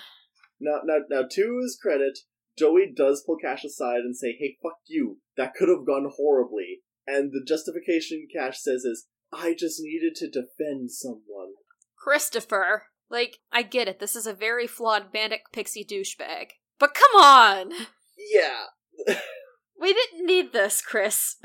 Now, 0.60 0.82
now, 0.84 1.00
now, 1.10 1.22
to 1.30 1.60
his 1.62 1.78
credit, 1.82 2.20
Joey 2.58 2.92
does 2.96 3.24
pull 3.26 3.38
Cash 3.38 3.64
aside 3.64 4.00
and 4.02 4.16
say, 4.16 4.36
"Hey, 4.40 4.58
fuck 4.62 4.78
you. 4.86 5.20
That 5.38 5.54
could 5.56 5.70
have 5.70 5.86
gone 5.86 6.12
horribly." 6.16 6.82
And 7.08 7.32
the 7.32 7.44
justification 7.46 8.28
Cash 8.34 8.62
says 8.62 8.84
is, 8.84 9.08
"I 9.32 9.54
just 9.54 9.82
needed 9.82 10.16
to 10.16 10.30
defend 10.30 10.92
someone." 10.92 11.54
Christopher. 11.98 12.88
Like, 13.10 13.40
I 13.52 13.62
get 13.62 13.88
it, 13.88 14.00
this 14.00 14.16
is 14.16 14.26
a 14.26 14.34
very 14.34 14.66
flawed 14.66 15.14
manic 15.14 15.52
pixie 15.52 15.86
douchebag. 15.86 16.52
But 16.80 16.94
come 16.94 17.22
on! 17.22 17.72
Yeah, 18.18 18.66
We 19.80 19.94
didn't 19.94 20.26
need 20.26 20.54
this, 20.54 20.82
Chris. 20.82 21.36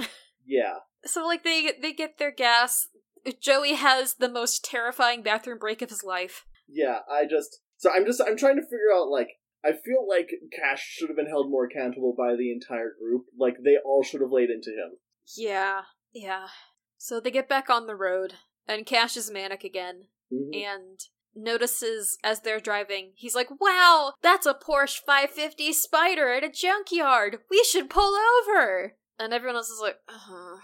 yeah. 0.47 0.77
So, 1.05 1.27
like, 1.27 1.45
they 1.45 1.73
they 1.81 1.93
get 1.93 2.19
their 2.19 2.31
gas. 2.31 2.89
Joey 3.41 3.75
has 3.75 4.15
the 4.15 4.29
most 4.29 4.65
terrifying 4.65 5.23
bathroom 5.23 5.59
break 5.59 5.83
of 5.83 5.91
his 5.91 6.05
life. 6.05 6.45
Yeah, 6.69 7.01
I 7.11 7.25
just 7.25 7.61
so 7.77 7.91
I'm 7.91 8.07
just 8.07 8.21
I'm 8.21 8.37
trying 8.37 8.57
to 8.57 8.63
figure 8.63 8.93
out 8.95 9.09
like 9.09 9.29
I 9.65 9.73
feel 9.73 10.07
like 10.09 10.31
Cash 10.57 10.83
should 10.89 11.09
have 11.09 11.17
been 11.17 11.27
held 11.27 11.51
more 11.51 11.65
accountable 11.67 12.15
by 12.17 12.37
the 12.37 12.53
entire 12.53 12.95
group. 13.01 13.27
Like 13.39 13.57
they 13.65 13.77
all 13.85 14.03
should 14.03 14.21
have 14.21 14.31
laid 14.31 14.51
into 14.51 14.71
him. 14.71 14.99
Yeah, 15.37 15.83
yeah. 16.13 16.47
So 16.97 17.21
they 17.21 17.31
get 17.31 17.49
back 17.49 17.69
on 17.71 17.87
the 17.87 17.97
road, 17.97 18.35
and 18.67 18.87
Cash 18.87 19.17
is 19.17 19.31
manic 19.31 19.65
again, 19.65 20.09
Mhm. 20.33 20.55
and 20.55 21.01
notices 21.35 22.19
as 22.25 22.41
they're 22.41 22.61
driving, 22.61 23.13
he's 23.15 23.35
like, 23.35 23.49
Wow, 23.61 24.13
that's 24.23 24.47
a 24.47 24.55
Porsche 24.55 24.99
550 25.01 25.71
Spyder 25.73 26.37
at 26.37 26.45
a 26.45 26.49
junkyard! 26.51 27.39
We 27.51 27.63
should 27.65 27.91
pull 27.91 28.15
over! 28.17 28.97
And 29.19 29.33
everyone 29.33 29.57
else 29.57 29.71
is 29.71 29.81
like, 29.81 29.99
uh 30.09 30.57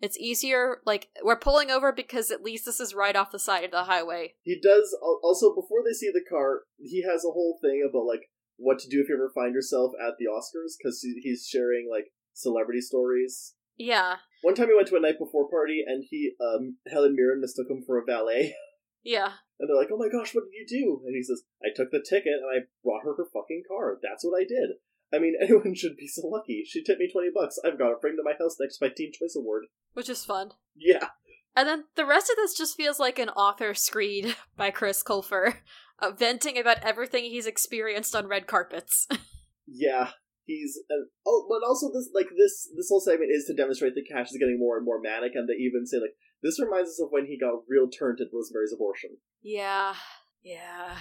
It's 0.00 0.18
easier, 0.18 0.82
like, 0.84 1.08
we're 1.22 1.38
pulling 1.38 1.70
over 1.70 1.90
because 1.92 2.30
at 2.30 2.42
least 2.42 2.66
this 2.66 2.80
is 2.80 2.94
right 2.94 3.16
off 3.16 3.30
the 3.30 3.38
side 3.38 3.64
of 3.64 3.70
the 3.70 3.84
highway. 3.84 4.34
He 4.42 4.60
does 4.60 4.94
also 5.22 5.54
before 5.54 5.82
they 5.84 5.92
see 5.94 6.10
the 6.12 6.24
car. 6.28 6.64
He 6.78 7.02
has 7.08 7.24
a 7.24 7.30
whole 7.30 7.58
thing 7.62 7.86
about 7.88 8.04
like 8.04 8.30
what 8.56 8.78
to 8.80 8.88
do 8.88 9.00
if 9.00 9.08
you 9.08 9.14
ever 9.14 9.30
find 9.34 9.54
yourself 9.54 9.92
at 10.00 10.14
the 10.18 10.26
Oscars 10.26 10.74
because 10.78 11.00
he's 11.22 11.46
sharing 11.46 11.88
like 11.90 12.12
celebrity 12.32 12.80
stories. 12.80 13.54
Yeah, 13.76 14.16
One 14.42 14.54
time 14.54 14.68
he 14.68 14.74
went 14.74 14.86
to 14.88 14.96
a 14.96 15.00
night 15.00 15.18
before 15.18 15.50
party 15.50 15.82
and 15.84 16.04
he 16.08 16.32
um 16.40 16.76
Helen 16.86 17.16
Mirren 17.16 17.40
mistook 17.40 17.68
him 17.68 17.82
for 17.84 17.98
a 17.98 18.04
valet. 18.04 18.54
yeah. 19.02 19.32
And 19.58 19.68
they're 19.68 19.76
like, 19.76 19.88
"Oh 19.92 19.96
my 19.96 20.08
gosh, 20.08 20.34
what 20.34 20.44
did 20.44 20.54
you 20.54 20.66
do?" 20.66 21.02
And 21.06 21.14
he 21.16 21.22
says, 21.22 21.42
"I 21.62 21.74
took 21.74 21.90
the 21.90 21.98
ticket 21.98 22.34
and 22.42 22.46
I 22.50 22.66
brought 22.84 23.04
her 23.04 23.14
her 23.16 23.26
fucking 23.32 23.64
car. 23.68 23.98
That's 24.02 24.24
what 24.24 24.40
I 24.40 24.44
did." 24.44 24.78
I 25.12 25.18
mean, 25.18 25.34
anyone 25.40 25.74
should 25.74 25.96
be 25.96 26.06
so 26.06 26.26
lucky. 26.26 26.64
She 26.66 26.82
tipped 26.84 27.00
me 27.00 27.10
twenty 27.10 27.30
bucks. 27.34 27.58
I've 27.64 27.78
got 27.78 27.92
a 27.92 28.00
frame 28.00 28.16
to 28.16 28.22
my 28.24 28.34
house 28.38 28.56
next 28.60 28.78
to 28.78 28.86
my 28.86 28.92
Teen 28.94 29.12
Choice 29.12 29.34
Award. 29.36 29.64
Which 29.94 30.08
is 30.08 30.24
fun. 30.24 30.52
Yeah, 30.76 31.08
And 31.56 31.68
then 31.68 31.84
the 31.94 32.04
rest 32.06 32.30
of 32.30 32.36
this 32.36 32.54
just 32.56 32.76
feels 32.76 32.98
like 32.98 33.18
an 33.20 33.28
author 33.30 33.74
screed 33.74 34.36
by 34.56 34.70
Chris 34.72 35.02
Colfer, 35.04 35.54
uh, 35.98 36.10
venting 36.10 36.58
about 36.58 36.82
everything 36.82 37.24
he's 37.24 37.46
experienced 37.46 38.14
on 38.14 38.26
red 38.26 38.46
carpets. 38.46 39.06
yeah. 39.66 40.10
he's 40.44 40.78
uh, 40.90 41.06
oh, 41.26 41.46
but 41.48 41.66
also 41.66 41.90
this 41.92 42.10
like 42.14 42.28
this 42.36 42.68
this 42.76 42.88
whole 42.88 43.00
segment 43.00 43.30
is 43.32 43.44
to 43.46 43.54
demonstrate 43.54 43.94
that 43.94 44.08
Cash 44.08 44.30
is 44.30 44.38
getting 44.38 44.58
more 44.58 44.76
and 44.76 44.84
more 44.84 45.00
manic, 45.00 45.32
and 45.34 45.48
they 45.48 45.54
even 45.54 45.86
say 45.86 45.98
like 45.98 46.16
this 46.42 46.60
reminds 46.60 46.90
us 46.90 47.00
of 47.00 47.08
when 47.10 47.26
he 47.26 47.38
got 47.38 47.62
real 47.68 47.88
turned 47.88 48.20
at 48.20 48.28
Rosemary's 48.32 48.72
abortion. 48.72 49.16
Yeah. 49.42 49.94
Yeah. 50.42 50.98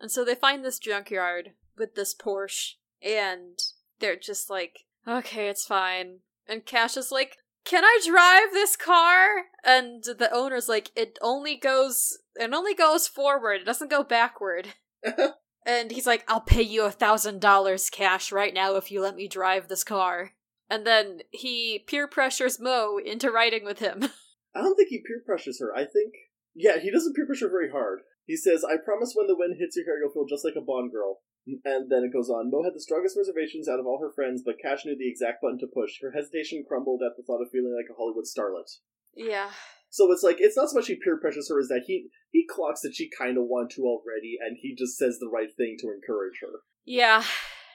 And 0.00 0.10
so 0.10 0.24
they 0.24 0.34
find 0.34 0.64
this 0.64 0.78
junkyard 0.78 1.52
with 1.78 1.94
this 1.94 2.14
Porsche, 2.14 2.74
and 3.00 3.58
they're 4.00 4.16
just 4.16 4.50
like, 4.50 4.80
okay, 5.06 5.48
it's 5.48 5.64
fine. 5.64 6.18
And 6.48 6.66
Cash 6.66 6.96
is 6.96 7.12
like, 7.12 7.36
can 7.64 7.84
I 7.84 8.00
drive 8.04 8.52
this 8.52 8.74
car? 8.74 9.26
And 9.64 10.02
the 10.02 10.30
owner's 10.32 10.68
like, 10.68 10.90
it 10.96 11.18
only 11.22 11.56
goes, 11.56 12.18
it 12.40 12.52
only 12.52 12.74
goes 12.74 13.06
forward. 13.06 13.60
It 13.60 13.66
doesn't 13.66 13.90
go 13.90 14.02
backward. 14.02 14.68
Uh-huh. 15.06 15.32
and 15.66 15.90
he's 15.90 16.06
like, 16.06 16.24
I'll 16.28 16.40
pay 16.40 16.62
you 16.62 16.84
a 16.84 16.90
thousand 16.90 17.40
dollars 17.40 17.88
cash 17.90 18.32
right 18.32 18.52
now 18.52 18.76
if 18.76 18.90
you 18.90 19.00
let 19.00 19.16
me 19.16 19.28
drive 19.28 19.68
this 19.68 19.84
car. 19.84 20.32
And 20.68 20.86
then 20.86 21.20
he 21.30 21.84
peer 21.86 22.06
pressures 22.06 22.60
Mo 22.60 22.98
into 23.04 23.30
riding 23.30 23.64
with 23.64 23.78
him. 23.78 24.02
I 24.54 24.60
don't 24.62 24.76
think 24.76 24.88
he 24.88 24.98
peer 24.98 25.22
pressures 25.24 25.58
her. 25.60 25.74
I 25.74 25.84
think 25.84 26.14
yeah, 26.54 26.78
he 26.78 26.90
doesn't 26.90 27.14
peer 27.14 27.26
pressure 27.26 27.48
very 27.48 27.70
hard. 27.70 28.00
He 28.26 28.36
says, 28.36 28.64
"I 28.64 28.76
promise 28.76 29.12
when 29.14 29.26
the 29.26 29.36
wind 29.36 29.56
hits 29.58 29.76
your 29.76 29.84
hair, 29.86 29.98
you'll 29.98 30.12
feel 30.12 30.26
just 30.28 30.44
like 30.44 30.54
a 30.56 30.60
Bond 30.60 30.92
girl." 30.92 31.22
And 31.64 31.90
then 31.90 32.04
it 32.04 32.12
goes 32.12 32.28
on. 32.28 32.50
Mo 32.50 32.62
had 32.62 32.74
the 32.74 32.80
strongest 32.80 33.16
reservations 33.16 33.68
out 33.68 33.80
of 33.80 33.86
all 33.86 33.98
her 34.00 34.12
friends, 34.12 34.42
but 34.44 34.60
Cash 34.62 34.84
knew 34.84 34.96
the 34.96 35.08
exact 35.08 35.42
button 35.42 35.58
to 35.60 35.66
push. 35.66 35.98
Her 36.02 36.12
hesitation 36.12 36.64
crumbled 36.66 37.00
at 37.02 37.16
the 37.16 37.22
thought 37.24 37.42
of 37.42 37.50
feeling 37.50 37.74
like 37.74 37.90
a 37.90 37.96
Hollywood 37.96 38.26
starlet. 38.26 38.68
yeah. 39.14 39.50
So 39.90 40.10
it's 40.12 40.22
like 40.22 40.36
it's 40.38 40.56
not 40.56 40.70
so 40.70 40.76
much 40.76 40.86
he 40.86 40.94
peer 40.96 41.18
pressures 41.18 41.48
her 41.50 41.58
as 41.60 41.68
that 41.68 41.82
he 41.86 42.08
he 42.30 42.46
clocks 42.48 42.80
that 42.82 42.94
she 42.94 43.10
kind 43.10 43.36
of 43.36 43.44
want 43.44 43.70
to 43.72 43.82
already, 43.82 44.36
and 44.40 44.56
he 44.60 44.74
just 44.74 44.96
says 44.96 45.18
the 45.18 45.28
right 45.28 45.48
thing 45.56 45.76
to 45.80 45.88
encourage 45.92 46.38
her. 46.42 46.60
Yeah. 46.84 47.24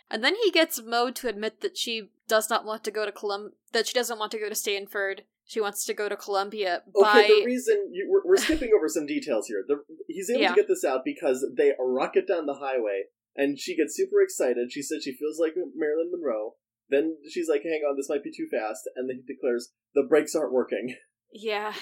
And 0.09 0.23
then 0.23 0.35
he 0.43 0.51
gets 0.51 0.81
Mo 0.81 1.09
to 1.11 1.27
admit 1.27 1.61
that 1.61 1.77
she 1.77 2.11
does 2.27 2.49
not 2.49 2.63
want 2.63 2.83
to 2.83 2.91
go 2.91 3.05
to 3.05 3.11
Colum 3.11 3.53
that 3.73 3.87
she 3.87 3.93
doesn't 3.93 4.19
want 4.19 4.31
to 4.33 4.39
go 4.39 4.47
to 4.49 4.55
Stanford. 4.55 5.23
She 5.47 5.59
wants 5.61 5.85
to 5.85 5.93
go 5.93 6.07
to 6.09 6.15
Columbia 6.15 6.83
by 7.01 7.19
Okay, 7.25 7.39
the 7.41 7.45
reason 7.45 7.89
you, 7.91 8.07
we're, 8.09 8.27
we're 8.27 8.37
skipping 8.37 8.71
over 8.75 8.87
some 8.87 9.05
details 9.05 9.47
here. 9.47 9.63
The, 9.67 9.83
he's 10.07 10.29
able 10.29 10.41
Yeah. 10.41 10.49
to 10.49 10.55
get 10.55 10.67
this 10.67 10.83
out 10.83 11.01
because 11.05 11.45
they 11.57 11.73
rocket 11.79 12.27
down 12.27 12.45
the 12.45 12.55
highway, 12.55 13.03
and 13.35 13.59
she 13.59 13.75
gets 13.75 13.95
super 13.95 14.21
excited. 14.21 14.71
She 14.71 14.81
said 14.81 15.03
she 15.03 15.13
feels 15.15 15.39
like 15.39 15.53
Marilyn 15.75 16.11
Monroe. 16.11 16.55
Then 16.89 17.17
she's 17.29 17.49
like, 17.49 17.63
"Hang 17.63 17.81
on, 17.87 17.95
this 17.97 18.09
might 18.09 18.23
be 18.23 18.31
too 18.35 18.47
fast," 18.49 18.89
and 18.95 19.09
then 19.09 19.17
he 19.25 19.33
declares, 19.33 19.71
"The 19.93 20.03
brakes 20.03 20.35
aren't 20.35 20.53
working. 20.53 20.95
Yeah. 21.33 21.73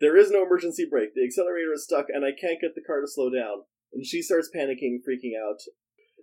There 0.00 0.16
is 0.16 0.30
no 0.30 0.42
emergency 0.42 0.86
brake. 0.88 1.14
The 1.14 1.24
accelerator 1.24 1.72
is 1.74 1.84
stuck, 1.84 2.06
and 2.08 2.24
I 2.24 2.32
can't 2.32 2.60
get 2.60 2.74
the 2.74 2.82
car 2.82 3.00
to 3.00 3.06
slow 3.06 3.30
down." 3.30 3.64
And 3.92 4.06
she 4.06 4.22
starts 4.22 4.50
panicking, 4.54 5.02
freaking 5.04 5.36
out. 5.38 5.60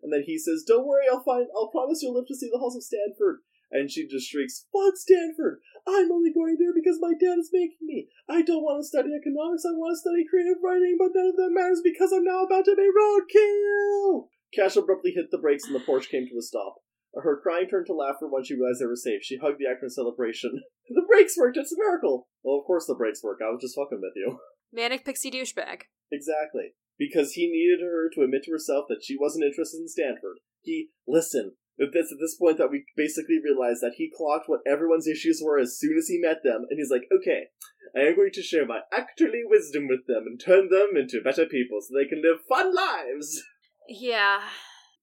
And 0.02 0.12
then 0.12 0.24
he 0.24 0.38
says, 0.38 0.64
"Don't 0.64 0.88
worry, 0.88 1.08
I'll 1.08 1.24
find. 1.24 1.48
I'll 1.56 1.70
promise 1.70 2.02
you'll 2.02 2.14
live 2.14 2.28
to 2.28 2.36
see 2.36 2.50
the 2.52 2.60
halls 2.60 2.76
of 2.76 2.84
Stanford." 2.84 3.42
And 3.70 3.92
she 3.92 4.08
just 4.08 4.30
shrieks, 4.30 4.66
"Fuck 4.72 4.96
Stanford! 4.96 5.62
I'm 5.86 6.12
only 6.12 6.32
going 6.32 6.58
there 6.58 6.74
because 6.74 7.00
my 7.02 7.14
dad 7.14 7.38
is 7.38 7.52
making 7.52 7.86
me. 7.86 8.10
I 8.28 8.42
don't 8.42 8.64
want 8.64 8.82
to 8.82 8.88
study 8.88 9.14
economics. 9.14 9.66
I 9.66 9.74
want 9.74 9.94
to 9.94 10.00
study 10.00 10.24
creative 10.26 10.64
writing, 10.64 10.96
but 10.98 11.12
none 11.14 11.28
of 11.28 11.36
that 11.36 11.52
matters 11.52 11.82
because 11.84 12.14
I'm 12.14 12.24
now 12.24 12.44
about 12.44 12.66
to 12.66 12.76
be 12.76 12.90
roadkill." 12.90 14.30
Cash 14.54 14.78
abruptly 14.78 15.12
hit 15.12 15.30
the 15.32 15.38
brakes, 15.38 15.66
and 15.66 15.76
the 15.76 15.80
Porsche 15.80 16.10
came 16.10 16.28
to 16.28 16.38
a 16.38 16.42
stop. 16.42 16.82
Her 17.22 17.40
crying 17.42 17.68
turned 17.68 17.88
to 17.88 17.94
laughter 17.94 18.28
when 18.28 18.44
she 18.44 18.56
realized 18.56 18.82
they 18.82 18.86
were 18.86 18.96
safe. 18.96 19.24
She 19.24 19.38
hugged 19.38 19.60
the 19.60 19.70
actor 19.70 19.86
in 19.86 19.90
celebration. 19.90 20.62
the 20.90 21.06
brakes 21.08 21.38
worked. 21.38 21.58
It's 21.58 21.72
a 21.72 21.78
miracle. 21.78 22.28
Well, 22.44 22.60
of 22.60 22.66
course 22.66 22.86
the 22.86 22.96
brakes 22.96 23.24
work. 23.24 23.40
I 23.42 23.50
was 23.50 23.62
just 23.62 23.76
fucking 23.76 24.02
with 24.02 24.14
you. 24.16 24.40
Manic 24.74 25.06
pixie 25.06 25.32
douchebag. 25.32 25.84
Exactly. 26.12 26.76
Because 27.00 27.34
he 27.34 27.50
needed 27.50 27.84
her 27.84 28.10
to 28.14 28.22
admit 28.22 28.44
to 28.44 28.52
herself 28.52 28.86
that 28.90 29.04
she 29.04 29.18
wasn't 29.20 29.46
interested 29.46 29.80
in 29.80 29.88
Stanford. 29.88 30.40
He, 30.62 30.90
listen, 31.08 31.54
it's 31.78 32.12
at 32.12 32.18
this 32.20 32.36
point 32.36 32.58
that 32.58 32.72
we 32.72 32.86
basically 32.96 33.40
realize 33.44 33.80
that 33.82 33.96
he 33.98 34.12
clocked 34.16 34.50
what 34.50 34.62
everyone's 34.66 35.08
issues 35.08 35.42
were 35.44 35.60
as 35.60 35.78
soon 35.78 35.96
as 35.98 36.08
he 36.08 36.20
met 36.20 36.42
them, 36.44 36.66
and 36.70 36.80
he's 36.80 36.90
like, 36.90 37.04
okay, 37.14 37.48
I 37.96 38.10
am 38.10 38.16
going 38.16 38.32
to 38.34 38.42
share 38.42 38.66
my 38.66 38.80
actorly 38.92 39.46
wisdom 39.46 39.88
with 39.88 40.08
them 40.08 40.24
and 40.26 40.40
turn 40.40 40.70
them 40.70 40.98
into 40.98 41.22
better 41.24 41.46
people 41.46 41.80
so 41.82 41.94
they 41.94 42.10
can 42.10 42.22
live 42.22 42.40
fun 42.50 42.74
lives. 42.74 43.44
Yeah. 43.88 44.42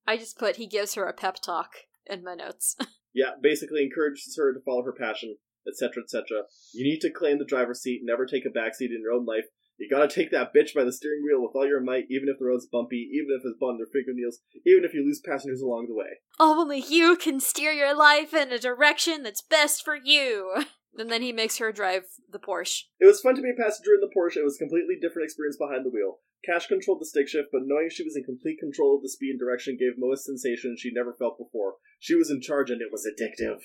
I 0.07 0.17
just 0.17 0.39
put 0.39 0.57
he 0.57 0.67
gives 0.67 0.95
her 0.95 1.07
a 1.07 1.12
pep 1.12 1.37
talk 1.41 1.71
in 2.07 2.22
my 2.24 2.34
notes. 2.34 2.76
Yeah, 3.16 3.38
basically 3.40 3.84
encourages 3.84 4.34
her 4.36 4.52
to 4.52 4.59
follow 4.64 4.82
her 4.82 4.92
passion, 4.92 5.36
etc., 5.68 6.02
etc. 6.02 6.42
You 6.72 6.82
need 6.82 6.98
to 7.02 7.12
claim 7.12 7.38
the 7.38 7.44
driver's 7.44 7.80
seat, 7.80 8.00
never 8.02 8.26
take 8.26 8.44
a 8.44 8.48
backseat 8.48 8.90
in 8.90 9.02
your 9.02 9.12
own 9.12 9.24
life. 9.24 9.44
You 9.78 9.88
gotta 9.88 10.12
take 10.12 10.32
that 10.32 10.52
bitch 10.52 10.74
by 10.74 10.82
the 10.82 10.92
steering 10.92 11.22
wheel 11.24 11.40
with 11.40 11.52
all 11.55 11.64
your 11.64 11.80
might, 11.80 12.07
even 12.11 12.28
if 12.28 12.40
the 12.40 12.44
road's 12.44 12.66
bumpy, 12.66 13.09
even 13.14 13.28
if 13.30 13.42
it's 13.44 13.59
bummed 13.61 13.78
your 13.78 13.86
fingernails, 13.86 14.40
even 14.66 14.84
if 14.84 14.94
you 14.94 15.05
lose 15.05 15.20
passengers 15.24 15.61
along 15.61 15.86
the 15.86 15.94
way. 15.94 16.18
Only 16.40 16.80
you 16.80 17.16
can 17.16 17.38
steer 17.38 17.70
your 17.70 17.96
life 17.96 18.34
in 18.34 18.52
a 18.52 18.59
direction 18.59 19.22
that's 19.22 19.42
best 19.42 19.84
for 19.84 19.94
you. 19.96 20.64
And 20.96 21.11
then 21.11 21.22
he 21.22 21.32
makes 21.32 21.59
her 21.59 21.72
drive 21.72 22.05
the 22.30 22.38
Porsche. 22.38 22.82
It 23.00 23.07
was 23.07 23.20
fun 23.20 23.34
to 23.34 23.42
be 23.42 23.50
a 23.50 23.61
passenger 23.61 23.94
in 23.94 24.00
the 24.00 24.14
Porsche. 24.16 24.36
It 24.36 24.44
was 24.44 24.55
a 24.55 24.62
completely 24.62 24.94
different 24.94 25.24
experience 25.24 25.57
behind 25.57 25.84
the 25.84 25.90
wheel. 25.90 26.18
Cash 26.47 26.66
controlled 26.66 27.01
the 27.01 27.07
stick 27.07 27.28
shift, 27.28 27.49
but 27.53 27.62
knowing 27.64 27.88
she 27.90 28.05
was 28.05 28.16
in 28.16 28.24
complete 28.24 28.59
control 28.59 28.97
of 28.97 29.03
the 29.03 29.09
speed 29.09 29.30
and 29.30 29.40
direction 29.40 29.76
gave 29.78 29.99
Mo 29.99 30.12
a 30.12 30.16
sensation 30.16 30.76
she 30.78 30.92
never 30.92 31.14
felt 31.18 31.38
before. 31.38 31.76
She 32.01 32.14
was 32.14 32.30
in 32.30 32.40
charge, 32.40 32.70
and 32.70 32.80
it 32.82 32.92
was 32.92 33.07
addictive. 33.09 33.61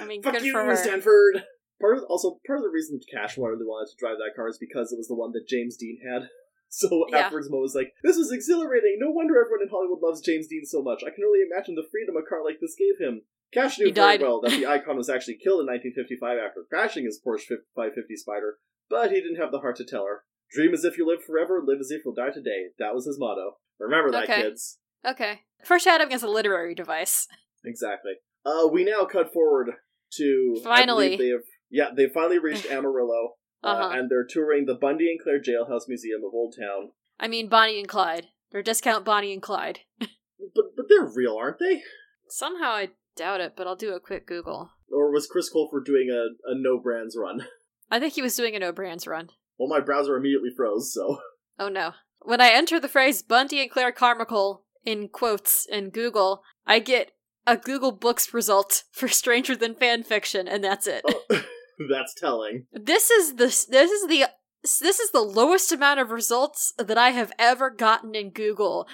I 0.00 0.04
mean, 0.06 0.22
Fuck 0.22 0.42
you, 0.42 0.52
for. 0.52 0.76
Stanford. 0.76 1.44
Part 1.80 1.96
of, 1.98 2.04
also 2.04 2.38
part 2.46 2.58
of 2.58 2.64
the 2.64 2.70
reason 2.70 3.00
Cash 3.10 3.38
really 3.38 3.64
wanted 3.64 3.90
to 3.90 3.96
drive 3.98 4.18
that 4.18 4.36
car 4.36 4.48
is 4.48 4.58
because 4.58 4.92
it 4.92 4.98
was 4.98 5.08
the 5.08 5.14
one 5.16 5.32
that 5.32 5.48
James 5.48 5.76
Dean 5.76 5.98
had. 6.06 6.28
So 6.72 6.86
Yeah. 7.10 7.26
afterwards, 7.26 7.50
Mo 7.50 7.58
was 7.58 7.74
like, 7.74 7.92
"This 8.04 8.16
is 8.16 8.30
exhilarating. 8.30 8.98
No 9.00 9.10
wonder 9.10 9.34
everyone 9.40 9.62
in 9.62 9.68
Hollywood 9.70 9.98
loves 10.02 10.20
James 10.20 10.46
Dean 10.46 10.64
so 10.64 10.80
much. 10.82 11.02
I 11.02 11.10
can 11.10 11.24
only 11.26 11.40
imagine 11.42 11.74
the 11.74 11.82
freedom 11.90 12.14
a 12.14 12.22
car 12.22 12.44
like 12.44 12.60
this 12.60 12.76
gave 12.78 12.94
him." 13.04 13.22
Cash 13.52 13.80
knew 13.80 13.86
He 13.86 13.90
very 13.90 14.18
died. 14.18 14.22
well 14.22 14.40
that 14.40 14.52
the 14.52 14.66
icon 14.78 14.96
was 14.96 15.10
actually 15.10 15.38
killed 15.42 15.62
in 15.62 15.66
1955 15.66 16.38
after 16.38 16.62
crashing 16.70 17.06
his 17.06 17.18
Porsche 17.18 17.58
550 17.74 18.14
Spyder, 18.22 18.62
but 18.88 19.10
he 19.10 19.18
didn't 19.20 19.42
have 19.42 19.50
the 19.50 19.58
heart 19.58 19.74
to 19.82 19.84
tell 19.84 20.06
her. 20.06 20.22
Dream 20.52 20.72
as 20.74 20.84
if 20.84 20.98
you 20.98 21.06
live 21.06 21.22
forever, 21.24 21.62
live 21.64 21.78
as 21.80 21.90
if 21.90 22.02
you'll 22.04 22.14
die 22.14 22.30
today. 22.32 22.68
That 22.78 22.94
was 22.94 23.06
his 23.06 23.18
motto. 23.18 23.58
Remember 23.78 24.10
that, 24.10 24.24
Okay. 24.24 24.42
kids. 24.42 24.78
Okay. 25.06 25.40
Foreshadowing 25.64 26.12
is 26.12 26.22
a 26.22 26.28
literary 26.28 26.74
device. 26.74 27.28
Exactly. 27.64 28.12
Uh, 28.44 28.66
we 28.72 28.84
now 28.84 29.04
cut 29.04 29.32
forward 29.32 29.70
to 30.14 30.60
Finally. 30.64 31.16
They 31.16 31.28
have, 31.28 31.42
yeah, 31.70 31.90
they 31.96 32.08
finally 32.08 32.38
reached 32.38 32.66
Amarillo, 32.70 33.34
uh, 33.62 33.66
Uh-huh. 33.66 33.90
and 33.98 34.10
they're 34.10 34.26
touring 34.28 34.66
the 34.66 34.74
Bundy 34.74 35.10
and 35.10 35.20
Claire 35.20 35.40
Jailhouse 35.40 35.88
Museum 35.88 36.22
of 36.26 36.32
Old 36.34 36.54
Town. 36.58 36.92
I 37.18 37.28
mean, 37.28 37.48
Bonnie 37.48 37.78
and 37.78 37.88
Clyde. 37.88 38.28
Or 38.52 38.62
discount 38.62 39.04
Bonnie 39.04 39.32
and 39.32 39.42
Clyde. 39.42 39.80
But 40.54 40.74
but 40.74 40.86
they're 40.88 41.04
real, 41.04 41.36
aren't 41.36 41.58
they? 41.58 41.82
Somehow 42.28 42.70
I 42.70 42.88
doubt 43.14 43.42
it, 43.42 43.52
but 43.56 43.66
I'll 43.66 43.76
do 43.76 43.92
a 43.92 44.00
quick 44.00 44.26
Google. 44.26 44.70
Or 44.90 45.12
was 45.12 45.26
Chris 45.26 45.52
Colfer 45.52 45.84
doing 45.84 46.08
a, 46.10 46.50
a 46.50 46.54
no 46.54 46.78
brands 46.80 47.14
run? 47.16 47.46
I 47.90 48.00
think 48.00 48.14
he 48.14 48.22
was 48.22 48.34
doing 48.36 48.56
a 48.56 48.58
no 48.58 48.72
brands 48.72 49.06
run. 49.06 49.28
Well, 49.60 49.68
my 49.68 49.80
browser 49.80 50.16
immediately 50.16 50.48
froze, 50.56 50.90
so 50.94 51.18
Oh 51.58 51.68
no. 51.68 51.92
When 52.22 52.40
I 52.40 52.48
enter 52.48 52.80
the 52.80 52.88
phrase 52.88 53.22
Bundy 53.22 53.60
and 53.60 53.70
Claire 53.70 53.92
Carmichael 53.92 54.64
in 54.86 55.08
quotes 55.08 55.66
in 55.66 55.90
Google, 55.90 56.42
I 56.66 56.78
get 56.78 57.10
a 57.46 57.58
Google 57.58 57.92
Books 57.92 58.32
result 58.32 58.84
for 58.90 59.06
Stranger 59.06 59.54
Than 59.54 59.74
Fan 59.74 60.02
Fiction, 60.02 60.48
and 60.48 60.64
that's 60.64 60.86
it. 60.86 61.02
Oh, 61.06 61.22
that's 61.90 62.14
telling. 62.14 62.68
This 62.72 63.10
is 63.10 63.34
the 63.34 63.44
this 63.44 63.90
is 63.90 64.08
the 64.08 64.30
this 64.62 64.98
is 64.98 65.10
the 65.10 65.20
lowest 65.20 65.72
amount 65.72 66.00
of 66.00 66.10
results 66.10 66.72
that 66.78 66.96
I 66.96 67.10
have 67.10 67.32
ever 67.38 67.68
gotten 67.68 68.14
in 68.14 68.30
Google. 68.30 68.88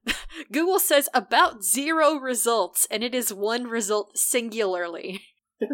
Google 0.52 0.80
says 0.80 1.08
about 1.14 1.64
zero 1.64 2.16
results, 2.16 2.86
and 2.90 3.02
it 3.02 3.14
is 3.14 3.32
one 3.32 3.64
result 3.64 4.18
singularly. 4.18 5.22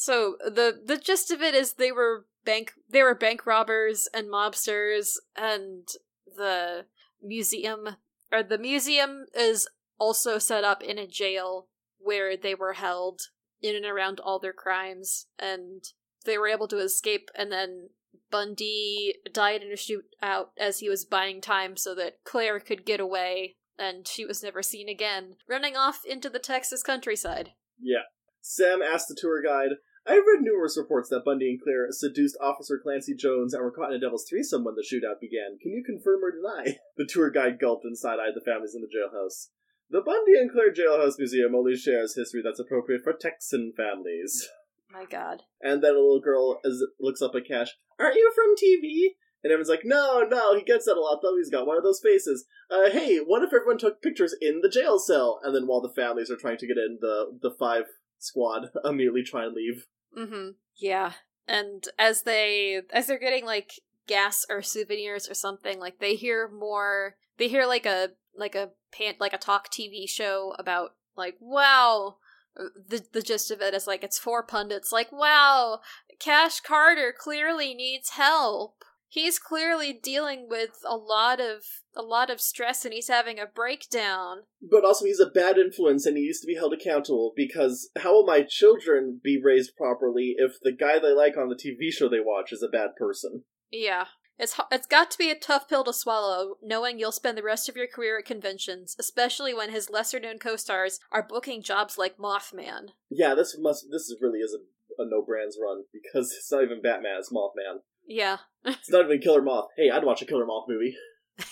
So 0.00 0.36
the 0.42 0.80
the 0.82 0.96
gist 0.96 1.30
of 1.30 1.42
it 1.42 1.54
is 1.54 1.74
they 1.74 1.92
were 1.92 2.24
bank 2.44 2.72
they 2.88 3.02
were 3.02 3.14
bank 3.14 3.46
robbers 3.46 4.08
and 4.14 4.28
mobsters, 4.28 5.16
and 5.36 5.88
the 6.26 6.86
museum 7.22 7.96
or 8.32 8.42
the 8.42 8.58
museum 8.58 9.26
is 9.34 9.68
also 9.98 10.38
set 10.38 10.64
up 10.64 10.82
in 10.82 10.98
a 10.98 11.06
jail 11.06 11.68
where 11.98 12.36
they 12.36 12.54
were 12.54 12.74
held 12.74 13.20
in 13.60 13.76
and 13.76 13.84
around 13.84 14.20
all 14.20 14.38
their 14.38 14.52
crimes, 14.52 15.26
and 15.38 15.84
they 16.24 16.38
were 16.38 16.48
able 16.48 16.68
to 16.68 16.78
escape. 16.78 17.30
And 17.36 17.52
then 17.52 17.90
Bundy 18.30 19.14
died 19.32 19.62
in 19.62 19.70
a 19.70 19.74
shootout 19.74 20.46
as 20.58 20.78
he 20.78 20.88
was 20.88 21.04
buying 21.04 21.40
time 21.40 21.76
so 21.76 21.94
that 21.94 22.24
Claire 22.24 22.60
could 22.60 22.86
get 22.86 23.00
away, 23.00 23.56
and 23.78 24.06
she 24.08 24.24
was 24.24 24.42
never 24.42 24.62
seen 24.62 24.88
again, 24.88 25.36
running 25.48 25.76
off 25.76 26.00
into 26.08 26.30
the 26.30 26.38
Texas 26.38 26.82
countryside. 26.82 27.50
Yeah. 27.78 28.04
Sam 28.40 28.80
asked 28.80 29.08
the 29.08 29.16
tour 29.18 29.42
guide, 29.42 29.76
I 30.06 30.14
have 30.14 30.24
read 30.26 30.42
numerous 30.42 30.78
reports 30.78 31.08
that 31.10 31.24
Bundy 31.24 31.50
and 31.50 31.60
Claire 31.60 31.86
seduced 31.90 32.36
Officer 32.40 32.80
Clancy 32.82 33.14
Jones 33.14 33.52
and 33.52 33.62
were 33.62 33.70
caught 33.70 33.90
in 33.90 33.96
a 33.96 34.00
devil's 34.00 34.26
threesome 34.28 34.64
when 34.64 34.74
the 34.74 34.82
shootout 34.82 35.20
began. 35.20 35.58
Can 35.60 35.72
you 35.72 35.84
confirm 35.84 36.24
or 36.24 36.32
deny? 36.32 36.78
The 36.96 37.06
tour 37.06 37.30
guide 37.30 37.58
gulped 37.58 37.84
and 37.84 37.96
side 37.96 38.18
eyed 38.18 38.34
the 38.34 38.44
families 38.44 38.74
in 38.74 38.82
the 38.82 38.88
jailhouse. 38.88 39.48
The 39.88 40.02
Bundy 40.02 40.38
and 40.38 40.50
Claire 40.50 40.72
Jailhouse 40.72 41.18
Museum 41.18 41.54
only 41.54 41.76
shares 41.76 42.14
history 42.14 42.42
that's 42.44 42.60
appropriate 42.60 43.02
for 43.02 43.12
Texan 43.12 43.72
families. 43.76 44.48
My 44.92 45.04
god. 45.04 45.44
And 45.62 45.82
then 45.82 45.92
a 45.92 45.98
little 45.98 46.20
girl 46.20 46.60
is, 46.64 46.86
looks 47.00 47.22
up 47.22 47.34
at 47.34 47.46
Cash. 47.46 47.76
Aren't 47.98 48.16
you 48.16 48.32
from 48.34 48.54
TV? 48.54 49.14
And 49.42 49.50
everyone's 49.50 49.70
like, 49.70 49.84
no, 49.84 50.22
no, 50.28 50.54
he 50.56 50.62
gets 50.62 50.84
that 50.84 50.96
a 50.96 51.00
lot 51.00 51.20
though. 51.22 51.36
He's 51.36 51.50
got 51.50 51.66
one 51.66 51.76
of 51.76 51.82
those 51.82 52.00
faces. 52.02 52.44
Uh, 52.70 52.90
hey, 52.90 53.18
what 53.18 53.42
if 53.42 53.54
everyone 53.54 53.78
took 53.78 54.02
pictures 54.02 54.34
in 54.40 54.60
the 54.62 54.68
jail 54.68 54.98
cell? 54.98 55.40
And 55.42 55.54
then 55.54 55.66
while 55.66 55.80
the 55.80 55.88
families 55.88 56.30
are 56.30 56.36
trying 56.36 56.58
to 56.58 56.66
get 56.66 56.76
in, 56.76 56.98
the 57.00 57.38
the 57.40 57.50
five 57.58 57.84
squad 58.20 58.70
immediately 58.84 59.22
try 59.22 59.44
and 59.44 59.54
leave. 59.54 59.86
Mm-hmm. 60.16 60.50
Yeah. 60.76 61.12
And 61.46 61.86
as 61.98 62.22
they 62.22 62.82
as 62.92 63.06
they're 63.06 63.18
getting 63.18 63.44
like 63.44 63.72
gas 64.06 64.46
or 64.48 64.62
souvenirs 64.62 65.28
or 65.28 65.34
something, 65.34 65.78
like 65.80 65.98
they 65.98 66.14
hear 66.14 66.48
more 66.48 67.16
they 67.38 67.48
hear 67.48 67.66
like 67.66 67.86
a 67.86 68.10
like 68.36 68.54
a 68.54 68.70
pan 68.92 69.14
like 69.18 69.32
a 69.32 69.38
talk 69.38 69.70
TV 69.70 70.08
show 70.08 70.54
about 70.58 70.94
like 71.16 71.36
wow 71.40 72.16
the 72.56 73.04
the 73.12 73.22
gist 73.22 73.50
of 73.50 73.60
it 73.60 73.74
is 73.74 73.86
like 73.86 74.04
it's 74.04 74.18
four 74.18 74.42
pundits 74.42 74.92
like 74.92 75.10
wow 75.12 75.80
Cash 76.20 76.60
Carter 76.60 77.14
clearly 77.16 77.74
needs 77.74 78.10
help. 78.10 78.84
He's 79.12 79.40
clearly 79.40 79.92
dealing 79.92 80.46
with 80.48 80.78
a 80.88 80.96
lot 80.96 81.40
of 81.40 81.64
a 81.96 82.02
lot 82.02 82.30
of 82.30 82.40
stress 82.40 82.84
and 82.84 82.94
he's 82.94 83.08
having 83.08 83.40
a 83.40 83.46
breakdown. 83.46 84.42
But 84.62 84.84
also, 84.84 85.04
he's 85.04 85.18
a 85.18 85.26
bad 85.26 85.58
influence 85.58 86.06
and 86.06 86.16
he 86.16 86.22
needs 86.22 86.40
to 86.40 86.46
be 86.46 86.54
held 86.54 86.72
accountable 86.72 87.32
because 87.34 87.90
how 87.98 88.12
will 88.12 88.26
my 88.26 88.42
children 88.48 89.20
be 89.22 89.40
raised 89.42 89.76
properly 89.76 90.36
if 90.38 90.52
the 90.62 90.70
guy 90.70 91.00
they 91.00 91.12
like 91.12 91.36
on 91.36 91.48
the 91.48 91.56
TV 91.56 91.92
show 91.92 92.08
they 92.08 92.20
watch 92.20 92.52
is 92.52 92.62
a 92.62 92.68
bad 92.68 92.90
person? 92.96 93.42
Yeah. 93.72 94.06
It's 94.38 94.58
it's 94.70 94.86
got 94.86 95.10
to 95.10 95.18
be 95.18 95.30
a 95.30 95.38
tough 95.38 95.68
pill 95.68 95.84
to 95.84 95.92
swallow, 95.92 96.56
knowing 96.62 96.98
you'll 96.98 97.12
spend 97.12 97.36
the 97.36 97.42
rest 97.42 97.68
of 97.68 97.76
your 97.76 97.88
career 97.88 98.18
at 98.18 98.24
conventions, 98.24 98.96
especially 98.98 99.52
when 99.52 99.70
his 99.70 99.90
lesser-known 99.90 100.38
co-stars 100.38 100.98
are 101.12 101.26
booking 101.28 101.62
jobs 101.62 101.98
like 101.98 102.16
Mothman. 102.16 102.90
Yeah, 103.10 103.34
this 103.34 103.58
must 103.58 103.86
this 103.90 104.14
really 104.18 104.38
is 104.38 104.54
a, 104.54 105.02
a 105.02 105.04
no 105.04 105.20
brands 105.20 105.58
run 105.60 105.82
because 105.92 106.32
it's 106.38 106.50
not 106.50 106.62
even 106.62 106.80
Batman, 106.80 107.16
it's 107.18 107.30
Mothman. 107.30 107.80
Yeah. 108.06 108.38
It's 108.64 108.90
not 108.90 109.04
even 109.06 109.20
Killer 109.20 109.42
Moth. 109.42 109.68
Hey, 109.76 109.90
I'd 109.90 110.04
watch 110.04 110.22
a 110.22 110.26
Killer 110.26 110.46
Moth 110.46 110.66
movie. 110.68 110.96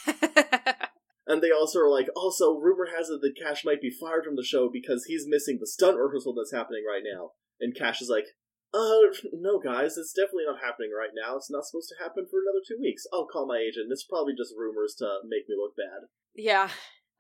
And 1.29 1.43
they 1.43 1.51
also 1.53 1.81
are 1.81 1.91
like, 1.91 2.09
also, 2.17 2.57
rumor 2.57 2.89
has 2.97 3.11
it 3.11 3.21
that 3.21 3.37
Cash 3.37 3.63
might 3.63 3.83
be 3.83 3.91
fired 3.93 4.25
from 4.25 4.37
the 4.37 4.43
show 4.43 4.71
because 4.73 5.05
he's 5.05 5.29
missing 5.29 5.59
the 5.61 5.67
stunt 5.67 5.99
rehearsal 5.99 6.33
that's 6.33 6.57
happening 6.57 6.85
right 6.89 7.05
now. 7.05 7.33
And 7.61 7.77
Cash 7.77 8.01
is 8.01 8.09
like, 8.09 8.25
uh, 8.73 9.13
no, 9.35 9.61
guys, 9.61 9.99
it's 9.99 10.15
definitely 10.17 10.49
not 10.49 10.65
happening 10.65 10.89
right 10.89 11.13
now. 11.13 11.37
It's 11.37 11.51
not 11.51 11.67
supposed 11.67 11.93
to 11.93 12.03
happen 12.03 12.25
for 12.31 12.41
another 12.41 12.65
two 12.67 12.81
weeks. 12.81 13.05
I'll 13.13 13.27
call 13.27 13.47
my 13.47 13.59
agent. 13.59 13.93
It's 13.93 14.09
probably 14.09 14.33
just 14.35 14.55
rumors 14.57 14.95
to 15.01 15.21
make 15.29 15.45
me 15.49 15.55
look 15.61 15.77
bad. 15.77 16.09
yeah. 16.35 16.71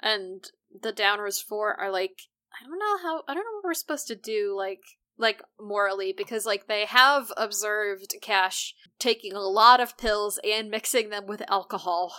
And 0.00 0.44
the 0.72 0.92
Downers 0.92 1.42
4 1.42 1.74
are 1.74 1.90
like 1.90 2.16
I 2.54 2.64
don't 2.64 2.78
know 2.78 2.98
how 3.02 3.22
I 3.26 3.34
don't 3.34 3.44
know 3.44 3.56
what 3.56 3.64
we're 3.64 3.74
supposed 3.74 4.06
to 4.06 4.14
do 4.14 4.54
like 4.56 4.80
like 5.18 5.42
morally 5.60 6.14
because 6.16 6.46
like 6.46 6.68
they 6.68 6.84
have 6.86 7.32
observed 7.36 8.14
Cash 8.22 8.74
taking 8.98 9.32
a 9.32 9.40
lot 9.40 9.80
of 9.80 9.98
pills 9.98 10.38
and 10.44 10.70
mixing 10.70 11.10
them 11.10 11.26
with 11.26 11.42
alcohol. 11.50 12.14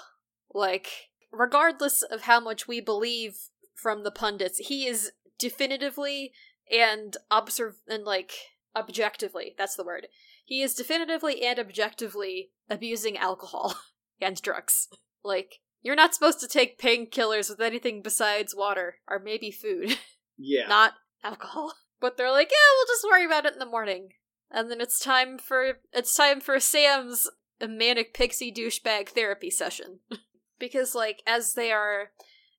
Like 0.54 0.90
regardless 1.32 2.02
of 2.02 2.24
how 2.24 2.40
much 2.40 2.68
we 2.68 2.82
believe 2.82 3.36
from 3.76 4.04
the 4.04 4.12
pundits, 4.12 4.58
he 4.58 4.86
is 4.86 5.12
definitively 5.38 6.34
and 6.72 7.16
observe 7.32 7.76
and 7.88 8.04
like 8.04 8.34
objectively, 8.76 9.56
that's 9.58 9.76
the 9.76 9.84
word. 9.86 10.08
He 10.46 10.62
is 10.62 10.74
definitively 10.74 11.42
and 11.44 11.58
objectively 11.58 12.52
abusing 12.70 13.18
alcohol 13.18 13.76
and 14.22 14.42
drugs. 14.42 14.90
Like 15.24 15.60
you're 15.82 15.96
not 15.96 16.14
supposed 16.14 16.42
to 16.42 16.48
take 16.48 16.80
painkillers 16.80 17.50
with 17.50 17.62
anything 17.62 18.02
besides 18.02 18.54
water 18.54 18.96
or 19.08 19.20
maybe 19.20 19.52
food, 19.52 19.98
Yeah. 20.38 20.68
not 20.68 20.94
alcohol. 21.24 21.74
But 22.00 22.18
they're 22.18 22.32
like, 22.32 22.50
yeah, 22.52 22.76
we'll 22.78 22.88
just 22.88 23.06
worry 23.10 23.26
about 23.26 23.46
it 23.46 23.54
in 23.54 23.60
the 23.60 23.66
morning. 23.66 24.10
And 24.52 24.72
then 24.72 24.82
it's 24.82 25.00
time 25.00 25.38
for 25.38 25.80
it's 25.94 26.16
time 26.16 26.40
for 26.42 26.60
Sam's 26.60 27.30
manic 27.62 28.14
pixie 28.14 28.52
douchebag 28.52 29.10
therapy 29.10 29.50
session. 29.50 30.00
because 30.60 30.96
like 30.96 31.22
as 31.28 31.54
they 31.54 31.72
are 31.72 32.12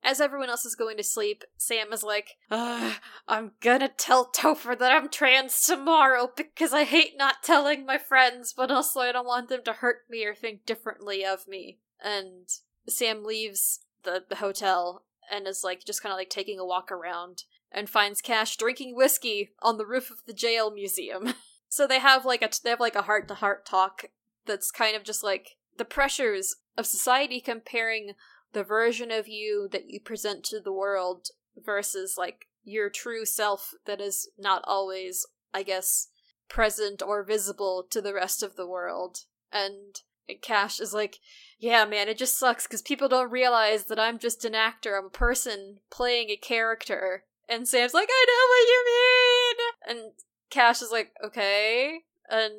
as 0.02 0.20
everyone 0.20 0.48
else 0.48 0.64
is 0.64 0.74
going 0.74 0.96
to 0.96 1.02
sleep, 1.02 1.44
Sam 1.58 1.92
is 1.92 2.02
like, 2.02 2.36
"Ugh, 2.50 2.94
I'm 3.28 3.52
gonna 3.60 3.88
tell 3.88 4.30
Topher 4.30 4.78
that 4.78 4.92
I'm 4.92 5.10
trans 5.10 5.62
tomorrow 5.62 6.30
because 6.34 6.72
I 6.72 6.84
hate 6.84 7.18
not 7.18 7.42
telling 7.42 7.84
my 7.84 7.98
friends, 7.98 8.54
but 8.56 8.70
also 8.70 9.00
I 9.00 9.12
don't 9.12 9.26
want 9.26 9.48
them 9.48 9.62
to 9.64 9.74
hurt 9.74 10.02
me 10.08 10.24
or 10.24 10.34
think 10.34 10.64
differently 10.64 11.24
of 11.24 11.46
me. 11.46 11.80
And 12.02 12.48
Sam 12.88 13.24
leaves 13.24 13.80
the, 14.04 14.24
the 14.26 14.36
hotel 14.36 15.04
and 15.30 15.46
is 15.46 15.62
like 15.62 15.84
just 15.84 16.02
kind 16.02 16.12
of 16.12 16.18
like 16.18 16.30
taking 16.30 16.58
a 16.58 16.64
walk 16.64 16.90
around 16.90 17.44
and 17.72 17.88
finds 17.88 18.20
Cash 18.20 18.56
drinking 18.56 18.96
whiskey 18.96 19.50
on 19.62 19.78
the 19.78 19.86
roof 19.86 20.10
of 20.10 20.24
the 20.26 20.32
jail 20.32 20.70
museum. 20.70 21.34
so 21.68 21.86
they 21.86 21.98
have 21.98 22.24
like 22.24 22.42
a 22.42 22.50
they 22.62 22.70
have 22.70 22.80
like 22.80 22.96
a 22.96 23.02
heart 23.02 23.28
to 23.28 23.34
heart 23.34 23.64
talk 23.66 24.06
that's 24.46 24.70
kind 24.70 24.96
of 24.96 25.04
just 25.04 25.22
like 25.22 25.56
the 25.76 25.84
pressures 25.84 26.56
of 26.76 26.86
society 26.86 27.40
comparing 27.40 28.14
the 28.52 28.64
version 28.64 29.10
of 29.10 29.28
you 29.28 29.68
that 29.70 29.88
you 29.88 30.00
present 30.00 30.44
to 30.44 30.60
the 30.60 30.72
world 30.72 31.28
versus 31.56 32.16
like 32.18 32.46
your 32.64 32.90
true 32.90 33.24
self 33.24 33.72
that 33.86 34.00
is 34.00 34.28
not 34.36 34.62
always 34.66 35.26
i 35.54 35.62
guess 35.62 36.08
present 36.50 37.00
or 37.00 37.22
visible 37.22 37.86
to 37.88 38.02
the 38.02 38.12
rest 38.12 38.42
of 38.42 38.56
the 38.56 38.66
world. 38.66 39.24
And 39.52 40.00
cash 40.42 40.78
is 40.78 40.94
like 40.94 41.18
yeah 41.58 41.84
man 41.84 42.08
it 42.08 42.16
just 42.16 42.38
sucks 42.38 42.64
because 42.64 42.82
people 42.82 43.08
don't 43.08 43.32
realize 43.32 43.86
that 43.86 43.98
i'm 43.98 44.16
just 44.16 44.44
an 44.44 44.54
actor. 44.54 44.96
I'm 44.96 45.06
a 45.06 45.10
person 45.10 45.78
playing 45.90 46.30
a 46.30 46.36
character 46.36 47.24
and 47.50 47.68
sam's 47.68 47.94
like 47.94 48.08
i 48.10 48.24
know 48.28 48.44
what 48.48 48.68
you 48.72 48.84
mean 48.86 50.00
and 50.02 50.12
cash 50.50 50.80
is 50.80 50.90
like 50.90 51.12
okay 51.24 52.00
and 52.30 52.54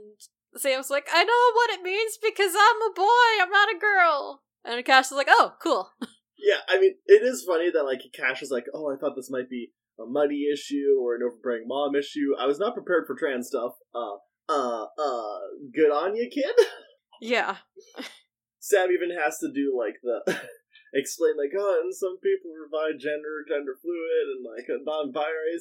sam's 0.58 0.90
like 0.90 1.08
i 1.14 1.24
know 1.24 1.52
what 1.54 1.72
it 1.72 1.82
means 1.82 2.18
because 2.22 2.54
i'm 2.54 2.92
a 2.92 2.94
boy 2.94 3.42
i'm 3.42 3.50
not 3.50 3.74
a 3.76 3.80
girl 3.80 4.42
and 4.64 4.84
Cash 4.86 5.06
is 5.06 5.12
like, 5.14 5.28
"Oh, 5.30 5.54
cool." 5.62 5.92
Yeah, 6.44 6.58
I 6.68 6.80
mean, 6.80 6.96
it 7.06 7.22
is 7.22 7.44
funny 7.48 7.70
that, 7.70 7.84
like, 7.84 8.02
Cash 8.16 8.42
is 8.42 8.50
like, 8.50 8.66
oh, 8.74 8.92
I 8.92 8.98
thought 8.98 9.16
this 9.16 9.30
might 9.30 9.48
be 9.48 9.74
a 10.00 10.08
money 10.08 10.48
issue 10.52 10.98
or 11.00 11.14
an 11.14 11.22
overbearing 11.24 11.68
mom 11.68 11.94
issue. 11.94 12.34
I 12.36 12.48
was 12.48 12.58
not 12.58 12.74
prepared 12.74 13.04
for 13.06 13.16
trans 13.16 13.46
stuff. 13.50 13.74
Uh, 13.94 14.16
uh, 14.50 14.86
uh, 14.86 15.40
good 15.72 15.92
on 15.92 16.16
you, 16.16 16.28
kid. 16.34 16.56
Yeah. 17.22 17.58
Sam 18.60 18.90
even 18.92 19.16
has 19.16 19.38
to 19.38 19.52
do, 19.54 19.78
like, 19.78 19.98
the. 20.02 20.42
explain, 20.94 21.38
like, 21.38 21.52
oh, 21.58 21.82
and 21.84 21.94
some 21.96 22.18
people 22.20 22.52
provide 22.56 23.00
gender, 23.00 23.46
gender 23.48 23.78
fluid, 23.82 24.28
and, 24.36 24.46
like, 24.46 24.68
a 24.70 24.84
non 24.84 25.12
binary, 25.12 25.56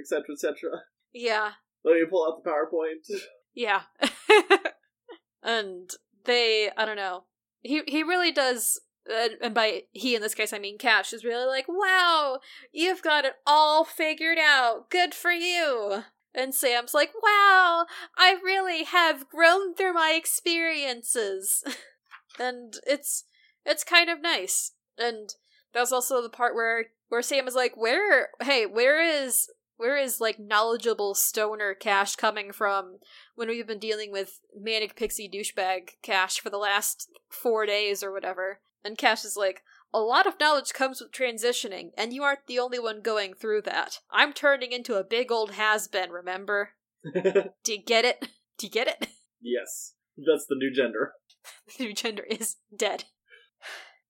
etc., 0.00 0.24
etc. 0.32 0.82
Yeah. 1.12 1.52
Let 1.84 1.94
me 1.94 2.06
pull 2.08 2.26
out 2.26 2.42
the 2.42 2.50
PowerPoint. 2.50 3.20
Yeah. 3.54 3.82
and 5.42 5.90
they, 6.24 6.70
I 6.76 6.84
don't 6.84 6.96
know. 6.96 7.24
He 7.62 7.82
he 7.86 8.02
really 8.02 8.30
does 8.30 8.78
and 9.42 9.54
by 9.54 9.82
he 9.92 10.14
in 10.14 10.22
this 10.22 10.34
case 10.34 10.52
I 10.52 10.58
mean 10.58 10.78
Cash 10.78 11.12
is 11.12 11.24
really 11.24 11.46
like, 11.46 11.66
"Wow, 11.68 12.40
you've 12.72 13.02
got 13.02 13.24
it 13.24 13.34
all 13.46 13.84
figured 13.84 14.38
out. 14.38 14.90
Good 14.90 15.14
for 15.14 15.32
you." 15.32 16.04
And 16.34 16.54
Sam's 16.54 16.94
like, 16.94 17.12
"Wow, 17.22 17.86
I 18.16 18.36
really 18.42 18.84
have 18.84 19.28
grown 19.28 19.74
through 19.74 19.94
my 19.94 20.14
experiences." 20.16 21.64
and 22.38 22.74
it's 22.86 23.24
it's 23.66 23.84
kind 23.84 24.08
of 24.08 24.22
nice. 24.22 24.72
And 24.96 25.34
that's 25.74 25.92
also 25.92 26.22
the 26.22 26.30
part 26.30 26.54
where 26.54 26.86
where 27.08 27.22
Sam 27.22 27.46
is 27.46 27.54
like, 27.54 27.76
"Where 27.76 28.30
hey, 28.40 28.64
where 28.66 29.02
is 29.02 29.50
where 29.76 29.96
is 29.96 30.20
like 30.20 30.38
knowledgeable 30.38 31.14
stoner 31.14 31.74
cash 31.74 32.16
coming 32.16 32.52
from 32.52 32.98
when 33.34 33.48
we've 33.48 33.66
been 33.66 33.78
dealing 33.78 34.10
with 34.10 34.40
manic 34.58 34.96
pixie 34.96 35.28
douchebag 35.28 35.90
cash 36.02 36.40
for 36.40 36.48
the 36.48 36.56
last 36.56 37.08
four 37.28 37.66
days 37.66 38.02
or 38.02 38.12
whatever? 38.12 38.60
And 38.84 38.96
cash 38.96 39.24
is 39.24 39.36
like 39.36 39.62
a 39.92 40.00
lot 40.00 40.26
of 40.26 40.40
knowledge 40.40 40.72
comes 40.72 41.00
with 41.00 41.12
transitioning 41.12 41.90
and 41.96 42.12
you 42.12 42.22
aren't 42.22 42.46
the 42.46 42.58
only 42.58 42.78
one 42.78 43.02
going 43.02 43.34
through 43.34 43.62
that. 43.62 43.98
I'm 44.10 44.32
turning 44.32 44.72
into 44.72 44.94
a 44.94 45.04
big 45.04 45.30
old 45.30 45.52
has-been 45.52 46.10
remember? 46.10 46.70
Do 47.14 47.72
you 47.72 47.82
get 47.82 48.04
it? 48.04 48.28
Do 48.58 48.66
you 48.66 48.70
get 48.70 48.88
it? 48.88 49.08
Yes, 49.40 49.94
that's 50.16 50.46
the 50.48 50.56
new 50.56 50.72
gender. 50.74 51.12
the 51.78 51.84
new 51.84 51.94
gender 51.94 52.22
is 52.22 52.56
dead 52.74 53.04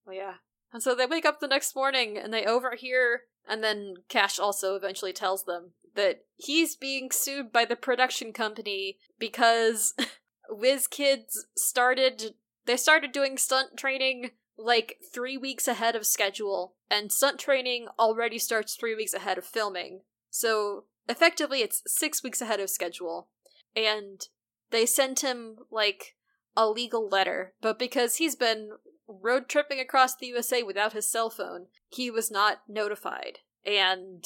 well 0.07 0.17
yeah. 0.17 0.35
And 0.73 0.83
so 0.83 0.95
they 0.95 1.07
wake 1.07 1.25
up 1.25 1.41
the 1.41 1.49
next 1.49 1.75
morning 1.75 2.19
and 2.19 2.33
they 2.33 2.45
overhear 2.45 3.23
and 3.49 3.63
then 3.63 3.95
Cash 4.09 4.39
also 4.39 4.75
eventually 4.75 5.13
tells 5.13 5.45
them 5.45 5.73
that 5.95 6.25
he's 6.37 6.77
being 6.77 7.11
sued 7.11 7.53
by 7.53 7.65
the 7.65 7.77
production 7.77 8.33
company 8.33 8.99
because 9.19 9.95
WizKids 10.53 11.37
started 11.57 12.35
they 12.67 12.77
started 12.77 13.13
doing 13.13 13.39
stunt 13.39 13.77
training 13.77 14.33
like 14.59 14.97
3 15.13 15.37
weeks 15.37 15.69
ahead 15.69 15.95
of 15.95 16.07
schedule. 16.07 16.75
And 16.91 17.13
stunt 17.13 17.39
training 17.39 17.89
already 17.99 18.39
starts 18.39 18.75
3 18.75 18.95
weeks 18.97 19.15
ahead 19.15 19.39
of 19.39 19.45
filming. 19.45 20.01
So 20.31 20.85
effectively 21.09 21.63
it's 21.63 21.83
6 21.87 22.23
weeks 22.25 22.41
ahead 22.41 22.59
of 22.59 22.71
schedule. 22.71 23.29
And 23.77 24.27
they 24.71 24.87
sent 24.87 25.21
him 25.21 25.59
like 25.71 26.17
a 26.57 26.69
legal 26.69 27.09
letter, 27.09 27.55
but 27.61 27.79
because 27.79 28.17
he's 28.17 28.35
been 28.35 28.71
road 29.09 29.49
tripping 29.49 29.81
across 29.81 30.17
the 30.17 30.27
USA 30.27 30.63
without 30.63 30.93
his 30.93 31.11
cell 31.11 31.31
phone, 31.31 31.67
he 31.89 32.11
was 32.11 32.31
not 32.31 32.63
notified. 32.69 33.41
And 33.65 34.25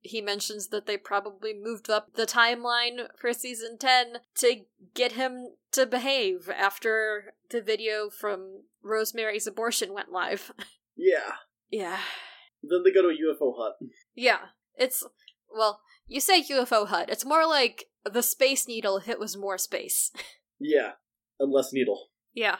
he 0.00 0.20
mentions 0.20 0.68
that 0.68 0.86
they 0.86 0.96
probably 0.96 1.54
moved 1.54 1.88
up 1.88 2.14
the 2.14 2.26
timeline 2.26 3.06
for 3.18 3.32
season 3.32 3.78
10 3.78 4.14
to 4.38 4.62
get 4.94 5.12
him 5.12 5.50
to 5.70 5.86
behave 5.86 6.50
after 6.54 7.34
the 7.50 7.62
video 7.62 8.10
from 8.10 8.62
Rosemary's 8.82 9.46
abortion 9.46 9.92
went 9.92 10.10
live. 10.12 10.52
Yeah. 10.94 11.36
yeah. 11.70 12.00
Then 12.62 12.82
they 12.84 12.92
go 12.92 13.00
to 13.00 13.08
a 13.08 13.12
UFO 13.12 13.54
hut. 13.56 13.76
Yeah. 14.14 14.38
It's, 14.76 15.02
well, 15.50 15.80
you 16.06 16.20
say 16.20 16.42
UFO 16.42 16.86
hut. 16.86 17.08
It's 17.08 17.24
more 17.24 17.46
like 17.46 17.86
the 18.04 18.22
Space 18.22 18.68
Needle 18.68 18.98
if 18.98 19.08
it 19.08 19.18
was 19.18 19.34
more 19.34 19.56
space. 19.56 20.12
Yeah. 20.60 20.92
And 21.40 21.50
less 21.50 21.72
needle. 21.72 22.10
Yeah. 22.34 22.58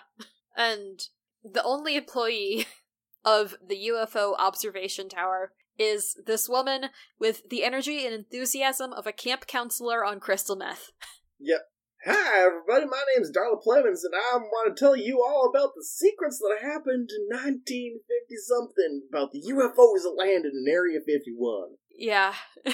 And 0.57 1.01
the 1.45 1.63
only 1.63 1.97
employee 1.97 2.67
of 3.25 3.57
the 3.67 3.91
UFO 3.91 4.35
observation 4.39 5.09
tower 5.09 5.53
is 5.79 6.17
this 6.27 6.49
woman 6.49 6.87
with 7.19 7.49
the 7.49 7.65
energy 7.65 8.05
and 8.05 8.15
enthusiasm 8.15 8.93
of 8.93 9.07
a 9.07 9.13
camp 9.13 9.47
counselor 9.47 10.05
on 10.05 10.21
crystal 10.21 10.57
meth. 10.57 10.91
Yep. 11.45 11.59
Hi, 12.05 12.47
everybody. 12.47 12.87
My 12.87 13.03
name 13.13 13.23
is 13.23 13.33
Darla 13.33 13.61
Plemons, 13.61 14.05
and 14.05 14.15
I 14.15 14.37
want 14.37 14.77
to 14.77 14.81
tell 14.81 14.95
you 14.95 15.25
all 15.25 15.51
about 15.53 15.75
the 15.75 15.85
secrets 15.85 16.39
that 16.39 16.59
happened 16.63 17.11
in 17.11 17.27
1950 17.29 18.37
something 18.47 19.03
about 19.09 19.33
the 19.33 19.43
UFOs 19.51 20.03
that 20.03 20.15
landed 20.17 20.53
in 20.53 20.65
Area 20.69 21.01
51. 21.01 21.71
Yeah. 21.97 22.35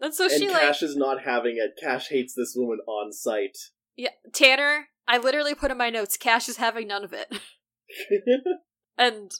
and 0.00 0.12
so 0.12 0.24
and 0.24 0.32
she 0.32 0.48
like 0.48 0.60
Cash 0.60 0.82
is 0.82 0.96
not 0.96 1.22
having 1.22 1.56
it. 1.56 1.78
Cash 1.80 2.08
hates 2.08 2.34
this 2.34 2.54
woman 2.56 2.78
on 2.86 3.12
sight. 3.12 3.56
Yeah, 3.96 4.10
Tanner, 4.32 4.88
I 5.06 5.18
literally 5.18 5.54
put 5.54 5.70
in 5.70 5.78
my 5.78 5.90
notes 5.90 6.16
Cash 6.16 6.48
is 6.48 6.56
having 6.56 6.88
none 6.88 7.04
of 7.04 7.12
it. 7.12 7.32
and 8.98 9.30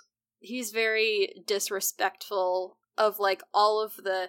he's 0.41 0.71
very 0.71 1.43
disrespectful 1.47 2.79
of 2.99 3.19
like 3.19 3.43
all 3.55 3.81
of 3.81 3.97
the 3.97 4.29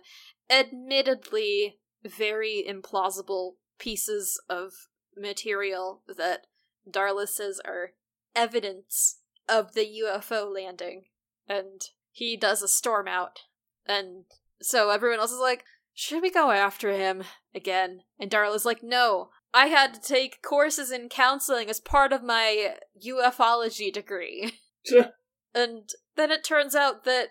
admittedly 0.50 1.80
very 2.04 2.64
implausible 2.68 3.54
pieces 3.80 4.40
of 4.50 4.74
material 5.18 6.02
that 6.18 6.48
Darla 6.90 7.28
says 7.28 7.60
are 7.66 7.92
evidence 8.36 9.20
of 9.48 9.74
the 9.74 10.02
UFO 10.04 10.54
landing. 10.54 11.04
And 11.48 11.82
he 12.12 12.38
does 12.38 12.62
a 12.62 12.68
storm 12.68 13.08
out. 13.08 13.42
And 13.86 14.26
so 14.62 14.90
everyone 14.90 15.20
else 15.20 15.32
is 15.32 15.40
like, 15.40 15.66
should 15.94 16.22
we 16.22 16.32
go 16.32 16.52
after 16.52 16.92
him 16.92 17.24
again? 17.54 18.02
And 18.20 18.32
Darla's 18.32 18.66
like, 18.66 18.82
no, 18.82 19.30
I 19.54 19.68
had 19.68 19.94
to 19.94 20.02
take 20.02 20.42
courses 20.42 20.92
in 20.92 21.10
counseling 21.10 21.70
as 21.70 21.80
part 21.80 22.12
of 22.12 22.24
my 22.24 22.76
ufology 23.06 23.94
degree. 23.94 24.54
and 25.54 25.90
then 26.16 26.32
it 26.32 26.44
turns 26.44 26.76
out 26.76 27.04
that 27.06 27.30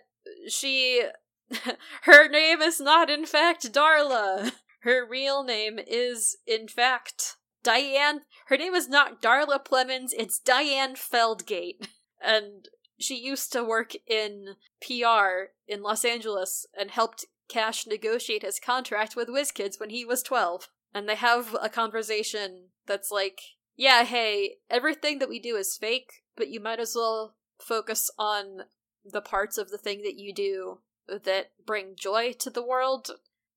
she. 0.49 1.05
her 2.03 2.29
name 2.29 2.63
is 2.63 2.81
not, 2.81 3.11
in 3.11 3.27
fact, 3.27 3.73
Darla. 3.73 4.53
Her 4.81 5.07
real 5.09 5.45
name 5.45 5.79
is, 5.79 6.39
in 6.47 6.67
fact, 6.67 7.37
Diane. 7.63 8.23
Her 8.47 8.57
name 8.57 8.75
is 8.75 8.89
not 8.89 9.21
Darla 9.21 9.65
Plemons, 9.65 10.11
it's 10.17 10.39
Diane 10.39 10.95
Feldgate. 10.95 11.89
And 12.25 12.69
she 12.99 13.17
used 13.17 13.53
to 13.53 13.65
work 13.65 13.93
in 14.07 14.55
PR 14.81 15.51
in 15.67 15.83
Los 15.83 16.05
Angeles 16.05 16.67
and 16.79 16.91
helped 16.91 17.27
Cash 17.49 17.87
negotiate 17.87 18.43
his 18.43 18.61
contract 18.61 19.17
with 19.17 19.29
WizKids 19.29 19.79
when 19.79 19.91
he 19.91 20.05
was 20.05 20.23
12. 20.23 20.69
And 20.95 21.09
they 21.09 21.15
have 21.15 21.57
a 21.61 21.69
conversation 21.69 22.69
that's 22.87 23.11
like, 23.11 23.41
yeah, 23.77 24.05
hey, 24.05 24.57
everything 24.69 25.19
that 25.19 25.29
we 25.29 25.41
do 25.41 25.57
is 25.57 25.77
fake, 25.77 26.23
but 26.37 26.49
you 26.49 26.61
might 26.61 26.81
as 26.81 26.95
well 26.95 27.35
focus 27.61 28.11
on 28.19 28.63
the 29.05 29.21
parts 29.21 29.59
of 29.59 29.71
the 29.71 29.79
thing 29.79 30.03
that 30.03 30.19
you 30.19 30.35
do 30.35 30.79
that 31.09 31.53
bring 31.65 31.95
joy 31.97 32.33
to 32.39 32.51
the 32.51 32.65
world, 32.65 33.11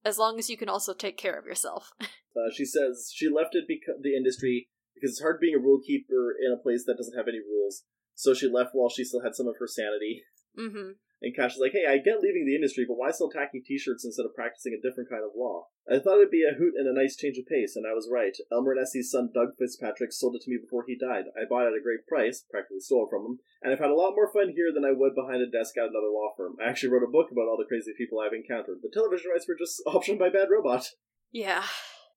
as 0.04 0.18
long 0.18 0.40
as 0.40 0.50
you 0.50 0.58
can 0.58 0.70
also 0.70 0.94
take 0.94 1.18
care 1.18 1.38
of 1.38 1.46
yourself. 1.46 1.92
Uh, 2.36 2.52
she 2.54 2.66
says 2.66 3.14
she 3.16 3.30
left 3.30 3.56
it 3.56 3.64
because 3.66 3.96
the 4.02 4.14
industry 4.14 4.68
because 4.94 5.12
it's 5.12 5.22
hard 5.22 5.40
being 5.40 5.56
a 5.56 5.58
rule 5.58 5.80
keeper 5.80 6.36
in 6.38 6.52
a 6.52 6.62
place 6.62 6.84
that 6.86 6.98
doesn't 6.98 7.18
have 7.18 7.30
any 7.30 7.40
rules. 7.40 7.84
So 8.14 8.34
she 8.34 8.50
left 8.50 8.72
while 8.74 8.90
she 8.90 9.06
still 9.06 9.24
had 9.24 9.36
some 9.36 9.48
of 9.48 9.56
her 9.58 9.68
sanity. 9.68 10.24
mm-hmm. 10.60 10.92
And 11.22 11.36
Cash 11.36 11.56
is 11.56 11.62
like, 11.62 11.72
"Hey, 11.72 11.86
I 11.88 11.98
get 11.98 12.22
leaving 12.22 12.46
the 12.46 12.56
industry, 12.56 12.86
but 12.86 12.98
why 12.98 13.12
still 13.12 13.30
tacking 13.30 13.64
T-shirts 13.64 14.06
instead 14.06 14.26
of 14.26 14.36
practicing 14.36 14.74
a 14.74 14.82
different 14.82 15.10
kind 15.10 15.24
of 15.24 15.36
law? 15.36 15.68
I 15.90 16.00
thought 16.00 16.18
it'd 16.18 16.30
be 16.30 16.44
a 16.44 16.54
hoot 16.54 16.76
and 16.76 16.88
a 16.88 16.94
nice 16.94 17.16
change 17.16 17.38
of 17.38 17.46
pace, 17.46 17.76
and 17.76 17.86
I 17.88 17.94
was 17.94 18.10
right. 18.12 18.36
Elmer 18.52 18.76
Nessie's 18.76 19.12
son 19.12 19.32
Doug 19.34 19.56
Fitzpatrick 19.58 20.12
sold 20.12 20.36
it 20.36 20.42
to 20.44 20.50
me 20.50 20.58
before 20.58 20.84
he 20.86 20.98
died. 20.98 21.26
I 21.38 21.46
bought 21.48 21.66
it 21.66 21.74
at 21.74 21.80
a 21.80 21.84
great 21.84 22.06
price, 22.08 22.44
practically 22.50 22.80
stole 22.80 23.08
it 23.08 23.10
from 23.10 23.26
him, 23.26 23.40
and 23.62 23.72
I've 23.72 23.80
had 23.80 23.92
a 23.92 23.96
lot 23.96 24.16
more 24.16 24.32
fun 24.32 24.54
here 24.56 24.74
than 24.74 24.86
I 24.86 24.92
would 24.92 25.16
behind 25.16 25.42
a 25.42 25.50
desk 25.50 25.78
at 25.78 25.90
another 25.90 26.12
law 26.12 26.34
firm. 26.36 26.58
I 26.60 26.70
actually 26.70 26.90
wrote 26.90 27.08
a 27.08 27.12
book 27.12 27.32
about 27.32 27.48
all 27.48 27.58
the 27.58 27.70
crazy 27.70 27.94
people 27.98 28.20
I've 28.20 28.34
encountered. 28.34 28.80
The 28.82 28.92
television 28.94 29.32
rights 29.32 29.48
were 29.48 29.56
just 29.56 29.82
optioned 29.88 30.20
by 30.20 30.30
Bad 30.30 30.50
Robot. 30.52 30.92
Yeah. 31.32 31.64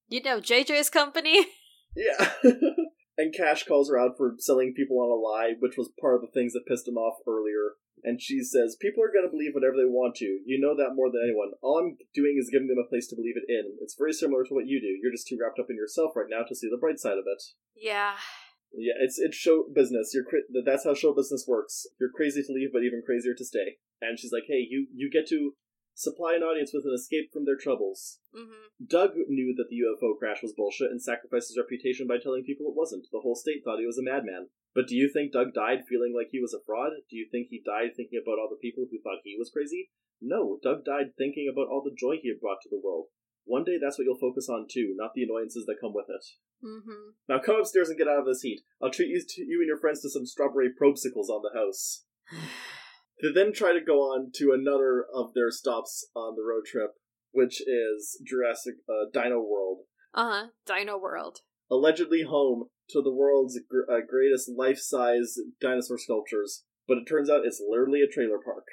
You 0.09 0.23
know, 0.23 0.41
JJ's 0.41 0.91
company? 0.91 1.47
Yeah. 1.97 2.33
and 3.19 3.35
Cash 3.35 3.65
calls 3.65 3.89
her 3.89 3.99
out 3.99 4.17
for 4.17 4.35
selling 4.39 4.75
people 4.75 4.99
on 5.01 5.11
a 5.11 5.15
lie, 5.15 5.55
which 5.59 5.77
was 5.77 5.91
part 6.01 6.15
of 6.15 6.21
the 6.21 6.31
things 6.33 6.53
that 6.53 6.67
pissed 6.67 6.87
him 6.87 6.97
off 6.97 7.19
earlier. 7.27 7.75
And 8.05 8.21
she 8.21 8.43
says, 8.43 8.79
People 8.81 9.03
are 9.03 9.13
going 9.13 9.27
to 9.27 9.33
believe 9.33 9.55
whatever 9.55 9.77
they 9.77 9.89
want 9.89 10.17
to. 10.23 10.41
You 10.45 10.59
know 10.61 10.77
that 10.77 10.95
more 10.95 11.11
than 11.11 11.23
anyone. 11.25 11.53
All 11.63 11.79
I'm 11.79 11.97
doing 12.15 12.37
is 12.39 12.51
giving 12.51 12.69
them 12.69 12.83
a 12.83 12.89
place 12.89 13.07
to 13.09 13.17
believe 13.17 13.37
it 13.37 13.51
in. 13.51 13.79
It's 13.81 13.99
very 13.99 14.13
similar 14.13 14.45
to 14.45 14.55
what 14.55 14.67
you 14.67 14.81
do. 14.81 14.99
You're 15.01 15.15
just 15.15 15.29
too 15.29 15.39
wrapped 15.41 15.59
up 15.59 15.71
in 15.71 15.77
yourself 15.77 16.13
right 16.17 16.31
now 16.31 16.43
to 16.47 16.55
see 16.55 16.69
the 16.71 16.81
bright 16.81 16.99
side 16.99 17.19
of 17.19 17.27
it. 17.27 17.43
Yeah. 17.75 18.17
Yeah, 18.73 19.01
it's 19.01 19.19
it's 19.19 19.37
show 19.37 19.65
business. 19.73 20.13
You're 20.13 20.25
cra- 20.25 20.45
that's 20.65 20.85
how 20.85 20.93
show 20.95 21.15
business 21.15 21.47
works. 21.49 21.87
You're 22.01 22.13
crazy 22.13 22.43
to 22.43 22.53
leave, 22.53 22.71
but 22.73 22.83
even 22.83 23.03
crazier 23.05 23.35
to 23.35 23.45
stay. 23.45 23.81
And 24.01 24.19
she's 24.19 24.33
like, 24.33 24.45
"Hey, 24.47 24.67
you 24.69 24.89
you 24.95 25.11
get 25.11 25.27
to 25.29 25.57
supply 25.95 26.35
an 26.37 26.43
audience 26.43 26.73
with 26.75 26.85
an 26.85 26.95
escape 26.95 27.33
from 27.33 27.47
their 27.47 27.57
troubles." 27.57 28.21
Mm-hmm. 28.37 28.85
Doug 28.87 29.17
knew 29.27 29.55
that 29.57 29.69
the 29.71 29.81
UFO 29.81 30.19
crash 30.19 30.43
was 30.43 30.53
bullshit 30.53 30.91
and 30.91 31.03
sacrificed 31.03 31.49
his 31.49 31.59
reputation 31.59 32.07
by 32.07 32.19
telling 32.19 32.45
people 32.45 32.69
it 32.69 32.77
wasn't. 32.77 33.07
The 33.11 33.21
whole 33.21 33.35
state 33.35 33.65
thought 33.65 33.81
he 33.81 33.87
was 33.87 33.99
a 33.99 34.05
madman. 34.05 34.49
But 34.79 34.87
do 34.87 34.95
you 34.95 35.11
think 35.11 35.33
Doug 35.35 35.55
died 35.59 35.83
feeling 35.91 36.15
like 36.15 36.29
he 36.31 36.39
was 36.39 36.55
a 36.55 36.63
fraud? 36.63 36.93
Do 37.11 37.17
you 37.19 37.27
think 37.27 37.49
he 37.51 37.59
died 37.67 37.99
thinking 37.99 38.23
about 38.23 38.39
all 38.39 38.47
the 38.47 38.63
people 38.63 38.87
who 38.87 39.03
thought 39.03 39.27
he 39.27 39.35
was 39.37 39.51
crazy? 39.51 39.91
No, 40.23 40.61
Doug 40.63 40.85
died 40.87 41.19
thinking 41.19 41.51
about 41.51 41.67
all 41.67 41.83
the 41.83 41.91
joy 41.99 42.23
he 42.23 42.29
had 42.31 42.39
brought 42.39 42.63
to 42.63 42.69
the 42.71 42.79
world. 42.79 43.07
One 43.43 43.65
day 43.65 43.75
that's 43.83 43.99
what 43.99 44.05
you'll 44.07 44.23
focus 44.23 44.47
on 44.49 44.71
too, 44.71 44.95
not 44.95 45.15
the 45.19 45.25
annoyances 45.27 45.67
that 45.67 45.83
come 45.83 45.95
with 45.99 46.07
it. 46.07 46.23
Mm-hmm. 46.63 47.19
Now 47.29 47.41
come 47.43 47.59
upstairs 47.59 47.89
and 47.89 47.99
get 47.99 48.07
out 48.07 48.21
of 48.23 48.27
this 48.31 48.43
heat. 48.47 48.63
I'll 48.81 48.95
treat 48.95 49.09
you, 49.11 49.19
to, 49.19 49.43
you 49.43 49.59
and 49.59 49.67
your 49.67 49.81
friends 49.83 50.03
to 50.03 50.11
some 50.11 50.27
strawberry 50.27 50.71
probesicles 50.71 51.29
on 51.29 51.43
the 51.43 51.59
house. 51.59 52.05
They 53.21 53.33
then 53.35 53.53
try 53.53 53.73
to 53.73 53.81
go 53.85 53.99
on 54.15 54.31
to 54.37 54.53
another 54.53 55.05
of 55.13 55.35
their 55.35 55.51
stops 55.51 56.07
on 56.15 56.37
the 56.37 56.45
road 56.49 56.67
trip, 56.71 56.93
which 57.33 57.61
is 57.61 58.23
Jurassic 58.25 58.75
uh, 58.89 59.11
Dino 59.13 59.41
World, 59.41 59.79
Uh-huh. 60.15 60.47
Dino 60.65 60.97
World. 60.97 61.39
allegedly 61.69 62.23
home 62.23 62.69
to 62.91 63.03
the 63.03 63.13
world's 63.13 63.59
gr- 63.69 63.91
uh, 63.91 64.01
greatest 64.09 64.49
life-size 64.49 65.39
dinosaur 65.61 65.99
sculptures. 65.99 66.65
But 66.87 66.99
it 66.99 67.05
turns 67.05 67.29
out 67.29 67.45
it's 67.45 67.63
literally 67.67 68.01
a 68.01 68.13
trailer 68.13 68.39
park. 68.43 68.65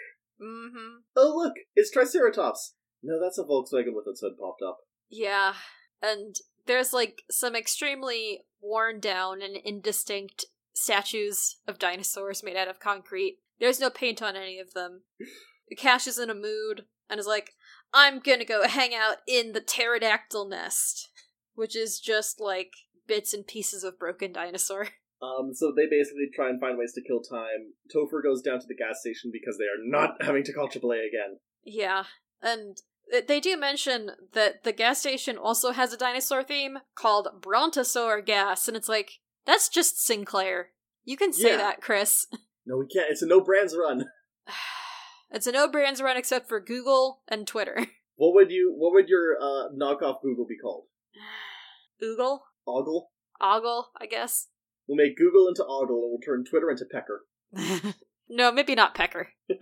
Mm-hmm. 0.42 1.02
Oh 1.16 1.34
look, 1.36 1.54
it's 1.76 1.92
Triceratops. 1.92 2.76
No, 3.04 3.20
that's 3.22 3.38
a 3.38 3.44
Volkswagen 3.44 3.94
with 3.94 4.06
its 4.08 4.22
hood 4.22 4.38
popped 4.40 4.62
up. 4.62 4.80
Yeah. 5.10 5.54
And 6.02 6.36
there's 6.66 6.94
like 6.94 7.24
some 7.30 7.56
extremely 7.56 8.46
worn 8.62 9.00
down 9.00 9.42
and 9.42 9.58
indistinct 9.64 10.46
statues 10.74 11.58
of 11.68 11.80
dinosaurs 11.80 12.44
made 12.44 12.58
out 12.58 12.68
of 12.68 12.80
concrete. 12.80 13.40
There's 13.60 13.80
no 13.80 13.90
paint 13.90 14.22
on 14.22 14.36
any 14.36 14.60
of 14.60 14.74
them. 14.74 15.04
Cash 15.78 16.08
is 16.08 16.20
in 16.20 16.30
a 16.30 16.36
mood 16.36 16.86
and 17.10 17.20
is 17.20 17.28
like, 17.28 17.52
I'm 17.94 18.20
gonna 18.20 18.46
go 18.46 18.68
hang 18.68 18.94
out 18.94 19.18
in 19.28 19.54
the 19.54 19.62
pterodactyl 19.62 20.48
nest, 20.48 21.10
which 21.54 21.76
is 21.76 22.00
just 22.00 22.40
like 22.40 22.72
bits 23.08 23.34
and 23.34 23.46
pieces 23.48 23.84
of 23.84 24.00
broken 24.00 24.32
dinosaur. 24.34 24.90
Um, 25.22 25.54
so 25.56 25.72
they 25.76 25.86
basically 25.90 26.30
try 26.36 26.50
and 26.50 26.60
find 26.60 26.78
ways 26.78 26.92
to 26.94 27.02
kill 27.02 27.22
time. 27.22 27.74
Topher 27.90 28.22
goes 28.22 28.42
down 28.42 28.60
to 28.60 28.68
the 28.68 28.76
gas 28.76 29.00
station 29.00 29.32
because 29.32 29.58
they 29.58 29.64
are 29.64 29.80
not 29.82 30.18
having 30.22 30.44
to 30.44 30.52
call 30.54 30.68
AAA 30.68 31.08
again. 31.08 31.40
Yeah, 31.64 32.04
and 32.42 32.78
they 33.26 33.40
do 33.40 33.56
mention 33.58 34.12
that 34.34 34.66
the 34.66 34.74
gas 34.74 35.00
station 35.00 35.38
also 35.38 35.72
has 35.72 35.94
a 35.94 35.98
dinosaur 35.98 36.44
theme 36.44 36.80
called 36.96 37.30
Brontosaur 37.42 38.24
Gas, 38.26 38.68
and 38.68 38.76
it's 38.76 38.90
like, 38.90 39.14
that's 39.46 39.70
just 39.70 40.06
Sinclair. 40.06 40.72
You 41.06 41.16
can 41.16 41.32
say 41.32 41.52
Yeah. 41.52 41.58
that, 41.58 41.82
Chris. 41.82 42.28
No, 42.68 42.78
we 42.78 42.88
can't. 42.88 43.10
It's 43.10 43.22
a 43.22 43.26
no 43.28 43.40
brands 43.42 43.76
run. 43.76 44.06
It's 45.32 45.48
a 45.48 45.52
no 45.54 45.68
brands 45.70 46.02
run 46.02 46.18
except 46.18 46.48
for 46.50 46.60
Google 46.60 47.22
and 47.28 47.48
Twitter. 47.48 47.88
What 48.18 48.34
would 48.36 48.52
you? 48.52 48.74
What 48.78 48.94
would 48.94 49.08
your 49.10 49.38
uh, 49.42 49.70
knockoff 49.74 50.22
Google 50.22 50.46
be 50.48 50.58
called? 50.58 50.86
Oogle? 52.04 52.40
Ogle. 52.68 53.12
Ogle, 53.42 53.90
I 54.00 54.06
guess. 54.06 54.48
We'll 54.88 54.98
make 54.98 55.18
Google 55.18 55.48
into 55.48 55.66
Ogle, 55.66 56.04
and 56.04 56.12
we'll 56.12 56.20
turn 56.20 56.46
Twitter 56.46 56.70
into 56.70 56.86
Pecker. 56.86 57.26
no, 58.30 58.52
maybe 58.52 58.76
not 58.76 58.96
Pecker. 58.96 59.30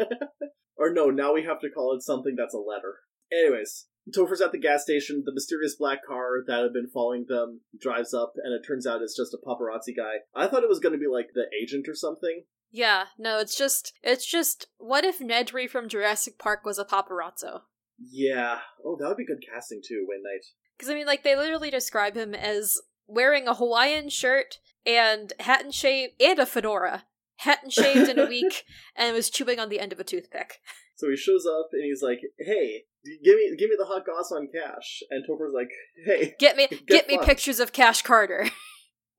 Or 0.83 0.91
no, 0.91 1.09
now 1.09 1.33
we 1.33 1.43
have 1.43 1.61
to 1.61 1.69
call 1.69 1.95
it 1.95 2.01
something 2.01 2.35
that's 2.37 2.53
a 2.53 2.57
letter. 2.57 2.95
Anyways, 3.31 3.87
Topher's 4.13 4.41
at 4.41 4.51
the 4.51 4.59
gas 4.59 4.83
station. 4.83 5.23
The 5.25 5.33
mysterious 5.33 5.75
black 5.75 5.99
car 6.05 6.43
that 6.45 6.61
had 6.61 6.73
been 6.73 6.89
following 6.93 7.25
them 7.27 7.61
drives 7.79 8.13
up, 8.13 8.33
and 8.35 8.53
it 8.53 8.67
turns 8.67 8.85
out 8.85 9.01
it's 9.01 9.15
just 9.15 9.33
a 9.33 9.37
paparazzi 9.37 9.95
guy. 9.95 10.15
I 10.35 10.47
thought 10.47 10.63
it 10.63 10.69
was 10.69 10.79
going 10.79 10.93
to 10.93 10.99
be 10.99 11.07
like 11.07 11.29
the 11.33 11.45
agent 11.61 11.87
or 11.87 11.95
something. 11.95 12.43
Yeah, 12.71 13.05
no, 13.17 13.39
it's 13.39 13.55
just, 13.55 13.93
it's 14.01 14.25
just, 14.25 14.67
what 14.77 15.05
if 15.05 15.19
Nedry 15.19 15.69
from 15.69 15.87
Jurassic 15.87 16.39
Park 16.39 16.65
was 16.65 16.79
a 16.79 16.85
paparazzo? 16.85 17.61
Yeah. 17.97 18.59
Oh, 18.83 18.97
that 18.99 19.07
would 19.07 19.17
be 19.17 19.25
good 19.25 19.43
casting 19.47 19.81
too, 19.87 20.05
Wayne 20.09 20.23
Knight. 20.23 20.45
Because 20.75 20.89
I 20.89 20.95
mean, 20.95 21.05
like 21.05 21.23
they 21.23 21.35
literally 21.35 21.69
describe 21.69 22.15
him 22.15 22.33
as 22.33 22.81
wearing 23.07 23.47
a 23.47 23.55
Hawaiian 23.55 24.09
shirt 24.09 24.59
and 24.85 25.33
hat 25.39 25.63
and 25.63 25.73
shave 25.73 26.09
and 26.19 26.39
a 26.39 26.45
fedora, 26.45 27.05
hat 27.37 27.59
and 27.63 27.71
shaved 27.71 28.09
in 28.09 28.19
a 28.19 28.25
week, 28.27 28.63
and 28.95 29.15
was 29.15 29.29
chewing 29.29 29.59
on 29.59 29.69
the 29.69 29.79
end 29.79 29.93
of 29.93 29.99
a 29.99 30.03
toothpick. 30.03 30.59
So 30.95 31.09
he 31.09 31.17
shows 31.17 31.43
up 31.45 31.69
and 31.73 31.83
he's 31.83 32.03
like, 32.03 32.19
"Hey, 32.37 32.83
give 33.25 33.35
me 33.35 33.55
give 33.57 33.67
me 33.69 33.75
the 33.77 33.85
hot 33.85 34.05
goss 34.05 34.31
on 34.31 34.47
Cash." 34.47 35.01
And 35.09 35.25
Topher's 35.27 35.51
like, 35.53 35.71
"Hey, 36.05 36.35
Get 36.39 36.55
me, 36.55 36.67
get, 36.67 36.85
Get 36.87 37.07
me 37.07 37.17
pictures 37.17 37.59
of 37.59 37.73
Cash 37.73 38.03
Carter. 38.03 38.47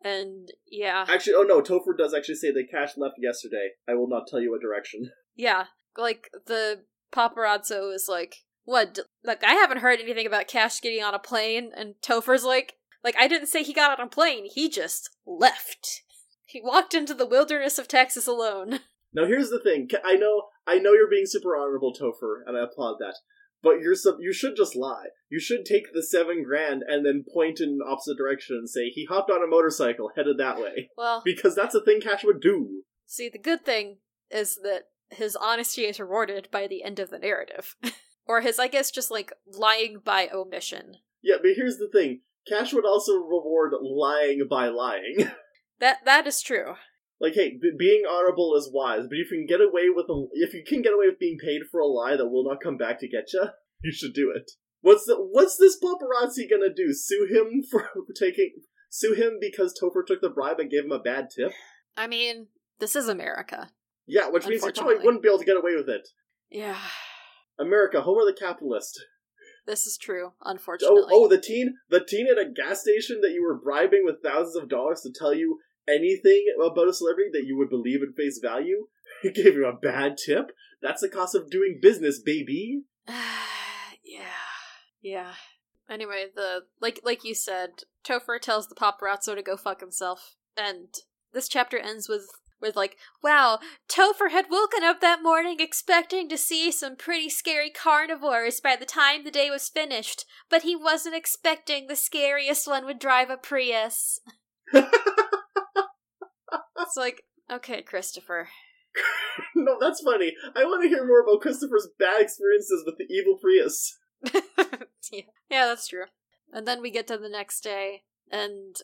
and 0.02 0.48
yeah, 0.70 1.04
actually, 1.08 1.34
oh 1.34 1.42
no, 1.42 1.60
Topher 1.60 1.98
does 1.98 2.14
actually 2.14 2.36
say 2.36 2.52
that 2.52 2.68
Cash 2.70 2.96
left 2.96 3.16
yesterday. 3.20 3.70
I 3.88 3.94
will 3.94 4.08
not 4.08 4.28
tell 4.28 4.40
you 4.40 4.52
what 4.52 4.62
direction." 4.62 5.10
yeah, 5.34 5.64
like 5.98 6.30
the 6.46 6.84
paparazzo 7.12 7.92
is 7.92 8.06
like, 8.08 8.36
"What? 8.64 9.00
Like 9.24 9.42
I 9.42 9.54
haven't 9.54 9.78
heard 9.78 9.98
anything 10.00 10.26
about 10.28 10.46
Cash 10.46 10.80
getting 10.80 11.02
on 11.02 11.12
a 11.12 11.18
plane." 11.18 11.72
And 11.76 11.96
Topher's 12.00 12.44
like, 12.44 12.74
"Like 13.04 13.14
I 13.18 13.28
didn't 13.28 13.48
say 13.48 13.62
he 13.62 13.72
got 13.72 14.00
on 14.00 14.06
a 14.06 14.10
plane. 14.10 14.46
He 14.52 14.68
just 14.68 15.10
left. 15.26 16.02
He 16.46 16.60
walked 16.60 16.94
into 16.94 17.14
the 17.14 17.26
wilderness 17.26 17.78
of 17.78 17.86
Texas 17.88 18.26
alone." 18.26 18.80
Now 19.16 19.26
here's 19.26 19.50
the 19.50 19.60
thing. 19.60 19.88
I 20.04 20.14
know 20.14 20.48
I 20.66 20.80
know 20.80 20.92
you're 20.92 21.08
being 21.08 21.26
super 21.26 21.56
honorable, 21.56 21.94
Topher, 21.94 22.38
and 22.46 22.56
I 22.58 22.64
applaud 22.64 22.96
that. 22.98 23.14
But 23.62 23.80
you're 23.80 23.94
sub- 23.94 24.20
you 24.20 24.32
should 24.32 24.56
just 24.56 24.74
lie. 24.74 25.06
You 25.30 25.38
should 25.38 25.64
take 25.64 25.92
the 25.92 26.02
seven 26.02 26.42
grand 26.42 26.82
and 26.86 27.06
then 27.06 27.24
point 27.32 27.60
in 27.60 27.78
opposite 27.86 28.18
direction 28.18 28.56
and 28.56 28.68
say 28.68 28.88
he 28.88 29.06
hopped 29.06 29.30
on 29.30 29.42
a 29.42 29.46
motorcycle, 29.46 30.10
headed 30.16 30.36
that 30.38 30.58
way, 30.58 30.90
Well, 30.98 31.22
because 31.24 31.54
that's 31.54 31.74
a 31.74 31.80
thing 31.80 32.00
Cash 32.00 32.24
would 32.24 32.40
do. 32.40 32.82
See, 33.06 33.28
the 33.28 33.38
good 33.38 33.64
thing 33.64 33.98
is 34.30 34.58
that 34.64 34.88
his 35.10 35.36
honesty 35.36 35.84
is 35.84 36.00
rewarded 36.00 36.48
by 36.50 36.66
the 36.66 36.82
end 36.82 36.98
of 36.98 37.10
the 37.10 37.18
narrative. 37.18 37.76
or 38.26 38.40
his, 38.40 38.58
I 38.58 38.68
guess, 38.68 38.90
just 38.90 39.10
like 39.10 39.32
lying 39.46 40.00
by 40.04 40.28
omission. 40.32 40.96
Yeah, 41.22 41.36
but 41.40 41.52
here's 41.56 41.78
the 41.78 41.88
thing. 41.88 42.20
Cash 42.48 42.72
would 42.72 42.86
also 42.86 43.14
reward 43.14 43.72
lying 43.80 44.46
by 44.48 44.68
lying. 44.68 45.30
That 45.80 46.04
that 46.04 46.26
is 46.28 46.40
true. 46.40 46.76
like, 47.20 47.34
hey, 47.34 47.58
b- 47.60 47.72
being 47.76 48.04
honorable 48.08 48.54
is 48.56 48.70
wise, 48.72 49.06
but 49.08 49.18
if 49.18 49.30
you 49.32 49.38
can 49.38 49.46
get 49.46 49.60
away 49.60 49.88
with 49.92 50.06
a, 50.08 50.26
if 50.34 50.54
you 50.54 50.62
can 50.66 50.82
get 50.82 50.92
away 50.94 51.06
with 51.08 51.18
being 51.18 51.36
paid 51.36 51.62
for 51.70 51.80
a 51.80 51.86
lie 51.86 52.16
that 52.16 52.28
will 52.28 52.44
not 52.48 52.62
come 52.62 52.76
back 52.76 53.00
to 53.00 53.08
get 53.08 53.32
you, 53.32 53.46
you 53.82 53.92
should 53.92 54.14
do 54.14 54.32
it. 54.34 54.52
What's 54.82 55.04
the 55.04 55.16
what's 55.16 55.56
this 55.56 55.76
paparazzi 55.82 56.48
gonna 56.48 56.72
do? 56.72 56.92
Sue 56.94 57.26
him 57.28 57.62
for 57.70 57.90
taking 58.16 58.52
sue 58.88 59.14
him 59.14 59.38
because 59.40 59.74
Topher 59.74 60.06
took 60.06 60.20
the 60.20 60.30
bribe 60.30 60.60
and 60.60 60.70
gave 60.70 60.84
him 60.84 60.92
a 60.92 61.00
bad 61.00 61.28
tip? 61.34 61.52
I 61.96 62.06
mean, 62.06 62.46
this 62.78 62.94
is 62.94 63.08
America. 63.08 63.70
Yeah, 64.06 64.28
which 64.28 64.46
means 64.46 64.64
he 64.64 64.70
probably 64.70 64.98
wouldn't 64.98 65.22
be 65.22 65.28
able 65.28 65.40
to 65.40 65.44
get 65.44 65.56
away 65.56 65.74
with 65.74 65.88
it. 65.88 66.08
Yeah, 66.50 66.78
America, 67.58 68.00
home 68.02 68.20
of 68.20 68.26
the 68.26 68.38
capitalist. 68.38 69.02
This 69.66 69.86
is 69.86 69.96
true. 69.96 70.32
Oh, 70.42 70.50
Unfortunately. 70.50 71.02
oh, 71.10 71.28
the 71.28 71.40
teen, 71.40 71.76
the 71.90 72.04
teen 72.04 72.26
at 72.30 72.38
a 72.38 72.50
gas 72.50 72.82
station 72.82 73.20
that 73.22 73.32
you 73.32 73.42
were 73.42 73.58
bribing 73.58 74.02
with 74.04 74.22
thousands 74.22 74.56
of 74.56 74.68
dollars 74.68 75.00
to 75.02 75.10
tell 75.12 75.34
you 75.34 75.58
anything 75.88 76.46
about 76.64 76.88
a 76.88 76.92
celebrity 76.92 77.30
that 77.32 77.46
you 77.46 77.56
would 77.58 77.70
believe 77.70 78.00
at 78.02 78.16
face 78.16 78.38
value. 78.42 78.86
He 79.22 79.30
gave 79.30 79.54
you 79.54 79.66
a 79.66 79.72
bad 79.72 80.16
tip. 80.18 80.50
That's 80.82 81.00
the 81.00 81.08
cost 81.08 81.34
of 81.34 81.48
doing 81.48 81.78
business, 81.80 82.18
baby. 82.18 82.82
yeah, 83.08 84.24
yeah. 85.00 85.32
Anyway, 85.88 86.26
the 86.34 86.64
like 86.80 87.00
like 87.04 87.24
you 87.24 87.34
said, 87.34 87.84
Topher 88.06 88.40
tells 88.40 88.68
the 88.68 88.74
paparazzo 88.74 89.34
to 89.34 89.42
go 89.42 89.56
fuck 89.56 89.80
himself, 89.80 90.36
and 90.56 90.88
this 91.32 91.48
chapter 91.48 91.78
ends 91.78 92.08
with 92.08 92.26
with 92.64 92.74
like, 92.74 92.96
wow, 93.22 93.60
Topher 93.88 94.30
had 94.30 94.46
woken 94.50 94.82
up 94.82 95.00
that 95.00 95.22
morning 95.22 95.58
expecting 95.60 96.28
to 96.28 96.38
see 96.38 96.72
some 96.72 96.96
pretty 96.96 97.28
scary 97.28 97.70
carnivores 97.70 98.60
by 98.60 98.74
the 98.74 98.86
time 98.86 99.22
the 99.22 99.30
day 99.30 99.50
was 99.50 99.68
finished, 99.68 100.24
but 100.50 100.62
he 100.62 100.74
wasn't 100.74 101.14
expecting 101.14 101.86
the 101.86 101.94
scariest 101.94 102.66
one 102.66 102.84
would 102.86 102.98
drive 102.98 103.30
a 103.30 103.36
Prius. 103.36 104.18
it's 104.72 104.88
like, 106.96 107.22
okay, 107.52 107.82
Christopher. 107.82 108.48
no, 109.54 109.76
that's 109.80 110.00
funny. 110.02 110.32
I 110.56 110.64
want 110.64 110.82
to 110.82 110.88
hear 110.88 111.06
more 111.06 111.20
about 111.20 111.42
Christopher's 111.42 111.88
bad 111.98 112.20
experiences 112.20 112.82
with 112.86 112.96
the 112.98 113.06
evil 113.12 113.38
Prius. 113.40 113.98
yeah. 115.12 115.22
yeah, 115.50 115.66
that's 115.66 115.88
true. 115.88 116.06
And 116.52 116.66
then 116.66 116.80
we 116.80 116.90
get 116.90 117.06
to 117.08 117.18
the 117.18 117.28
next 117.28 117.62
day, 117.62 118.04
and 118.30 118.76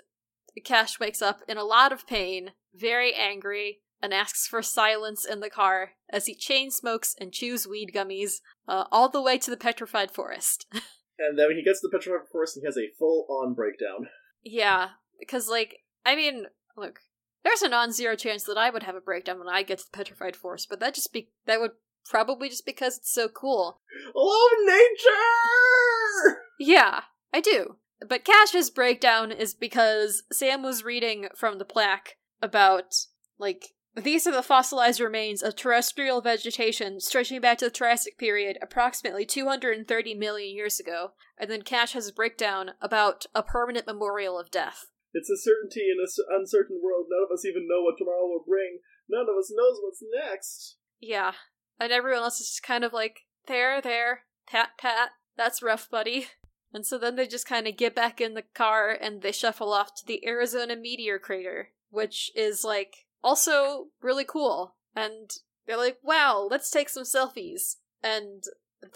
Cash 0.65 0.99
wakes 1.01 1.23
up 1.23 1.41
in 1.49 1.57
a 1.57 1.65
lot 1.65 1.93
of 1.93 2.07
pain, 2.07 2.53
very 2.75 3.15
angry, 3.15 3.81
and 4.03 4.15
asks 4.15 4.47
for 4.47 4.63
silence 4.63 5.25
in 5.25 5.41
the 5.41 5.51
car 5.51 5.93
as 6.11 6.27
he 6.27 6.35
chain 6.35 6.71
smokes 6.71 7.15
and 7.21 7.33
chews 7.33 7.67
weed 7.67 7.93
gummies 7.95 8.41
uh, 8.67 8.85
all 8.91 9.09
the 9.09 9.23
way 9.23 9.39
to 9.39 9.51
the 9.51 9.57
petrified 9.57 10.11
forest. 10.11 10.67
And 11.23 11.39
then 11.39 11.49
when 11.49 11.57
he 11.59 11.63
gets 11.63 11.83
to 11.83 11.89
the 11.91 11.99
petrified 11.99 12.29
forest 12.33 12.57
and 12.57 12.63
he 12.63 12.67
has 12.67 12.79
a 12.79 12.97
full-on 12.99 13.53
breakdown. 13.53 14.09
yeah, 14.43 14.89
because, 15.19 15.49
like, 15.49 15.81
I 16.07 16.17
mean, 16.17 16.47
look, 16.79 17.01
there's 17.45 17.61
a 17.61 17.69
non 17.69 17.93
zero 17.93 18.17
chance 18.17 18.45
that 18.45 18.57
I 18.57 18.71
would 18.71 18.85
have 18.85 18.95
a 18.95 19.03
breakdown 19.03 19.39
when 19.39 19.49
I 19.49 19.63
get 19.63 19.81
to 19.81 19.85
the 19.85 19.97
petrified 19.97 20.35
forest, 20.35 20.69
but 20.71 20.81
that 20.81 20.95
just 20.95 21.13
be 21.13 21.29
that 21.45 21.61
would 21.61 21.73
probably 22.07 22.49
just 22.49 22.65
because 22.65 22.97
it's 22.97 23.13
so 23.13 23.29
cool. 23.29 23.81
Love 24.15 24.51
nature! 24.65 26.39
Yeah, 26.59 27.03
I 27.35 27.41
do. 27.41 27.77
But 28.07 28.25
Cash's 28.25 28.71
breakdown 28.71 29.31
is 29.31 29.55
because 29.55 30.23
Sam 30.33 30.63
was 30.63 30.85
reading 30.85 31.29
from 31.37 31.59
the 31.59 31.65
plaque 31.65 32.17
about, 32.41 32.95
like, 33.39 33.75
these 33.97 34.27
are 34.27 34.33
the 34.33 34.43
fossilized 34.43 35.01
remains 35.01 35.43
of 35.43 35.57
terrestrial 35.57 36.21
vegetation 36.21 37.01
stretching 37.01 37.41
back 37.41 37.59
to 37.59 37.67
the 37.67 37.71
Triassic 37.71 38.17
period, 38.19 38.57
approximately 38.63 39.27
230 39.27 40.15
million 40.15 40.55
years 40.55 40.79
ago. 40.79 41.13
And 41.39 41.51
then 41.51 41.63
Cash 41.63 41.93
has 41.93 42.09
a 42.09 42.13
breakdown 42.13 42.73
about 42.81 43.27
a 43.35 43.43
permanent 43.43 43.87
memorial 43.87 44.39
of 44.39 44.51
death. 44.51 44.87
It's 45.13 45.29
a 45.29 45.37
certainty 45.37 45.91
in 45.91 45.99
an 45.99 46.07
uncertain 46.41 46.81
world. 46.83 47.07
None 47.11 47.27
of 47.29 47.35
us 47.35 47.45
even 47.45 47.67
know 47.69 47.83
what 47.83 47.97
tomorrow 47.99 48.27
will 48.27 48.45
bring. 48.47 48.79
None 49.09 49.27
of 49.29 49.37
us 49.37 49.53
knows 49.55 49.79
what's 49.83 50.03
next. 50.15 50.77
Yeah. 51.01 51.33
And 51.81 51.93
everyone 51.93 52.23
else 52.23 52.41
is 52.41 52.49
just 52.49 52.63
kind 52.63 52.85
of 52.85 52.93
like, 52.93 53.21
there, 53.49 53.81
there, 53.81 54.21
pat, 54.47 54.71
pat, 54.79 55.11
that's 55.37 55.63
rough, 55.63 55.91
buddy. 55.91 56.27
And 56.73 56.87
so 56.87 56.99
then 56.99 57.17
they 57.17 57.27
just 57.27 57.47
kind 57.47 57.67
of 57.67 57.77
get 57.77 57.95
back 57.95 58.21
in 58.21 58.35
the 58.35 58.45
car 58.55 58.91
and 58.91 59.23
they 59.23 59.33
shuffle 59.33 59.73
off 59.73 59.95
to 59.97 60.07
the 60.07 60.27
Arizona 60.27 60.77
meteor 60.77 61.19
crater, 61.19 61.71
which 61.91 62.31
is 62.37 62.65
like 62.65 63.07
also 63.23 63.87
really 64.01 64.25
cool. 64.25 64.77
And 64.95 65.31
they're 65.67 65.77
like, 65.77 65.99
wow, 66.03 66.47
let's 66.51 66.71
take 66.71 66.89
some 66.89 67.05
selfies. 67.05 67.77
And 68.03 68.45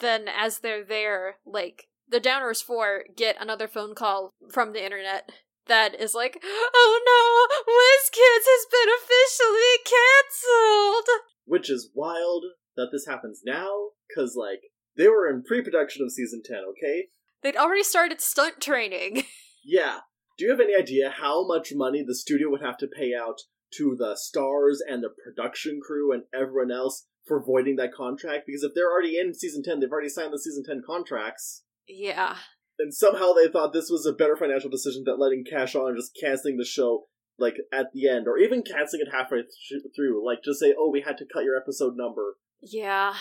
then 0.00 0.28
as 0.28 0.58
they're 0.58 0.84
there, 0.84 1.36
like, 1.44 1.88
the 2.08 2.20
Downers 2.20 2.62
4 2.62 3.04
get 3.16 3.40
another 3.40 3.68
phone 3.68 3.94
call 3.94 4.34
from 4.52 4.72
the 4.72 4.84
internet 4.84 5.30
that 5.66 5.98
is 5.98 6.14
like, 6.14 6.38
oh 6.42 7.00
no, 7.06 7.72
WizKids 7.72 8.44
has 8.44 8.66
been 8.70 8.88
officially 8.98 9.78
cancelled! 9.84 11.22
Which 11.46 11.70
is 11.70 11.90
wild 11.94 12.44
that 12.76 12.88
this 12.92 13.06
happens 13.06 13.42
now, 13.44 13.90
because, 14.08 14.36
like, 14.36 14.60
they 14.96 15.08
were 15.08 15.28
in 15.28 15.42
pre 15.42 15.62
production 15.62 16.02
of 16.02 16.12
season 16.12 16.42
10, 16.44 16.58
okay? 16.70 17.08
They'd 17.44 17.56
already 17.56 17.84
started 17.84 18.20
stunt 18.20 18.60
training. 18.60 19.22
Yeah. 19.66 20.00
Do 20.36 20.44
you 20.44 20.50
have 20.50 20.60
any 20.60 20.74
idea 20.76 21.08
how 21.08 21.46
much 21.46 21.72
money 21.74 22.04
the 22.06 22.14
studio 22.14 22.50
would 22.50 22.60
have 22.60 22.76
to 22.78 22.86
pay 22.86 23.12
out 23.14 23.38
to 23.78 23.96
the 23.98 24.14
stars 24.14 24.82
and 24.86 25.02
the 25.02 25.08
production 25.24 25.80
crew 25.82 26.12
and 26.12 26.24
everyone 26.34 26.70
else 26.70 27.06
for 27.26 27.42
voiding 27.42 27.76
that 27.76 27.94
contract? 27.94 28.44
Because 28.46 28.62
if 28.62 28.72
they're 28.74 28.90
already 28.92 29.18
in 29.18 29.32
season 29.32 29.62
10, 29.62 29.80
they've 29.80 29.90
already 29.90 30.10
signed 30.10 30.34
the 30.34 30.38
season 30.38 30.64
10 30.66 30.82
contracts. 30.86 31.62
yeah. 31.88 32.36
And 32.78 32.92
somehow 32.92 33.32
they 33.32 33.48
thought 33.48 33.72
this 33.72 33.88
was 33.88 34.04
a 34.04 34.12
better 34.12 34.36
financial 34.36 34.68
decision 34.68 35.04
than 35.06 35.18
letting 35.18 35.44
cash 35.48 35.74
on 35.74 35.88
and 35.88 35.96
just 35.96 36.14
canceling 36.20 36.58
the 36.58 36.64
show, 36.66 37.04
like, 37.38 37.54
at 37.72 37.86
the 37.94 38.06
end, 38.06 38.26
or 38.28 38.36
even 38.36 38.62
canceling 38.64 39.00
it 39.06 39.16
halfway 39.16 39.38
th- 39.38 39.82
through. 39.96 40.26
Like, 40.26 40.40
just 40.44 40.60
say, 40.60 40.74
oh, 40.78 40.90
we 40.90 41.00
had 41.00 41.16
to 41.18 41.24
cut 41.32 41.44
your 41.44 41.56
episode 41.56 41.94
number. 41.96 42.36
Yeah. 42.60 43.14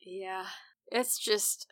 Yeah. 0.00 0.46
It's 0.90 1.18
just. 1.18 1.66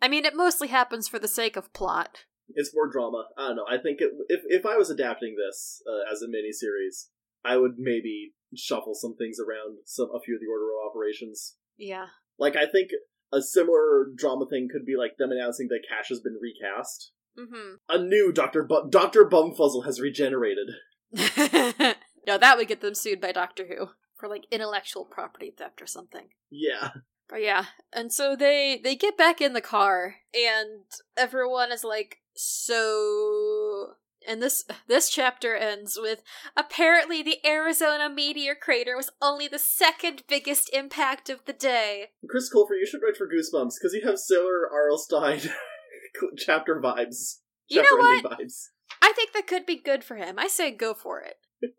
I 0.00 0.08
mean, 0.08 0.24
it 0.24 0.36
mostly 0.36 0.68
happens 0.68 1.08
for 1.08 1.18
the 1.18 1.28
sake 1.28 1.56
of 1.56 1.72
plot. 1.72 2.24
It's 2.48 2.74
more 2.74 2.90
drama. 2.90 3.24
I 3.36 3.48
don't 3.48 3.56
know. 3.56 3.66
I 3.68 3.78
think 3.78 4.00
it, 4.00 4.10
if 4.28 4.42
if 4.46 4.64
I 4.64 4.76
was 4.76 4.90
adapting 4.90 5.36
this 5.36 5.82
uh, 5.88 6.10
as 6.12 6.22
a 6.22 6.26
miniseries, 6.26 7.08
I 7.44 7.56
would 7.56 7.74
maybe 7.78 8.34
shuffle 8.54 8.94
some 8.94 9.16
things 9.16 9.38
around, 9.40 9.78
some 9.84 10.08
a 10.14 10.20
few 10.20 10.36
of 10.36 10.40
the 10.40 10.50
order 10.50 10.66
of 10.66 10.90
operations. 10.90 11.56
Yeah. 11.76 12.06
Like 12.38 12.56
I 12.56 12.66
think 12.66 12.90
a 13.32 13.42
similar 13.42 14.06
drama 14.14 14.46
thing 14.48 14.68
could 14.70 14.86
be 14.86 14.96
like 14.96 15.16
them 15.18 15.30
announcing 15.32 15.68
that 15.68 15.86
Cash 15.88 16.08
has 16.08 16.20
been 16.20 16.38
recast. 16.40 17.12
Mm 17.38 17.76
A 17.88 17.98
new 17.98 18.32
Doctor 18.32 18.62
Bu- 18.62 18.88
Doctor 18.88 19.24
Bumfuzzle 19.24 19.84
has 19.84 20.00
regenerated. 20.00 20.68
no, 22.26 22.38
that 22.38 22.56
would 22.56 22.68
get 22.68 22.80
them 22.80 22.94
sued 22.94 23.20
by 23.20 23.32
Doctor 23.32 23.66
Who 23.66 23.88
for 24.16 24.28
like 24.28 24.46
intellectual 24.50 25.04
property 25.04 25.52
theft 25.56 25.82
or 25.82 25.86
something. 25.86 26.28
Yeah, 26.50 26.90
But 27.28 27.42
yeah, 27.42 27.66
and 27.92 28.12
so 28.12 28.36
they 28.36 28.80
they 28.82 28.94
get 28.94 29.18
back 29.18 29.40
in 29.40 29.52
the 29.52 29.60
car, 29.60 30.16
and 30.34 30.84
everyone 31.16 31.72
is 31.72 31.82
like, 31.82 32.18
"So, 32.36 33.94
And 34.28 34.42
this 34.42 34.64
this 34.86 35.10
chapter 35.10 35.56
ends 35.56 35.98
with 36.00 36.22
apparently 36.56 37.22
the 37.22 37.44
Arizona 37.44 38.08
meteor 38.08 38.54
crater 38.54 38.96
was 38.96 39.10
only 39.20 39.48
the 39.48 39.58
second 39.58 40.22
biggest 40.28 40.70
impact 40.72 41.28
of 41.28 41.44
the 41.46 41.52
day. 41.52 42.10
Chris 42.28 42.50
Colfer, 42.52 42.78
you 42.78 42.86
should 42.86 43.00
write 43.02 43.16
for 43.16 43.26
Goosebumps 43.26 43.74
because 43.80 43.92
you 43.94 44.02
have 44.06 44.18
Sailor 44.18 44.70
R.L. 44.72 44.98
Stine 44.98 45.40
chapter 46.38 46.80
vibes. 46.82 47.38
You 47.68 47.82
chapter 47.82 47.96
know 47.96 48.02
what? 48.02 48.24
vibes. 48.40 48.68
I 49.02 49.12
think 49.14 49.32
that 49.32 49.46
could 49.46 49.66
be 49.66 49.76
good 49.76 50.04
for 50.04 50.16
him. 50.16 50.38
I 50.38 50.46
say 50.46 50.70
go 50.70 50.94
for 50.94 51.20
it. 51.20 51.36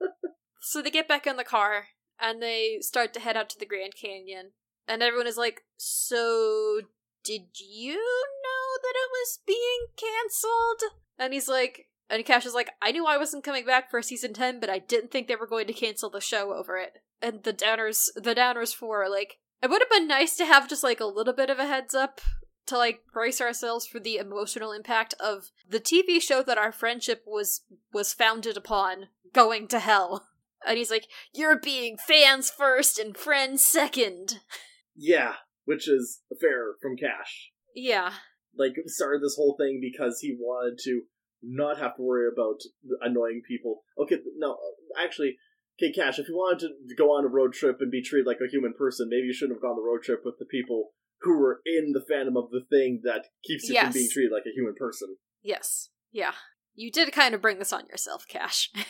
so 0.61 0.81
they 0.81 0.91
get 0.91 1.07
back 1.07 1.25
in 1.25 1.37
the 1.37 1.43
car 1.43 1.87
and 2.19 2.41
they 2.41 2.79
start 2.81 3.13
to 3.13 3.19
head 3.19 3.37
out 3.37 3.49
to 3.49 3.59
the 3.59 3.65
Grand 3.65 3.93
Canyon. 3.95 4.51
And 4.87 5.03
everyone 5.03 5.27
is 5.27 5.37
like, 5.37 5.61
So, 5.77 6.81
did 7.23 7.47
you 7.59 7.95
know 7.95 8.81
that 8.81 8.95
it 8.95 9.09
was 9.11 9.39
being 9.45 9.87
cancelled? 9.97 10.99
And 11.19 11.33
he's 11.33 11.47
like, 11.47 11.87
and 12.09 12.25
Cash 12.25 12.45
is 12.45 12.53
like, 12.53 12.69
I 12.81 12.91
knew 12.91 13.05
I 13.05 13.17
wasn't 13.17 13.43
coming 13.43 13.65
back 13.65 13.91
for 13.91 14.01
season 14.01 14.33
10, 14.33 14.59
but 14.59 14.69
I 14.69 14.79
didn't 14.79 15.11
think 15.11 15.27
they 15.27 15.35
were 15.35 15.47
going 15.47 15.67
to 15.67 15.73
cancel 15.73 16.09
the 16.09 16.21
show 16.21 16.53
over 16.53 16.77
it. 16.77 16.99
And 17.21 17.43
the 17.43 17.53
Downers, 17.53 18.07
the 18.15 18.33
Downers 18.33 18.73
4 18.73 19.03
are 19.03 19.09
like, 19.09 19.39
it 19.61 19.69
would 19.69 19.81
have 19.81 19.89
been 19.89 20.07
nice 20.07 20.37
to 20.37 20.45
have 20.45 20.69
just 20.69 20.83
like 20.83 20.99
a 20.99 21.05
little 21.05 21.33
bit 21.33 21.49
of 21.49 21.59
a 21.59 21.65
heads 21.65 21.93
up 21.93 22.21
to 22.67 22.77
like 22.77 23.01
brace 23.11 23.41
ourselves 23.41 23.87
for 23.87 23.99
the 23.99 24.17
emotional 24.17 24.71
impact 24.71 25.15
of 25.19 25.51
the 25.67 25.79
TV 25.79 26.21
show 26.21 26.43
that 26.43 26.57
our 26.57 26.71
friendship 26.71 27.23
was 27.25 27.61
was 27.91 28.13
founded 28.13 28.55
upon 28.55 29.07
going 29.33 29.67
to 29.69 29.79
hell. 29.79 30.27
And 30.65 30.77
he's 30.77 30.91
like, 30.91 31.07
"You're 31.33 31.57
being 31.57 31.97
fans 31.97 32.49
first 32.49 32.99
and 32.99 33.17
friends 33.17 33.63
second. 33.65 34.39
Yeah, 34.97 35.33
which 35.65 35.87
is 35.87 36.21
fair 36.41 36.75
from 36.81 36.97
Cash. 36.97 37.51
Yeah. 37.75 38.13
Like, 38.57 38.73
started 38.87 39.21
this 39.21 39.35
whole 39.35 39.55
thing 39.59 39.79
because 39.81 40.19
he 40.21 40.35
wanted 40.39 40.79
to 40.85 41.03
not 41.43 41.77
have 41.77 41.95
to 41.97 42.01
worry 42.01 42.27
about 42.31 42.59
annoying 43.01 43.41
people. 43.47 43.83
Okay, 44.01 44.17
no, 44.37 44.57
actually, 45.01 45.37
okay, 45.79 45.93
Cash, 45.93 46.17
if 46.17 46.27
you 46.27 46.35
wanted 46.35 46.69
to 46.89 46.95
go 46.95 47.09
on 47.09 47.23
a 47.25 47.27
road 47.27 47.53
trip 47.53 47.77
and 47.79 47.91
be 47.91 48.01
treated 48.01 48.25
like 48.25 48.39
a 48.41 48.49
human 48.51 48.73
person, 48.73 49.07
maybe 49.09 49.27
you 49.27 49.33
shouldn't 49.33 49.57
have 49.57 49.61
gone 49.61 49.75
the 49.75 49.83
road 49.87 50.01
trip 50.03 50.21
with 50.25 50.35
the 50.39 50.45
people 50.45 50.93
who 51.21 51.37
were 51.37 51.61
in 51.65 51.93
the 51.93 52.03
fandom 52.11 52.37
of 52.41 52.49
the 52.51 52.61
thing 52.69 53.01
that 53.03 53.25
keeps 53.45 53.67
you 53.69 53.75
Yes. 53.75 53.85
from 53.85 53.93
being 53.93 54.09
treated 54.11 54.31
like 54.31 54.45
a 54.47 54.55
human 54.55 54.73
person. 54.75 55.17
Yes. 55.43 55.89
Yeah. 56.11 56.33
You 56.73 56.91
did 56.91 57.11
kind 57.11 57.35
of 57.35 57.41
bring 57.41 57.59
this 57.59 57.73
on 57.73 57.85
yourself, 57.87 58.25
Cash. 58.27 58.71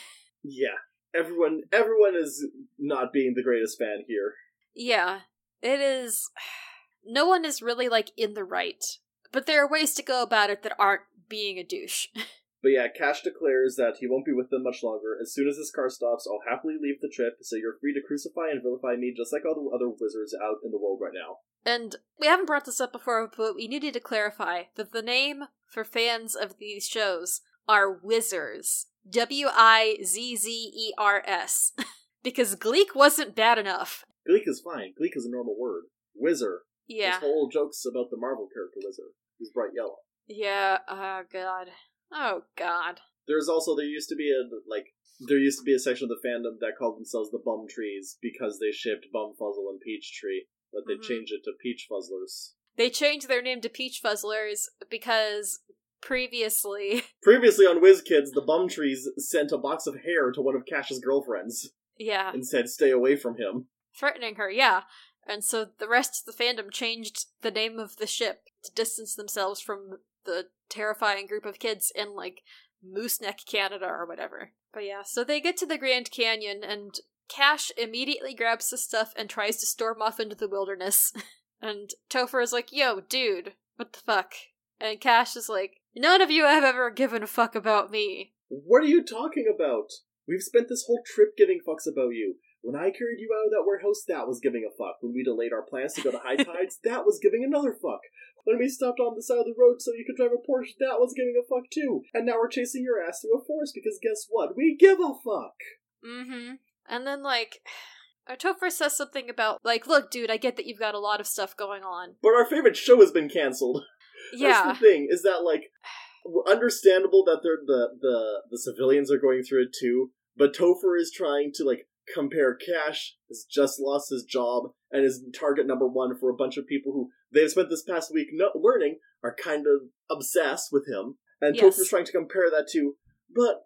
Yeah. 0.44 0.76
Everyone 1.14 1.62
everyone 1.72 2.14
is 2.14 2.46
not 2.78 3.12
being 3.12 3.34
the 3.34 3.42
greatest 3.42 3.76
fan 3.76 4.04
here. 4.06 4.34
yeah. 4.74 5.20
It 5.62 5.80
is 5.80 6.30
no 7.04 7.26
one 7.26 7.44
is 7.44 7.62
really 7.62 7.88
like 7.88 8.10
in 8.16 8.34
the 8.34 8.44
right. 8.44 8.84
But 9.30 9.46
there 9.46 9.62
are 9.62 9.70
ways 9.70 9.94
to 9.94 10.02
go 10.02 10.22
about 10.22 10.50
it 10.50 10.62
that 10.62 10.76
aren't 10.78 11.02
being 11.28 11.58
a 11.58 11.64
douche. 11.64 12.06
But 12.60 12.70
yeah, 12.70 12.88
Cash 12.88 13.22
declares 13.22 13.76
that 13.76 13.98
he 14.00 14.08
won't 14.08 14.24
be 14.24 14.32
with 14.32 14.50
them 14.50 14.64
much 14.64 14.82
longer. 14.82 15.16
As 15.22 15.32
soon 15.32 15.48
as 15.48 15.56
his 15.56 15.70
car 15.70 15.88
stops, 15.88 16.26
I'll 16.26 16.42
happily 16.50 16.74
leave 16.80 17.00
the 17.00 17.08
trip, 17.08 17.34
so 17.40 17.54
you're 17.54 17.78
free 17.80 17.94
to 17.94 18.00
crucify 18.04 18.50
and 18.50 18.60
vilify 18.62 18.96
me 18.96 19.14
just 19.16 19.32
like 19.32 19.42
all 19.46 19.54
the 19.54 19.70
other 19.74 19.86
Wizzers 19.86 20.34
out 20.42 20.56
in 20.64 20.72
the 20.72 20.78
world 20.78 20.98
right 21.00 21.12
now. 21.14 21.38
And 21.64 21.96
we 22.18 22.26
haven't 22.26 22.46
brought 22.46 22.64
this 22.64 22.80
up 22.80 22.90
before, 22.92 23.30
but 23.36 23.54
we 23.54 23.68
needed 23.68 23.94
to 23.94 24.00
clarify 24.00 24.64
that 24.74 24.92
the 24.92 25.02
name 25.02 25.44
for 25.66 25.84
fans 25.84 26.34
of 26.34 26.58
these 26.58 26.86
shows 26.88 27.42
are 27.68 27.96
Wizzers. 27.96 28.86
W 29.08 29.46
I 29.50 29.98
Z 30.04 30.36
Z 30.36 30.50
E 30.50 30.92
R 30.98 31.22
S. 31.26 31.72
Because 32.24 32.56
Gleek 32.56 32.96
wasn't 32.96 33.36
bad 33.36 33.58
enough. 33.58 34.04
Gleek 34.28 34.42
is 34.46 34.60
fine. 34.60 34.92
Gleek 35.00 35.16
is 35.16 35.24
a 35.26 35.30
normal 35.30 35.56
word. 35.58 35.84
Wizzer. 36.20 36.58
Yeah. 36.86 37.12
This 37.12 37.20
whole 37.20 37.48
joke's 37.48 37.84
about 37.86 38.10
the 38.10 38.16
Marvel 38.16 38.48
character 38.52 38.80
Whizzer. 38.84 39.12
He's 39.38 39.50
bright 39.50 39.70
yellow. 39.74 39.96
Yeah, 40.26 40.78
oh 40.88 41.22
god. 41.32 41.68
Oh 42.12 42.42
god. 42.56 43.00
There's 43.26 43.48
also 43.48 43.74
there 43.76 43.84
used 43.86 44.08
to 44.10 44.16
be 44.16 44.30
a 44.30 44.42
like 44.68 44.86
there 45.28 45.38
used 45.38 45.58
to 45.58 45.64
be 45.64 45.74
a 45.74 45.78
section 45.78 46.08
of 46.10 46.10
the 46.10 46.28
fandom 46.28 46.58
that 46.60 46.76
called 46.78 46.96
themselves 46.98 47.30
the 47.30 47.42
Bum 47.44 47.66
Trees 47.68 48.18
because 48.22 48.58
they 48.58 48.70
shipped 48.72 49.06
Bumfuzzle 49.14 49.68
and 49.70 49.80
Peachtree, 49.80 50.42
but 50.72 50.82
they 50.86 50.94
Mhm. 50.94 51.02
changed 51.02 51.32
it 51.32 51.42
to 51.44 51.52
Peach 51.60 51.86
Fuzzlers. 51.90 52.52
They 52.76 52.90
changed 52.90 53.28
their 53.28 53.42
name 53.42 53.60
to 53.62 53.68
Peach 53.68 54.00
Fuzzlers 54.02 54.68
because 54.90 55.60
previously, 56.00 57.02
Previously 57.22 57.66
on 57.66 57.80
WizKids, 57.82 58.32
the 58.32 58.44
Bum 58.46 58.68
Trees 58.68 59.08
sent 59.18 59.52
a 59.52 59.58
box 59.58 59.86
of 59.86 60.00
hair 60.04 60.30
to 60.32 60.40
one 60.40 60.54
of 60.56 60.64
Cash's 60.66 61.00
girlfriends 61.00 61.70
yeah, 61.98 62.32
and 62.32 62.46
said, 62.46 62.68
"Stay 62.68 62.90
away 62.90 63.16
from 63.16 63.36
him." 63.36 63.68
Threatening 63.98 64.36
her, 64.36 64.50
yeah. 64.50 64.82
And 65.26 65.44
so 65.44 65.66
the 65.78 65.88
rest 65.88 66.22
of 66.26 66.36
the 66.36 66.44
fandom 66.44 66.70
changed 66.70 67.26
the 67.42 67.50
name 67.50 67.78
of 67.78 67.96
the 67.96 68.06
ship 68.06 68.44
to 68.64 68.72
distance 68.72 69.14
themselves 69.14 69.60
from 69.60 69.98
the 70.24 70.46
terrifying 70.68 71.26
group 71.26 71.44
of 71.44 71.58
kids 71.58 71.92
in, 71.94 72.14
like, 72.14 72.42
Moose 72.82 73.20
Neck, 73.20 73.40
Canada 73.46 73.86
or 73.86 74.06
whatever. 74.06 74.52
But 74.72 74.84
yeah, 74.84 75.02
so 75.04 75.24
they 75.24 75.40
get 75.40 75.56
to 75.58 75.66
the 75.66 75.78
Grand 75.78 76.10
Canyon 76.10 76.62
and 76.62 76.98
Cash 77.28 77.70
immediately 77.76 78.34
grabs 78.34 78.70
the 78.70 78.78
stuff 78.78 79.12
and 79.16 79.28
tries 79.28 79.58
to 79.58 79.66
storm 79.66 80.00
off 80.00 80.18
into 80.18 80.34
the 80.34 80.48
wilderness. 80.48 81.12
and 81.60 81.90
Topher 82.10 82.42
is 82.42 82.52
like, 82.52 82.72
yo, 82.72 83.00
dude, 83.00 83.54
what 83.76 83.92
the 83.92 84.00
fuck? 84.00 84.32
And 84.80 85.00
Cash 85.00 85.36
is 85.36 85.48
like, 85.48 85.80
none 85.94 86.22
of 86.22 86.30
you 86.30 86.44
have 86.44 86.64
ever 86.64 86.90
given 86.90 87.22
a 87.22 87.26
fuck 87.26 87.54
about 87.54 87.90
me. 87.90 88.32
What 88.48 88.82
are 88.82 88.88
you 88.88 89.04
talking 89.04 89.44
about? 89.52 89.90
We've 90.26 90.42
spent 90.42 90.68
this 90.68 90.84
whole 90.86 91.02
trip 91.04 91.36
giving 91.36 91.60
fucks 91.66 91.90
about 91.90 92.10
you. 92.10 92.36
When 92.62 92.74
I 92.74 92.90
carried 92.90 93.20
you 93.20 93.30
out 93.32 93.46
of 93.46 93.52
that 93.52 93.66
warehouse, 93.66 94.02
that 94.08 94.26
was 94.26 94.40
giving 94.40 94.66
a 94.66 94.74
fuck. 94.74 94.98
When 95.00 95.14
we 95.14 95.22
delayed 95.22 95.52
our 95.52 95.62
plans 95.62 95.94
to 95.94 96.02
go 96.02 96.10
to 96.10 96.18
High 96.18 96.36
Tides, 96.42 96.78
that 96.84 97.04
was 97.04 97.20
giving 97.22 97.44
another 97.44 97.72
fuck. 97.72 98.00
When 98.44 98.58
we 98.58 98.68
stopped 98.68 99.00
on 99.00 99.14
the 99.14 99.22
side 99.22 99.38
of 99.38 99.44
the 99.46 99.54
road 99.58 99.80
so 99.80 99.92
you 99.92 100.04
could 100.06 100.16
drive 100.16 100.32
a 100.32 100.40
Porsche, 100.40 100.74
that 100.80 100.98
was 100.98 101.14
giving 101.14 101.34
a 101.38 101.46
fuck 101.46 101.70
too. 101.70 102.02
And 102.14 102.26
now 102.26 102.34
we're 102.38 102.48
chasing 102.48 102.82
your 102.82 103.02
ass 103.02 103.20
through 103.20 103.38
a 103.38 103.44
forest 103.44 103.74
because 103.74 103.98
guess 104.02 104.26
what? 104.28 104.56
We 104.56 104.76
give 104.78 104.98
a 104.98 105.14
fuck. 105.14 105.56
Mm-hmm. 106.04 106.54
And 106.88 107.06
then 107.06 107.22
like 107.22 107.60
Topher 108.30 108.70
says 108.70 108.96
something 108.96 109.30
about 109.30 109.60
like, 109.64 109.86
look, 109.86 110.10
dude, 110.10 110.30
I 110.30 110.36
get 110.36 110.56
that 110.56 110.66
you've 110.66 110.78
got 110.78 110.94
a 110.94 111.00
lot 111.00 111.20
of 111.20 111.26
stuff 111.26 111.56
going 111.56 111.82
on. 111.82 112.14
But 112.22 112.34
our 112.34 112.44
favorite 112.44 112.76
show 112.76 113.00
has 113.00 113.12
been 113.12 113.28
canceled. 113.28 113.82
Yeah. 114.30 114.64
That's 114.66 114.78
the 114.78 114.86
thing 114.86 115.08
is 115.08 115.22
that 115.22 115.42
like 115.42 115.70
understandable 116.46 117.24
that 117.24 117.40
they're 117.42 117.60
the 117.64 117.96
the 117.98 118.42
the 118.50 118.58
civilians 118.58 119.10
are 119.10 119.18
going 119.18 119.42
through 119.42 119.62
it 119.62 119.76
too, 119.80 120.10
but 120.36 120.54
Topher 120.54 121.00
is 121.00 121.10
trying 121.10 121.50
to 121.54 121.64
like 121.64 121.87
compare 122.14 122.54
Cash 122.54 123.16
has 123.28 123.44
just 123.50 123.78
lost 123.80 124.10
his 124.10 124.24
job 124.24 124.72
and 124.90 125.04
is 125.04 125.24
target 125.38 125.66
number 125.66 125.86
one 125.86 126.16
for 126.18 126.30
a 126.30 126.36
bunch 126.36 126.56
of 126.56 126.66
people 126.66 126.92
who 126.92 127.10
they've 127.32 127.50
spent 127.50 127.68
this 127.70 127.82
past 127.82 128.12
week 128.12 128.28
no- 128.32 128.52
learning 128.54 128.98
are 129.22 129.34
kind 129.34 129.66
of 129.66 129.82
obsessed 130.10 130.68
with 130.72 130.86
him, 130.88 131.18
and 131.40 131.56
Yes. 131.56 131.76
Topher's 131.76 131.88
trying 131.88 132.04
to 132.04 132.12
compare 132.12 132.50
that 132.50 132.68
to, 132.72 132.96
but 133.34 133.64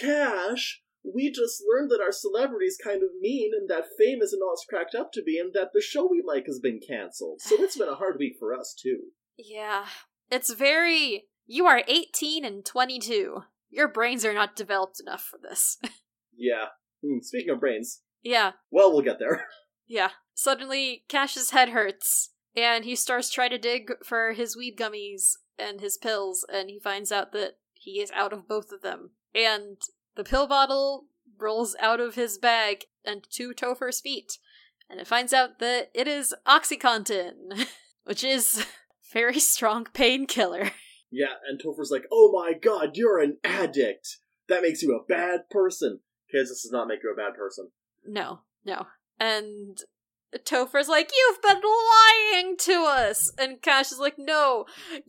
Cash. 0.00 0.80
We 1.06 1.30
just 1.30 1.62
learned 1.70 1.90
that 1.90 2.00
our 2.00 2.12
celebrity's 2.12 2.78
kind 2.82 3.02
of 3.02 3.10
mean 3.20 3.50
and 3.54 3.68
that 3.68 3.84
fame 3.98 4.22
isn't 4.22 4.40
all 4.40 4.54
it's 4.54 4.64
cracked 4.66 4.94
up 4.94 5.12
to 5.12 5.22
be 5.22 5.38
and 5.38 5.52
that 5.52 5.72
the 5.74 5.82
show 5.82 6.08
we 6.10 6.22
like 6.26 6.46
has 6.46 6.60
been 6.60 6.80
cancelled. 6.80 7.42
So 7.42 7.56
it's 7.62 7.76
been 7.76 7.90
a 7.90 7.94
hard 7.94 8.16
week 8.18 8.36
for 8.38 8.54
us 8.54 8.74
too. 8.74 9.08
Yeah. 9.36 9.84
It's 10.30 10.50
very 10.54 11.24
you 11.46 11.66
are 11.66 11.82
18 11.86 12.46
and 12.46 12.64
22. 12.64 13.42
Your 13.68 13.88
brains 13.88 14.24
are 14.24 14.32
not 14.32 14.56
developed 14.56 14.98
enough 14.98 15.20
for 15.22 15.38
this. 15.38 15.76
Yeah. 16.36 16.68
Hmm, 17.04 17.18
speaking 17.20 17.50
of 17.50 17.60
brains, 17.60 18.02
yeah. 18.22 18.52
well, 18.70 18.92
we'll 18.92 19.02
get 19.02 19.18
there. 19.18 19.46
Yeah. 19.86 20.10
Suddenly 20.32 21.04
Cash's 21.08 21.50
head 21.50 21.68
hurts 21.68 22.30
and 22.56 22.86
he 22.86 22.96
starts 22.96 23.30
trying 23.30 23.50
to 23.50 23.58
dig 23.58 23.90
for 24.02 24.32
his 24.32 24.56
weed 24.56 24.78
gummies 24.78 25.32
and 25.58 25.82
his 25.82 25.98
pills 25.98 26.42
and 26.50 26.70
he 26.70 26.80
finds 26.80 27.12
out 27.12 27.32
that 27.32 27.58
he 27.74 28.00
is 28.00 28.10
out 28.12 28.32
of 28.32 28.48
both 28.48 28.72
of 28.72 28.80
them. 28.80 29.10
And 29.34 29.76
the 30.16 30.24
pill 30.24 30.46
bottle 30.46 31.04
rolls 31.38 31.76
out 31.80 32.00
of 32.00 32.14
his 32.14 32.38
bag 32.38 32.86
and 33.04 33.26
to 33.32 33.52
Topher's 33.52 34.00
feet. 34.00 34.38
And 34.88 35.00
it 35.00 35.06
finds 35.06 35.34
out 35.34 35.58
that 35.58 35.90
it 35.92 36.08
is 36.08 36.34
Oxycontin, 36.46 37.66
which 38.04 38.24
is 38.24 38.64
very 39.12 39.38
strong 39.38 39.86
painkiller. 39.92 40.70
yeah, 41.10 41.34
and 41.46 41.60
Topher's 41.62 41.90
like, 41.90 42.04
"Oh 42.10 42.32
my 42.32 42.54
god, 42.54 42.96
you're 42.96 43.20
an 43.20 43.36
addict. 43.44 44.16
That 44.48 44.62
makes 44.62 44.82
you 44.82 44.94
a 44.96 45.04
bad 45.06 45.50
person." 45.50 46.00
Kids, 46.34 46.50
this 46.50 46.62
does 46.62 46.72
not 46.72 46.88
make 46.88 47.00
you 47.02 47.12
a 47.12 47.16
bad 47.16 47.36
person. 47.36 47.70
No, 48.04 48.40
no. 48.64 48.86
And 49.20 49.78
Topher's 50.44 50.88
like, 50.88 51.10
You've 51.16 51.42
been 51.42 51.62
lying 51.62 52.56
to 52.58 52.84
us! 52.88 53.32
And 53.38 53.62
Cash 53.62 53.92
is 53.92 53.98
like, 53.98 54.16
No, 54.18 54.64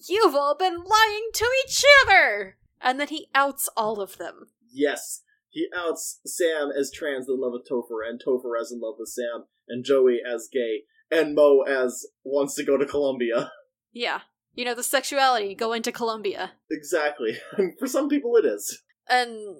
you've 0.07 0.35
all 0.35 0.55
been 0.55 0.77
lying 0.83 1.29
to 1.33 1.49
each 1.65 1.83
other! 2.05 2.57
And 2.81 2.99
then 2.99 3.07
he 3.07 3.27
outs 3.33 3.67
all 3.75 3.99
of 4.01 4.17
them. 4.17 4.49
Yes, 4.71 5.23
he 5.49 5.67
outs 5.75 6.19
Sam 6.25 6.69
as 6.77 6.91
trans 6.91 7.27
in 7.27 7.39
love 7.39 7.53
with 7.53 7.67
Topher, 7.67 8.07
and 8.07 8.21
Topher 8.23 8.59
as 8.61 8.71
in 8.71 8.79
love 8.81 8.95
with 8.99 9.09
Sam, 9.09 9.45
and 9.67 9.83
Joey 9.83 10.19
as 10.25 10.47
gay, 10.51 10.83
and 11.09 11.33
Mo 11.33 11.61
as 11.61 12.05
wants 12.23 12.53
to 12.55 12.63
go 12.63 12.77
to 12.77 12.85
Columbia. 12.85 13.51
Yeah. 13.97 14.19
You 14.53 14.65
know, 14.65 14.75
the 14.75 14.83
sexuality 14.83 15.55
going 15.55 15.81
to 15.83 15.91
Columbia. 15.93 16.51
exactly. 16.69 17.37
For 17.79 17.87
some 17.87 18.09
people, 18.09 18.35
it 18.35 18.43
is. 18.43 18.81
And 19.09 19.55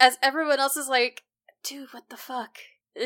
as 0.00 0.18
everyone 0.22 0.58
else 0.58 0.76
is 0.76 0.88
like, 0.88 1.22
Dude, 1.62 1.92
what 1.92 2.08
the 2.08 2.16
fuck? 2.16 2.58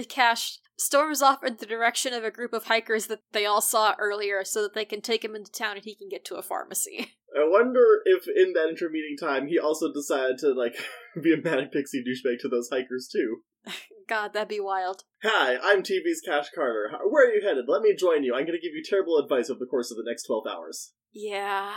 Cash 0.08 0.58
storms 0.78 1.22
off 1.22 1.44
in 1.44 1.56
the 1.58 1.66
direction 1.66 2.12
of 2.12 2.24
a 2.24 2.30
group 2.30 2.52
of 2.52 2.64
hikers 2.64 3.06
that 3.08 3.20
they 3.32 3.44
all 3.44 3.60
saw 3.60 3.94
earlier 3.98 4.44
so 4.44 4.62
that 4.62 4.74
they 4.74 4.84
can 4.84 5.00
take 5.00 5.24
him 5.24 5.34
into 5.34 5.50
town 5.52 5.76
and 5.76 5.84
he 5.84 5.94
can 5.94 6.08
get 6.08 6.24
to 6.26 6.36
a 6.36 6.42
pharmacy. 6.42 7.08
I 7.36 7.48
wonder 7.48 7.84
if 8.04 8.26
in 8.28 8.52
that 8.52 8.68
intermeeting 8.68 9.16
time 9.20 9.48
he 9.48 9.58
also 9.58 9.92
decided 9.92 10.38
to 10.38 10.52
like 10.52 10.76
be 11.22 11.34
a 11.34 11.36
manic 11.36 11.72
pixie 11.72 12.02
douchebag 12.02 12.38
to 12.40 12.48
those 12.48 12.70
hikers 12.70 13.08
too. 13.12 13.38
God, 14.08 14.32
that'd 14.32 14.48
be 14.48 14.60
wild. 14.60 15.02
Hi, 15.22 15.56
I'm 15.62 15.82
TV's 15.82 16.20
Cash 16.24 16.50
Carter. 16.54 16.90
Where 17.08 17.28
are 17.28 17.34
you 17.34 17.42
headed? 17.42 17.64
Let 17.66 17.82
me 17.82 17.96
join 17.96 18.22
you. 18.22 18.34
I'm 18.34 18.46
going 18.46 18.58
to 18.58 18.64
give 18.64 18.74
you 18.74 18.82
terrible 18.84 19.18
advice 19.18 19.50
over 19.50 19.58
the 19.58 19.66
course 19.66 19.90
of 19.90 19.96
the 19.96 20.04
next 20.06 20.24
12 20.24 20.44
hours. 20.46 20.92
Yeah. 21.12 21.72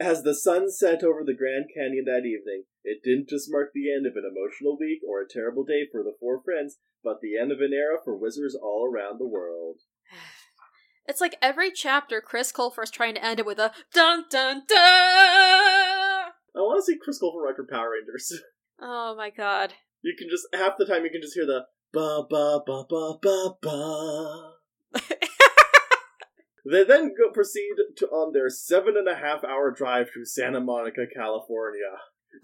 As 0.00 0.22
the 0.22 0.34
sun 0.34 0.70
set 0.70 1.04
over 1.04 1.22
the 1.24 1.36
Grand 1.36 1.66
Canyon 1.74 2.04
that 2.06 2.26
evening, 2.26 2.64
it 2.82 3.02
didn't 3.04 3.28
just 3.28 3.50
mark 3.50 3.70
the 3.72 3.92
end 3.94 4.06
of 4.06 4.16
an 4.16 4.24
emotional 4.28 4.76
week 4.78 5.00
or 5.08 5.22
a 5.22 5.28
terrible 5.28 5.64
day 5.64 5.86
for 5.90 6.02
the 6.02 6.16
four 6.18 6.42
friends, 6.42 6.78
but 7.02 7.20
the 7.22 7.38
end 7.38 7.52
of 7.52 7.60
an 7.60 7.72
era 7.72 7.98
for 8.04 8.18
Wizzers 8.18 8.58
all 8.60 8.90
around 8.90 9.18
the 9.18 9.28
world. 9.28 9.80
It's 11.06 11.20
like 11.20 11.36
every 11.42 11.70
chapter, 11.70 12.22
Chris 12.22 12.50
Colfer's 12.50 12.90
trying 12.90 13.14
to 13.16 13.22
end 13.22 13.38
it 13.38 13.44
with 13.44 13.58
a 13.58 13.72
dun 13.92 14.24
dun 14.30 14.62
dun. 14.66 14.78
I 14.78 16.32
want 16.56 16.78
to 16.78 16.82
see 16.82 16.98
Chris 16.98 17.20
Colfer 17.20 17.44
write 17.44 17.56
for 17.56 17.66
Power 17.70 17.90
Rangers. 17.90 18.32
Oh 18.80 19.14
my 19.14 19.28
god. 19.30 19.74
You 20.02 20.14
can 20.18 20.28
just, 20.28 20.48
half 20.52 20.76
the 20.78 20.86
time, 20.86 21.04
you 21.04 21.10
can 21.10 21.20
just 21.20 21.34
hear 21.34 21.46
the 21.46 21.66
ba 21.92 22.22
ba 22.28 22.60
ba 22.66 22.84
ba 22.88 23.18
ba 23.22 23.54
ba. 23.62 24.54
They 26.64 26.84
then 26.84 27.14
go 27.16 27.30
proceed 27.30 27.74
to 27.96 28.06
on 28.08 28.32
their 28.32 28.48
seven 28.48 28.96
and 28.96 29.08
a 29.08 29.16
half 29.16 29.44
hour 29.44 29.70
drive 29.70 30.12
to 30.14 30.24
Santa 30.24 30.60
Monica, 30.60 31.06
California, 31.14 31.98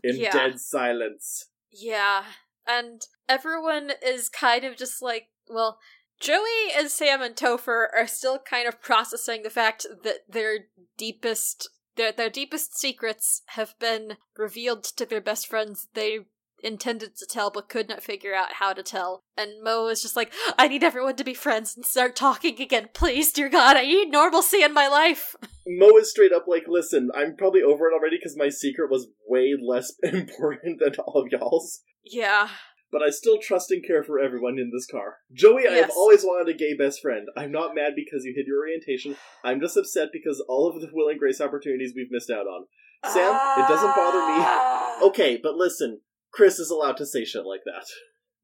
in 0.05 0.17
Yeah. 0.17 0.33
dead 0.33 0.61
silence. 0.61 1.51
Yeah. 1.71 2.25
And 2.67 3.07
everyone 3.29 3.93
is 4.03 4.29
kind 4.29 4.65
of 4.65 4.77
just 4.77 5.01
like, 5.01 5.29
well, 5.49 5.81
Joey 6.21 6.71
and 6.77 6.91
Sam 6.91 7.23
and 7.23 7.35
Topher 7.35 7.87
are 7.95 8.07
still 8.07 8.39
kind 8.39 8.69
of 8.69 8.83
processing 8.83 9.43
the 9.43 9.51
fact 9.51 9.87
that 10.03 10.19
their 10.29 10.67
deepest 10.99 11.69
their 11.97 12.13
their 12.13 12.31
deepest 12.31 12.79
secrets 12.79 13.43
have 13.49 13.75
been 13.79 14.17
revealed 14.37 14.85
to 14.85 15.07
their 15.07 15.21
best 15.21 15.47
friends 15.47 15.89
they 15.95 16.21
intended 16.62 17.16
to 17.16 17.27
tell 17.27 17.51
but 17.51 17.69
could 17.69 17.89
not 17.89 18.03
figure 18.03 18.35
out 18.35 18.55
how 18.55 18.73
to 18.73 18.82
tell. 18.82 19.23
And 19.37 19.62
Mo 19.62 19.89
is 19.89 20.03
just 20.03 20.16
like, 20.16 20.32
I 20.59 20.69
need 20.69 20.85
everyone 20.85 21.16
to 21.16 21.24
be 21.24 21.35
friends 21.35 21.77
and 21.77 21.85
start 21.85 22.16
talking 22.16 22.61
again, 22.61 22.89
please, 22.93 23.32
dear 23.32 23.49
God, 23.49 23.77
I 23.77 23.82
need 23.82 24.11
normalcy 24.11 24.62
in 24.62 24.74
my 24.74 24.89
life. 24.89 25.35
Mo 25.66 25.97
is 25.97 26.11
straight 26.11 26.32
up 26.32 26.47
like, 26.47 26.65
listen, 26.69 27.11
I'm 27.15 27.37
probably 27.37 27.62
over 27.62 27.89
it 27.89 27.95
already 27.95 28.16
because 28.16 28.37
my 28.37 28.49
secret 28.49 28.91
was 28.91 29.09
way 29.28 29.55
less 29.61 29.93
important 30.03 30.81
than 30.81 30.95
all 31.07 31.23
of 31.23 31.32
y'all's. 31.32 31.82
Yeah. 32.05 32.49
But 32.93 33.03
I 33.03 33.11
still 33.11 33.39
trust 33.39 33.70
and 33.70 33.87
care 33.87 34.03
for 34.03 34.19
everyone 34.19 34.59
in 34.59 34.73
this 34.74 34.87
car. 34.87 35.19
Joey, 35.32 35.69
I 35.69 35.74
have 35.74 35.91
always 35.91 36.24
wanted 36.24 36.53
a 36.53 36.59
gay 36.59 36.74
best 36.74 37.01
friend. 37.01 37.28
I'm 37.37 37.53
not 37.53 37.74
mad 37.74 37.93
because 37.95 38.24
you 38.24 38.35
hid 38.37 38.49
your 38.49 38.59
orientation. 38.59 39.16
I'm 39.45 39.61
just 39.61 39.77
upset 39.77 40.09
because 40.12 40.45
all 40.49 40.69
of 40.69 40.81
the 40.81 40.89
Will 40.93 41.09
and 41.09 41.19
Grace 41.19 41.41
opportunities 41.41 41.93
we've 41.95 42.11
missed 42.11 42.31
out 42.31 42.47
on. 42.47 42.66
Sam, 43.05 43.35
it 43.59 43.69
doesn't 43.69 43.95
bother 43.95 44.19
me. 44.19 44.45
Ah. 44.45 45.03
Okay, 45.03 45.39
but 45.43 45.55
listen, 45.55 46.01
Chris 46.32 46.59
is 46.59 46.70
allowed 46.70 46.97
to 46.98 47.07
say 47.07 47.24
shit 47.24 47.44
like 47.44 47.62
that. 47.65 47.86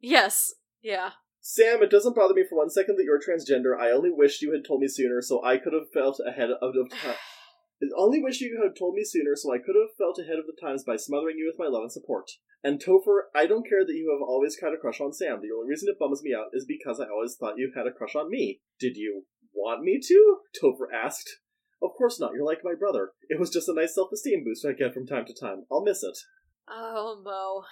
Yes. 0.00 0.52
Yeah. 0.82 1.10
Sam, 1.40 1.82
it 1.82 1.90
doesn't 1.90 2.16
bother 2.16 2.34
me 2.34 2.44
for 2.48 2.58
one 2.58 2.70
second 2.70 2.96
that 2.96 3.04
you're 3.04 3.20
transgender. 3.20 3.78
I 3.78 3.92
only 3.92 4.10
wish 4.10 4.42
you 4.42 4.52
had 4.52 4.64
told 4.66 4.80
me 4.80 4.88
sooner 4.88 5.22
so 5.22 5.44
I 5.44 5.58
could 5.58 5.72
have 5.72 5.90
felt 5.94 6.18
ahead 6.26 6.50
of 6.50 6.74
the 6.74 6.88
time. 6.90 7.14
I 7.82 7.86
only 7.96 8.20
wish 8.20 8.40
you 8.40 8.60
had 8.62 8.76
told 8.76 8.94
me 8.94 9.04
sooner 9.04 9.36
so 9.36 9.52
I 9.52 9.58
could 9.58 9.76
have 9.76 9.94
felt 9.96 10.18
ahead 10.18 10.38
of 10.38 10.46
the 10.46 10.58
times 10.60 10.82
by 10.82 10.96
smothering 10.96 11.36
you 11.38 11.46
with 11.46 11.58
my 11.58 11.70
love 11.70 11.82
and 11.82 11.92
support. 11.92 12.30
And 12.64 12.82
Topher, 12.82 13.30
I 13.34 13.46
don't 13.46 13.68
care 13.68 13.84
that 13.86 13.94
you 13.94 14.10
have 14.10 14.26
always 14.26 14.58
had 14.60 14.72
a 14.72 14.76
crush 14.76 15.00
on 15.00 15.12
Sam. 15.12 15.40
The 15.40 15.54
only 15.54 15.68
reason 15.68 15.88
it 15.88 15.98
bums 16.00 16.22
me 16.22 16.34
out 16.34 16.50
is 16.52 16.64
because 16.66 16.98
I 16.98 17.08
always 17.08 17.36
thought 17.36 17.58
you 17.58 17.70
had 17.76 17.86
a 17.86 17.92
crush 17.92 18.16
on 18.16 18.30
me. 18.30 18.60
Did 18.80 18.96
you 18.96 19.26
want 19.54 19.82
me 19.82 20.00
to? 20.02 20.38
Topher 20.60 20.90
asked. 20.92 21.30
Of 21.82 21.90
course 21.96 22.18
not. 22.18 22.32
You're 22.34 22.44
like 22.46 22.64
my 22.64 22.74
brother. 22.74 23.12
It 23.28 23.38
was 23.38 23.50
just 23.50 23.68
a 23.68 23.74
nice 23.74 23.94
self-esteem 23.94 24.42
boost 24.42 24.66
I 24.66 24.72
get 24.72 24.94
from 24.94 25.06
time 25.06 25.26
to 25.26 25.34
time. 25.34 25.66
I'll 25.70 25.84
miss 25.84 26.02
it. 26.02 26.18
Oh, 26.68 27.20
Mo. 27.24 27.64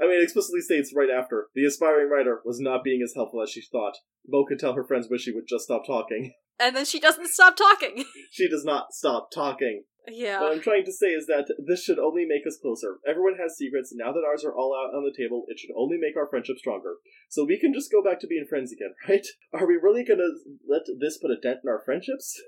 I 0.00 0.08
mean, 0.08 0.20
it 0.20 0.24
explicitly 0.24 0.60
states 0.60 0.92
right 0.94 1.10
after 1.10 1.48
the 1.54 1.64
aspiring 1.64 2.10
writer 2.10 2.40
was 2.44 2.58
not 2.60 2.82
being 2.82 3.00
as 3.02 3.14
helpful 3.14 3.42
as 3.42 3.50
she 3.50 3.62
thought. 3.62 3.98
Mo 4.26 4.44
could 4.44 4.58
tell 4.58 4.74
her 4.74 4.84
friends 4.84 5.08
wish 5.08 5.22
she 5.22 5.32
would 5.32 5.46
just 5.48 5.64
stop 5.64 5.86
talking. 5.86 6.32
And 6.56 6.76
then 6.76 6.84
she 6.84 7.00
doesn't 7.00 7.26
stop 7.30 7.56
talking. 7.56 8.04
She 8.30 8.48
does 8.48 8.64
not 8.64 8.92
stop 8.92 9.32
talking. 9.34 9.82
Yeah. 10.06 10.40
What. 10.40 10.52
I'm 10.52 10.60
trying 10.60 10.84
to 10.84 10.92
say 10.92 11.08
is 11.08 11.26
that 11.26 11.52
this 11.58 11.82
should 11.82 11.98
only 11.98 12.24
make 12.24 12.46
us 12.46 12.58
closer. 12.62 12.98
Everyone 13.04 13.34
has 13.42 13.56
secrets. 13.56 13.92
Now 13.92 14.12
that 14.12 14.22
ours 14.24 14.44
are 14.44 14.54
all 14.54 14.72
out 14.72 14.94
on 14.94 15.02
the 15.02 15.10
table, 15.16 15.46
it 15.48 15.58
should 15.58 15.74
only 15.76 15.96
make 15.98 16.16
our 16.16 16.28
friendship 16.28 16.58
stronger. 16.58 16.94
So 17.28 17.44
we 17.44 17.58
can 17.58 17.74
just 17.74 17.90
go 17.90 18.04
back 18.04 18.20
to 18.20 18.28
being 18.28 18.46
friends 18.48 18.70
again, 18.72 18.94
right? 19.08 19.26
Are 19.52 19.66
we 19.66 19.74
really 19.74 20.04
gonna 20.04 20.30
let 20.68 20.82
this 21.00 21.18
put 21.18 21.32
a 21.32 21.40
dent 21.40 21.58
in 21.64 21.68
our 21.68 21.82
friendships? 21.84 22.40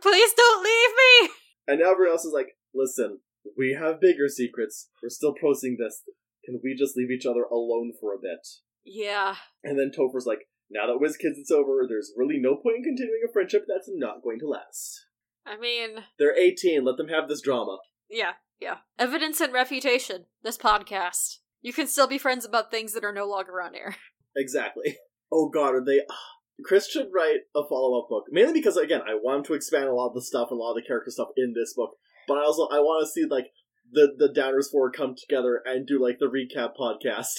Please 0.00 0.32
don't 0.34 0.64
leave 0.64 0.90
me! 0.96 1.34
And 1.66 1.80
now 1.80 1.92
everyone 1.92 2.12
else 2.12 2.24
is 2.24 2.32
like, 2.32 2.56
listen, 2.74 3.20
we 3.56 3.76
have 3.78 4.00
bigger 4.00 4.28
secrets. 4.28 4.88
We're 5.02 5.08
still 5.10 5.34
posting 5.40 5.76
this. 5.78 6.02
Can 6.44 6.60
we 6.62 6.74
just 6.74 6.96
leave 6.96 7.10
each 7.10 7.26
other 7.26 7.42
alone 7.42 7.92
for 8.00 8.12
a 8.14 8.18
bit? 8.20 8.46
Yeah. 8.84 9.36
And 9.62 9.78
then 9.78 9.90
Topher's 9.96 10.26
like, 10.26 10.48
now 10.70 10.86
that 10.86 10.98
WizKids 11.02 11.38
it's 11.38 11.50
over, 11.50 11.86
there's 11.88 12.12
really 12.16 12.38
no 12.38 12.56
point 12.56 12.76
in 12.78 12.82
continuing 12.84 13.20
a 13.28 13.32
friendship 13.32 13.64
that's 13.66 13.88
not 13.92 14.22
going 14.22 14.38
to 14.40 14.48
last. 14.48 15.06
I 15.46 15.56
mean, 15.58 16.04
They're 16.18 16.36
18, 16.36 16.84
let 16.84 16.96
them 16.96 17.08
have 17.08 17.28
this 17.28 17.40
drama. 17.42 17.78
yeah, 18.10 18.32
yeah. 18.60 18.78
Evidence 18.98 19.40
and 19.40 19.52
refutation. 19.52 20.24
This 20.42 20.56
podcast. 20.58 21.38
You 21.62 21.72
can 21.72 21.86
still 21.86 22.06
be 22.06 22.18
friends 22.18 22.44
about 22.44 22.70
things 22.70 22.92
that 22.92 23.04
are 23.04 23.12
no 23.12 23.26
longer 23.28 23.60
on 23.62 23.74
air. 23.74 23.96
Exactly. 24.36 24.96
Oh 25.30 25.48
god, 25.48 25.76
are 25.76 25.84
they. 25.84 26.00
Ah. 26.10 26.16
Chris 26.64 26.88
should 26.90 27.06
write 27.14 27.42
a 27.54 27.62
follow 27.68 28.00
up 28.00 28.08
book. 28.08 28.24
Mainly 28.30 28.52
because, 28.52 28.76
again, 28.76 29.00
I 29.08 29.14
want 29.14 29.38
him 29.38 29.44
to 29.44 29.54
expand 29.54 29.84
a 29.84 29.92
lot 29.94 30.08
of 30.08 30.14
the 30.14 30.22
stuff 30.22 30.48
and 30.50 30.58
a 30.58 30.62
lot 30.62 30.70
of 30.72 30.76
the 30.76 30.86
character 30.86 31.12
stuff 31.12 31.28
in 31.36 31.54
this 31.54 31.72
book. 31.74 31.90
But 32.26 32.38
I 32.38 32.42
also 32.42 32.68
I 32.70 32.78
want 32.78 33.06
to 33.06 33.10
see, 33.10 33.26
like, 33.26 33.46
the, 33.92 34.14
the 34.16 34.28
Downers 34.28 34.70
4 34.70 34.90
come 34.90 35.14
together 35.14 35.62
and 35.64 35.86
do, 35.86 36.02
like, 36.02 36.18
the 36.18 36.26
recap 36.26 36.72
podcast. 36.78 37.34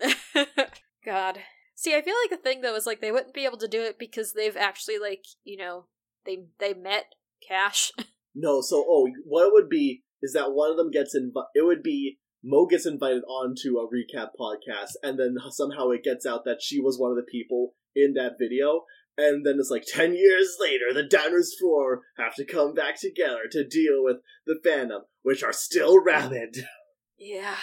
God. 1.04 1.40
See, 1.80 1.94
I 1.94 2.02
feel 2.02 2.14
like 2.22 2.30
the 2.30 2.36
thing 2.36 2.60
though 2.60 2.76
is 2.76 2.84
like 2.84 3.00
they 3.00 3.10
wouldn't 3.10 3.32
be 3.32 3.46
able 3.46 3.56
to 3.56 3.66
do 3.66 3.80
it 3.80 3.98
because 3.98 4.34
they've 4.34 4.56
actually 4.56 4.98
like, 4.98 5.24
you 5.44 5.56
know, 5.56 5.86
they 6.26 6.44
they 6.58 6.74
met 6.74 7.14
Cash. 7.46 7.92
No, 8.32 8.60
so, 8.60 8.84
oh, 8.88 9.08
what 9.24 9.48
it 9.48 9.52
would 9.52 9.68
be 9.68 10.04
is 10.22 10.34
that 10.34 10.52
one 10.52 10.70
of 10.70 10.76
them 10.76 10.92
gets 10.92 11.16
invited. 11.16 11.48
It 11.56 11.64
would 11.64 11.82
be 11.82 12.20
Mo 12.44 12.64
gets 12.64 12.86
invited 12.86 13.24
onto 13.24 13.78
a 13.78 13.88
recap 13.88 14.28
podcast, 14.38 14.92
and 15.02 15.18
then 15.18 15.34
somehow 15.50 15.88
it 15.88 16.04
gets 16.04 16.24
out 16.24 16.44
that 16.44 16.62
she 16.62 16.80
was 16.80 16.96
one 16.96 17.10
of 17.10 17.16
the 17.16 17.28
people 17.28 17.74
in 17.96 18.14
that 18.14 18.38
video. 18.38 18.84
And 19.20 19.44
then 19.44 19.56
it's 19.58 19.70
like 19.70 19.84
10 19.86 20.14
years 20.14 20.56
later, 20.60 20.86
the 20.92 21.02
Downers 21.02 21.50
4 21.60 22.00
have 22.18 22.34
to 22.36 22.44
come 22.44 22.74
back 22.74 22.98
together 22.98 23.42
to 23.50 23.66
deal 23.66 24.02
with 24.02 24.18
the 24.46 24.58
Phantom, 24.64 25.02
which 25.22 25.42
are 25.42 25.52
still 25.52 26.02
rabid. 26.02 26.56
yeah. 27.18 27.56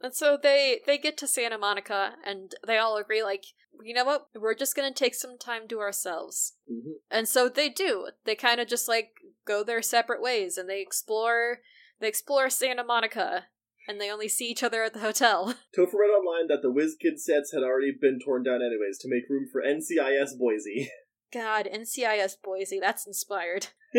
And 0.00 0.14
so 0.14 0.38
they 0.40 0.80
they 0.86 0.98
get 0.98 1.16
to 1.18 1.26
Santa 1.26 1.58
Monica 1.58 2.14
and 2.24 2.54
they 2.66 2.78
all 2.78 2.96
agree 2.96 3.22
like, 3.22 3.44
you 3.82 3.94
know 3.94 4.04
what? 4.04 4.26
We're 4.34 4.54
just 4.54 4.76
going 4.76 4.92
to 4.92 4.96
take 4.98 5.14
some 5.14 5.38
time 5.38 5.66
to 5.68 5.80
ourselves. 5.80 6.54
Mhm. 6.70 6.96
And 7.10 7.28
so 7.28 7.48
they 7.48 7.68
do. 7.68 8.10
They 8.24 8.34
kind 8.34 8.60
of 8.60 8.68
just 8.68 8.88
like 8.88 9.10
go 9.46 9.64
their 9.64 9.82
separate 9.82 10.22
ways 10.22 10.58
and 10.58 10.68
they 10.68 10.80
explore 10.82 11.60
they 11.98 12.08
explore 12.08 12.50
Santa 12.50 12.84
Monica 12.84 13.46
and 13.88 14.00
they 14.00 14.10
only 14.10 14.28
see 14.28 14.46
each 14.46 14.62
other 14.62 14.82
at 14.82 14.92
the 14.92 15.00
hotel. 15.00 15.54
Topher 15.76 15.94
read 15.94 16.08
online 16.08 16.48
that 16.48 16.62
the 16.62 16.72
WizKid 16.72 17.18
sets 17.18 17.52
had 17.52 17.62
already 17.62 17.92
been 17.98 18.18
torn 18.24 18.42
down 18.42 18.60
anyways 18.62 18.98
to 18.98 19.08
make 19.08 19.28
room 19.28 19.46
for 19.50 19.62
NCIS 19.62 20.38
Boise. 20.38 20.90
God, 21.32 21.68
NCIS 21.72 22.34
Boise, 22.42 22.80
that's 22.80 23.06
inspired. 23.06 23.68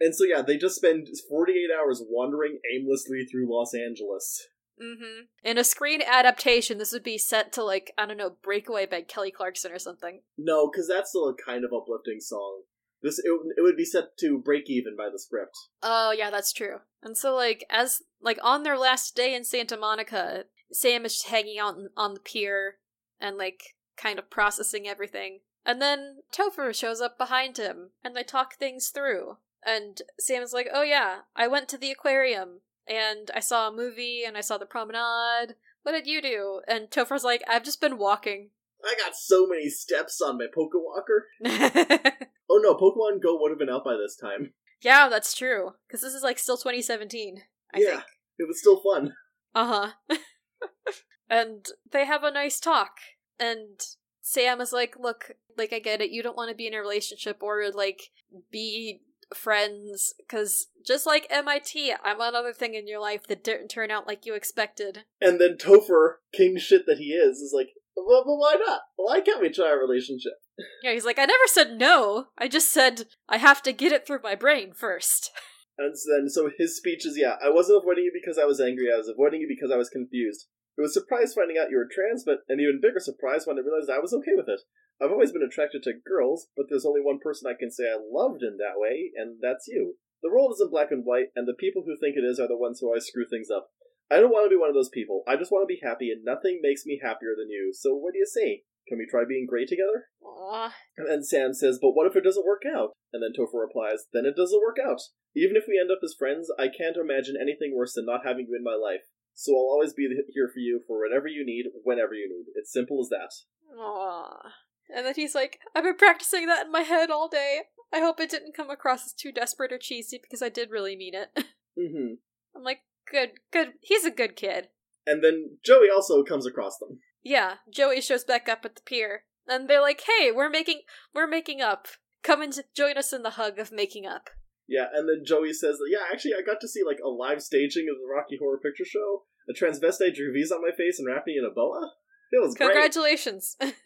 and 0.00 0.14
so, 0.14 0.24
yeah, 0.24 0.42
they 0.42 0.56
just 0.56 0.76
spend 0.76 1.08
48 1.28 1.56
hours 1.78 2.02
wandering 2.08 2.58
aimlessly 2.74 3.24
through 3.30 3.52
Los 3.52 3.74
Angeles. 3.74 4.48
Mm-hmm. 4.82 5.24
In 5.44 5.58
a 5.58 5.64
screen 5.64 6.02
adaptation, 6.02 6.78
this 6.78 6.92
would 6.92 7.02
be 7.02 7.18
set 7.18 7.52
to 7.52 7.62
like, 7.62 7.92
I 7.98 8.06
don't 8.06 8.16
know, 8.16 8.36
Breakaway 8.42 8.86
by 8.86 9.02
Kelly 9.02 9.30
Clarkson 9.30 9.70
or 9.70 9.78
something. 9.78 10.22
No, 10.38 10.68
because 10.68 10.88
that's 10.88 11.10
still 11.10 11.28
a 11.28 11.34
kind 11.34 11.64
of 11.64 11.72
uplifting 11.72 12.20
song. 12.20 12.62
This 13.02 13.18
it, 13.18 13.30
it 13.56 13.62
would 13.62 13.76
be 13.76 13.84
set 13.84 14.16
to 14.18 14.38
break 14.38 14.70
even 14.70 14.96
by 14.96 15.08
the 15.10 15.18
script. 15.18 15.56
Oh 15.82 16.12
yeah, 16.12 16.30
that's 16.30 16.52
true. 16.52 16.78
And 17.02 17.16
so 17.16 17.34
like 17.34 17.64
as 17.68 18.02
like 18.20 18.38
on 18.42 18.62
their 18.62 18.78
last 18.78 19.16
day 19.16 19.34
in 19.34 19.44
Santa 19.44 19.76
Monica, 19.76 20.44
Sam 20.70 21.04
is 21.04 21.14
just 21.14 21.28
hanging 21.28 21.58
out 21.58 21.74
on- 21.74 21.90
on 21.96 22.14
the 22.14 22.20
pier 22.20 22.78
and 23.20 23.36
like 23.36 23.74
kind 23.96 24.18
of 24.18 24.30
processing 24.30 24.88
everything. 24.88 25.40
And 25.64 25.80
then 25.80 26.22
Topher 26.32 26.74
shows 26.74 27.00
up 27.00 27.18
behind 27.18 27.56
him 27.56 27.90
and 28.02 28.16
they 28.16 28.24
talk 28.24 28.54
things 28.54 28.88
through. 28.88 29.38
And 29.64 30.00
Sam 30.18 30.42
is 30.42 30.52
like, 30.52 30.68
"Oh 30.72 30.82
yeah, 30.82 31.20
I 31.36 31.46
went 31.48 31.68
to 31.70 31.78
the 31.78 31.90
aquarium 31.90 32.60
and 32.86 33.30
I 33.34 33.40
saw 33.40 33.68
a 33.68 33.72
movie 33.72 34.24
and 34.26 34.36
I 34.36 34.40
saw 34.40 34.58
the 34.58 34.66
promenade. 34.66 35.54
What 35.82 35.92
did 35.92 36.06
you 36.06 36.20
do?" 36.22 36.62
And 36.68 36.88
Topher's 36.90 37.24
like, 37.24 37.42
"I've 37.48 37.64
just 37.64 37.80
been 37.80 37.98
walking." 37.98 38.50
I 38.84 38.96
got 38.96 39.14
so 39.14 39.46
many 39.46 39.68
steps 39.68 40.20
on 40.20 40.38
my 40.38 40.46
Pokéwalker. 40.46 41.26
Oh 42.54 42.58
no, 42.62 42.74
Pokemon 42.74 43.22
Go 43.22 43.40
would 43.40 43.50
have 43.50 43.58
been 43.58 43.70
out 43.70 43.82
by 43.84 43.96
this 43.96 44.14
time. 44.14 44.52
yeah, 44.82 45.08
that's 45.08 45.34
true. 45.34 45.70
Because 45.88 46.02
this 46.02 46.12
is 46.12 46.22
like 46.22 46.38
still 46.38 46.58
2017, 46.58 47.38
I 47.74 47.78
yeah, 47.78 47.86
think. 47.90 48.02
it 48.40 48.46
was 48.48 48.60
still 48.60 48.78
fun. 48.82 49.14
Uh 49.54 49.92
huh. 50.10 50.18
and 51.30 51.66
they 51.90 52.04
have 52.04 52.24
a 52.24 52.30
nice 52.30 52.60
talk. 52.60 52.92
and 53.40 53.80
Sam 54.20 54.60
is 54.60 54.72
like, 54.72 54.94
look, 55.00 55.32
like 55.58 55.72
I 55.72 55.78
get 55.78 56.00
it, 56.02 56.10
you 56.10 56.22
don't 56.22 56.36
want 56.36 56.50
to 56.50 56.54
be 56.56 56.66
in 56.66 56.74
a 56.74 56.78
relationship 56.80 57.38
or 57.42 57.70
like 57.72 58.02
be 58.50 59.00
friends 59.34 60.12
because 60.18 60.66
just 60.86 61.06
like 61.06 61.26
MIT, 61.30 61.92
I'm 62.04 62.20
another 62.20 62.52
thing 62.52 62.74
in 62.74 62.86
your 62.86 63.00
life 63.00 63.26
that 63.28 63.42
didn't 63.42 63.68
turn 63.68 63.90
out 63.90 64.06
like 64.06 64.26
you 64.26 64.34
expected. 64.34 65.04
And 65.20 65.40
then 65.40 65.56
Topher, 65.58 66.16
king 66.34 66.58
shit 66.58 66.86
that 66.86 66.98
he 66.98 67.06
is, 67.14 67.38
is 67.38 67.52
like, 67.54 67.70
well, 67.96 68.22
but 68.24 68.36
why 68.36 68.56
not? 68.64 68.82
Why 68.96 69.20
can't 69.20 69.40
we 69.40 69.50
try 69.50 69.70
a 69.70 69.76
relationship? 69.76 70.34
Yeah, 70.82 70.92
he's 70.92 71.04
like, 71.04 71.18
I 71.18 71.24
never 71.24 71.46
said 71.46 71.78
no. 71.78 72.26
I 72.38 72.48
just 72.48 72.72
said 72.72 73.06
I 73.28 73.38
have 73.38 73.62
to 73.62 73.72
get 73.72 73.92
it 73.92 74.06
through 74.06 74.20
my 74.22 74.34
brain 74.34 74.72
first. 74.72 75.30
And 75.78 75.96
then, 75.96 76.28
so 76.28 76.50
his 76.58 76.76
speech 76.76 77.06
is, 77.06 77.16
yeah, 77.16 77.36
I 77.42 77.48
wasn't 77.48 77.80
avoiding 77.80 78.04
you 78.04 78.12
because 78.12 78.36
I 78.36 78.44
was 78.44 78.60
angry. 78.60 78.92
I 78.92 78.98
was 78.98 79.08
avoiding 79.08 79.40
you 79.40 79.48
because 79.48 79.72
I 79.72 79.80
was 79.80 79.88
confused. 79.88 80.46
It 80.76 80.82
was 80.82 80.92
surprise 80.92 81.32
finding 81.32 81.56
out 81.56 81.70
you 81.70 81.78
were 81.78 81.88
trans, 81.88 82.24
but 82.24 82.44
an 82.48 82.60
even 82.60 82.80
bigger 82.80 83.00
surprise 83.00 83.46
when 83.46 83.56
I 83.56 83.64
realized 83.64 83.88
I 83.88 83.98
was 83.98 84.12
okay 84.12 84.36
with 84.36 84.48
it. 84.48 84.60
I've 85.00 85.10
always 85.10 85.32
been 85.32 85.42
attracted 85.42 85.82
to 85.84 85.96
girls, 86.04 86.48
but 86.56 86.66
there's 86.68 86.86
only 86.86 87.00
one 87.00 87.18
person 87.18 87.48
I 87.48 87.58
can 87.58 87.70
say 87.70 87.84
I 87.88 87.96
loved 87.96 88.42
in 88.42 88.58
that 88.58 88.76
way, 88.76 89.12
and 89.16 89.40
that's 89.40 89.66
you. 89.66 89.96
The 90.22 90.30
world 90.30 90.52
isn't 90.54 90.70
black 90.70 90.92
and 90.92 91.04
white, 91.04 91.32
and 91.34 91.48
the 91.48 91.58
people 91.58 91.82
who 91.84 91.96
think 91.96 92.16
it 92.16 92.24
is 92.24 92.38
are 92.38 92.48
the 92.48 92.56
ones 92.56 92.78
who 92.78 92.86
always 92.86 93.06
screw 93.06 93.26
things 93.26 93.50
up. 93.50 93.70
I 94.10 94.20
don't 94.20 94.30
want 94.30 94.46
to 94.46 94.54
be 94.54 94.60
one 94.60 94.68
of 94.68 94.76
those 94.76 94.92
people. 94.92 95.24
I 95.26 95.36
just 95.36 95.50
want 95.50 95.64
to 95.64 95.72
be 95.72 95.80
happy, 95.82 96.12
and 96.12 96.24
nothing 96.24 96.60
makes 96.62 96.86
me 96.86 97.00
happier 97.02 97.34
than 97.36 97.50
you. 97.50 97.72
So 97.74 97.94
what 97.94 98.12
do 98.12 98.20
you 98.20 98.26
say? 98.26 98.64
Can 98.88 98.98
we 98.98 99.06
try 99.08 99.22
being 99.28 99.46
great 99.48 99.68
together? 99.68 100.10
Aww. 100.22 100.72
And 100.96 101.08
then 101.08 101.22
Sam 101.22 101.54
says, 101.54 101.78
But 101.80 101.92
what 101.92 102.06
if 102.06 102.16
it 102.16 102.24
doesn't 102.24 102.46
work 102.46 102.62
out? 102.66 102.92
And 103.12 103.22
then 103.22 103.32
Topher 103.32 103.60
replies, 103.60 104.06
Then 104.12 104.26
it 104.26 104.36
doesn't 104.36 104.60
work 104.60 104.78
out. 104.82 105.00
Even 105.34 105.56
if 105.56 105.64
we 105.66 105.78
end 105.80 105.90
up 105.90 106.02
as 106.04 106.14
friends, 106.18 106.50
I 106.58 106.68
can't 106.68 106.96
imagine 106.96 107.36
anything 107.40 107.74
worse 107.74 107.94
than 107.94 108.06
not 108.06 108.26
having 108.26 108.46
you 108.48 108.56
in 108.56 108.64
my 108.64 108.74
life. 108.74 109.06
So 109.34 109.52
I'll 109.52 109.72
always 109.72 109.94
be 109.94 110.08
here 110.34 110.50
for 110.52 110.60
you 110.60 110.82
for 110.86 111.00
whatever 111.00 111.26
you 111.26 111.44
need, 111.44 111.66
whenever 111.84 112.12
you 112.14 112.28
need. 112.28 112.52
It's 112.54 112.72
simple 112.72 113.00
as 113.00 113.08
that. 113.08 113.32
Aww. 113.78 114.50
And 114.94 115.06
then 115.06 115.14
he's 115.16 115.34
like, 115.34 115.58
I've 115.74 115.84
been 115.84 115.96
practicing 115.96 116.46
that 116.46 116.66
in 116.66 116.72
my 116.72 116.82
head 116.82 117.10
all 117.10 117.28
day. 117.28 117.62
I 117.92 118.00
hope 118.00 118.20
it 118.20 118.30
didn't 118.30 118.56
come 118.56 118.70
across 118.70 119.06
as 119.06 119.12
too 119.12 119.32
desperate 119.32 119.72
or 119.72 119.78
cheesy 119.78 120.18
because 120.20 120.42
I 120.42 120.48
did 120.48 120.70
really 120.70 120.96
mean 120.96 121.14
it. 121.14 121.28
hmm 121.78 122.14
I'm 122.54 122.62
like, 122.62 122.80
good, 123.10 123.30
good. 123.52 123.72
He's 123.80 124.04
a 124.04 124.10
good 124.10 124.36
kid. 124.36 124.68
And 125.06 125.24
then 125.24 125.58
Joey 125.64 125.88
also 125.94 126.22
comes 126.22 126.46
across 126.46 126.78
them. 126.78 127.00
Yeah, 127.22 127.56
Joey 127.70 128.00
shows 128.00 128.24
back 128.24 128.48
up 128.48 128.64
at 128.64 128.74
the 128.74 128.82
pier, 128.82 129.24
and 129.46 129.68
they're 129.68 129.80
like, 129.80 130.02
"Hey, 130.02 130.30
we're 130.32 130.50
making 130.50 130.82
we're 131.14 131.26
making 131.26 131.60
up. 131.60 131.86
Come 132.22 132.42
and 132.42 132.54
join 132.74 132.96
us 132.96 133.12
in 133.12 133.22
the 133.22 133.30
hug 133.30 133.58
of 133.58 133.72
making 133.72 134.06
up." 134.06 134.30
Yeah, 134.68 134.86
and 134.94 135.08
then 135.08 135.24
Joey 135.26 135.52
says, 135.52 135.76
that, 135.78 135.90
Yeah, 135.90 136.06
actually, 136.10 136.32
I 136.34 136.42
got 136.42 136.60
to 136.60 136.68
see 136.68 136.82
like 136.84 136.98
a 137.04 137.08
live 137.08 137.42
staging 137.42 137.88
of 137.90 137.98
the 137.98 138.12
Rocky 138.12 138.38
Horror 138.38 138.58
Picture 138.58 138.84
Show. 138.84 139.24
A 139.48 139.52
transvestite 139.52 140.14
drew 140.14 140.32
V's 140.32 140.52
on 140.52 140.62
my 140.62 140.74
face 140.74 140.98
and 140.98 141.06
wrapped 141.06 141.26
me 141.26 141.36
in 141.36 141.44
a 141.44 141.52
boa. 141.52 141.92
It 142.30 142.40
was 142.40 142.54
great. 142.54 142.68
Congratulations. 142.70 143.56
and 143.60 143.76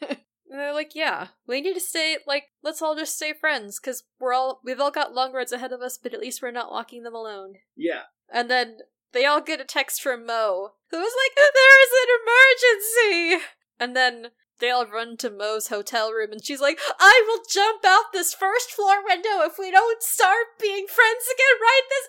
they're 0.51 0.75
like, 0.75 0.95
"Yeah, 0.95 1.29
we 1.47 1.61
need 1.61 1.75
to 1.75 1.81
stay 1.81 2.19
like 2.27 2.45
let's 2.63 2.83
all 2.83 2.95
just 2.95 3.17
stay 3.17 3.33
friends 3.33 3.81
because 3.81 4.05
we're 4.21 4.33
all 4.33 4.61
we've 4.65 4.81
all 4.81 4.91
got 4.91 5.15
long 5.15 5.33
roads 5.33 5.53
ahead 5.53 5.73
of 5.73 5.81
us, 5.81 5.99
but 6.01 6.15
at 6.15 6.21
least 6.21 6.43
we're 6.43 6.51
not 6.51 6.71
walking 6.71 7.03
them 7.03 7.15
alone." 7.15 7.55
Yeah, 7.75 8.03
And 8.33 8.51
then 8.51 8.79
they 9.13 9.25
all 9.25 9.41
get 9.41 9.61
a 9.61 9.65
text 9.65 10.03
from 10.03 10.27
Mo, 10.27 10.73
who 10.91 10.99
was 10.99 11.13
like, 11.25 11.37
There 11.37 11.83
is 11.83 11.93
an 12.03 13.31
emergency! 13.39 13.45
And 13.79 13.97
then 13.97 14.31
they 14.59 14.71
all 14.71 14.87
run 14.87 15.17
to 15.19 15.31
Mo's 15.31 15.69
hotel 15.69 16.13
room, 16.13 16.33
and 16.33 16.45
she's 16.45 16.61
like, 16.61 16.79
I 16.99 17.23
will 17.27 17.43
jump 17.53 17.85
out 17.85 18.13
this 18.13 18.33
first 18.33 18.71
floor 18.71 19.05
window 19.05 19.43
if 19.43 19.59
we 19.59 19.71
don't 19.71 20.03
start 20.03 20.47
being 20.61 20.87
friends 20.87 21.27
again 21.35 21.61
right 21.61 21.83
this 21.91 22.09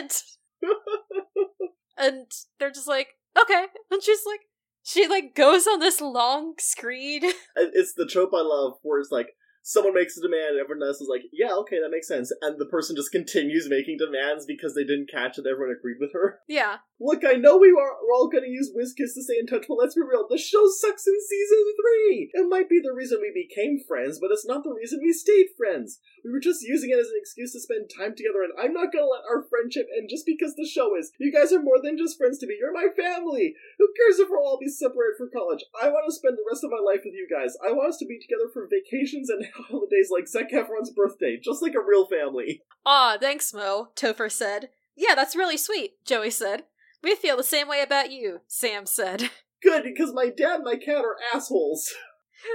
instant! 0.00 0.22
and 1.96 2.26
they're 2.58 2.70
just 2.70 2.88
like, 2.88 3.16
Okay. 3.40 3.66
And 3.90 4.02
she's 4.02 4.22
like, 4.26 4.40
she 4.82 5.06
like 5.06 5.34
goes 5.34 5.66
on 5.66 5.80
this 5.80 6.00
long 6.00 6.54
screed. 6.58 7.24
It's 7.56 7.94
the 7.94 8.06
trope 8.06 8.30
I 8.34 8.42
love 8.42 8.74
where 8.82 9.00
it's 9.00 9.10
like 9.10 9.34
someone 9.66 9.94
makes 9.94 10.16
a 10.16 10.22
demand 10.22 10.54
and 10.54 10.60
everyone 10.62 10.86
else 10.86 11.00
is 11.02 11.10
like, 11.10 11.26
yeah, 11.32 11.50
okay, 11.50 11.82
that 11.82 11.90
makes 11.90 12.06
sense. 12.06 12.30
And 12.40 12.54
the 12.54 12.70
person 12.70 12.94
just 12.94 13.10
continues 13.10 13.66
making 13.68 13.98
demands 13.98 14.46
because 14.46 14.78
they 14.78 14.86
didn't 14.86 15.10
catch 15.10 15.34
that 15.36 15.46
everyone 15.50 15.74
agreed 15.76 15.98
with 15.98 16.14
her. 16.14 16.38
yeah. 16.48 16.78
Look, 17.02 17.26
I 17.26 17.34
know 17.34 17.58
we 17.58 17.74
were, 17.74 17.92
we're 18.00 18.14
all 18.14 18.30
gonna 18.30 18.46
use 18.46 18.72
WizKids 18.72 19.12
to 19.18 19.22
stay 19.26 19.36
in 19.36 19.50
touch, 19.50 19.66
but 19.68 19.76
let's 19.76 19.98
be 19.98 20.06
real, 20.06 20.24
the 20.30 20.38
show 20.38 20.64
sucks 20.64 21.04
in 21.04 21.18
season 21.20 21.64
three! 21.76 22.30
It 22.32 22.48
might 22.48 22.70
be 22.70 22.80
the 22.80 22.94
reason 22.94 23.18
we 23.20 23.34
became 23.34 23.84
friends, 23.84 24.16
but 24.16 24.30
it's 24.32 24.46
not 24.46 24.64
the 24.64 24.72
reason 24.72 25.00
we 25.02 25.12
stayed 25.12 25.52
friends. 25.58 26.00
We 26.24 26.32
were 26.32 26.40
just 26.40 26.64
using 26.64 26.88
it 26.88 26.98
as 26.98 27.12
an 27.12 27.20
excuse 27.20 27.52
to 27.52 27.60
spend 27.60 27.92
time 27.92 28.16
together, 28.16 28.40
and 28.40 28.56
I'm 28.56 28.72
not 28.72 28.96
gonna 28.96 29.12
let 29.12 29.28
our 29.28 29.44
friendship 29.44 29.92
end 29.92 30.08
just 30.08 30.24
because 30.24 30.56
the 30.56 30.64
show 30.64 30.96
is. 30.96 31.12
You 31.20 31.28
guys 31.28 31.52
are 31.52 31.60
more 31.60 31.82
than 31.82 31.98
just 31.98 32.16
friends 32.16 32.38
to 32.38 32.46
me, 32.46 32.56
you're 32.56 32.72
my 32.72 32.88
family! 32.96 33.52
Who 33.76 33.92
cares 33.92 34.16
if 34.16 34.30
we'll 34.30 34.46
all 34.46 34.56
be 34.56 34.72
separated 34.72 35.20
for 35.20 35.28
college? 35.28 35.68
I 35.76 35.92
want 35.92 36.08
to 36.08 36.16
spend 36.16 36.40
the 36.40 36.48
rest 36.48 36.64
of 36.64 36.72
my 36.72 36.80
life 36.80 37.04
with 37.04 37.12
you 37.12 37.28
guys. 37.28 37.60
I 37.60 37.76
want 37.76 37.92
us 37.92 38.00
to 38.00 38.08
be 38.08 38.16
together 38.16 38.48
for 38.48 38.64
vacations 38.64 39.28
and 39.28 39.44
holidays 39.70 40.08
like 40.10 40.28
Zac 40.28 40.50
Efron's 40.52 40.90
birthday, 40.90 41.38
just 41.42 41.62
like 41.62 41.74
a 41.74 41.80
real 41.80 42.06
family. 42.06 42.62
Aw, 42.84 43.18
thanks, 43.18 43.52
Mo, 43.52 43.88
Topher 43.96 44.30
said. 44.30 44.70
Yeah, 44.96 45.14
that's 45.14 45.36
really 45.36 45.56
sweet, 45.56 45.94
Joey 46.06 46.30
said. 46.30 46.64
We 47.02 47.14
feel 47.14 47.36
the 47.36 47.44
same 47.44 47.68
way 47.68 47.82
about 47.82 48.10
you, 48.10 48.40
Sam 48.46 48.86
said. 48.86 49.30
Good, 49.62 49.84
because 49.84 50.12
my 50.12 50.26
dad 50.26 50.56
and 50.56 50.64
my 50.64 50.76
cat 50.76 51.04
are 51.04 51.16
assholes. 51.34 51.92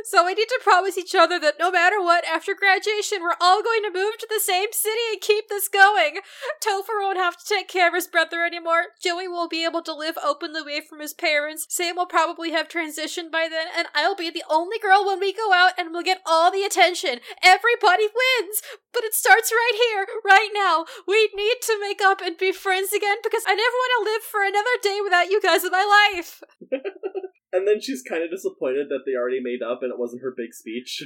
So 0.05 0.25
we 0.25 0.33
need 0.33 0.47
to 0.49 0.59
promise 0.63 0.97
each 0.97 1.15
other 1.15 1.39
that 1.39 1.59
no 1.59 1.71
matter 1.71 2.01
what, 2.01 2.25
after 2.25 2.53
graduation, 2.53 3.21
we're 3.21 3.39
all 3.39 3.63
going 3.63 3.83
to 3.83 3.93
move 3.93 4.17
to 4.19 4.27
the 4.29 4.39
same 4.39 4.69
city 4.71 5.01
and 5.11 5.21
keep 5.21 5.49
this 5.49 5.67
going. 5.67 6.19
Topher 6.63 6.99
won't 6.99 7.17
have 7.17 7.37
to 7.37 7.45
take 7.45 7.67
care 7.67 7.87
of 7.87 7.93
his 7.93 8.07
brother 8.07 8.43
anymore. 8.45 8.95
Joey 9.01 9.27
will 9.27 9.47
be 9.47 9.65
able 9.65 9.81
to 9.83 9.93
live 9.93 10.17
openly 10.23 10.61
away 10.61 10.81
from 10.81 10.99
his 10.99 11.13
parents. 11.13 11.65
Sam 11.69 11.95
will 11.95 12.05
probably 12.05 12.51
have 12.51 12.67
transitioned 12.67 13.31
by 13.31 13.47
then, 13.49 13.67
and 13.75 13.87
I'll 13.95 14.15
be 14.15 14.29
the 14.29 14.43
only 14.49 14.79
girl 14.79 15.05
when 15.05 15.19
we 15.19 15.33
go 15.33 15.53
out 15.53 15.73
and 15.77 15.91
we'll 15.91 16.03
get 16.03 16.21
all 16.25 16.51
the 16.51 16.63
attention. 16.63 17.19
Everybody 17.43 18.05
wins! 18.05 18.61
But 18.93 19.03
it 19.03 19.13
starts 19.13 19.51
right 19.51 19.77
here, 19.89 20.07
right 20.25 20.49
now. 20.53 20.85
We 21.07 21.29
need 21.35 21.57
to 21.63 21.79
make 21.79 22.01
up 22.01 22.21
and 22.21 22.37
be 22.37 22.51
friends 22.51 22.93
again 22.93 23.17
because 23.23 23.43
I 23.47 23.55
never 23.55 23.75
want 23.75 23.91
to 23.97 24.11
live 24.11 24.23
for 24.23 24.43
another 24.43 24.77
day 24.81 24.99
without 25.03 25.29
you 25.29 25.41
guys 25.41 25.63
in 25.63 25.71
my 25.71 26.11
life. 26.13 26.43
And 27.53 27.67
then 27.67 27.81
she's 27.81 28.01
kind 28.01 28.23
of 28.23 28.31
disappointed 28.31 28.87
that 28.89 29.01
they 29.05 29.15
already 29.15 29.41
made 29.41 29.61
up 29.61 29.79
and 29.81 29.91
it 29.91 29.99
wasn't 29.99 30.21
her 30.21 30.33
big 30.35 30.53
speech. 30.53 31.03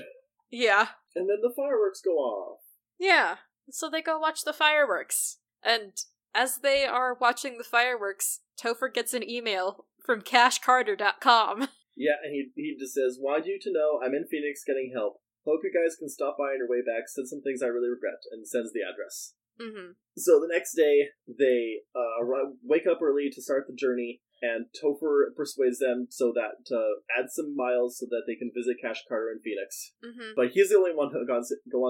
Yeah. 0.51 0.89
And 1.15 1.29
then 1.29 1.37
the 1.41 1.53
fireworks 1.55 2.01
go 2.01 2.11
off. 2.11 2.59
Yeah. 2.99 3.37
So 3.69 3.89
they 3.89 4.01
go 4.01 4.19
watch 4.19 4.43
the 4.43 4.53
fireworks. 4.53 5.37
And 5.63 5.93
as 6.35 6.57
they 6.57 6.85
are 6.85 7.17
watching 7.19 7.57
the 7.57 7.63
fireworks, 7.63 8.41
Topher 8.61 8.93
gets 8.93 9.13
an 9.13 9.27
email 9.27 9.85
from 10.05 10.21
cashcarter.com. 10.21 11.67
Yeah, 11.97 12.19
and 12.23 12.35
he, 12.35 12.51
he 12.55 12.75
just 12.77 12.93
says, 12.93 13.17
Want 13.19 13.45
you 13.45 13.57
to 13.61 13.71
know 13.71 14.01
I'm 14.03 14.13
in 14.13 14.27
Phoenix 14.27 14.63
getting 14.67 14.91
help. 14.93 15.21
Hope 15.45 15.61
you 15.63 15.71
guys 15.71 15.95
can 15.95 16.09
stop 16.09 16.35
by 16.37 16.51
on 16.51 16.59
your 16.59 16.67
way 16.67 16.83
back, 16.83 17.07
said 17.07 17.27
some 17.27 17.41
things 17.41 17.63
I 17.63 17.67
really 17.67 17.87
regret, 17.87 18.19
and 18.31 18.45
sends 18.45 18.73
the 18.73 18.83
address. 18.83 19.33
Mm-hmm. 19.61 19.95
So 20.17 20.39
the 20.41 20.51
next 20.51 20.75
day, 20.75 21.15
they 21.23 21.87
uh, 21.95 22.51
wake 22.63 22.83
up 22.85 22.99
early 23.01 23.29
to 23.31 23.41
start 23.41 23.67
the 23.67 23.75
journey, 23.75 24.21
and 24.41 24.67
Topher 24.75 25.33
persuades 25.35 25.79
them 25.79 26.07
so 26.09 26.33
that 26.35 26.65
to 26.67 26.95
add 27.17 27.31
some 27.31 27.55
miles 27.55 27.97
so 27.99 28.05
that 28.09 28.23
they 28.27 28.35
can 28.35 28.51
visit 28.55 28.77
Cash 28.81 29.03
Carter 29.07 29.31
in 29.31 29.39
Phoenix. 29.39 29.93
Mm-hmm. 30.03 30.35
But 30.35 30.51
he's 30.53 30.69
the 30.69 30.77
only 30.77 30.93
one 30.93 31.11
who 31.11 31.25
wants 31.27 31.49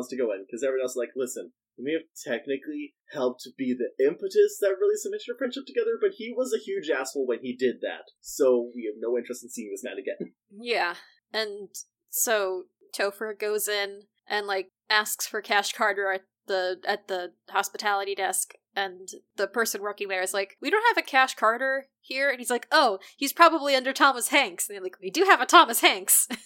to 0.10 0.18
go 0.18 0.32
in 0.32 0.46
because 0.46 0.64
everyone 0.64 0.84
else 0.84 0.92
is 0.92 1.02
like, 1.02 1.16
listen, 1.16 1.52
we 1.78 1.84
may 1.86 1.94
have 1.94 2.08
technically 2.24 2.96
helped 3.12 3.48
be 3.58 3.76
the 3.76 3.92
impetus 4.04 4.58
that 4.62 4.78
really 4.80 4.98
cemented 4.98 5.28
your 5.28 5.38
friendship 5.38 5.66
together, 5.66 5.98
but 6.00 6.12
he 6.18 6.34
was 6.36 6.54
a 6.54 6.64
huge 6.64 6.90
asshole 6.90 7.28
when 7.28 7.40
he 7.42 7.56
did 7.56 7.82
that. 7.82 8.12
So 8.22 8.72
we 8.76 8.86
have 8.86 9.00
no 9.00 9.18
interest 9.18 9.44
in 9.44 9.50
seeing 9.50 9.72
this 9.72 9.84
man 9.84 9.98
again. 10.00 10.34
Yeah. 10.58 10.96
And 11.34 11.70
so 12.10 12.64
Topher 12.98 13.38
goes 13.38 13.68
in 13.68 14.04
and 14.28 14.48
like 14.48 14.70
asks 14.90 15.28
for 15.28 15.42
Cash 15.42 15.74
Carter 15.74 16.12
at 16.12 16.22
the 16.48 16.78
at 16.88 17.08
the 17.08 17.34
hospitality 17.50 18.16
desk 18.16 18.54
and 18.76 19.08
the 19.38 19.48
person 19.48 19.82
working 19.82 20.08
there 20.08 20.22
is 20.22 20.34
like, 20.34 20.58
We 20.62 20.70
don't 20.70 20.86
have 20.96 21.04
a 21.04 21.08
Cash 21.08 21.36
Carter 21.36 21.88
here 22.02 22.30
and 22.30 22.40
he's 22.40 22.50
like, 22.50 22.68
Oh, 22.72 23.00
he's 23.18 23.34
probably 23.34 23.76
under 23.76 23.94
Thomas 23.94 24.30
Hanks. 24.30 24.68
And 24.68 24.76
they're 24.76 24.84
like, 24.84 25.00
We 25.02 25.10
do 25.10 25.24
have 25.24 25.42
a 25.42 25.46
Thomas 25.46 25.82
Hanks. 25.82 26.28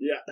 Yeah. 0.00 0.22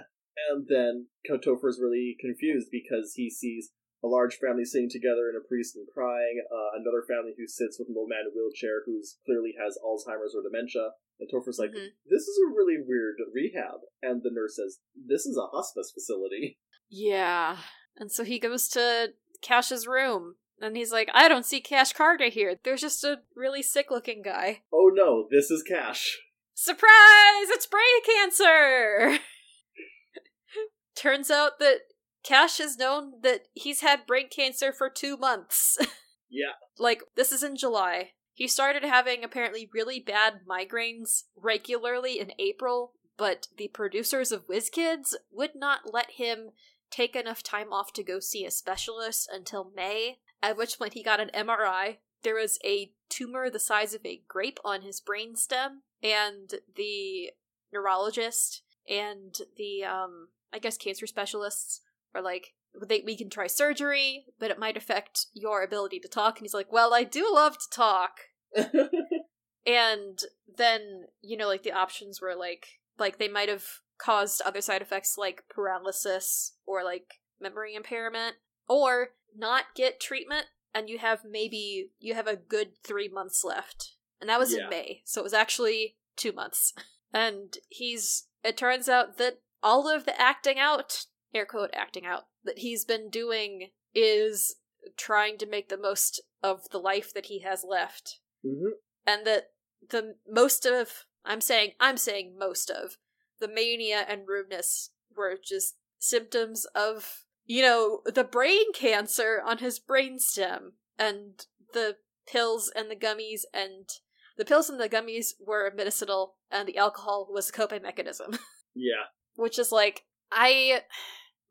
And 0.52 0.68
then 0.68 1.08
Topher 1.28 1.68
is 1.68 1.80
really 1.82 2.16
confused 2.20 2.68
because 2.70 3.14
he 3.16 3.28
sees 3.28 3.70
a 4.04 4.06
large 4.06 4.36
family 4.36 4.64
sitting 4.64 4.88
together 4.88 5.26
and 5.26 5.36
a 5.36 5.48
priest 5.48 5.74
and 5.74 5.88
crying, 5.92 6.38
uh, 6.52 6.78
another 6.78 7.02
family 7.08 7.32
who 7.36 7.48
sits 7.48 7.76
with 7.78 7.88
an 7.88 7.96
old 7.98 8.08
man 8.08 8.20
in 8.20 8.30
a 8.30 8.30
wheelchair 8.30 8.82
who's 8.86 9.18
clearly 9.26 9.54
has 9.58 9.76
Alzheimer's 9.82 10.36
or 10.36 10.42
dementia. 10.46 10.90
And 11.18 11.28
Topher's 11.28 11.58
like, 11.58 11.70
Mhm. 11.72 11.88
this 12.06 12.28
is 12.28 12.38
a 12.46 12.54
really 12.54 12.76
weird 12.86 13.16
rehab. 13.34 13.80
And 14.02 14.22
the 14.22 14.30
nurse 14.30 14.54
says, 14.54 14.78
this 14.94 15.26
is 15.26 15.36
a 15.36 15.50
hospice 15.50 15.90
facility. 15.90 16.60
Yeah. 16.88 17.56
And 17.96 18.12
so 18.12 18.22
he 18.22 18.38
goes 18.38 18.68
to 18.68 19.14
Cash's 19.42 19.88
room 19.88 20.36
and 20.60 20.76
he's 20.76 20.92
like, 20.92 21.08
I 21.14 21.28
don't 21.28 21.46
see 21.46 21.60
Cash 21.60 21.92
Carter 21.92 22.28
here. 22.28 22.56
There's 22.62 22.80
just 22.80 23.04
a 23.04 23.20
really 23.34 23.62
sick 23.62 23.90
looking 23.90 24.22
guy. 24.22 24.62
Oh 24.72 24.90
no, 24.92 25.26
this 25.30 25.50
is 25.50 25.62
Cash. 25.62 26.18
Surprise! 26.54 27.50
It's 27.50 27.66
brain 27.66 27.82
cancer! 28.04 29.18
Turns 30.96 31.30
out 31.30 31.58
that 31.58 31.80
Cash 32.24 32.58
has 32.58 32.78
known 32.78 33.20
that 33.22 33.42
he's 33.52 33.82
had 33.82 34.06
brain 34.06 34.28
cancer 34.28 34.72
for 34.72 34.90
two 34.90 35.16
months. 35.16 35.78
Yeah. 36.28 36.54
like, 36.76 37.02
this 37.14 37.30
is 37.30 37.44
in 37.44 37.56
July. 37.56 38.10
He 38.34 38.48
started 38.48 38.82
having 38.82 39.22
apparently 39.22 39.70
really 39.72 40.00
bad 40.00 40.40
migraines 40.46 41.22
regularly 41.36 42.18
in 42.18 42.32
April, 42.38 42.94
but 43.16 43.46
the 43.56 43.68
producers 43.68 44.32
of 44.32 44.48
WizKids 44.48 45.14
would 45.30 45.52
not 45.54 45.92
let 45.94 46.10
him 46.10 46.50
take 46.90 47.14
enough 47.14 47.44
time 47.44 47.72
off 47.72 47.92
to 47.92 48.02
go 48.02 48.18
see 48.18 48.44
a 48.44 48.50
specialist 48.50 49.28
until 49.32 49.70
May, 49.74 50.18
at 50.42 50.56
which 50.56 50.78
point 50.78 50.94
he 50.94 51.02
got 51.02 51.20
an 51.20 51.30
MRI. 51.34 51.98
There 52.22 52.34
was 52.34 52.58
a 52.64 52.92
tumor 53.08 53.50
the 53.50 53.58
size 53.58 53.94
of 53.94 54.04
a 54.04 54.22
grape 54.28 54.58
on 54.64 54.82
his 54.82 55.00
brainstem, 55.00 55.80
and 56.02 56.54
the 56.74 57.30
neurologist 57.72 58.62
and 58.88 59.36
the 59.56 59.84
um 59.84 60.28
I 60.52 60.58
guess 60.58 60.76
cancer 60.76 61.06
specialists 61.06 61.80
are 62.14 62.22
like 62.22 62.54
they, 62.86 63.02
we 63.04 63.16
can 63.16 63.30
try 63.30 63.46
surgery, 63.46 64.26
but 64.38 64.50
it 64.50 64.58
might 64.58 64.76
affect 64.76 65.26
your 65.32 65.62
ability 65.62 65.98
to 66.00 66.08
talk. 66.08 66.38
And 66.38 66.44
he's 66.44 66.54
like, 66.54 66.70
well, 66.70 66.92
I 66.92 67.04
do 67.04 67.30
love 67.32 67.56
to 67.58 67.70
talk. 67.70 68.20
and 69.66 70.18
then, 70.56 71.04
you 71.22 71.36
know, 71.36 71.48
like 71.48 71.62
the 71.62 71.72
options 71.72 72.20
were 72.20 72.34
like, 72.34 72.66
like 72.98 73.18
they 73.18 73.28
might 73.28 73.48
have 73.48 73.64
caused 73.98 74.42
other 74.42 74.60
side 74.60 74.82
effects 74.82 75.16
like 75.16 75.44
paralysis 75.48 76.54
or 76.66 76.84
like 76.84 77.14
memory 77.40 77.74
impairment, 77.74 78.36
or 78.68 79.10
not 79.38 79.74
get 79.74 80.00
treatment, 80.00 80.46
and 80.74 80.88
you 80.88 80.98
have 80.98 81.24
maybe 81.24 81.90
you 81.98 82.14
have 82.14 82.26
a 82.26 82.36
good 82.36 82.70
three 82.82 83.08
months 83.08 83.44
left. 83.44 83.92
And 84.20 84.30
that 84.30 84.38
was 84.38 84.52
Yeah. 84.54 84.64
in 84.64 84.70
May, 84.70 85.02
so 85.04 85.20
it 85.20 85.24
was 85.24 85.34
actually 85.34 85.96
two 86.16 86.32
months. 86.32 86.72
And 87.12 87.56
he's, 87.68 88.26
it 88.42 88.56
turns 88.58 88.88
out 88.90 89.16
that 89.16 89.40
all 89.62 89.88
of 89.88 90.04
the 90.04 90.20
acting 90.20 90.58
out, 90.58 91.06
air 91.32 91.46
quote 91.46 91.70
acting 91.72 92.04
out, 92.04 92.24
that 92.44 92.58
he's 92.58 92.84
been 92.84 93.08
doing 93.08 93.70
is 93.94 94.56
trying 94.96 95.38
to 95.38 95.46
make 95.46 95.68
the 95.68 95.78
most 95.78 96.20
of 96.42 96.68
the 96.70 96.78
life 96.78 97.14
that 97.14 97.26
he 97.26 97.38
has 97.40 97.64
left. 97.66 98.18
hmm 98.42 98.70
And 99.06 99.26
that 99.26 99.52
the 99.88 100.16
most 100.28 100.66
of, 100.66 101.06
I'm 101.24 101.40
saying, 101.40 101.72
I'm 101.80 101.96
saying 101.96 102.36
most 102.38 102.70
of, 102.70 102.98
the 103.38 103.48
mania 103.48 104.04
and 104.06 104.26
rudeness 104.28 104.90
were 105.16 105.38
just 105.42 105.76
symptoms 105.98 106.66
of, 106.74 107.24
you 107.46 107.62
know, 107.62 108.00
the 108.04 108.24
brain 108.24 108.72
cancer 108.74 109.40
on 109.44 109.58
his 109.58 109.78
brainstem 109.80 110.72
and 110.98 111.46
the 111.72 111.96
pills 112.30 112.70
and 112.74 112.90
the 112.90 112.96
gummies 112.96 113.42
and 113.54 113.88
the 114.36 114.44
pills 114.44 114.68
and 114.68 114.80
the 114.80 114.88
gummies 114.88 115.28
were 115.44 115.72
medicinal 115.76 116.34
and 116.50 116.68
the 116.68 116.76
alcohol 116.76 117.28
was 117.30 117.48
a 117.48 117.52
coping 117.52 117.82
mechanism 117.82 118.32
Yeah. 118.74 119.04
which 119.36 119.58
is 119.58 119.70
like 119.72 120.02
i 120.32 120.82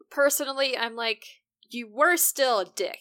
personally 0.09 0.77
i'm 0.77 0.95
like 0.95 1.23
you 1.69 1.87
were 1.91 2.17
still 2.17 2.59
a 2.59 2.65
dick 2.65 2.99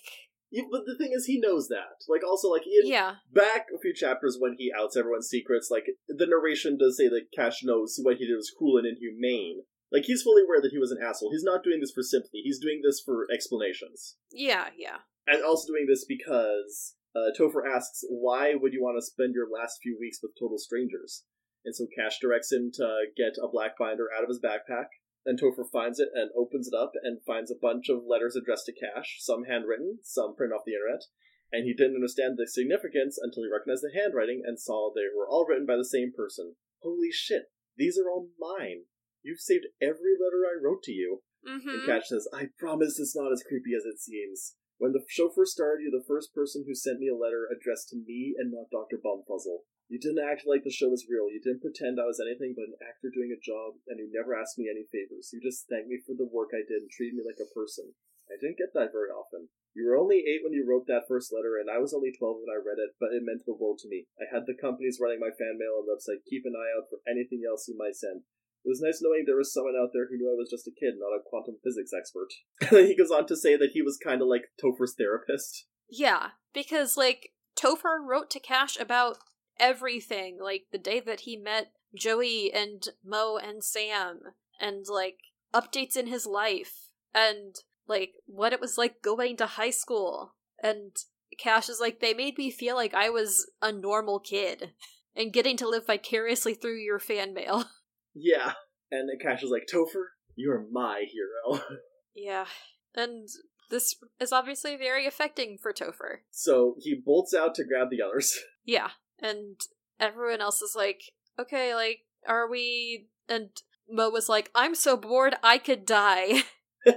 You- 0.50 0.68
But 0.70 0.82
the 0.86 0.96
thing 0.96 1.12
is, 1.12 1.26
he 1.26 1.40
knows 1.40 1.66
that. 1.68 1.96
Like, 2.08 2.22
also, 2.24 2.48
like, 2.48 2.62
in, 2.66 2.86
yeah 2.86 3.16
back 3.32 3.66
a 3.74 3.78
few 3.80 3.92
chapters 3.92 4.36
when 4.38 4.54
he 4.56 4.72
outs 4.72 4.96
everyone's 4.96 5.28
secrets, 5.28 5.68
like, 5.70 5.86
the 6.08 6.26
narration 6.26 6.78
does 6.78 6.96
say 6.96 7.08
that 7.08 7.26
Cash 7.36 7.62
knows 7.64 7.98
what 8.02 8.16
he 8.18 8.26
did 8.26 8.36
was 8.36 8.52
cruel 8.56 8.78
and 8.78 8.86
inhumane. 8.86 9.64
Like, 9.94 10.04
he's 10.04 10.22
fully 10.22 10.42
aware 10.42 10.60
that 10.60 10.72
he 10.72 10.78
was 10.82 10.90
an 10.90 10.98
asshole. 10.98 11.30
He's 11.30 11.46
not 11.46 11.62
doing 11.62 11.78
this 11.80 11.92
for 11.94 12.02
sympathy. 12.02 12.42
He's 12.42 12.58
doing 12.58 12.82
this 12.82 13.00
for 13.00 13.28
explanations. 13.32 14.16
yeah 14.32 14.74
yeah 14.76 15.06
And 15.28 15.44
also 15.44 15.72
doing 15.72 15.86
this 15.88 16.04
because 16.04 16.96
uh, 17.14 17.30
Topher 17.38 17.62
asks, 17.62 18.02
why 18.10 18.54
would 18.58 18.72
you 18.72 18.82
want 18.82 18.98
to 18.98 19.06
spend 19.06 19.34
your 19.34 19.46
last 19.48 19.78
few 19.80 19.96
weeks 19.98 20.18
with 20.20 20.32
total 20.34 20.58
strangers? 20.58 21.22
And 21.64 21.74
so 21.74 21.86
Cash 21.96 22.18
directs 22.20 22.50
him 22.52 22.70
to 22.74 23.06
get 23.16 23.38
a 23.40 23.48
black 23.48 23.78
binder 23.78 24.08
out 24.10 24.24
of 24.24 24.28
his 24.28 24.42
backpack. 24.42 24.90
And 25.24 25.40
Topher 25.40 25.64
finds 25.72 25.98
it 25.98 26.10
and 26.12 26.30
opens 26.36 26.68
it 26.68 26.76
up 26.76 26.92
and 27.02 27.24
finds 27.24 27.50
a 27.50 27.56
bunch 27.60 27.88
of 27.88 28.04
letters 28.04 28.36
addressed 28.36 28.66
to 28.66 28.74
Cash, 28.74 29.16
some 29.20 29.44
handwritten, 29.44 30.00
some 30.02 30.36
printed 30.36 30.56
off 30.56 30.66
the 30.66 30.74
internet. 30.74 31.04
And 31.50 31.64
he 31.64 31.72
didn't 31.72 31.96
understand 31.96 32.36
the 32.36 32.46
significance 32.46 33.16
until 33.16 33.44
he 33.44 33.48
recognized 33.48 33.84
the 33.84 33.94
handwriting 33.94 34.42
and 34.44 34.60
saw 34.60 34.90
they 34.92 35.08
were 35.16 35.28
all 35.28 35.46
written 35.48 35.64
by 35.64 35.76
the 35.76 35.86
same 35.86 36.12
person. 36.14 36.56
Holy 36.82 37.10
shit, 37.10 37.44
these 37.78 37.96
are 37.96 38.10
all 38.10 38.28
mine. 38.38 38.84
You've 39.24 39.40
saved 39.40 39.66
every 39.80 40.14
letter 40.20 40.44
I 40.44 40.60
wrote 40.60 40.84
to 40.84 40.92
you. 40.92 41.24
And 41.44 41.60
mm-hmm 41.60 41.86
Cash 41.88 42.08
says, 42.08 42.28
I 42.32 42.52
promise 42.56 43.00
it's 43.00 43.16
not 43.16 43.32
as 43.32 43.44
creepy 43.44 43.72
as 43.76 43.84
it 43.84 44.00
seems. 44.00 44.56
When 44.78 44.92
the 44.92 45.04
show 45.08 45.30
first 45.32 45.52
started, 45.52 45.82
you're 45.82 45.96
the 45.96 46.06
first 46.06 46.34
person 46.34 46.64
who 46.66 46.74
sent 46.74 47.00
me 47.00 47.08
a 47.08 47.16
letter 47.16 47.48
addressed 47.48 47.88
to 47.90 48.00
me 48.00 48.34
and 48.36 48.52
not 48.52 48.72
Dr. 48.72 49.00
Bumfuzzle. 49.00 49.64
You 49.88 50.00
didn't 50.00 50.24
act 50.24 50.48
like 50.48 50.64
the 50.64 50.72
show 50.72 50.88
was 50.88 51.08
real. 51.08 51.28
You 51.28 51.40
didn't 51.44 51.60
pretend 51.60 52.00
I 52.00 52.08
was 52.08 52.20
anything 52.20 52.56
but 52.56 52.72
an 52.72 52.80
actor 52.80 53.12
doing 53.12 53.32
a 53.32 53.40
job, 53.40 53.76
and 53.88 54.00
you 54.00 54.08
never 54.08 54.32
asked 54.32 54.56
me 54.56 54.68
any 54.68 54.88
favors. 54.88 55.28
You 55.32 55.44
just 55.44 55.68
thanked 55.68 55.88
me 55.88 56.00
for 56.00 56.16
the 56.16 56.28
work 56.28 56.56
I 56.56 56.64
did 56.64 56.84
and 56.84 56.90
treated 56.90 57.16
me 57.16 57.24
like 57.24 57.40
a 57.40 57.52
person. 57.52 57.92
I 58.32 58.40
didn't 58.40 58.56
get 58.56 58.72
that 58.72 58.96
very 58.96 59.12
often. 59.12 59.52
You 59.76 59.84
were 59.84 60.00
only 60.00 60.24
eight 60.24 60.40
when 60.42 60.56
you 60.56 60.64
wrote 60.64 60.86
that 60.88 61.04
first 61.06 61.32
letter, 61.32 61.60
and 61.60 61.68
I 61.68 61.78
was 61.78 61.92
only 61.92 62.12
twelve 62.16 62.40
when 62.40 62.48
I 62.48 62.56
read 62.56 62.80
it, 62.80 62.96
but 62.96 63.12
it 63.12 63.22
meant 63.22 63.44
the 63.44 63.54
world 63.54 63.78
to 63.84 63.88
me. 63.88 64.08
I 64.16 64.24
had 64.32 64.46
the 64.46 64.56
companies 64.56 64.98
running 65.02 65.20
my 65.20 65.30
fan 65.30 65.60
mail 65.60 65.84
and 65.84 65.86
website 65.86 66.24
keep 66.24 66.48
an 66.48 66.56
eye 66.56 66.72
out 66.72 66.88
for 66.88 67.04
anything 67.04 67.44
else 67.44 67.68
you 67.68 67.76
might 67.76 67.96
send. 67.96 68.24
It 68.64 68.68
was 68.68 68.80
nice 68.80 69.00
knowing 69.02 69.24
there 69.26 69.36
was 69.36 69.52
someone 69.52 69.74
out 69.80 69.90
there 69.92 70.06
who 70.08 70.16
knew 70.16 70.30
I 70.30 70.38
was 70.38 70.48
just 70.50 70.66
a 70.66 70.70
kid, 70.70 70.94
not 70.98 71.14
a 71.14 71.22
quantum 71.24 71.56
physics 71.62 71.92
expert. 71.92 72.28
he 72.70 72.96
goes 72.96 73.10
on 73.10 73.26
to 73.26 73.36
say 73.36 73.56
that 73.56 73.72
he 73.74 73.82
was 73.82 73.98
kind 74.02 74.22
of 74.22 74.28
like 74.28 74.52
Topher's 74.62 74.94
therapist. 74.96 75.66
Yeah, 75.90 76.28
because 76.54 76.96
like 76.96 77.32
Topher 77.56 78.00
wrote 78.02 78.30
to 78.30 78.40
Cash 78.40 78.78
about 78.80 79.18
everything, 79.60 80.38
like 80.40 80.64
the 80.72 80.78
day 80.78 81.00
that 81.00 81.20
he 81.20 81.36
met 81.36 81.72
Joey 81.94 82.52
and 82.52 82.82
Mo 83.04 83.36
and 83.36 83.62
Sam, 83.62 84.20
and 84.58 84.86
like 84.88 85.18
updates 85.54 85.96
in 85.96 86.06
his 86.06 86.24
life, 86.26 86.88
and 87.14 87.54
like 87.86 88.12
what 88.26 88.52
it 88.52 88.60
was 88.60 88.78
like 88.78 89.02
going 89.02 89.36
to 89.36 89.46
high 89.46 89.70
school. 89.70 90.34
And 90.62 90.96
Cash 91.38 91.68
is 91.68 91.80
like, 91.80 92.00
they 92.00 92.14
made 92.14 92.38
me 92.38 92.50
feel 92.50 92.76
like 92.76 92.94
I 92.94 93.10
was 93.10 93.50
a 93.60 93.72
normal 93.72 94.20
kid 94.20 94.72
and 95.16 95.32
getting 95.32 95.56
to 95.58 95.68
live 95.68 95.86
vicariously 95.86 96.54
through 96.54 96.78
your 96.78 96.98
fan 96.98 97.34
mail. 97.34 97.64
Yeah. 98.14 98.52
And 98.90 99.10
Cash 99.20 99.42
is 99.42 99.50
like, 99.50 99.66
Topher, 99.72 100.06
you're 100.36 100.64
my 100.70 101.04
hero. 101.10 101.62
yeah. 102.14 102.46
And 102.94 103.28
this 103.70 103.96
is 104.20 104.32
obviously 104.32 104.76
very 104.76 105.06
affecting 105.06 105.58
for 105.60 105.72
Topher. 105.72 106.18
so 106.30 106.76
he 106.78 106.94
bolts 107.04 107.34
out 107.34 107.54
to 107.56 107.64
grab 107.64 107.88
the 107.90 108.02
others. 108.02 108.38
Yeah. 108.66 108.90
And 109.20 109.60
everyone 110.00 110.40
else 110.40 110.62
is 110.62 110.74
like, 110.74 111.02
okay, 111.38 111.74
like, 111.74 111.98
are 112.26 112.48
we. 112.48 113.08
And 113.28 113.50
Mo 113.90 114.08
was 114.08 114.26
like, 114.26 114.50
I'm 114.54 114.74
so 114.74 114.96
bored, 114.96 115.34
I 115.42 115.58
could 115.58 115.84
die. 115.84 116.44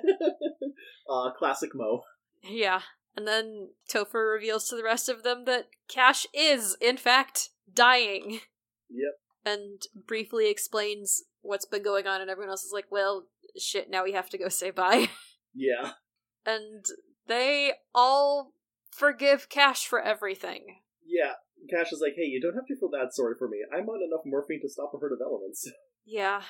uh, 1.10 1.32
classic 1.38 1.72
Mo. 1.74 2.04
yeah. 2.42 2.82
And 3.18 3.28
then 3.28 3.70
Topher 3.94 4.32
reveals 4.32 4.70
to 4.70 4.76
the 4.78 4.84
rest 4.84 5.10
of 5.10 5.24
them 5.24 5.44
that 5.46 5.68
Cash 5.90 6.26
is, 6.34 6.78
in 6.80 6.96
fact, 6.96 7.50
dying. 7.74 8.40
Yep. 8.90 9.14
And 9.48 9.82
briefly 10.08 10.50
explains 10.50 11.24
what's 11.42 11.66
been 11.66 11.84
going 11.84 12.06
on, 12.08 12.20
and 12.22 12.30
everyone 12.30 12.50
else 12.52 12.64
is 12.64 12.74
like, 12.74 12.88
well, 12.92 13.28
shit, 13.58 13.90
now 13.90 14.04
we 14.04 14.12
have 14.12 14.30
to 14.32 14.38
go 14.38 14.50
say 14.50 14.72
bye. 14.72 15.10
Yeah. 15.56 15.92
and 16.46 16.86
they 17.28 17.74
all 17.96 18.54
forgive 18.92 19.48
Cash 19.50 19.88
for 19.88 20.02
everything. 20.02 20.82
Yeah. 21.06 21.34
Cash 21.70 21.92
is 21.92 22.00
like, 22.02 22.14
hey, 22.16 22.24
you 22.26 22.40
don't 22.42 22.56
have 22.56 22.68
to 22.68 22.76
feel 22.76 22.90
that 22.90 23.14
sorry 23.14 23.36
for 23.40 23.48
me. 23.48 23.58
I'm 23.74 23.88
on 23.90 24.04
enough 24.04 24.26
morphine 24.26 24.62
to 24.62 24.70
stop 24.70 24.92
a 24.94 24.98
herd 25.00 25.14
of 25.14 25.20
elements. 25.24 25.70
Yeah. 26.10 26.42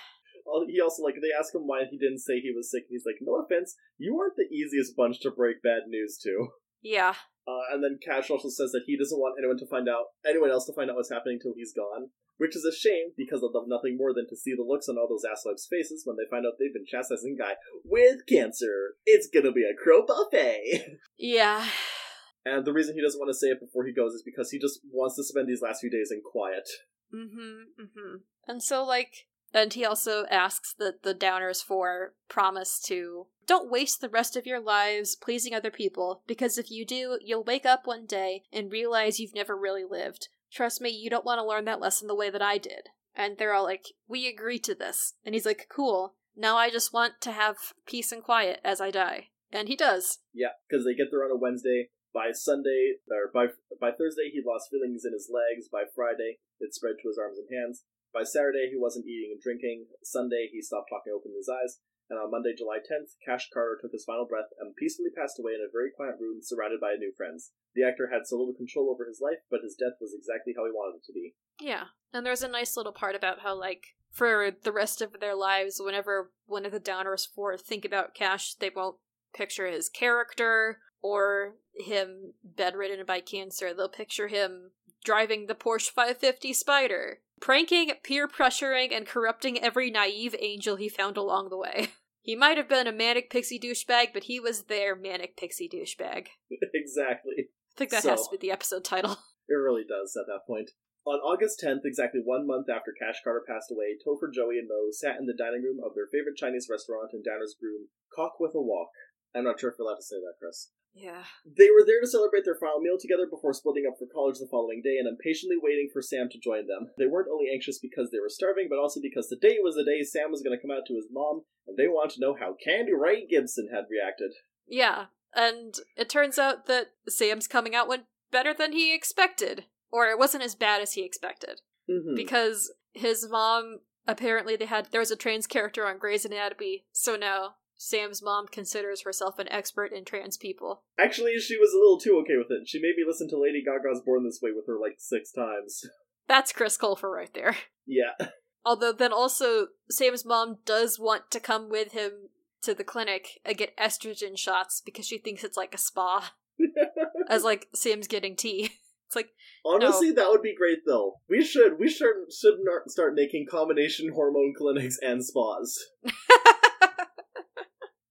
He 0.68 0.80
also, 0.80 1.02
like, 1.04 1.16
they 1.16 1.34
ask 1.38 1.54
him 1.56 1.66
why 1.66 1.82
he 1.90 1.98
didn't 1.98 2.20
say 2.20 2.40
he 2.40 2.54
was 2.56 2.70
sick. 2.70 2.84
And 2.84 2.90
he's 2.96 3.06
like, 3.08 3.18
no 3.22 3.42
offense, 3.42 3.76
you 3.98 4.20
aren't 4.20 4.36
the 4.36 4.44
easiest 4.56 4.96
bunch 4.96 5.20
to 5.22 5.32
break 5.32 5.64
bad 5.64 5.88
news 5.88 6.16
to. 6.24 6.50
Yeah. 6.84 7.16
Uh, 7.48 7.64
and 7.72 7.82
then 7.82 7.98
Cash 8.04 8.30
also 8.30 8.50
says 8.50 8.72
that 8.72 8.84
he 8.86 8.98
doesn't 8.98 9.20
want 9.20 9.40
anyone 9.40 9.58
to 9.58 9.66
find 9.66 9.88
out, 9.88 10.12
anyone 10.28 10.52
else 10.52 10.66
to 10.66 10.74
find 10.74 10.90
out 10.90 10.98
what's 10.98 11.12
happening 11.12 11.40
till 11.42 11.54
he's 11.56 11.74
gone. 11.74 12.12
Which 12.38 12.56
is 12.56 12.66
a 12.66 12.76
shame 12.76 13.18
because 13.18 13.42
they'll 13.42 13.52
love 13.52 13.66
nothing 13.68 13.98
more 13.98 14.14
than 14.14 14.28
to 14.30 14.36
see 14.36 14.54
the 14.54 14.62
looks 14.62 14.88
on 14.88 14.96
all 14.96 15.10
those 15.10 15.26
asswipes' 15.26 15.68
faces 15.68 16.04
when 16.06 16.18
they 16.18 16.30
find 16.30 16.46
out 16.46 16.54
they've 16.60 16.74
been 16.74 16.86
chastising 16.86 17.36
Guy 17.36 17.56
with 17.84 18.28
cancer. 18.30 18.94
It's 19.08 19.28
gonna 19.28 19.52
be 19.52 19.64
a 19.64 19.74
crow 19.74 20.06
buffet. 20.06 21.00
Yeah. 21.18 21.66
and 22.46 22.64
the 22.64 22.74
reason 22.74 22.94
he 22.94 23.02
doesn't 23.02 23.20
want 23.20 23.30
to 23.30 23.34
say 23.34 23.48
it 23.48 23.60
before 23.60 23.88
he 23.88 23.94
goes 23.94 24.14
is 24.14 24.22
because 24.24 24.52
he 24.52 24.60
just 24.60 24.82
wants 24.92 25.16
to 25.16 25.24
spend 25.24 25.50
these 25.50 25.64
last 25.64 25.82
few 25.82 25.90
days 25.90 26.12
in 26.12 26.22
quiet. 26.22 26.70
Mm-hmm. 27.12 27.82
Mm-hmm. 27.82 28.16
And 28.48 28.62
so 28.62 28.86
like 28.86 29.27
and 29.54 29.74
he 29.74 29.86
also 29.86 30.26
asks 30.30 30.74
that 30.80 31.04
the 31.04 31.16
Downers 31.16 31.64
Four 31.64 32.14
promise 32.30 32.80
to 32.88 33.28
don't 33.46 33.72
waste 33.72 34.02
the 34.02 34.10
rest 34.10 34.36
of 34.36 34.46
your 34.46 34.60
lives 34.60 35.16
pleasing 35.16 35.54
other 35.54 35.72
people, 35.72 36.22
because 36.28 36.58
if 36.58 36.70
you 36.70 36.86
do, 36.86 37.18
you'll 37.24 37.44
wake 37.44 37.66
up 37.66 37.88
one 37.88 38.06
day 38.06 38.44
and 38.52 38.72
realize 38.72 39.20
you've 39.20 39.34
never 39.34 39.58
really 39.58 39.86
lived. 39.90 40.28
Trust 40.52 40.82
me, 40.82 40.90
you 40.90 41.10
don't 41.10 41.26
want 41.26 41.40
to 41.40 41.48
learn 41.48 41.66
that 41.66 41.80
lesson 41.80 42.08
the 42.08 42.16
way 42.16 42.30
that 42.30 42.42
I 42.42 42.58
did. 42.58 42.90
And 43.16 43.38
they're 43.38 43.54
all 43.54 43.64
like, 43.64 43.86
We 44.08 44.28
agree 44.28 44.60
to 44.60 44.76
this. 44.76 45.14
And 45.26 45.34
he's 45.34 45.46
like, 45.46 45.68
Cool. 45.70 46.16
Now 46.36 46.58
I 46.58 46.70
just 46.70 46.94
want 46.94 47.14
to 47.22 47.32
have 47.32 47.56
peace 47.88 48.12
and 48.12 48.24
quiet 48.24 48.60
as 48.64 48.80
I 48.80 48.92
die. 48.92 49.30
And 49.52 49.68
he 49.68 49.76
does. 49.76 50.20
Yeah, 50.34 50.60
because 50.70 50.86
they 50.86 50.94
get 50.94 51.08
there 51.10 51.24
on 51.24 51.32
a 51.32 51.40
Wednesday. 51.40 51.90
By 52.14 52.32
Sunday, 52.32 52.98
or 53.12 53.30
by 53.32 53.54
by 53.80 53.92
Thursday, 53.92 54.32
he 54.32 54.42
lost 54.44 54.72
feelings 54.72 55.04
in 55.06 55.14
his 55.14 55.30
legs. 55.30 55.70
By 55.70 55.84
Friday, 55.94 56.40
it 56.60 56.74
spread 56.74 56.96
to 57.02 57.08
his 57.10 57.18
arms 57.18 57.38
and 57.38 57.48
hands. 57.52 57.84
By 58.14 58.24
Saturday, 58.24 58.70
he 58.72 58.80
wasn't 58.80 59.06
eating 59.06 59.32
and 59.32 59.42
drinking. 59.42 59.88
Sunday, 60.04 60.50
he 60.52 60.62
stopped 60.62 60.90
talking, 60.90 61.14
opened 61.14 61.36
his 61.36 61.50
eyes. 61.50 61.80
And 62.10 62.20
on 62.20 62.32
Monday, 62.32 62.56
July 62.56 62.80
10th, 62.80 63.20
Cash 63.20 63.50
Carter 63.54 63.78
took 63.82 63.92
his 63.92 64.06
final 64.06 64.26
breath 64.26 64.48
and 64.60 64.76
peacefully 64.76 65.10
passed 65.12 65.40
away 65.40 65.52
in 65.54 65.62
a 65.62 65.72
very 65.72 65.92
quiet 65.92 66.16
room 66.20 66.40
surrounded 66.42 66.80
by 66.80 66.96
new 66.96 67.12
friends. 67.12 67.52
The 67.76 67.84
actor 67.84 68.10
had 68.12 68.26
so 68.26 68.38
little 68.38 68.56
control 68.56 68.90
over 68.90 69.06
his 69.06 69.20
life, 69.22 69.44
but 69.52 69.60
his 69.62 69.76
death 69.76 70.00
was 70.00 70.16
exactly 70.16 70.54
how 70.56 70.64
he 70.64 70.72
wanted 70.72 71.04
it 71.04 71.06
to 71.08 71.14
be. 71.14 71.36
Yeah. 71.60 71.92
And 72.14 72.26
there's 72.26 72.44
a 72.44 72.48
nice 72.48 72.78
little 72.78 72.94
part 72.94 73.16
about 73.16 73.42
how, 73.42 73.60
like, 73.60 73.98
for 74.10 74.52
the 74.52 74.72
rest 74.72 75.02
of 75.02 75.20
their 75.20 75.36
lives, 75.36 75.82
whenever 75.84 76.32
one 76.46 76.66
of 76.66 76.72
the 76.72 76.80
Downers 76.80 77.28
Four 77.28 77.58
think 77.58 77.84
about 77.84 78.16
Cash, 78.16 78.56
they 78.56 78.72
won't 78.74 78.98
picture 79.36 79.68
his 79.68 79.90
character 79.90 80.80
or 81.02 81.56
him 81.76 82.34
bedridden 82.44 83.06
by 83.06 83.20
cancer. 83.20 83.74
They'll 83.74 83.90
picture 83.90 84.30
him 84.30 84.72
driving 85.04 85.48
the 85.48 85.56
Porsche 85.56 85.90
550 85.90 86.54
Spyder, 86.54 87.16
pranking, 87.40 87.92
peer 88.04 88.28
pressuring, 88.28 88.96
and 88.96 89.06
corrupting 89.06 89.60
every 89.62 89.92
naive 89.92 90.36
angel 90.40 90.76
he 90.76 90.90
found 90.90 91.18
along 91.18 91.50
the 91.50 91.58
way. 91.58 91.90
He 92.28 92.36
might 92.36 92.58
have 92.58 92.68
been 92.68 92.88
a 92.88 92.92
manic 92.92 93.30
pixie 93.30 93.58
douchebag, 93.58 94.12
but 94.12 94.26
he 94.26 94.38
was 94.38 94.64
their 94.64 94.98
manic 94.98 95.38
pixie 95.38 95.72
douchebag. 95.72 96.28
exactly. 96.74 97.48
I 97.48 97.74
think 97.78 97.92
that 97.92 98.04
has 98.04 98.28
to 98.28 98.36
be 98.36 98.38
the 98.38 98.52
episode 98.52 98.84
title. 98.84 99.18
It 99.48 99.56
really 99.56 99.88
does 99.88 100.12
at 100.20 100.28
that 100.28 100.44
point. 100.44 100.72
On 101.08 101.24
August 101.24 101.64
10th, 101.64 101.88
exactly 101.88 102.20
one 102.20 102.46
month 102.46 102.68
after 102.68 102.92
Cash 102.92 103.24
Carter 103.24 103.48
passed 103.48 103.72
away, 103.72 103.96
Topher, 103.96 104.28
Joey, 104.28 104.60
and 104.60 104.68
Mo 104.68 104.92
sat 104.92 105.16
in 105.16 105.26
the 105.26 105.40
dining 105.40 105.64
room 105.64 105.80
of 105.80 105.96
their 105.96 106.12
favorite 106.12 106.36
Chinese 106.36 106.68
restaurant 106.68 107.16
in 107.16 107.24
Downers 107.24 107.56
Grove, 107.56 107.88
Cock 108.12 108.44
with 108.44 108.52
a 108.52 108.60
Walk. 108.60 108.92
I'm 109.36 109.44
not 109.44 109.60
sure 109.60 109.70
if 109.70 109.76
you're 109.78 109.88
allowed 109.88 109.98
to 109.98 110.04
say 110.04 110.18
that, 110.18 110.40
Chris. 110.40 110.72
Yeah. 110.94 111.24
They 111.46 111.70
were 111.70 111.86
there 111.86 112.02
to 112.02 112.08
celebrate 112.08 112.44
their 112.44 112.58
final 112.58 112.80
meal 112.80 112.98
together 113.00 113.28
before 113.30 113.54
splitting 113.54 113.86
up 113.88 114.00
for 114.00 114.08
college 114.12 114.40
the 114.40 114.48
following 114.50 114.82
day 114.84 114.98
and 114.98 115.08
impatiently 115.08 115.58
waiting 115.62 115.90
for 115.94 116.02
Sam 116.02 116.28
to 116.32 116.40
join 116.40 116.66
them. 116.66 116.90
They 116.98 117.06
weren't 117.06 117.30
only 117.32 117.52
anxious 117.54 117.78
because 117.78 118.10
they 118.10 118.20
were 118.20 118.34
starving, 118.34 118.68
but 118.70 118.80
also 118.80 119.00
because 119.00 119.28
today 119.28 119.58
was 119.62 119.76
the 119.76 119.86
day 119.86 120.04
Sam 120.04 120.32
was 120.32 120.42
going 120.42 120.58
to 120.58 120.62
come 120.62 120.76
out 120.76 120.88
to 120.88 120.96
his 120.96 121.08
mom, 121.12 121.44
and 121.68 121.78
they 121.78 121.88
wanted 121.88 122.16
to 122.16 122.22
know 122.22 122.36
how 122.40 122.58
Candy 122.58 122.94
Ray 122.94 123.28
Gibson 123.28 123.70
had 123.72 123.86
reacted. 123.92 124.34
Yeah. 124.68 125.14
And 125.36 125.76
it 125.96 126.10
turns 126.10 126.40
out 126.40 126.66
that 126.66 126.88
Sam's 127.08 127.48
coming 127.48 127.76
out 127.76 127.88
went 127.88 128.06
better 128.32 128.54
than 128.54 128.72
he 128.72 128.96
expected. 128.96 129.66
Or 129.92 130.08
it 130.08 130.18
wasn't 130.18 130.44
as 130.44 130.56
bad 130.56 130.82
as 130.82 130.94
he 130.94 131.06
expected. 131.06 131.62
Mm-hmm. 131.90 132.16
Because 132.16 132.74
his 132.94 133.30
mom 133.30 133.80
apparently 134.08 134.56
they 134.56 134.66
had 134.66 134.88
there 134.92 135.02
was 135.02 135.12
a 135.12 135.16
trans 135.16 135.46
character 135.48 135.86
on 135.86 136.00
Grey's 136.00 136.26
Anatomy, 136.26 136.86
so 136.92 137.16
now 137.16 137.56
Sam's 137.78 138.24
mom 138.24 138.48
considers 138.48 139.04
herself 139.04 139.40
an 139.40 139.52
expert 139.52 139.94
in 139.94 140.04
trans 140.04 140.36
people. 140.36 140.84
Actually, 141.00 141.38
she 141.38 141.58
was 141.58 141.74
a 141.74 141.78
little 141.78 142.00
too 142.00 142.18
okay 142.24 142.38
with 142.38 142.48
it. 142.50 142.68
She 142.68 142.82
made 142.82 142.96
me 142.98 143.04
listen 143.08 143.30
to 143.30 143.40
Lady 143.40 143.64
Gaga's 143.64 144.02
Born 144.04 144.26
This 144.26 144.40
Way 144.42 144.52
with 144.54 144.66
her 144.68 144.80
like 144.80 144.96
six 144.98 145.32
times. 145.32 145.82
That's 146.28 146.52
Chris 146.52 146.78
Colfer 146.78 147.12
right 147.12 147.34
there. 147.34 147.56
Yeah. 147.86 148.28
Although 148.66 148.92
then 148.92 149.14
also 149.14 149.68
Sam's 149.90 150.26
mom 150.26 150.58
does 150.66 151.00
want 151.00 151.32
to 151.32 151.40
come 151.40 151.70
with 151.70 151.94
him 151.94 152.30
to 152.64 152.74
the 152.74 152.84
clinic 152.84 153.40
and 153.46 153.58
get 153.58 153.78
estrogen 153.78 154.38
shots 154.38 154.82
because 154.84 155.08
she 155.08 155.18
thinks 155.18 155.44
it's 155.44 155.56
like 155.56 155.74
a 155.74 155.78
spa. 155.78 156.34
as 157.30 157.44
like 157.44 157.68
Sam's 157.74 158.08
getting 158.08 158.36
tea. 158.36 158.72
It's 159.08 159.16
like 159.16 159.30
Honestly, 159.66 160.12
that 160.12 160.28
would 160.28 160.42
be 160.42 160.54
great 160.54 160.80
though. 160.86 161.22
We 161.30 161.42
should 161.42 161.80
we 161.80 161.88
should 161.88 162.30
should 162.30 162.58
start 162.88 163.16
making 163.16 163.46
combination 163.50 164.12
hormone 164.14 164.54
clinics 164.54 164.98
and 165.02 165.24
spas. 165.24 165.80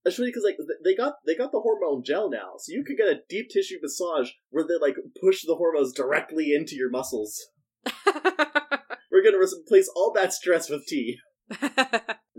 Especially 0.07 0.29
because 0.29 0.43
like 0.43 0.57
they 0.85 0.95
got 0.95 1.15
they 1.25 1.35
got 1.35 1.51
the 1.51 1.59
hormone 1.59 2.03
gel 2.05 2.29
now, 2.29 2.53
so 2.57 2.71
you 2.71 2.83
could 2.85 2.97
get 2.97 3.09
a 3.09 3.19
deep 3.29 3.49
tissue 3.49 3.77
massage 3.81 4.31
where 4.49 4.63
they 4.65 4.75
like 4.81 4.95
push 5.21 5.41
the 5.45 5.55
hormones 5.55 5.93
directly 5.93 6.53
into 6.53 6.75
your 6.75 6.89
muscles. 6.89 7.49
We're 8.05 9.23
gonna 9.23 9.37
replace 9.39 9.89
all 9.95 10.13
that 10.15 10.33
stress 10.33 10.69
with 10.69 10.85
tea. 10.87 11.17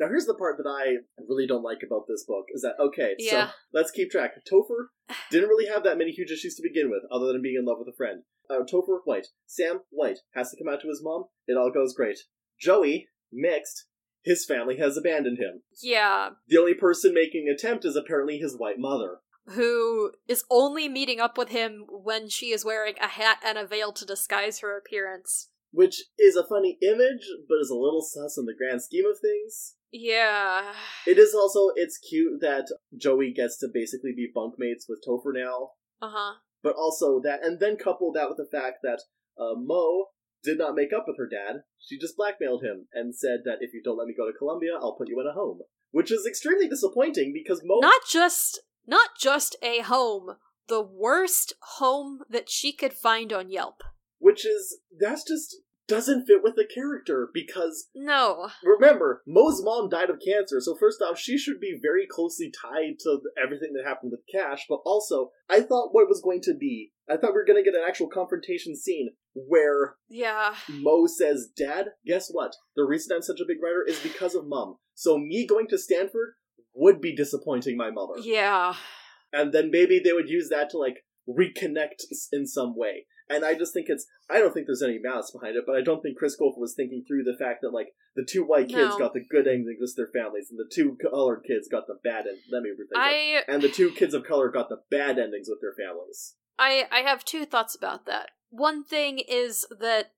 Now 0.00 0.06
here's 0.06 0.26
the 0.26 0.34
part 0.34 0.58
that 0.58 0.68
I 0.70 0.98
really 1.28 1.48
don't 1.48 1.64
like 1.64 1.80
about 1.84 2.04
this 2.06 2.24
book 2.24 2.44
is 2.54 2.62
that 2.62 2.76
okay, 2.80 3.16
Yeah. 3.18 3.48
so 3.48 3.52
let's 3.74 3.90
keep 3.90 4.10
track. 4.12 4.30
Topher 4.50 4.86
didn't 5.32 5.48
really 5.48 5.66
have 5.66 5.82
that 5.82 5.98
many 5.98 6.12
huge 6.12 6.30
issues 6.30 6.54
to 6.54 6.62
begin 6.62 6.88
with, 6.88 7.02
other 7.10 7.32
than 7.32 7.42
being 7.42 7.56
in 7.58 7.64
love 7.64 7.78
with 7.80 7.92
a 7.92 7.96
friend. 7.96 8.22
Uh, 8.48 8.60
Topher 8.60 9.00
white, 9.04 9.26
Sam 9.46 9.80
white 9.90 10.18
has 10.34 10.50
to 10.50 10.56
come 10.56 10.72
out 10.72 10.80
to 10.82 10.88
his 10.88 11.02
mom. 11.02 11.24
It 11.48 11.56
all 11.56 11.72
goes 11.72 11.94
great. 11.94 12.18
Joey 12.60 13.08
mixed. 13.32 13.86
His 14.28 14.44
family 14.44 14.76
has 14.76 14.96
abandoned 14.96 15.38
him. 15.38 15.62
yeah, 15.82 16.30
The 16.48 16.58
only 16.58 16.74
person 16.74 17.14
making 17.14 17.48
an 17.48 17.54
attempt 17.54 17.84
is 17.84 17.96
apparently 17.96 18.38
his 18.38 18.56
white 18.56 18.78
mother. 18.78 19.18
who 19.52 20.12
is 20.28 20.44
only 20.50 20.86
meeting 20.88 21.20
up 21.20 21.38
with 21.38 21.48
him 21.48 21.86
when 21.88 22.28
she 22.28 22.52
is 22.52 22.64
wearing 22.66 22.94
a 23.00 23.08
hat 23.08 23.38
and 23.44 23.56
a 23.56 23.66
veil 23.66 23.92
to 23.94 24.04
disguise 24.04 24.60
her 24.60 24.76
appearance. 24.76 25.48
Which 25.72 26.02
is 26.18 26.36
a 26.36 26.46
funny 26.46 26.76
image, 26.82 27.24
but 27.48 27.56
is 27.60 27.70
a 27.70 27.74
little 27.84 28.02
sus 28.02 28.36
in 28.36 28.44
the 28.44 28.54
grand 28.58 28.82
scheme 28.82 29.06
of 29.10 29.18
things. 29.18 29.74
Yeah. 29.90 30.74
It 31.06 31.18
is 31.18 31.34
also 31.34 31.70
it's 31.76 31.96
cute 31.96 32.40
that 32.42 32.66
Joey 32.96 33.32
gets 33.34 33.56
to 33.60 33.68
basically 33.72 34.12
be 34.14 34.28
bunkmates 34.36 34.84
with 34.88 35.02
Topher 35.06 35.32
now. 35.34 35.70
Uh 36.02 36.10
huh. 36.12 36.34
but 36.62 36.74
also 36.76 37.20
that, 37.24 37.42
and 37.42 37.58
then 37.60 37.76
couple 37.76 38.12
that 38.12 38.28
with 38.28 38.36
the 38.36 38.48
fact 38.56 38.78
that 38.82 39.00
uh, 39.40 39.54
Mo 39.56 40.08
did 40.44 40.58
not 40.58 40.74
make 40.74 40.92
up 40.92 41.04
with 41.06 41.16
her 41.18 41.28
dad. 41.28 41.62
She 41.80 41.98
just 41.98 42.16
blackmailed 42.16 42.62
him 42.62 42.86
and 42.92 43.14
said 43.14 43.40
that 43.44 43.58
if 43.60 43.72
you 43.72 43.82
don't 43.84 43.98
let 43.98 44.06
me 44.06 44.14
go 44.16 44.26
to 44.26 44.36
Columbia, 44.36 44.72
I'll 44.80 44.96
put 44.96 45.08
you 45.08 45.20
in 45.20 45.26
a 45.26 45.32
home, 45.32 45.60
which 45.90 46.10
is 46.12 46.26
extremely 46.26 46.68
disappointing 46.68 47.32
because 47.34 47.62
Mo. 47.64 47.78
Not 47.80 48.02
just 48.10 48.60
not 48.86 49.10
just 49.20 49.56
a 49.62 49.80
home, 49.80 50.36
the 50.68 50.82
worst 50.82 51.54
home 51.78 52.20
that 52.30 52.48
she 52.50 52.72
could 52.72 52.92
find 52.94 53.32
on 53.32 53.50
Yelp. 53.50 53.82
which 54.18 54.44
is 54.46 54.78
that's 54.98 55.24
just 55.24 55.56
doesn't 55.86 56.26
fit 56.26 56.42
with 56.42 56.54
the 56.54 56.66
character 56.74 57.30
because 57.32 57.88
No. 57.94 58.50
remember 58.62 59.22
Mo's 59.26 59.62
mom 59.64 59.88
died 59.88 60.10
of 60.10 60.20
cancer, 60.22 60.60
so 60.60 60.76
first 60.78 61.00
off, 61.00 61.18
she 61.18 61.38
should 61.38 61.58
be 61.60 61.78
very 61.80 62.06
closely 62.06 62.52
tied 62.62 62.98
to 63.00 63.20
everything 63.42 63.72
that 63.72 63.88
happened 63.88 64.12
with 64.12 64.20
Cash. 64.30 64.66
But 64.68 64.80
also, 64.84 65.30
I 65.48 65.60
thought 65.62 65.94
what 65.94 66.02
it 66.02 66.08
was 66.10 66.20
going 66.22 66.42
to 66.42 66.54
be, 66.54 66.92
I 67.08 67.16
thought 67.16 67.30
we 67.32 67.40
were 67.40 67.46
going 67.46 67.62
to 67.64 67.70
get 67.70 67.78
an 67.78 67.86
actual 67.88 68.08
confrontation 68.08 68.76
scene 68.76 69.08
where 69.46 69.96
Yeah. 70.08 70.54
Mo 70.68 71.06
says, 71.06 71.48
Dad, 71.56 71.86
guess 72.06 72.28
what? 72.30 72.54
The 72.76 72.84
reason 72.84 73.14
I'm 73.14 73.22
such 73.22 73.40
a 73.40 73.46
big 73.46 73.58
writer 73.62 73.84
is 73.86 74.00
because 74.00 74.34
of 74.34 74.46
Mom. 74.46 74.76
So 74.94 75.18
me 75.18 75.46
going 75.46 75.68
to 75.68 75.78
Stanford 75.78 76.34
would 76.74 77.00
be 77.00 77.14
disappointing 77.14 77.76
my 77.76 77.90
mother. 77.90 78.20
Yeah. 78.20 78.74
And 79.32 79.52
then 79.52 79.70
maybe 79.70 80.00
they 80.02 80.12
would 80.12 80.28
use 80.28 80.48
that 80.48 80.70
to, 80.70 80.78
like, 80.78 81.04
reconnect 81.28 82.04
in 82.32 82.46
some 82.46 82.74
way. 82.76 83.06
And 83.30 83.44
I 83.44 83.52
just 83.54 83.74
think 83.74 83.86
it's, 83.90 84.06
I 84.30 84.38
don't 84.38 84.54
think 84.54 84.66
there's 84.66 84.82
any 84.82 84.98
malice 85.02 85.30
behind 85.30 85.54
it, 85.56 85.64
but 85.66 85.76
I 85.76 85.82
don't 85.82 86.00
think 86.00 86.16
Chris 86.16 86.34
Colfer 86.40 86.56
was 86.58 86.74
thinking 86.74 87.04
through 87.06 87.24
the 87.24 87.36
fact 87.38 87.60
that, 87.60 87.74
like, 87.74 87.88
the 88.16 88.24
two 88.24 88.42
white 88.42 88.68
kids 88.68 88.94
No. 88.94 88.98
got 88.98 89.12
the 89.12 89.24
good 89.28 89.46
endings 89.46 89.76
with 89.80 89.94
their 89.96 90.08
families, 90.14 90.48
and 90.50 90.58
the 90.58 90.70
two 90.74 90.96
colored 90.96 91.42
kids 91.46 91.68
got 91.68 91.86
the 91.86 91.98
bad 92.02 92.26
end. 92.26 92.38
Let 92.50 92.62
me 92.62 92.70
rethink 92.70 93.38
it. 93.38 93.44
And 93.46 93.60
the 93.60 93.68
two 93.68 93.90
kids 93.90 94.14
of 94.14 94.24
color 94.24 94.48
got 94.50 94.70
the 94.70 94.80
bad 94.90 95.18
endings 95.18 95.48
with 95.50 95.60
their 95.60 95.74
families. 95.74 96.36
I 96.58 96.86
I 96.90 97.00
have 97.00 97.24
two 97.24 97.44
thoughts 97.44 97.74
about 97.74 98.06
that. 98.06 98.30
One 98.50 98.84
thing 98.84 99.18
is 99.18 99.66
that 99.78 100.12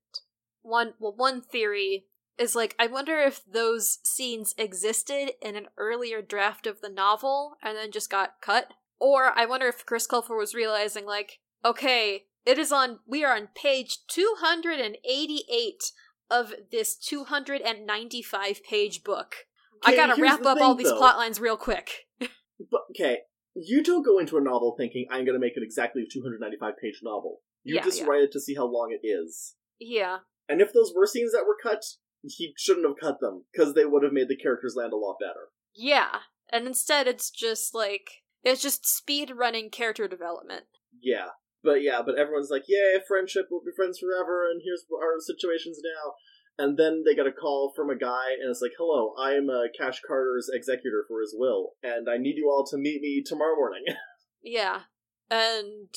one 0.61 0.93
well 0.99 1.13
one 1.15 1.41
theory 1.41 2.05
is 2.37 2.55
like 2.55 2.75
I 2.79 2.87
wonder 2.87 3.19
if 3.19 3.41
those 3.45 3.99
scenes 4.03 4.55
existed 4.57 5.31
in 5.41 5.55
an 5.55 5.67
earlier 5.77 6.21
draft 6.21 6.65
of 6.65 6.81
the 6.81 6.89
novel 6.89 7.57
and 7.63 7.77
then 7.77 7.91
just 7.91 8.09
got 8.09 8.41
cut. 8.41 8.73
Or 8.99 9.37
I 9.37 9.45
wonder 9.45 9.67
if 9.67 9.85
Chris 9.85 10.07
Colfer 10.07 10.37
was 10.37 10.53
realizing 10.53 11.05
like, 11.05 11.39
okay, 11.65 12.25
it 12.45 12.57
is 12.57 12.71
on 12.71 12.99
we 13.07 13.23
are 13.23 13.35
on 13.35 13.49
page 13.55 13.99
288 14.07 15.83
of 16.29 16.53
this 16.71 16.95
295 16.95 18.63
page 18.63 19.03
book. 19.03 19.35
I 19.83 19.95
gotta 19.95 20.21
wrap 20.21 20.45
up 20.45 20.59
all 20.61 20.75
these 20.75 20.89
though. 20.89 20.97
plot 20.97 21.17
lines 21.17 21.39
real 21.39 21.57
quick. 21.57 22.07
But 22.69 22.81
okay, 22.91 23.21
you 23.55 23.83
don't 23.83 24.05
go 24.05 24.19
into 24.19 24.37
a 24.37 24.41
novel 24.41 24.75
thinking 24.77 25.05
I'm 25.09 25.25
going 25.25 25.35
to 25.35 25.39
make 25.39 25.57
it 25.57 25.63
exactly 25.63 26.03
a 26.03 26.05
295 26.11 26.73
page 26.81 26.99
novel. 27.03 27.39
You 27.63 27.75
Yeah, 27.75 27.83
just 27.83 27.99
yeah. 28.01 28.07
write 28.07 28.23
it 28.23 28.31
to 28.33 28.39
see 28.39 28.55
how 28.55 28.65
long 28.65 28.91
it 28.91 29.05
is. 29.05 29.55
Yeah. 29.79 30.19
And 30.49 30.61
if 30.61 30.73
those 30.73 30.93
were 30.95 31.05
scenes 31.07 31.31
that 31.33 31.45
were 31.47 31.57
cut, 31.61 31.83
he 32.23 32.53
shouldn't 32.57 32.85
have 32.85 32.97
cut 32.99 33.19
them 33.19 33.45
because 33.51 33.73
they 33.73 33.85
would 33.85 34.03
have 34.03 34.13
made 34.13 34.27
the 34.29 34.35
characters 34.35 34.75
land 34.75 34.93
a 34.93 34.97
lot 34.97 35.17
better. 35.19 35.49
Yeah. 35.75 36.19
And 36.51 36.67
instead 36.67 37.07
it's 37.07 37.29
just 37.31 37.73
like 37.73 38.23
it's 38.43 38.61
just 38.61 38.85
speed 38.85 39.31
running 39.35 39.69
character 39.69 40.07
development. 40.07 40.65
Yeah. 41.01 41.27
But 41.63 41.83
yeah, 41.83 42.01
but 42.03 42.17
everyone's 42.17 42.49
like, 42.49 42.63
"Yay, 42.67 42.99
friendship, 43.07 43.47
we'll 43.51 43.61
be 43.61 43.71
friends 43.75 43.99
forever," 43.99 44.49
and 44.49 44.61
here's 44.65 44.83
our 44.91 45.19
situations 45.19 45.79
now. 45.83 46.15
And 46.61 46.77
then 46.77 47.03
they 47.03 47.15
get 47.15 47.25
a 47.25 47.31
call 47.31 47.73
from 47.75 47.89
a 47.89 47.97
guy, 47.97 48.33
and 48.39 48.49
it's 48.51 48.61
like, 48.61 48.73
"Hello, 48.77 49.15
I 49.17 49.33
am 49.33 49.49
uh, 49.49 49.63
Cash 49.75 50.01
Carter's 50.07 50.47
executor 50.53 51.05
for 51.07 51.19
his 51.21 51.33
will, 51.35 51.71
and 51.81 52.07
I 52.07 52.17
need 52.17 52.37
you 52.37 52.49
all 52.51 52.65
to 52.67 52.77
meet 52.77 53.01
me 53.01 53.23
tomorrow 53.25 53.55
morning." 53.55 53.83
Yeah. 54.43 54.81
And 55.29 55.93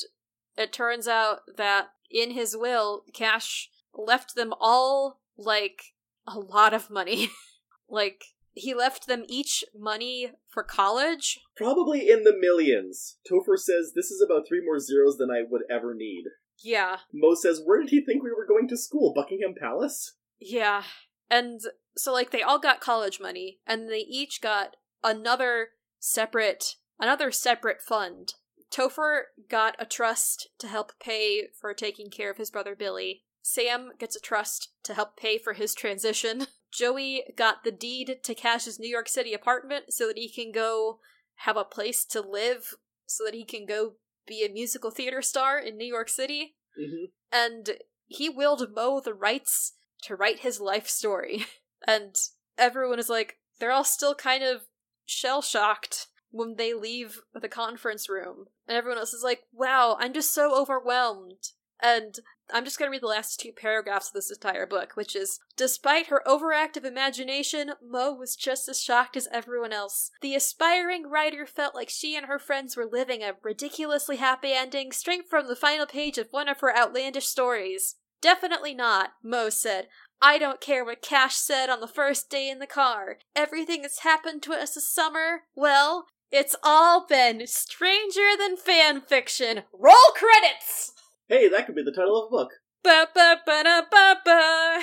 it 0.55 0.71
turns 0.71 1.07
out 1.07 1.41
that 1.57 1.87
in 2.11 2.29
his 2.29 2.55
will, 2.55 3.03
Cash 3.11 3.71
left 3.91 4.35
them 4.35 4.53
all 4.59 5.19
like 5.35 5.95
a 6.27 6.37
lot 6.37 6.73
of 6.73 6.91
money. 6.91 7.31
like 7.89 8.23
he 8.53 8.73
left 8.73 9.07
them 9.07 9.23
each 9.27 9.63
money 9.77 10.31
for 10.47 10.63
college. 10.63 11.39
Probably 11.57 12.09
in 12.09 12.23
the 12.23 12.37
millions. 12.39 13.17
Topher 13.29 13.57
says 13.57 13.93
this 13.95 14.11
is 14.11 14.23
about 14.23 14.47
three 14.47 14.61
more 14.63 14.79
zeros 14.79 15.17
than 15.17 15.31
I 15.31 15.41
would 15.49 15.63
ever 15.69 15.93
need. 15.93 16.25
Yeah. 16.63 16.97
Mo 17.13 17.35
says, 17.35 17.61
Where 17.63 17.81
did 17.81 17.89
he 17.89 18.03
think 18.03 18.23
we 18.23 18.31
were 18.31 18.45
going 18.47 18.67
to 18.69 18.77
school? 18.77 19.13
Buckingham 19.13 19.55
Palace? 19.59 20.15
Yeah. 20.39 20.83
And 21.29 21.61
so 21.95 22.13
like 22.13 22.31
they 22.31 22.41
all 22.41 22.59
got 22.59 22.81
college 22.81 23.19
money 23.19 23.59
and 23.65 23.89
they 23.89 23.99
each 23.99 24.41
got 24.41 24.75
another 25.03 25.69
separate 25.99 26.75
another 26.99 27.31
separate 27.31 27.81
fund. 27.81 28.33
Topher 28.71 29.23
got 29.49 29.75
a 29.79 29.85
trust 29.85 30.49
to 30.59 30.67
help 30.67 30.91
pay 30.99 31.47
for 31.59 31.73
taking 31.73 32.09
care 32.09 32.31
of 32.31 32.37
his 32.37 32.51
brother 32.51 32.75
Billy 32.75 33.23
Sam 33.47 33.91
gets 33.99 34.15
a 34.15 34.19
trust 34.19 34.69
to 34.85 34.95
help 34.95 35.15
pay 35.15 35.37
for 35.37 35.53
his 35.53 35.75
transition. 35.75 36.47
Joey 36.73 37.25
got 37.37 37.63
the 37.63 37.71
deed 37.71 38.17
to 38.23 38.33
Cash's 38.33 38.79
New 38.79 38.89
York 38.89 39.07
City 39.07 39.35
apartment 39.35 39.93
so 39.93 40.07
that 40.07 40.17
he 40.17 40.27
can 40.27 40.51
go 40.51 40.97
have 41.39 41.55
a 41.55 41.63
place 41.63 42.05
to 42.05 42.21
live, 42.21 42.73
so 43.05 43.23
that 43.23 43.35
he 43.35 43.45
can 43.45 43.67
go 43.67 43.93
be 44.27 44.43
a 44.43 44.51
musical 44.51 44.89
theater 44.89 45.21
star 45.21 45.59
in 45.59 45.77
New 45.77 45.85
York 45.85 46.09
City. 46.09 46.55
hmm 46.75 47.05
And 47.31 47.77
he 48.07 48.29
willed 48.29 48.73
Mo 48.73 48.99
the 48.99 49.13
rights 49.13 49.73
to 50.05 50.15
write 50.15 50.39
his 50.39 50.59
life 50.59 50.87
story. 50.87 51.45
And 51.87 52.15
everyone 52.57 52.97
is 52.97 53.09
like, 53.09 53.37
they're 53.59 53.71
all 53.71 53.83
still 53.83 54.15
kind 54.15 54.43
of 54.43 54.61
shell 55.05 55.43
shocked 55.43 56.07
when 56.31 56.55
they 56.57 56.73
leave 56.73 57.21
the 57.33 57.47
conference 57.47 58.09
room. 58.09 58.45
And 58.67 58.75
everyone 58.75 58.97
else 58.97 59.13
is 59.13 59.23
like, 59.23 59.43
wow, 59.53 59.95
I'm 59.99 60.11
just 60.11 60.33
so 60.33 60.59
overwhelmed. 60.59 61.51
And 61.81 62.15
I'm 62.51 62.63
just 62.63 62.77
going 62.77 62.87
to 62.87 62.91
read 62.91 63.01
the 63.01 63.07
last 63.07 63.39
two 63.39 63.51
paragraphs 63.51 64.07
of 64.07 64.13
this 64.13 64.31
entire 64.31 64.65
book, 64.65 64.95
which 64.95 65.15
is 65.15 65.39
Despite 65.57 66.07
her 66.07 66.21
overactive 66.25 66.85
imagination, 66.85 67.73
Mo 67.81 68.13
was 68.13 68.35
just 68.35 68.69
as 68.69 68.81
shocked 68.81 69.17
as 69.17 69.27
everyone 69.31 69.73
else. 69.73 70.11
The 70.21 70.35
aspiring 70.35 71.09
writer 71.09 71.45
felt 71.45 71.75
like 71.75 71.89
she 71.89 72.15
and 72.15 72.27
her 72.27 72.39
friends 72.39 72.77
were 72.77 72.85
living 72.85 73.23
a 73.23 73.33
ridiculously 73.43 74.17
happy 74.17 74.53
ending 74.53 74.91
straight 74.91 75.29
from 75.29 75.47
the 75.47 75.55
final 75.55 75.85
page 75.85 76.17
of 76.17 76.27
one 76.31 76.49
of 76.49 76.59
her 76.59 76.75
outlandish 76.75 77.27
stories. 77.27 77.95
Definitely 78.21 78.73
not, 78.73 79.11
Mo 79.23 79.49
said. 79.49 79.87
I 80.21 80.37
don't 80.37 80.61
care 80.61 80.83
what 80.83 81.01
Cash 81.01 81.35
said 81.35 81.69
on 81.69 81.81
the 81.81 81.87
first 81.87 82.29
day 82.29 82.49
in 82.49 82.59
the 82.59 82.67
car. 82.67 83.17
Everything 83.35 83.81
that's 83.81 83.99
happened 83.99 84.41
to 84.43 84.53
us 84.53 84.75
this 84.75 84.89
summer, 84.89 85.41
well, 85.55 86.05
it's 86.31 86.55
all 86.63 87.05
been 87.05 87.45
stranger 87.47 88.35
than 88.37 88.57
fan 88.57 89.01
fiction. 89.01 89.63
Roll 89.71 89.95
credits! 90.15 90.93
Hey, 91.27 91.49
that 91.49 91.65
could 91.65 91.75
be 91.75 91.83
the 91.83 91.91
title 91.91 92.23
of 92.23 92.27
a 92.27 92.29
book. 92.31 92.51
Ba 92.83 93.07
ba 93.13 93.37
ba 93.45 93.63
da 93.63 93.81
ba 93.89 94.15
ba. 94.23 94.81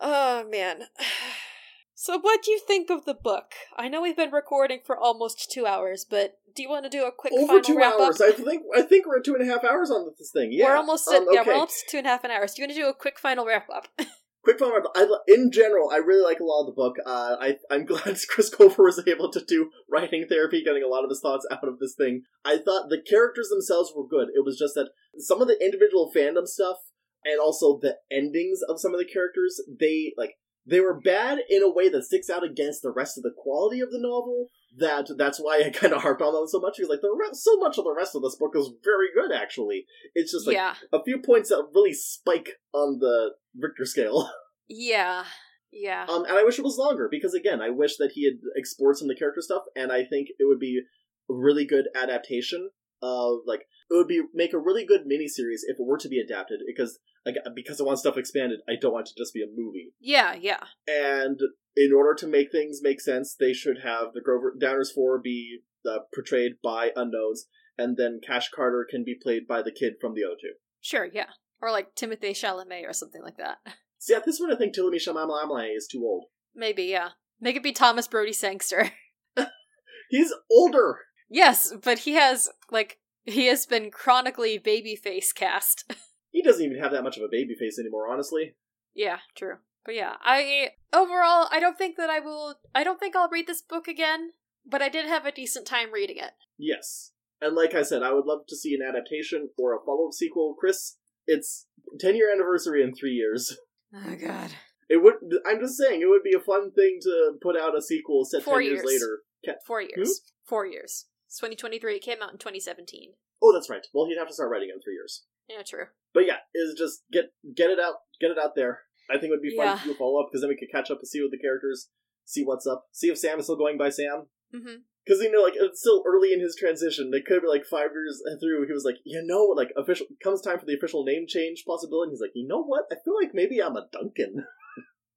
oh 0.00 0.48
man. 0.48 0.82
So, 2.00 2.16
what 2.16 2.44
do 2.44 2.52
you 2.52 2.60
think 2.60 2.90
of 2.90 3.06
the 3.06 3.12
book? 3.12 3.54
I 3.76 3.88
know 3.88 4.00
we've 4.00 4.16
been 4.16 4.30
recording 4.30 4.78
for 4.86 4.96
almost 4.96 5.50
two 5.50 5.66
hours, 5.66 6.06
but 6.08 6.34
do 6.54 6.62
you 6.62 6.68
want 6.68 6.84
to 6.84 6.88
do 6.88 7.04
a 7.04 7.10
quick 7.10 7.32
Over 7.32 7.46
final 7.48 7.60
two 7.60 7.76
wrap 7.76 7.94
hours. 7.94 8.20
up? 8.20 8.28
I 8.28 8.30
think. 8.40 8.62
I 8.72 8.82
think 8.82 9.04
we're 9.04 9.18
at 9.18 9.24
two 9.24 9.34
and 9.34 9.42
a 9.42 9.52
half 9.52 9.64
hours 9.64 9.90
on 9.90 10.08
this 10.16 10.30
thing. 10.30 10.50
Yeah, 10.52 10.66
we're 10.66 10.76
almost 10.76 11.08
at 11.12 11.22
Um, 11.22 11.26
yeah, 11.32 11.42
we're 11.44 11.54
almost 11.54 11.88
two 11.90 11.98
and 11.98 12.06
a 12.06 12.10
half 12.10 12.22
an 12.22 12.30
hours. 12.30 12.54
Do 12.54 12.62
you 12.62 12.68
want 12.68 12.76
to 12.76 12.80
do 12.82 12.88
a 12.88 12.94
quick 12.94 13.18
final 13.18 13.44
wrap 13.44 13.68
up? 13.68 13.88
Quick 14.44 14.60
fun. 14.60 14.70
I, 14.94 15.02
li- 15.02 15.34
in 15.34 15.50
general, 15.50 15.90
I 15.90 15.96
really 15.96 16.22
like 16.22 16.38
a 16.38 16.44
lot 16.44 16.60
of 16.60 16.66
the 16.68 16.72
book. 16.72 16.94
Uh, 17.04 17.34
I, 17.40 17.56
I'm 17.72 17.84
glad 17.90 18.16
Chris 18.28 18.54
Colfer 18.54 18.84
was 18.84 19.02
able 19.06 19.32
to 19.32 19.44
do 19.44 19.70
writing 19.90 20.24
therapy, 20.28 20.62
getting 20.64 20.84
a 20.84 20.86
lot 20.86 21.02
of 21.02 21.10
his 21.10 21.20
thoughts 21.20 21.44
out 21.50 21.66
of 21.66 21.80
this 21.80 21.96
thing. 21.98 22.22
I 22.44 22.56
thought 22.56 22.88
the 22.88 23.02
characters 23.02 23.48
themselves 23.48 23.92
were 23.94 24.06
good. 24.06 24.28
It 24.28 24.44
was 24.44 24.56
just 24.56 24.74
that 24.76 24.90
some 25.18 25.42
of 25.42 25.48
the 25.48 25.58
individual 25.60 26.12
fandom 26.16 26.46
stuff 26.46 26.76
and 27.24 27.40
also 27.40 27.80
the 27.82 27.96
endings 28.12 28.60
of 28.66 28.80
some 28.80 28.94
of 28.94 29.00
the 29.00 29.12
characters, 29.12 29.60
they 29.68 30.14
like 30.16 30.36
they 30.68 30.80
were 30.80 31.00
bad 31.00 31.38
in 31.48 31.62
a 31.62 31.70
way 31.70 31.88
that 31.88 32.04
sticks 32.04 32.28
out 32.28 32.44
against 32.44 32.82
the 32.82 32.90
rest 32.90 33.16
of 33.16 33.22
the 33.22 33.32
quality 33.36 33.80
of 33.80 33.90
the 33.90 33.98
novel. 33.98 34.48
That 34.76 35.08
that's 35.16 35.38
why 35.38 35.62
I 35.64 35.70
kind 35.74 35.92
of 35.92 36.02
harped 36.02 36.22
on 36.22 36.34
them 36.34 36.46
so 36.46 36.60
much. 36.60 36.76
Because 36.76 36.90
like 36.90 37.00
the 37.00 37.10
re- 37.10 37.30
so 37.32 37.56
much 37.56 37.78
of 37.78 37.84
the 37.84 37.94
rest 37.94 38.14
of 38.14 38.22
this 38.22 38.36
book 38.36 38.52
is 38.54 38.70
very 38.84 39.08
good. 39.14 39.34
Actually, 39.34 39.86
it's 40.14 40.32
just 40.32 40.46
like 40.46 40.56
yeah, 40.56 40.74
a 40.92 41.02
few 41.02 41.18
points 41.18 41.48
that 41.48 41.68
really 41.74 41.94
spike 41.94 42.50
on 42.72 42.98
the 43.00 43.30
Richter 43.58 43.86
scale. 43.86 44.30
yeah, 44.68 45.24
yeah. 45.72 46.06
Um, 46.08 46.24
and 46.24 46.36
I 46.36 46.44
wish 46.44 46.58
it 46.58 46.64
was 46.64 46.78
longer 46.78 47.08
because 47.10 47.34
again, 47.34 47.62
I 47.62 47.70
wish 47.70 47.96
that 47.96 48.12
he 48.14 48.24
had 48.24 48.38
explored 48.54 48.96
some 48.96 49.06
of 49.06 49.16
the 49.16 49.18
character 49.18 49.40
stuff, 49.40 49.62
and 49.74 49.90
I 49.90 50.04
think 50.04 50.28
it 50.38 50.46
would 50.46 50.60
be 50.60 50.82
a 51.30 51.34
really 51.34 51.66
good 51.66 51.86
adaptation 51.94 52.70
of 53.02 53.40
like 53.46 53.60
it 53.90 53.94
would 53.94 54.08
be 54.08 54.22
make 54.34 54.52
a 54.52 54.58
really 54.58 54.84
good 54.84 55.02
miniseries 55.02 55.62
if 55.66 55.78
it 55.78 55.86
were 55.86 55.98
to 55.98 56.08
be 56.08 56.20
adapted 56.20 56.60
because 56.66 56.98
like 57.24 57.36
because 57.54 57.80
I 57.80 57.84
want 57.84 57.98
stuff 57.98 58.16
expanded, 58.16 58.60
I 58.68 58.72
don't 58.80 58.92
want 58.92 59.08
it 59.08 59.12
to 59.16 59.22
just 59.22 59.34
be 59.34 59.42
a 59.42 59.46
movie. 59.54 59.92
yeah, 60.00 60.34
yeah. 60.34 60.64
And 60.86 61.38
in 61.76 61.92
order 61.92 62.14
to 62.14 62.26
make 62.26 62.50
things 62.50 62.80
make 62.82 63.00
sense, 63.00 63.36
they 63.38 63.52
should 63.52 63.78
have 63.84 64.12
the 64.14 64.20
Grover 64.20 64.54
Downers 64.60 64.92
Four 64.94 65.20
be 65.20 65.60
uh, 65.88 66.00
portrayed 66.14 66.52
by 66.62 66.90
unknowns, 66.96 67.46
and 67.76 67.96
then 67.96 68.20
Cash 68.26 68.50
Carter 68.54 68.86
can 68.88 69.04
be 69.04 69.16
played 69.20 69.46
by 69.46 69.62
the 69.62 69.72
kid 69.72 69.94
from 70.00 70.14
the 70.14 70.24
other 70.24 70.36
two. 70.40 70.54
Sure, 70.80 71.08
yeah. 71.12 71.30
Or 71.60 71.70
like 71.70 71.94
Timothée 71.94 72.30
Chalamet 72.30 72.88
or 72.88 72.92
something 72.92 73.22
like 73.22 73.36
that. 73.36 73.58
See, 73.98 74.14
at 74.14 74.24
this 74.24 74.38
one, 74.38 74.52
I 74.52 74.56
think 74.56 74.74
Timothée 74.74 74.96
Chalamet 74.96 75.76
is 75.76 75.88
too 75.90 76.02
old. 76.04 76.26
Maybe, 76.54 76.84
yeah. 76.84 77.10
Make 77.40 77.56
it 77.56 77.62
be 77.62 77.72
Thomas 77.72 78.08
Brodie-Sangster. 78.08 78.92
He's 80.10 80.32
older. 80.50 80.98
Yes, 81.28 81.72
but 81.82 82.00
he 82.00 82.12
has, 82.14 82.48
like, 82.70 82.98
he 83.24 83.46
has 83.46 83.66
been 83.66 83.90
chronically 83.90 84.58
babyface 84.58 85.34
cast. 85.34 85.90
He 86.30 86.42
doesn't 86.42 86.62
even 86.64 86.78
have 86.78 86.92
that 86.92 87.02
much 87.02 87.16
of 87.16 87.22
a 87.22 87.28
baby 87.30 87.54
face 87.58 87.78
anymore, 87.78 88.06
honestly. 88.12 88.54
yeah, 88.94 89.20
true. 89.34 89.54
But 89.86 89.94
yeah, 89.94 90.16
I, 90.22 90.72
overall, 90.92 91.48
I 91.50 91.58
don't 91.58 91.78
think 91.78 91.96
that 91.96 92.10
I 92.10 92.20
will, 92.20 92.56
I 92.74 92.84
don't 92.84 93.00
think 93.00 93.16
I'll 93.16 93.30
read 93.30 93.46
this 93.46 93.62
book 93.62 93.88
again, 93.88 94.32
but 94.66 94.82
I 94.82 94.90
did 94.90 95.06
have 95.06 95.24
a 95.24 95.32
decent 95.32 95.66
time 95.66 95.90
reading 95.90 96.18
it. 96.18 96.32
Yes. 96.58 97.12
And 97.40 97.56
like 97.56 97.74
I 97.74 97.80
said, 97.80 98.02
I 98.02 98.12
would 98.12 98.26
love 98.26 98.40
to 98.48 98.56
see 98.56 98.74
an 98.74 98.86
adaptation 98.86 99.48
or 99.58 99.74
a 99.74 99.78
follow 99.84 100.08
up 100.08 100.12
sequel. 100.12 100.54
Chris, 100.60 100.98
it's 101.26 101.66
10 101.98 102.14
year 102.14 102.30
anniversary 102.30 102.82
in 102.82 102.94
three 102.94 103.12
years. 103.14 103.56
Oh, 103.94 104.16
God. 104.16 104.50
It 104.90 105.02
would. 105.02 105.14
I'm 105.46 105.60
just 105.60 105.78
saying, 105.78 106.02
it 106.02 106.08
would 106.10 106.22
be 106.22 106.36
a 106.36 106.40
fun 106.44 106.72
thing 106.72 106.98
to 107.04 107.32
put 107.40 107.56
out 107.56 107.74
a 107.76 107.80
sequel 107.80 108.26
set 108.26 108.42
Four 108.42 108.58
10 108.60 108.64
years, 108.64 108.74
years. 108.74 108.84
later. 108.86 109.18
Ca- 109.46 109.60
Four 109.66 109.80
years. 109.80 110.20
Hmm? 110.20 110.46
Four 110.46 110.66
years. 110.66 111.06
It's 111.28 111.36
2023. 111.38 111.96
It 111.96 112.02
came 112.02 112.22
out 112.22 112.32
in 112.32 112.38
2017. 112.38 113.12
Oh, 113.42 113.52
that's 113.52 113.68
right. 113.70 113.86
Well, 113.92 114.06
he'd 114.06 114.18
have 114.18 114.28
to 114.28 114.34
start 114.34 114.50
writing 114.50 114.70
in 114.74 114.80
three 114.80 114.94
years. 114.94 115.24
Yeah, 115.48 115.62
true. 115.62 115.86
But 116.12 116.26
yeah, 116.26 116.38
is 116.54 116.74
just 116.76 117.04
get 117.12 117.26
get 117.54 117.70
it 117.70 117.78
out, 117.78 117.96
get 118.20 118.30
it 118.30 118.38
out 118.42 118.54
there. 118.56 118.80
I 119.10 119.14
think 119.14 119.24
it 119.30 119.30
would 119.30 119.42
be 119.42 119.54
fun 119.56 119.66
Yeah. 119.66 119.76
to 119.78 119.84
do 119.84 119.92
a 119.92 119.94
follow 119.94 120.20
up 120.20 120.28
because 120.30 120.40
then 120.42 120.48
we 120.48 120.56
could 120.56 120.72
catch 120.72 120.90
up 120.90 120.98
and 121.00 121.08
see 121.08 121.20
what 121.22 121.30
the 121.30 121.38
characters, 121.38 121.88
see 122.24 122.44
what's 122.44 122.66
up, 122.66 122.86
see 122.92 123.08
if 123.08 123.18
Sam 123.18 123.38
is 123.38 123.44
still 123.46 123.56
going 123.56 123.78
by 123.78 123.88
Sam. 123.90 124.26
Mm-hmm. 124.54 124.82
Because 125.04 125.22
you 125.22 125.30
know, 125.32 125.42
like 125.42 125.54
it's 125.56 125.80
still 125.80 126.02
early 126.06 126.32
in 126.32 126.40
his 126.40 126.56
transition. 126.58 127.10
It 127.14 127.24
could 127.26 127.40
be 127.42 127.48
like 127.48 127.64
five 127.64 127.90
years 127.92 128.20
through. 128.40 128.66
He 128.66 128.72
was 128.72 128.84
like, 128.84 128.96
you 129.04 129.22
know, 129.24 129.44
like 129.56 129.68
official 129.76 130.06
comes 130.22 130.40
time 130.42 130.58
for 130.58 130.66
the 130.66 130.74
official 130.76 131.04
name 131.04 131.26
change 131.28 131.64
possibility. 131.66 132.10
He's 132.12 132.20
like, 132.20 132.32
you 132.34 132.46
know 132.48 132.62
what? 132.62 132.84
I 132.90 132.96
feel 133.04 133.14
like 133.14 133.30
maybe 133.32 133.62
I'm 133.62 133.76
a 133.76 133.86
Duncan 133.92 134.44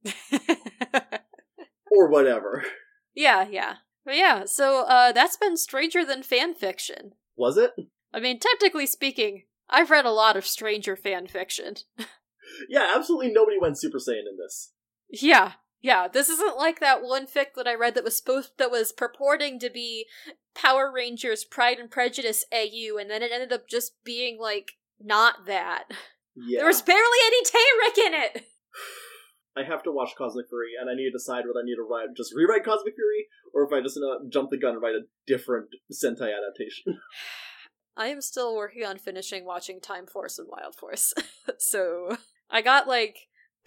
or 1.92 2.10
whatever. 2.10 2.64
yeah, 3.16 3.48
yeah. 3.50 3.76
But 4.06 4.15
yeah, 4.18 4.45
so 4.45 4.86
uh 4.86 5.11
that's 5.11 5.38
been 5.38 5.57
Stranger 5.57 6.06
Than 6.06 6.23
Fan 6.23 6.53
Fiction. 6.53 7.14
Was 7.36 7.57
it? 7.57 7.72
I 8.14 8.19
mean, 8.19 8.40
technically 8.40 8.86
speaking, 8.86 9.44
I've 9.69 9.90
read 9.90 10.06
a 10.06 10.11
lot 10.11 10.36
of 10.36 10.45
Stranger 10.45 10.95
fan 10.95 11.28
fiction. 11.28 11.76
Yeah, 12.69 12.91
absolutely. 12.95 13.32
Nobody 13.32 13.57
went 13.60 13.80
Super 13.80 13.98
Saiyan 13.98 14.28
in 14.30 14.38
this. 14.38 14.73
Yeah, 15.10 15.53
yeah. 15.82 16.07
This 16.07 16.30
isn't 16.30 16.57
like 16.57 16.80
that 16.80 17.02
one 17.03 17.26
fic 17.26 17.53
that 17.56 17.68
I 17.68 17.76
read 17.76 17.95
that 17.95 18.03
was 18.03 18.18
supposed 18.18 18.52
that 18.57 18.72
was 18.72 18.91
purporting 18.91 19.60
to 19.60 19.69
be 19.69 20.06
Power 20.56 20.91
Rangers 20.94 21.44
Pride 21.44 21.80
and 21.80 21.90
Prejudice 21.90 22.45
AU, 22.53 22.98
and 22.99 23.10
then 23.10 23.22
it 23.23 23.32
ended 23.32 23.53
up 23.53 23.68
just 23.68 23.94
being 24.03 24.40
like 24.40 24.73
not 24.99 25.45
that. 25.45 25.86
Yeah, 26.36 26.57
There 26.60 26.68
was 26.68 26.82
barely 26.82 27.02
any 27.26 27.44
Tayrick 27.44 28.07
in 28.07 28.14
it. 28.14 28.44
I 29.57 29.64
have 29.64 29.84
to 29.84 29.91
watch 29.91 30.11
Cosmic 30.18 30.48
Fury, 30.49 30.72
and 30.80 30.90
I 30.90 30.95
need 30.95 31.06
to 31.06 31.11
decide 31.11 31.44
whether 31.45 31.60
I 31.60 31.65
need 31.65 31.76
to 31.76 31.84
write 31.84 32.15
just 32.15 32.34
rewrite 32.34 32.64
Cosmic 32.64 32.95
Fury 32.95 33.28
or 33.53 33.64
if 33.64 33.73
I 33.73 33.82
just 33.82 33.98
uh, 33.98 34.23
jump 34.32 34.49
the 34.49 34.57
gun 34.57 34.73
and 34.73 34.82
write 34.82 34.95
a 34.95 35.07
different 35.28 35.68
Sentai 35.91 36.32
adaptation. 36.32 36.99
I 37.98 38.07
am 38.07 38.22
still 38.22 38.56
working 38.56 38.86
on 38.86 38.98
finishing 38.98 39.45
watching 39.45 39.82
Time 39.82 40.07
Force 40.07 40.40
and 40.40 40.48
Wild 40.49 40.76
Force. 40.76 41.14
so 41.60 42.18
I 42.49 42.61
got 42.61 42.88
like 42.88 43.18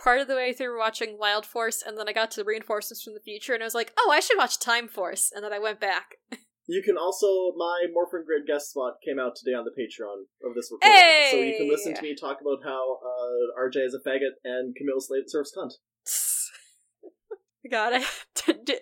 part 0.02 0.20
of 0.20 0.28
the 0.28 0.34
way 0.34 0.52
through 0.52 0.78
watching 0.78 1.18
Wild 1.18 1.46
Force, 1.46 1.82
and 1.86 1.98
then 1.98 2.08
I 2.08 2.12
got 2.12 2.30
to 2.32 2.44
reinforcements 2.44 3.02
from 3.02 3.14
the 3.14 3.20
future, 3.20 3.54
and 3.54 3.62
I 3.62 3.66
was 3.66 3.74
like, 3.74 3.92
oh, 3.98 4.10
I 4.10 4.20
should 4.20 4.38
watch 4.38 4.58
Time 4.58 4.88
Force, 4.88 5.30
and 5.34 5.44
then 5.44 5.52
I 5.52 5.58
went 5.58 5.80
back. 5.80 6.16
You 6.66 6.82
can 6.82 6.96
also 6.96 7.52
my 7.56 7.84
Morphin 7.92 8.24
Grid 8.24 8.46
guest 8.46 8.70
spot 8.70 8.94
came 9.04 9.18
out 9.18 9.36
today 9.36 9.54
on 9.54 9.64
the 9.64 9.70
Patreon 9.70 10.24
of 10.48 10.54
this 10.54 10.70
recording, 10.72 11.30
so 11.30 11.36
you 11.36 11.56
can 11.58 11.68
listen 11.68 11.94
to 11.94 12.02
me 12.02 12.14
talk 12.14 12.38
about 12.40 12.64
how 12.64 13.00
uh, 13.04 13.60
RJ 13.60 13.84
is 13.84 13.94
a 13.94 14.08
faggot 14.08 14.40
and 14.44 14.74
Camille 14.74 15.00
Slade 15.00 15.24
serves 15.28 15.52
cunt. 15.56 15.72
God, 17.70 17.92
I, 17.94 18.04
did, 18.46 18.64
did, 18.64 18.80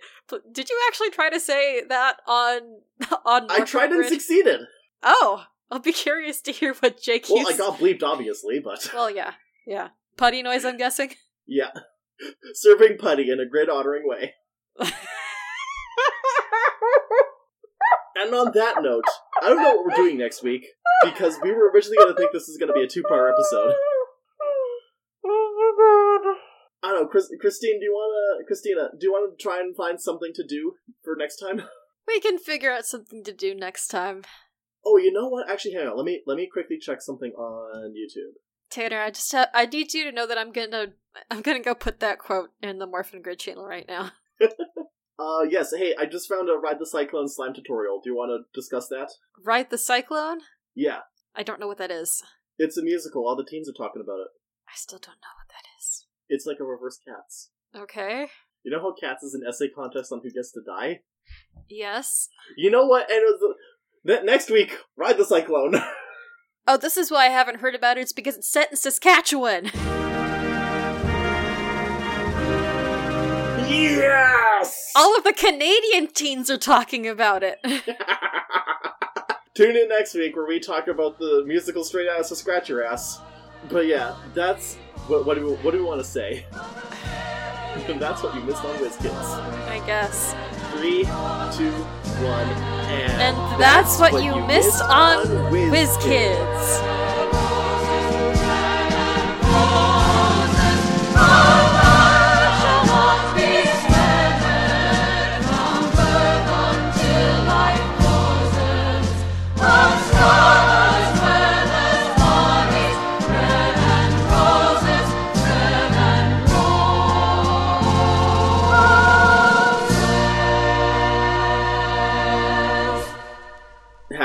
did 0.52 0.70
you 0.70 0.80
actually 0.88 1.10
try 1.10 1.30
to 1.30 1.40
say 1.40 1.82
that 1.88 2.18
on 2.26 2.60
on? 3.24 3.46
Morphin 3.48 3.62
I 3.62 3.64
tried 3.64 3.90
and 3.90 4.06
succeeded. 4.06 4.60
Oh, 5.02 5.46
I'll 5.70 5.80
be 5.80 5.92
curious 5.92 6.40
to 6.42 6.52
hear 6.52 6.74
what 6.74 7.02
Jake. 7.02 7.26
Well, 7.28 7.38
used- 7.38 7.54
I 7.54 7.56
got 7.56 7.78
bleeped, 7.80 8.04
obviously, 8.04 8.60
but 8.60 8.88
Well, 8.94 9.10
yeah, 9.10 9.32
yeah. 9.66 9.88
Putty 10.16 10.42
noise. 10.42 10.64
I'm 10.64 10.76
guessing. 10.76 11.14
yeah, 11.46 11.70
serving 12.54 12.98
putty 12.98 13.28
in 13.28 13.40
a 13.40 13.46
grid 13.46 13.68
honoring 13.68 14.06
way. 14.06 14.34
And 18.16 18.34
on 18.34 18.52
that 18.54 18.82
note, 18.82 19.04
I 19.42 19.48
don't 19.48 19.62
know 19.62 19.76
what 19.76 19.86
we're 19.86 19.96
doing 19.96 20.18
next 20.18 20.42
week 20.42 20.66
because 21.04 21.38
we 21.42 21.50
were 21.52 21.70
originally 21.70 21.96
going 21.96 22.12
to 22.12 22.18
think 22.18 22.32
this 22.32 22.48
is 22.48 22.58
going 22.58 22.68
to 22.68 22.74
be 22.74 22.82
a 22.82 22.88
two-part 22.88 23.34
episode. 23.34 23.74
I 26.84 26.90
don't 26.90 27.02
know, 27.02 27.06
Chris, 27.08 27.30
Christine. 27.40 27.78
Do 27.78 27.84
you 27.84 27.92
want 27.92 28.40
to, 28.40 28.46
Christina? 28.46 28.88
Do 28.98 29.06
you 29.06 29.12
want 29.12 29.38
to 29.38 29.42
try 29.42 29.60
and 29.60 29.74
find 29.74 30.00
something 30.00 30.32
to 30.34 30.44
do 30.46 30.74
for 31.02 31.14
next 31.16 31.36
time? 31.36 31.62
we 32.08 32.20
can 32.20 32.38
figure 32.38 32.72
out 32.72 32.84
something 32.84 33.22
to 33.24 33.32
do 33.32 33.54
next 33.54 33.88
time. 33.88 34.22
Oh, 34.84 34.96
you 34.96 35.12
know 35.12 35.28
what? 35.28 35.48
Actually, 35.48 35.74
hang 35.74 35.86
on. 35.86 35.96
Let 35.96 36.04
me 36.04 36.22
let 36.26 36.36
me 36.36 36.48
quickly 36.52 36.78
check 36.78 37.00
something 37.00 37.30
on 37.32 37.94
YouTube. 37.94 38.32
Tanner, 38.68 39.00
I 39.00 39.10
just 39.10 39.30
ha- 39.30 39.50
I 39.54 39.66
need 39.66 39.94
you 39.94 40.04
to 40.04 40.12
know 40.12 40.26
that 40.26 40.38
I'm 40.38 40.50
gonna 40.50 40.88
I'm 41.30 41.40
gonna 41.40 41.60
go 41.60 41.74
put 41.74 42.00
that 42.00 42.18
quote 42.18 42.50
in 42.62 42.78
the 42.78 42.86
Morphin 42.86 43.22
Grid 43.22 43.38
channel 43.38 43.64
right 43.64 43.86
now. 43.86 44.10
Uh, 45.22 45.42
yes. 45.48 45.72
Hey, 45.76 45.94
I 45.98 46.06
just 46.06 46.28
found 46.28 46.48
a 46.48 46.54
Ride 46.54 46.78
the 46.80 46.86
Cyclone 46.86 47.28
slime 47.28 47.54
tutorial. 47.54 48.00
Do 48.02 48.10
you 48.10 48.16
want 48.16 48.30
to 48.30 48.58
discuss 48.58 48.88
that? 48.88 49.10
Ride 49.44 49.70
the 49.70 49.78
Cyclone? 49.78 50.40
Yeah, 50.74 51.00
I 51.36 51.42
don't 51.42 51.60
know 51.60 51.68
what 51.68 51.78
that 51.78 51.90
is. 51.92 52.22
it's 52.58 52.76
a 52.76 52.82
musical. 52.82 53.26
All 53.26 53.36
the 53.36 53.44
teens 53.48 53.68
are 53.68 53.72
talking 53.76 54.02
about 54.02 54.20
it. 54.20 54.28
I 54.68 54.72
still 54.74 54.98
don't 54.98 55.20
know 55.22 55.34
what 55.38 55.48
that 55.50 55.64
is. 55.78 56.06
It's 56.28 56.46
like 56.46 56.58
a 56.60 56.64
reverse 56.64 56.98
Cats. 57.06 57.50
Okay. 57.76 58.26
You 58.64 58.70
know 58.72 58.80
how 58.80 58.94
Cats 58.98 59.22
is 59.22 59.34
an 59.34 59.42
essay 59.48 59.68
contest 59.68 60.12
on 60.12 60.20
who 60.22 60.30
gets 60.30 60.50
to 60.52 60.60
die? 60.66 61.00
Yes. 61.68 62.28
You 62.56 62.70
know 62.70 62.86
what? 62.86 63.10
And 63.10 63.18
it 63.20 63.24
was 63.24 63.40
the, 64.04 64.14
ne- 64.14 64.24
next 64.24 64.50
week, 64.50 64.76
Ride 64.96 65.18
the 65.18 65.24
Cyclone. 65.24 65.76
Oh, 66.64 66.76
this 66.76 66.96
is 66.96 67.10
why 67.10 67.26
I 67.26 67.30
haven't 67.30 67.58
heard 67.58 67.74
about 67.74 67.98
it. 67.98 68.02
It's 68.02 68.12
because 68.12 68.36
it's 68.36 68.48
set 68.48 68.70
in 68.70 68.76
Saskatchewan. 68.76 69.72
Yes! 74.62 74.92
All 74.94 75.16
of 75.16 75.24
the 75.24 75.32
Canadian 75.32 76.06
teens 76.08 76.48
are 76.50 76.58
talking 76.58 77.08
about 77.08 77.42
it. 77.42 77.58
Tune 79.54 79.76
in 79.76 79.88
next 79.88 80.14
week 80.14 80.36
where 80.36 80.46
we 80.46 80.60
talk 80.60 80.88
about 80.88 81.18
the 81.18 81.42
musical 81.46 81.84
Straight 81.84 82.08
Out 82.08 82.30
of 82.30 82.36
Scratch 82.36 82.68
Your 82.68 82.84
Ass. 82.84 83.20
But 83.68 83.86
yeah, 83.86 84.16
that's 84.34 84.76
what, 85.08 85.26
what 85.26 85.36
do 85.36 85.46
we, 85.46 85.52
what 85.56 85.72
do 85.72 85.78
we 85.78 85.84
want 85.84 86.00
to 86.00 86.06
say? 86.06 86.46
And 87.88 88.00
that's 88.00 88.22
what 88.22 88.34
you 88.34 88.40
missed 88.42 88.64
on 88.64 88.76
WizKids. 88.76 89.68
I 89.68 89.84
guess. 89.84 90.34
Three, 90.74 91.02
two, 91.56 91.72
one, 92.24 92.48
and, 92.88 93.36
And 93.36 93.60
that's, 93.60 93.98
what, 93.98 94.22
you 94.22 94.34
missed 94.46 94.82
on 94.82 95.26
WizKids. 95.50 97.01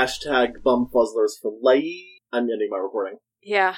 Hashtag 0.08 0.62
bumfuzzlers 0.64 1.32
for 1.42 1.52
life. 1.60 1.84
I'm 2.32 2.44
ending 2.44 2.68
my 2.70 2.78
recording. 2.78 3.18
Yeah. 3.42 3.74